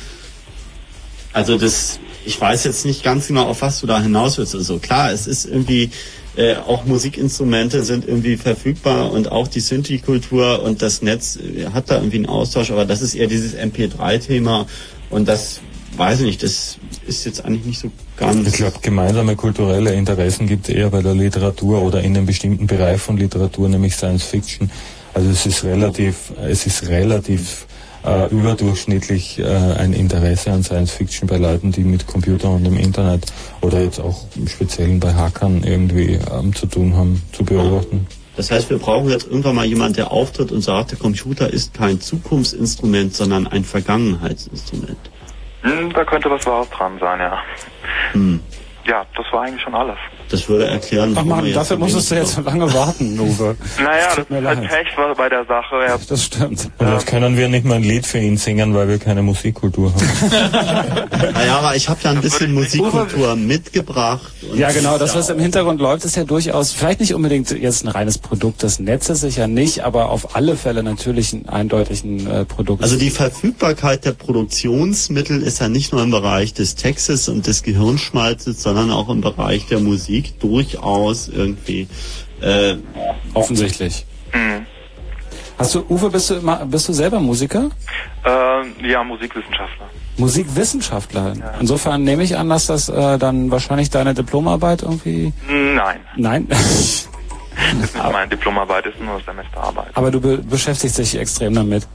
[1.38, 4.56] also das, ich weiß jetzt nicht ganz genau, auf was du da hinaus willst.
[4.56, 5.92] Also klar, es ist irgendwie,
[6.36, 11.92] äh, auch Musikinstrumente sind irgendwie verfügbar und auch die Synthi-Kultur und das Netz äh, hat
[11.92, 14.66] da irgendwie einen Austausch, aber das ist eher dieses MP3-Thema
[15.12, 15.60] und das
[15.96, 18.48] weiß ich nicht, das ist jetzt eigentlich nicht so ganz.
[18.48, 22.66] Ich glaube, gemeinsame kulturelle Interessen gibt es eher bei der Literatur oder in einem bestimmten
[22.66, 24.72] Bereich von Literatur, nämlich Science Fiction.
[25.14, 27.67] Also es ist relativ, es ist relativ
[28.08, 32.78] äh, überdurchschnittlich äh, ein Interesse an Science Fiction bei Leuten, die mit Computer und dem
[32.78, 33.26] Internet
[33.62, 38.08] oder jetzt auch im Speziellen bei Hackern irgendwie ähm, zu tun haben, zu beobachten.
[38.38, 41.74] Das heißt, wir brauchen jetzt irgendwann mal jemand, der auftritt und sagt, der Computer ist
[41.74, 44.98] kein Zukunftsinstrument, sondern ein Vergangenheitsinstrument.
[45.62, 47.40] Hm, da könnte was Wahres dran sein, ja.
[48.12, 48.40] Hm.
[48.86, 49.98] Ja, das war eigentlich schon alles.
[50.30, 53.56] Das würde erklären, Ach man, dafür musstest du jetzt so lange warten, Uwe.
[53.80, 54.70] Naja, das tut mir ist halt leid.
[54.70, 55.76] Pech war bei der Sache.
[55.88, 56.70] Ja, Das stimmt.
[56.78, 59.94] Und jetzt können wir nicht mal ein Lied für ihn singen, weil wir keine Musikkultur
[59.94, 61.08] haben.
[61.34, 64.32] Naja, aber ich habe ja ein bisschen Musikkultur mitgebracht.
[64.52, 64.98] und Ja, genau.
[64.98, 68.64] Das, was im Hintergrund läuft, ist ja durchaus vielleicht nicht unbedingt jetzt ein reines Produkt
[68.64, 72.84] des Netzes, sicher nicht, aber auf alle Fälle natürlich ein eindeutigen äh, Produkt.
[72.84, 77.64] Also die Verfügbarkeit der Produktionsmittel ist ja nicht nur im Bereich des Textes und des
[77.64, 81.88] Gehirnschmalzes, sondern auch im Bereich der Musik durchaus irgendwie.
[82.42, 82.76] Äh,
[83.34, 84.06] offensichtlich.
[84.32, 84.66] hm.
[85.58, 86.36] Hast du, Uwe, bist du,
[86.68, 87.70] bist du selber Musiker?
[88.24, 89.90] Ähm, ja Musikwissenschaftler.
[90.18, 91.34] Musikwissenschaftler.
[91.60, 95.34] Insofern nehme ich an, dass das äh, dann wahrscheinlich deine Diplomarbeit irgendwie.
[95.48, 96.48] Nein, Nein.
[96.48, 97.10] ist
[97.80, 99.88] nicht meine Diplomarbeit, ist nur Semesterarbeit.
[99.96, 101.88] Aber du be beschäftigst dich extrem damit.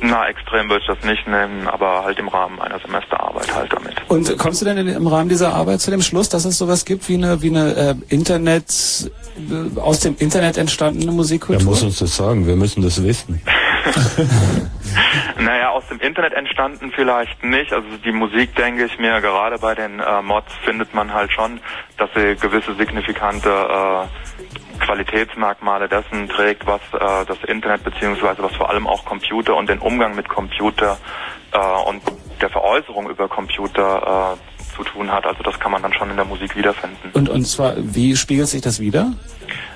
[0.00, 3.94] Na, extrem würde ich das nicht nehmen, aber halt im Rahmen einer Semesterarbeit halt damit.
[4.08, 7.08] Und kommst du denn im Rahmen dieser Arbeit zu dem Schluss, dass es sowas gibt
[7.08, 11.64] wie eine, wie eine äh, Internet, äh, aus dem Internet entstandene Musikkultur?
[11.64, 12.46] muss uns das sagen?
[12.46, 13.40] Wir müssen das wissen.
[15.38, 17.72] Naja, aus dem Internet entstanden vielleicht nicht.
[17.72, 21.60] Also die Musik, denke ich mir, gerade bei den äh, Mods findet man halt schon,
[21.98, 28.70] dass sie gewisse signifikante äh, Qualitätsmerkmale dessen trägt, was äh, das Internet beziehungsweise was vor
[28.70, 30.98] allem auch Computer und den Umgang mit Computer
[31.52, 32.02] äh, und
[32.40, 35.26] der Veräußerung über Computer äh, zu tun hat.
[35.26, 37.10] Also das kann man dann schon in der Musik wiederfinden.
[37.14, 39.12] Und, und zwar, wie spiegelt sich das wieder?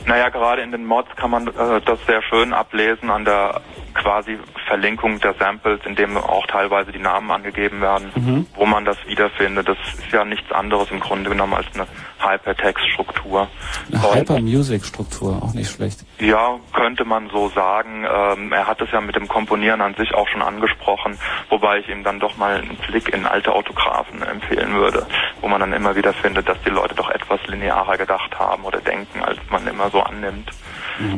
[0.06, 3.60] Naja, gerade in den Mods kann man äh, das sehr schön ablesen an der
[3.94, 8.46] quasi Verlinkung der Samples, in dem auch teilweise die Namen angegeben werden, Mhm.
[8.54, 9.68] wo man das wiederfindet.
[9.68, 11.86] Das ist ja nichts anderes im Grunde genommen als eine
[12.20, 13.48] Hypertext-Struktur.
[13.92, 16.04] Eine Hyper-Music-Struktur, auch nicht schlecht.
[16.18, 18.04] ja, könnte man so sagen.
[18.04, 21.18] Ähm, er hat es ja mit dem Komponieren an sich auch schon angesprochen,
[21.48, 25.06] wobei ich ihm dann doch mal einen Blick in alte Autographen empfehlen würde,
[25.40, 28.80] wo man dann immer wieder findet, dass die Leute doch etwas linearer gedacht haben oder
[28.80, 30.50] denken, als man immer so annimmt.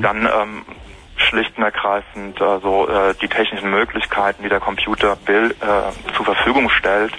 [0.00, 0.64] Dann ähm,
[1.16, 6.68] schlicht und ergreifend also äh, die technischen Möglichkeiten, die der Computer Bill, äh, zur Verfügung
[6.70, 7.12] stellt,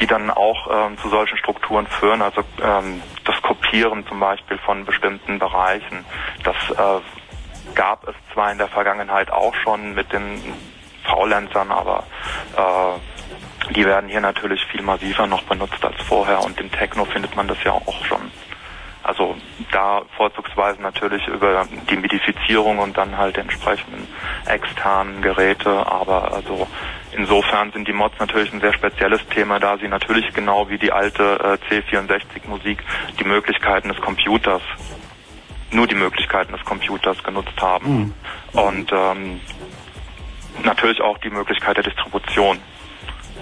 [0.00, 4.84] die dann auch ähm, zu solchen Strukturen führen, also ähm, das Kopieren zum Beispiel von
[4.84, 6.04] bestimmten Bereichen.
[6.44, 10.40] Das äh, gab es zwar in der Vergangenheit auch schon mit den
[11.04, 12.04] Faulenzern, aber
[12.56, 17.34] äh, die werden hier natürlich viel massiver noch benutzt als vorher und im Techno findet
[17.36, 18.30] man das ja auch schon.
[19.06, 19.36] Also
[19.70, 24.08] da vorzugsweise natürlich über die Midifizierung und dann halt entsprechenden
[24.46, 26.66] externen Geräte, aber also
[27.12, 30.90] insofern sind die Mods natürlich ein sehr spezielles Thema, da sie natürlich genau wie die
[30.90, 32.82] alte äh, C64-Musik
[33.20, 34.62] die Möglichkeiten des Computers,
[35.70, 38.12] nur die Möglichkeiten des Computers genutzt haben.
[38.52, 39.40] Und ähm,
[40.64, 42.58] natürlich auch die Möglichkeit der Distribution.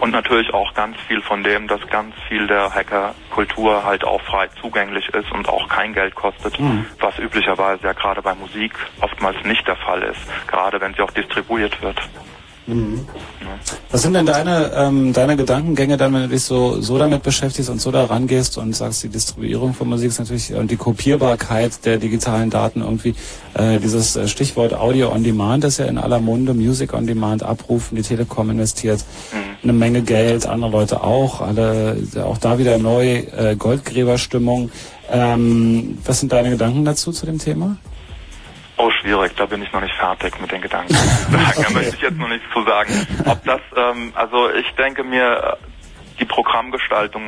[0.01, 4.49] Und natürlich auch ganz viel von dem, dass ganz viel der Hackerkultur halt auch frei
[4.61, 6.87] zugänglich ist und auch kein Geld kostet, Mhm.
[7.01, 11.11] was üblicherweise ja gerade bei Musik oftmals nicht der Fall ist, gerade wenn sie auch
[11.11, 12.01] distribuiert wird.
[13.91, 17.68] Was sind denn deine, ähm, deine Gedankengänge dann, wenn du dich so, so damit beschäftigst
[17.68, 21.84] und so da rangehst und sagst, die Distribuierung von Musik ist natürlich und die Kopierbarkeit
[21.84, 23.15] der digitalen Daten irgendwie,
[23.55, 27.43] äh, dieses äh, Stichwort Audio on Demand ist ja in aller Munde, Music on Demand
[27.43, 29.05] abrufen, die Telekom investiert
[29.62, 34.70] eine Menge Geld, andere Leute auch, alle, auch da wieder neu, äh, Goldgräberstimmung.
[35.10, 37.76] Ähm, was sind deine Gedanken dazu, zu dem Thema?
[38.77, 40.94] Oh, schwierig, da bin ich noch nicht fertig mit den Gedanken.
[41.31, 43.07] Da möchte ich jetzt noch nichts zu sagen.
[43.27, 45.57] Ob das, ähm, also ich denke mir,
[46.18, 47.23] die Programmgestaltung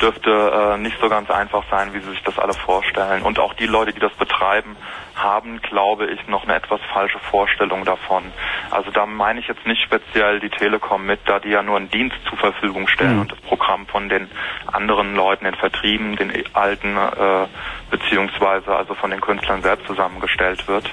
[0.00, 3.22] dürfte äh, nicht so ganz einfach sein, wie sie sich das alle vorstellen.
[3.22, 4.76] Und auch die Leute, die das betreiben,
[5.14, 8.24] haben, glaube ich, noch eine etwas falsche Vorstellung davon.
[8.70, 11.90] Also da meine ich jetzt nicht speziell die Telekom mit, da die ja nur einen
[11.90, 14.28] Dienst zur Verfügung stellen und das Programm von den
[14.66, 17.46] anderen Leuten, den Vertrieben, den alten, äh,
[17.90, 20.90] beziehungsweise also von den Künstlern selbst zusammengestellt wird.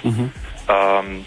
[0.69, 1.25] Ähm,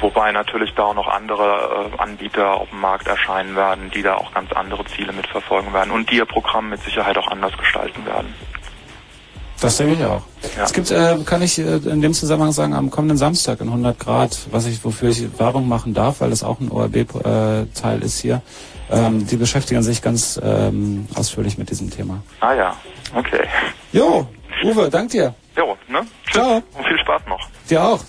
[0.00, 4.16] wobei natürlich da auch noch andere äh, Anbieter auf dem Markt erscheinen werden, die da
[4.16, 8.04] auch ganz andere Ziele mitverfolgen werden und die ihr Programm mit Sicherheit auch anders gestalten
[8.06, 8.34] werden.
[9.60, 10.22] Das denke ich auch.
[10.56, 10.64] Ja.
[10.64, 13.98] Es gibt, äh, kann ich äh, in dem Zusammenhang sagen, am kommenden Samstag in 100
[13.98, 18.42] Grad, was ich, wofür ich Werbung machen darf, weil das auch ein ORB-Teil ist hier.
[18.90, 22.22] Ähm, die beschäftigen sich ganz ähm, ausführlich mit diesem Thema.
[22.40, 22.76] Ah ja,
[23.14, 23.48] okay.
[23.92, 24.28] Jo,
[24.62, 25.34] Uwe, dank dir.
[25.56, 26.00] Jo, ne?
[26.26, 26.34] Tschüss.
[26.34, 26.62] Ciao.
[26.74, 27.48] Und viel Spaß noch.
[27.68, 28.00] Dir auch.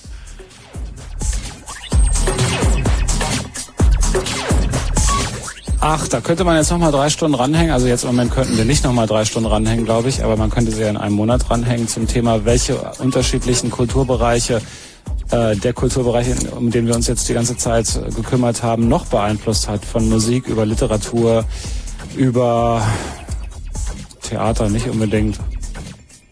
[5.87, 7.71] Ach, da könnte man jetzt noch mal drei Stunden ranhängen.
[7.71, 10.35] Also jetzt im Moment könnten wir nicht noch mal drei Stunden ranhängen, glaube ich, aber
[10.35, 14.63] man könnte sie ja in einem Monat ranhängen zum Thema, welche unterschiedlichen Kulturbereiche
[15.29, 16.25] äh, der Kulturbereich,
[16.57, 19.85] um den wir uns jetzt die ganze Zeit gekümmert haben, noch beeinflusst hat.
[19.85, 21.45] Von Musik über Literatur,
[22.15, 22.81] über
[24.27, 25.37] Theater nicht unbedingt.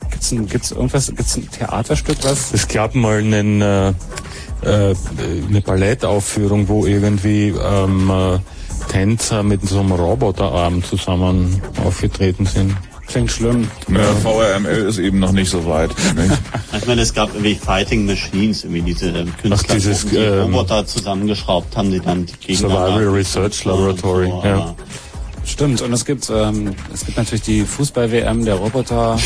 [0.10, 2.56] Gibt's ein, gibt's irgendwas, gibt's ein Theaterstück, was?
[2.56, 3.90] Es gab mal einen, äh,
[4.64, 4.96] äh,
[5.48, 8.40] eine Ballettaufführung, wo irgendwie ähm, äh,
[8.90, 12.76] Tänzer mit so einem Roboterarm zusammen aufgetreten sind.
[13.08, 13.70] Klingt schlimm.
[13.90, 15.92] Ja, VRML ist eben noch nicht so weit.
[16.16, 16.34] Nicht?
[16.76, 20.86] Ich meine, es gab irgendwie Fighting Machines, irgendwie diese ähm, Künstler, dieses, die ähm, Roboter
[20.86, 24.76] zusammengeschraubt haben, die dann die Gegner Survival Research Laboratory, So, ja.
[25.46, 29.20] Stimmt, und es gibt, ähm, es gibt natürlich die Fußball-WM der Roboter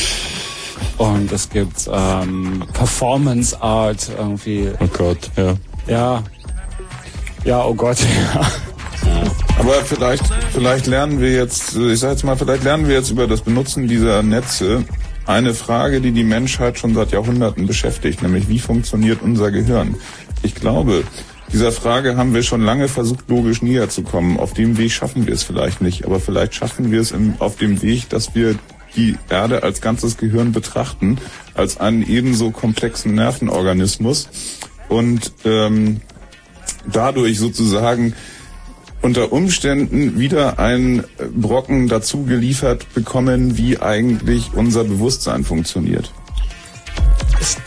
[0.98, 4.70] und es gibt ähm, Performance Art irgendwie.
[4.80, 5.54] Oh Gott, ja.
[5.88, 6.24] Ja.
[7.46, 7.98] Ja, oh Gott,
[8.36, 8.42] ja.
[9.58, 13.28] Aber vielleicht, vielleicht lernen wir jetzt, ich sag jetzt mal, vielleicht lernen wir jetzt über
[13.28, 14.86] das Benutzen dieser Netze
[15.26, 19.96] eine Frage, die die Menschheit schon seit Jahrhunderten beschäftigt, nämlich wie funktioniert unser Gehirn?
[20.44, 21.04] Ich glaube,
[21.54, 24.38] Dieser Frage haben wir schon lange versucht, logisch näher zu kommen.
[24.38, 27.56] Auf dem Weg schaffen wir es vielleicht nicht, aber vielleicht schaffen wir es im, auf
[27.56, 28.56] dem Weg, dass wir
[28.98, 31.20] die Erde als ganzes Gehirn betrachten,
[31.54, 34.28] als einen ebenso komplexen Nervenorganismus
[34.90, 36.02] und ähm,
[36.92, 38.14] dadurch sozusagen
[39.02, 41.04] unter Umständen wieder einen
[41.36, 46.12] Brocken dazu geliefert bekommen, wie eigentlich unser Bewusstsein funktioniert.
[47.40, 47.58] Es,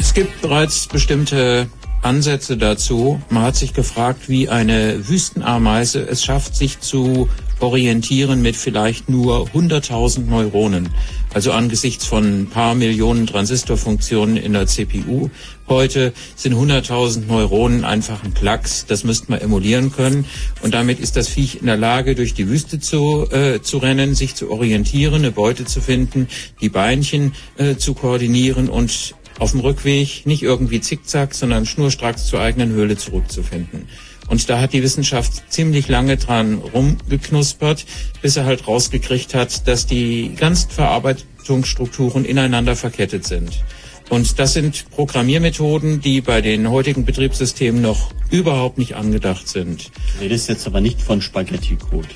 [0.00, 1.68] es gibt bereits bestimmte
[2.02, 3.22] Ansätze dazu.
[3.30, 7.28] Man hat sich gefragt, wie eine Wüstenameise es schafft, sich zu
[7.62, 10.88] orientieren mit vielleicht nur 100.000 Neuronen.
[11.32, 15.30] Also angesichts von ein paar Millionen Transistorfunktionen in der CPU
[15.72, 18.84] heute sind 100.000 Neuronen einfach ein Klacks.
[18.86, 20.26] Das müsste man emulieren können.
[20.60, 24.14] Und damit ist das Viech in der Lage, durch die Wüste zu, äh, zu rennen,
[24.14, 26.28] sich zu orientieren, eine Beute zu finden,
[26.60, 32.40] die Beinchen äh, zu koordinieren und auf dem Rückweg nicht irgendwie zickzack, sondern schnurstracks zur
[32.40, 33.88] eigenen Höhle zurückzufinden.
[34.32, 37.84] Und da hat die Wissenschaft ziemlich lange dran rumgeknuspert,
[38.22, 43.62] bis er halt rausgekriegt hat, dass die ganzen Verarbeitungsstrukturen ineinander verkettet sind.
[44.08, 49.90] Und das sind Programmiermethoden, die bei den heutigen Betriebssystemen noch überhaupt nicht angedacht sind.
[50.16, 52.08] Du redest jetzt aber nicht von Spaghetti-Code.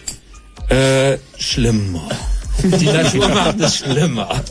[0.70, 2.08] Äh, schlimmer.
[2.62, 4.42] Die Natur macht es schlimmer.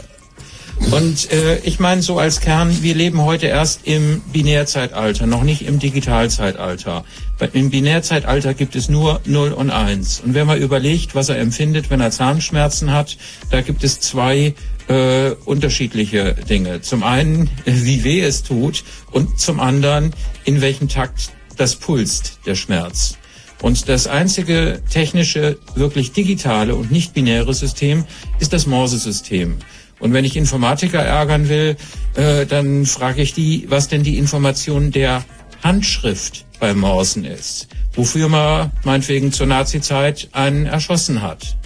[0.92, 5.66] Und äh, ich meine so als Kern, wir leben heute erst im Binärzeitalter, noch nicht
[5.66, 7.06] im Digitalzeitalter.
[7.54, 10.22] Im Binärzeitalter gibt es nur 0 und 1.
[10.26, 13.18] Und wenn man überlegt, was er empfindet, wenn er Zahnschmerzen hat,
[13.52, 14.54] da gibt es zwei
[14.88, 16.82] äh, unterschiedliche Dinge.
[16.82, 20.14] Zum einen, wie weh es tut und zum anderen,
[20.44, 23.18] in welchem Takt das pulst, der Schmerz.
[23.62, 28.06] Und das einzige technische, wirklich digitale und nicht binäre System
[28.40, 29.58] ist das Morse-System.
[30.00, 31.78] Und wenn ich Informatiker ärgern will,
[32.16, 35.24] äh, dann frage ich die, was denn die Information der
[35.64, 37.68] Handschrift bei Morsen ist.
[37.94, 41.58] Wofür man meinetwegen zur Nazizeit einen erschossen hat.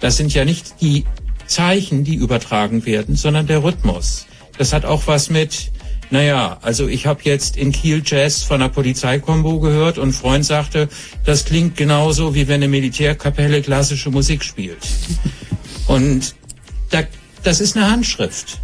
[0.00, 1.04] Das sind ja nicht die
[1.46, 4.26] Zeichen, die übertragen werden, sondern der Rhythmus.
[4.58, 5.70] Das hat auch was mit,
[6.10, 10.88] naja, also ich habe jetzt in Kiel Jazz von der Polizeikombo gehört und Freund sagte,
[11.24, 14.86] das klingt genauso, wie wenn eine Militärkapelle klassische Musik spielt.
[15.86, 16.34] Und
[16.90, 17.02] da
[17.42, 18.58] das ist eine Handschrift.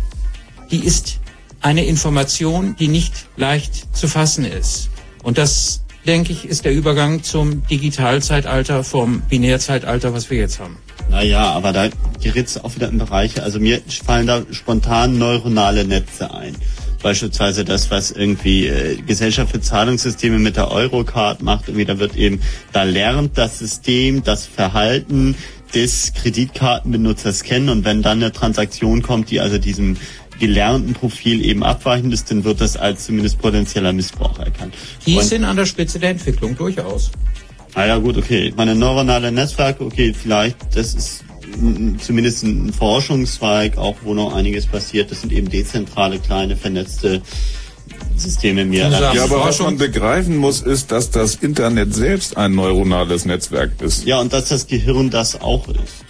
[0.71, 1.19] Die ist
[1.61, 4.91] eine Information, die nicht leicht zu fassen ist.
[5.23, 10.77] Und das, denke ich, ist der Übergang zum Digitalzeitalter vom Binärzeitalter, was wir jetzt haben.
[11.11, 11.89] Naja, aber da
[12.23, 16.57] gerät es auch wieder in Bereiche, also mir fallen da spontan neuronale Netze ein.
[17.03, 21.67] Beispielsweise das, was irgendwie äh, Gesellschaft für Zahlungssysteme mit der Eurocard macht.
[21.67, 22.41] Irgendwie da wird eben,
[22.73, 25.35] da lernt das System das Verhalten
[25.75, 29.97] des Kreditkartenbenutzers kennen und wenn dann eine Transaktion kommt, die also diesem
[30.39, 34.75] gelernten Profil eben abweichend ist, dann wird das als zumindest potenzieller Missbrauch erkannt.
[35.07, 37.11] Die und, sind an der Spitze der Entwicklung durchaus.
[37.75, 38.49] Ah ja gut, okay.
[38.49, 41.25] Ich meine neuronale Netzwerke, okay, vielleicht, das ist
[41.99, 45.11] zumindest ein Forschungszweig, auch wo noch einiges passiert.
[45.11, 47.23] Das sind eben dezentrale, kleine, vernetzte
[48.17, 48.89] Systeme mir.
[48.89, 54.05] Ja, aber was man begreifen muss, ist, dass das Internet selbst ein neuronales Netzwerk ist.
[54.07, 56.05] Ja, und dass das Gehirn das auch ist.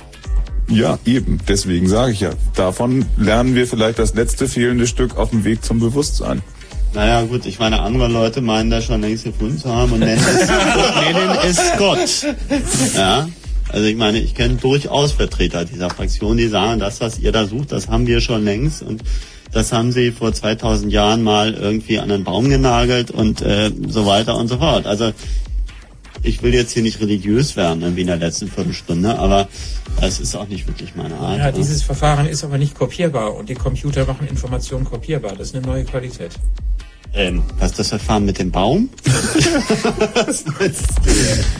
[0.68, 1.38] Ja, eben.
[1.48, 2.30] Deswegen sage ich ja.
[2.54, 6.42] Davon lernen wir vielleicht das letzte fehlende Stück auf dem Weg zum Bewusstsein.
[6.94, 10.22] Naja, gut, ich meine, andere Leute meinen das schon längst gefunden zu haben und nennen
[10.22, 10.48] es,
[11.14, 12.34] nennen es Gott.
[12.94, 13.28] Ja.
[13.68, 17.46] Also ich meine, ich kenne durchaus Vertreter dieser Fraktion, die sagen, das, was ihr da
[17.46, 19.02] sucht, das haben wir schon längst und
[19.52, 24.06] das haben sie vor 2000 Jahren mal irgendwie an einen Baum genagelt und äh, so
[24.06, 24.86] weiter und so fort.
[24.86, 25.12] Also
[26.22, 29.48] ich will jetzt hier nicht religiös werden, wie in der letzten Viertelstunde, aber
[30.00, 31.38] es ist auch nicht wirklich meine Art.
[31.38, 35.32] Ja, dieses Verfahren ist aber nicht kopierbar und die Computer machen Informationen kopierbar.
[35.36, 36.32] Das ist eine neue Qualität.
[37.14, 38.88] Ähm, was ist das Verfahren mit dem Baum?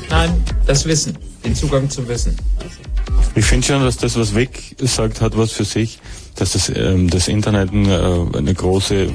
[0.09, 2.35] Nein, das Wissen, den Zugang zum Wissen.
[2.59, 2.77] Also.
[3.35, 5.99] Ich finde schon, dass das, was Weg sagt, hat was für sich
[6.37, 9.09] dass das, ähm, das Internet äh, eine große äh,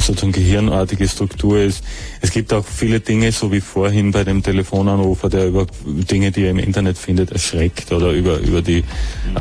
[0.00, 1.82] sozusagen gehirnartige Struktur ist.
[2.20, 6.44] Es gibt auch viele Dinge, so wie vorhin bei dem Telefonanrufer, der über Dinge, die
[6.44, 8.84] er im Internet findet, erschreckt oder über über die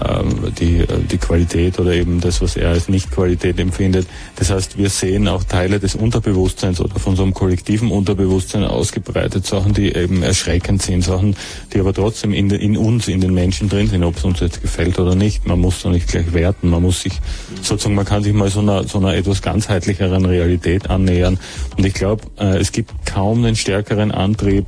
[0.08, 4.08] ähm, die äh, die Qualität oder eben das, was er als Nicht-Qualität empfindet.
[4.36, 9.46] Das heißt, wir sehen auch Teile des Unterbewusstseins oder von so einem kollektiven Unterbewusstsein ausgebreitet,
[9.46, 11.36] Sachen, die eben erschreckend sind, Sachen,
[11.74, 14.62] die aber trotzdem in, in uns, in den Menschen drin sind, ob es uns jetzt
[14.62, 15.48] gefällt oder nicht.
[15.48, 17.14] Man muss da nicht gleich werten, man muss muss sich
[17.62, 21.40] sozusagen, man kann sich mal so einer, so einer etwas ganzheitlicheren Realität annähern.
[21.76, 24.66] Und ich glaube, äh, es gibt kaum einen stärkeren Antrieb,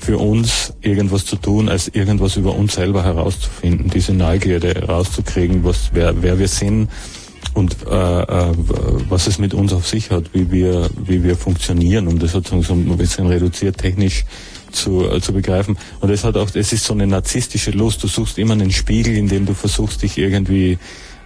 [0.00, 5.90] für uns irgendwas zu tun, als irgendwas über uns selber herauszufinden, diese Neugierde herauszukriegen, was,
[5.92, 6.88] wer, wer wir sind
[7.52, 8.52] und äh, äh,
[9.10, 12.62] was es mit uns auf sich hat, wie wir, wie wir funktionieren, um das sozusagen
[12.62, 14.24] so ein bisschen reduziert technisch
[14.72, 15.76] zu, äh, zu begreifen.
[16.00, 18.02] Und es hat auch, es ist so eine narzisstische Lust.
[18.02, 20.78] Du suchst immer einen Spiegel, in dem du versuchst, dich irgendwie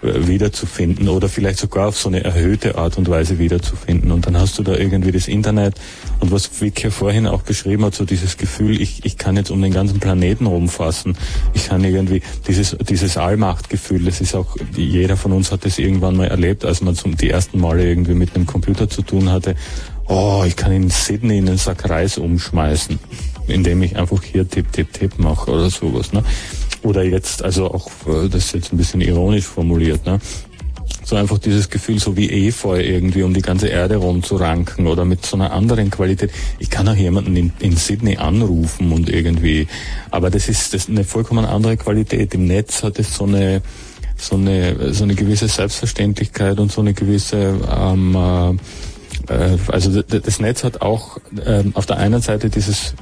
[0.04, 4.12] wiederzufinden oder vielleicht sogar auf so eine erhöhte Art und Weise wiederzufinden.
[4.12, 5.74] Und dann hast du da irgendwie das Internet
[6.20, 9.50] und was Vic ja vorhin auch beschrieben hat, so dieses Gefühl, ich, ich kann jetzt
[9.50, 11.16] um den ganzen Planeten rumfassen.
[11.54, 16.16] Ich kann irgendwie dieses, dieses Allmachtgefühl, das ist auch, jeder von uns hat das irgendwann
[16.16, 19.54] mal erlebt, als man zum, die ersten Male irgendwie mit einem Computer zu tun hatte.
[20.06, 22.98] Oh, ich kann in Sydney in einen Sack Reis umschmeißen,
[23.46, 26.12] indem ich einfach hier tipp, tipp, tipp mache oder sowas.
[26.12, 26.22] Ne?
[26.84, 30.20] Oder jetzt, also auch, äh, das ist jetzt ein bisschen ironisch formuliert, ne?
[31.02, 35.24] so einfach dieses Gefühl, so wie Efeu irgendwie um die ganze Erde rumzuranken oder mit
[35.24, 36.30] so einer anderen Qualität.
[36.58, 39.66] Ich kann auch jemanden in, in Sydney anrufen und irgendwie,
[40.10, 42.34] aber das ist, das ist eine vollkommen andere Qualität.
[42.34, 43.60] Im Netz hat es so eine,
[44.16, 48.58] so eine, so eine gewisse Selbstverständlichkeit und so eine gewisse, ähm,
[49.28, 52.94] äh, also das Netz hat auch äh, auf der einen Seite dieses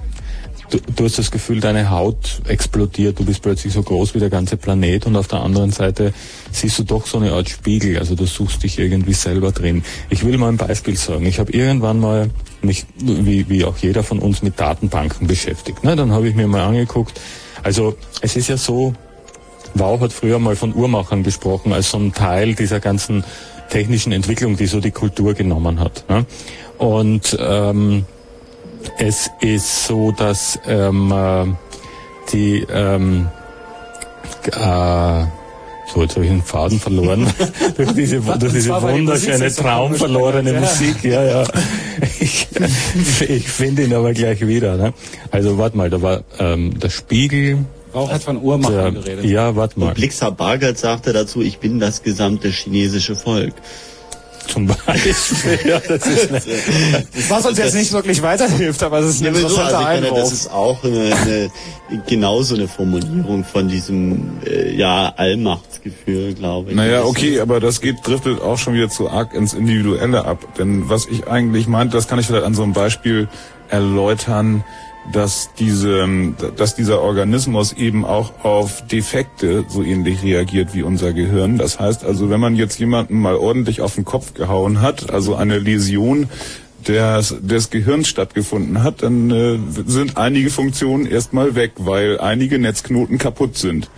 [0.72, 4.30] du, du hast das Gefühl, deine Haut explodiert, du bist plötzlich so groß wie der
[4.30, 6.12] ganze Planet und auf der anderen Seite
[6.50, 9.84] siehst du doch so eine Art Spiegel, also du suchst dich irgendwie selber drin.
[10.10, 11.26] Ich will mal ein Beispiel sagen.
[11.26, 12.30] Ich habe irgendwann mal
[12.62, 15.84] mich, wie, wie auch jeder von uns, mit Datenbanken beschäftigt.
[15.84, 17.20] Ne, dann habe ich mir mal angeguckt,
[17.62, 18.94] also es ist ja so,
[19.74, 23.24] Wow hat früher mal von Uhrmachern gesprochen, als so ein Teil dieser ganzen
[23.70, 26.04] technischen Entwicklung, die so die Kultur genommen hat.
[26.10, 26.26] Ne?
[26.76, 28.04] Und ähm,
[28.98, 31.46] es ist so, dass ähm, äh,
[32.32, 33.28] die ähm,
[34.50, 35.24] äh,
[35.92, 37.26] so, jetzt habe ich einen Faden verloren.
[37.76, 41.04] durch diese, durch diese wunderschöne, traumverlorene Musik.
[41.04, 41.44] Ja, ja.
[42.18, 42.48] Ich,
[43.20, 44.76] ich finde ihn aber gleich wieder.
[44.76, 44.94] Ne?
[45.30, 47.58] Also warte mal, da war ähm, der Spiegel.
[47.92, 49.24] Auch hat von Uhrmachern geredet.
[49.26, 49.88] Ja, warte mal.
[49.88, 53.52] Und Blixer Bargeld sagte dazu, ich bin das gesamte chinesische Volk.
[54.48, 55.58] Zum Beispiel.
[55.70, 56.40] ja, das ist eine,
[57.28, 60.06] Was uns jetzt nicht wirklich weiterhilft, aber es ist ein Ja, aber so, interessanter also
[60.06, 60.20] Einwurf.
[60.20, 61.50] das ist auch eine, eine,
[62.06, 66.76] genauso eine Formulierung von diesem äh, ja Allmachtsgefühl, glaube ich.
[66.76, 70.38] Naja, okay, aber das geht, driftet auch schon wieder zu arg ins Individuelle ab.
[70.58, 73.28] Denn was ich eigentlich meinte, das kann ich vielleicht an so einem Beispiel
[73.68, 74.64] erläutern,
[75.10, 76.06] dass diese,
[76.56, 81.58] dass dieser Organismus eben auch auf Defekte so ähnlich reagiert wie unser Gehirn.
[81.58, 85.34] Das heißt also, wenn man jetzt jemanden mal ordentlich auf den Kopf gehauen hat, also
[85.34, 86.28] eine Läsion
[86.86, 93.18] des, des Gehirns stattgefunden hat, dann äh, sind einige Funktionen erstmal weg, weil einige Netzknoten
[93.18, 93.90] kaputt sind.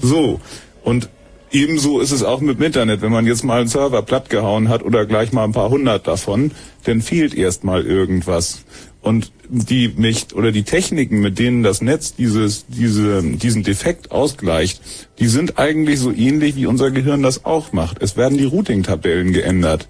[0.00, 0.40] So.
[0.82, 1.08] Und
[1.50, 3.02] ebenso ist es auch mit dem Internet.
[3.02, 6.52] Wenn man jetzt mal einen Server plattgehauen hat oder gleich mal ein paar hundert davon,
[6.84, 8.64] dann fehlt erstmal irgendwas.
[9.02, 14.80] Und die mich oder die Techniken, mit denen das Netz dieses, diese, diesen Defekt ausgleicht,
[15.18, 18.02] die sind eigentlich so ähnlich wie unser Gehirn das auch macht.
[18.02, 19.88] Es werden die Routing-Tabellen geändert.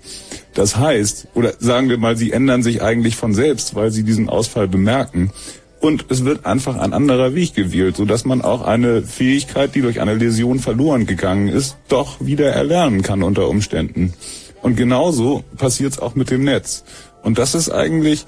[0.54, 4.28] Das heißt, oder sagen wir mal, sie ändern sich eigentlich von selbst, weil sie diesen
[4.28, 5.30] Ausfall bemerken.
[5.80, 10.00] Und es wird einfach ein anderer Weg gewählt, sodass man auch eine Fähigkeit, die durch
[10.00, 14.12] eine Läsion verloren gegangen ist, doch wieder erlernen kann unter Umständen.
[14.62, 16.84] Und genauso passiert es auch mit dem Netz.
[17.22, 18.26] Und das ist eigentlich,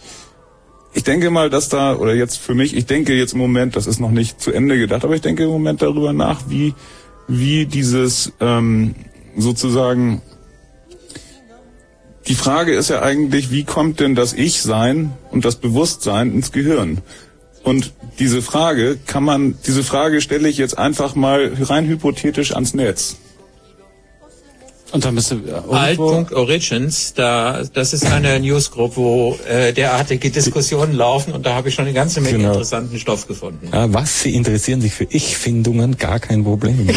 [0.95, 3.87] ich denke mal, dass da, oder jetzt für mich, ich denke jetzt im Moment, das
[3.87, 6.75] ist noch nicht zu Ende gedacht, aber ich denke im Moment darüber nach, wie,
[7.29, 8.95] wie dieses ähm,
[9.37, 10.21] sozusagen,
[12.29, 16.99] die Frage ist ja eigentlich, wie kommt denn das Ich-Sein und das Bewusstsein ins Gehirn?
[17.65, 22.75] Und diese Frage kann man, diese Frage stelle ich jetzt einfach mal rein hypothetisch ans
[22.75, 23.17] Netz.
[24.93, 25.37] Und dann bist du
[25.71, 31.75] Alt.origins, da, das ist eine Newsgroup, wo äh, derartige Diskussionen laufen und da habe ich
[31.75, 32.49] schon eine ganze Menge Genau.
[32.51, 33.69] interessanten Stoff gefunden.
[33.73, 35.97] Ja, was, Sie interessieren sich für Ich-Findungen?
[35.97, 36.87] Gar kein Problem.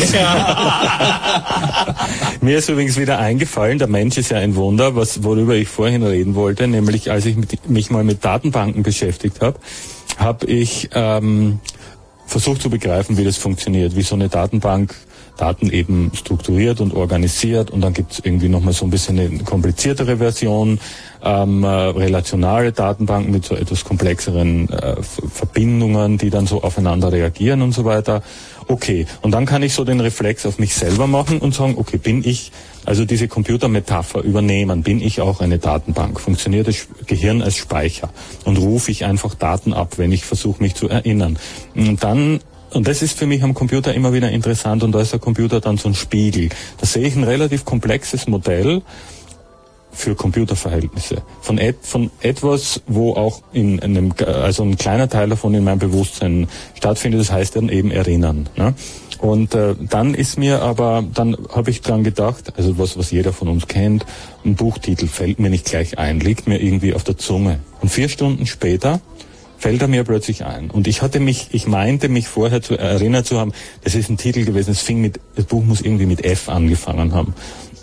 [2.41, 6.03] Mir ist übrigens wieder eingefallen, der Mensch ist ja ein Wunder, was, worüber ich vorhin
[6.03, 9.57] reden wollte, nämlich als ich mit, mich mal mit Datenbanken beschäftigt habe,
[10.17, 11.59] habe ich ähm,
[12.25, 14.93] versucht zu begreifen, wie das funktioniert, wie so eine Datenbank
[15.37, 19.39] Daten eben strukturiert und organisiert und dann gibt es irgendwie nochmal so ein bisschen eine
[19.39, 20.79] kompliziertere Version,
[21.23, 27.61] ähm, äh, relationale Datenbanken mit so etwas komplexeren äh, Verbindungen, die dann so aufeinander reagieren
[27.61, 28.21] und so weiter.
[28.67, 31.97] Okay, und dann kann ich so den Reflex auf mich selber machen und sagen, okay,
[31.97, 32.51] bin ich,
[32.83, 36.19] also diese Computermetapher übernehmen, bin ich auch eine Datenbank?
[36.19, 38.09] Funktioniert das Gehirn als Speicher?
[38.43, 41.37] Und rufe ich einfach Daten ab, wenn ich versuche, mich zu erinnern?
[41.75, 42.39] Und dann
[42.75, 45.61] und das ist für mich am Computer immer wieder interessant und da ist der Computer
[45.61, 46.49] dann so ein Spiegel.
[46.77, 48.81] Da sehe ich ein relativ komplexes Modell
[49.91, 51.23] für Computerverhältnisse.
[51.41, 55.79] Von, et, von etwas, wo auch in einem, also ein kleiner Teil davon in meinem
[55.79, 58.49] Bewusstsein stattfindet, das heißt dann eben erinnern.
[58.57, 58.73] Ne?
[59.19, 63.31] Und äh, dann ist mir aber, dann habe ich dran gedacht, also was, was jeder
[63.31, 64.05] von uns kennt,
[64.43, 67.59] ein Buchtitel fällt mir nicht gleich ein, liegt mir irgendwie auf der Zunge.
[67.81, 68.99] Und vier Stunden später
[69.57, 70.69] fällt er mir plötzlich ein.
[70.69, 73.51] Und ich hatte mich, ich meinte mich vorher zu erinnert zu haben,
[73.83, 77.13] das ist ein Titel gewesen, es fing mit, das Buch muss irgendwie mit F angefangen
[77.13, 77.33] haben.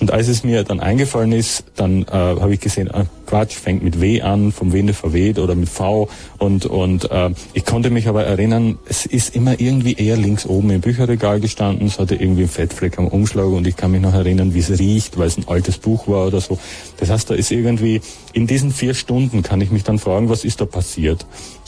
[0.03, 3.85] Und als es mir dann eingefallen ist, dann äh, habe ich gesehen, ah, Quatsch, fängt
[3.85, 6.09] mit W an, vom Winde verweht oder mit V.
[6.39, 10.71] Und, und äh, ich konnte mich aber erinnern, es ist immer irgendwie eher links oben
[10.71, 11.87] im Bücherregal gestanden.
[11.87, 14.77] Es hatte irgendwie einen Fettfleck am Umschlag und ich kann mich noch erinnern, wie es
[14.77, 16.59] riecht, weil es ein altes Buch war oder so.
[16.99, 18.01] Das heißt, da ist irgendwie,
[18.33, 21.27] in diesen vier Stunden kann ich mich dann fragen, was ist da passiert?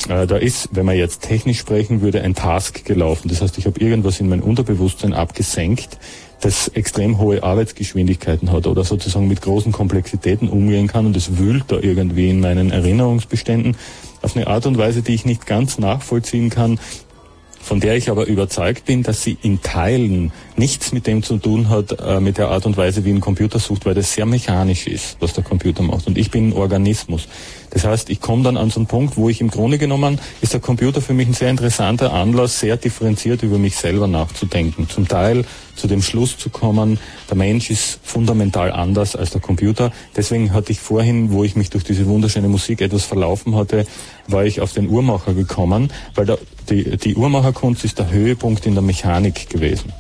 [0.09, 3.29] Äh, da ist, wenn man jetzt technisch sprechen würde, ein Task gelaufen.
[3.29, 5.99] Das heißt, ich habe irgendwas in mein Unterbewusstsein abgesenkt
[6.45, 11.65] das extrem hohe Arbeitsgeschwindigkeiten hat oder sozusagen mit großen Komplexitäten umgehen kann und es wühlt
[11.69, 13.77] da irgendwie in meinen Erinnerungsbeständen
[14.21, 16.79] auf eine Art und Weise, die ich nicht ganz nachvollziehen kann,
[17.63, 21.71] von der ich aber überzeugt bin, dass sie in Teilen nichts mit dem zu tun
[21.71, 24.87] hat, äh, mit der Art und Weise, wie ein Computer sucht, weil das sehr mechanisch
[24.87, 26.07] ist, was der Computer macht.
[26.07, 27.27] Und ich bin ein Organismus.
[27.75, 30.53] Das heißt, ich komme dann an so einen Punkt, wo ich im Grunde genommen, ist
[30.53, 34.89] der Computer für mich ein sehr interessanter Anlass, sehr differenziert über mich selber nachzudenken.
[34.89, 35.45] Zum Teil
[35.75, 39.91] zu dem Schluss zu kommen, der Mensch ist fundamental anders als der Computer.
[40.17, 43.87] Deswegen hatte ich vorhin, wo ich mich durch diese wunderschöne Musik etwas verlaufen hatte,
[44.29, 46.39] war ich auf den Uhrmacher gekommen, weil der,
[46.71, 49.93] die, die Uhrmacherkunst ist der Höhepunkt in der Mechanik gewesen.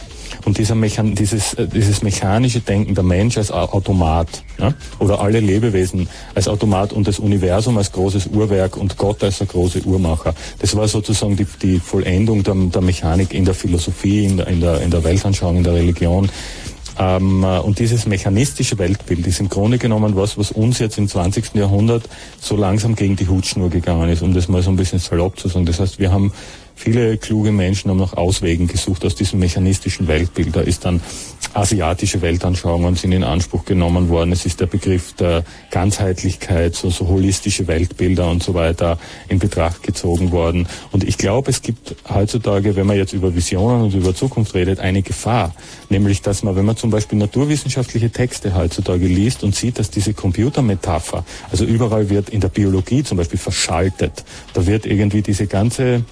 [0.44, 5.40] Und dieser Mechan dieses, äh, dieses mechanische Denken, der Mensch als Automat ja, oder alle
[5.40, 10.34] Lebewesen als Automat und das Universum als großes Uhrwerk und Gott als der große Uhrmacher,
[10.58, 14.60] das war sozusagen die, die Vollendung der, der Mechanik in der Philosophie, in der, in,
[14.60, 16.28] der, in der Weltanschauung, in der Religion.
[16.98, 21.08] Ähm, äh, und dieses mechanistische Weltbild ist im Grunde genommen was, was uns jetzt im
[21.08, 21.54] 20.
[21.54, 22.08] Jahrhundert
[22.40, 25.48] so langsam gegen die Hutschnur gegangen ist, um das mal so ein bisschen salopp zu
[25.48, 25.66] sagen.
[25.66, 26.32] Das heißt, wir haben
[26.76, 30.54] Viele kluge Menschen haben nach Auswegen gesucht aus diesem mechanistischen Weltbild.
[30.56, 31.00] Da ist dann
[31.54, 34.32] asiatische Weltanschauungen sind in Anspruch genommen worden.
[34.32, 39.82] Es ist der Begriff der Ganzheitlichkeit, so, so holistische Weltbilder und so weiter in Betracht
[39.82, 40.66] gezogen worden.
[40.90, 44.80] Und ich glaube, es gibt heutzutage, wenn man jetzt über Visionen und über Zukunft redet,
[44.80, 45.54] eine Gefahr.
[45.90, 50.12] Nämlich, dass man, wenn man zum Beispiel naturwissenschaftliche Texte heutzutage liest und sieht, dass diese
[50.12, 54.24] Computermetapher, also überall wird in der Biologie zum Beispiel verschaltet.
[54.54, 56.04] Da wird irgendwie diese ganze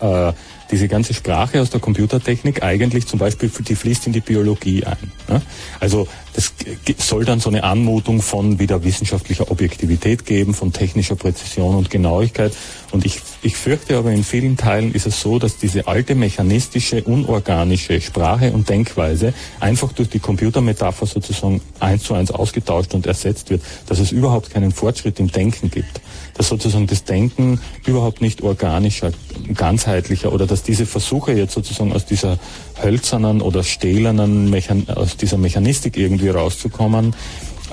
[0.00, 0.32] äh,
[0.70, 5.12] diese ganze Sprache aus der Computertechnik eigentlich zum Beispiel, die fließt in die Biologie ein.
[5.28, 5.42] Ne?
[5.80, 6.52] Also das
[6.98, 12.54] soll dann so eine Anmutung von wieder wissenschaftlicher Objektivität geben, von technischer Präzision und Genauigkeit.
[12.90, 17.02] Und ich, ich fürchte aber in vielen Teilen ist es so, dass diese alte mechanistische,
[17.02, 23.50] unorganische Sprache und Denkweise einfach durch die Computermetapher sozusagen eins zu eins ausgetauscht und ersetzt
[23.50, 26.00] wird, dass es überhaupt keinen Fortschritt im Denken gibt
[26.38, 29.10] dass sozusagen das Denken überhaupt nicht organischer,
[29.54, 32.38] ganzheitlicher oder dass diese Versuche jetzt sozusagen aus dieser
[32.82, 37.14] hölzernen oder stählernen, Mechan aus dieser Mechanistik irgendwie rauszukommen,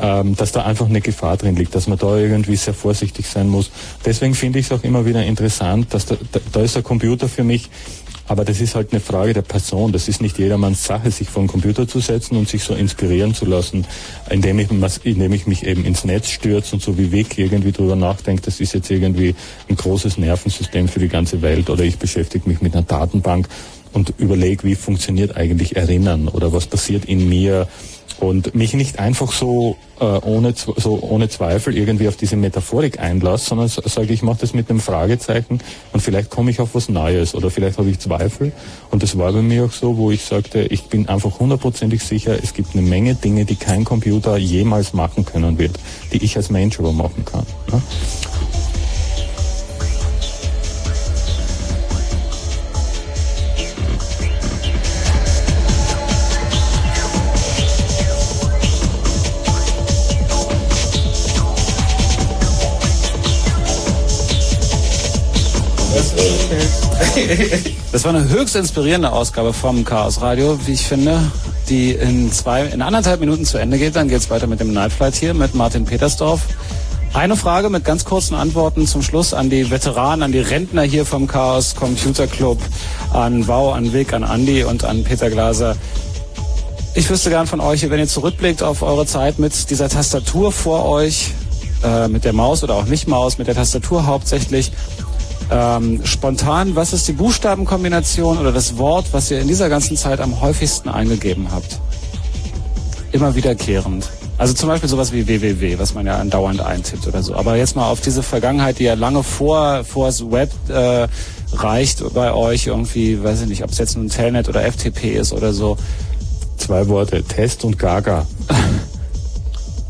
[0.01, 3.47] ähm, dass da einfach eine Gefahr drin liegt, dass man da irgendwie sehr vorsichtig sein
[3.47, 3.69] muss.
[4.03, 7.29] Deswegen finde ich es auch immer wieder interessant, dass da, da, da ist der Computer
[7.29, 7.69] für mich
[8.27, 9.91] aber das ist halt eine Frage der Person.
[9.91, 13.33] Das ist nicht jedermanns Sache, sich vor den Computer zu setzen und sich so inspirieren
[13.33, 13.85] zu lassen,
[14.29, 14.69] indem ich,
[15.03, 18.59] indem ich mich eben ins Netz stürze und so wie Weg irgendwie drüber nachdenke, das
[18.59, 19.35] ist jetzt irgendwie
[19.69, 23.47] ein großes Nervensystem für die ganze Welt oder ich beschäftige mich mit einer Datenbank
[23.93, 27.67] und überlege, wie funktioniert eigentlich Erinnern oder was passiert in mir,
[28.19, 33.45] und mich nicht einfach so äh, ohne, so ohne Zweifel irgendwie auf diese Metaphorik einlasse,
[33.49, 35.59] sondern sage, ich mache das mit einem Fragezeichen
[35.93, 38.51] und vielleicht komme ich auf was Neues oder vielleicht habe ich Zweifel.
[38.91, 42.37] Und das war bei mir auch so, wo ich sagte, ich bin einfach hundertprozentig sicher,
[42.41, 45.77] es gibt eine Menge Dinge, die kein Computer jemals machen können wird,
[46.11, 47.45] die ich als Mensch aber machen kann.
[47.71, 47.81] Ne?
[67.91, 71.19] Das war eine höchst inspirierende Ausgabe vom Chaos Radio, wie ich finde,
[71.69, 73.95] die in zwei, in anderthalb Minuten zu Ende geht.
[73.95, 76.41] Dann geht es weiter mit dem Night Flight hier mit Martin Petersdorf.
[77.13, 81.05] Eine Frage mit ganz kurzen Antworten zum Schluss an die Veteranen, an die Rentner hier
[81.05, 82.59] vom Chaos Computer Club,
[83.13, 85.77] an Wow, an Weg, an Andy und an Peter Glaser.
[86.93, 90.85] Ich wüsste gern von euch, wenn ihr zurückblickt auf eure Zeit mit dieser Tastatur vor
[90.85, 91.31] euch,
[91.83, 94.71] äh, mit der Maus oder auch nicht Maus, mit der Tastatur hauptsächlich,
[95.51, 100.19] ähm, spontan, was ist die Buchstabenkombination oder das Wort, was ihr in dieser ganzen Zeit
[100.19, 101.79] am häufigsten eingegeben habt?
[103.11, 104.09] Immer wiederkehrend.
[104.37, 107.35] Also zum Beispiel sowas wie www, was man ja andauernd eintippt oder so.
[107.35, 111.07] Aber jetzt mal auf diese Vergangenheit, die ja lange vor, vor das Web äh,
[111.53, 115.31] reicht bei euch irgendwie, weiß ich nicht, ob es jetzt nun Telnet oder FTP ist
[115.31, 115.77] oder so.
[116.57, 118.25] Zwei Worte, Test und Gaga.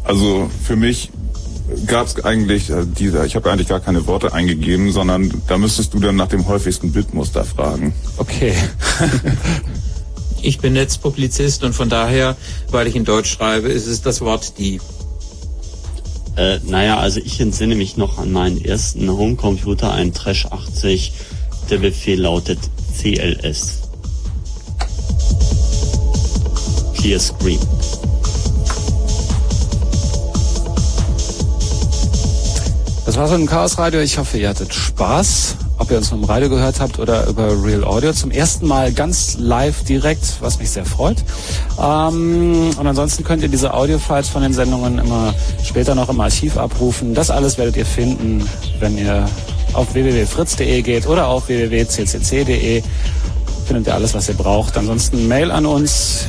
[0.06, 1.10] Also für mich
[1.88, 5.94] gab es eigentlich äh, dieser, ich habe eigentlich gar keine Worte eingegeben, sondern da müsstest
[5.94, 7.94] du dann nach dem häufigsten Bitmuster fragen.
[8.18, 8.54] Okay.
[10.46, 12.38] Ich bin Netzpublizist und von daher,
[12.70, 14.80] weil ich in Deutsch schreibe, ist es das Wort die.
[16.38, 21.14] Äh, naja, also ich entsinne mich noch an meinen ersten Homecomputer, einen Trash 80.
[21.72, 22.60] Der Befehl lautet
[22.96, 23.82] CLS.
[26.94, 27.60] Clear Screen.
[33.16, 34.02] Das war's mit dem Chaos Radio.
[34.02, 35.56] Ich hoffe, ihr hattet Spaß.
[35.78, 38.12] Ob ihr uns vom Radio gehört habt oder über Real Audio.
[38.12, 41.24] Zum ersten Mal ganz live direkt, was mich sehr freut.
[41.82, 46.58] Ähm, und ansonsten könnt ihr diese Audio-Files von den Sendungen immer später noch im Archiv
[46.58, 47.14] abrufen.
[47.14, 48.44] Das alles werdet ihr finden,
[48.80, 49.30] wenn ihr
[49.72, 52.84] auf www.fritz.de geht oder auf www.ccc.de.
[53.66, 54.78] Findet ihr alles, was ihr braucht.
[54.78, 56.28] Ansonsten Mail an uns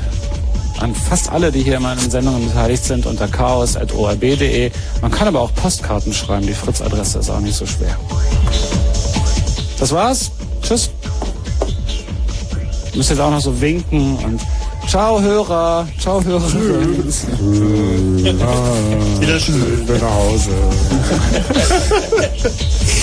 [0.80, 4.70] an fast alle, die hier in meinen Sendungen beteiligt sind, unter chaos.orb.de.
[5.00, 6.46] Man kann aber auch Postkarten schreiben.
[6.46, 7.96] Die Fritz-Adresse ist auch nicht so schwer.
[9.78, 10.30] Das war's.
[10.62, 10.90] Tschüss.
[12.94, 14.40] Müsst jetzt auch noch so winken und
[14.88, 16.48] Ciao Hörer, ciao Hörer.
[19.20, 19.84] Wieder schön.
[19.86, 20.50] nach Hause.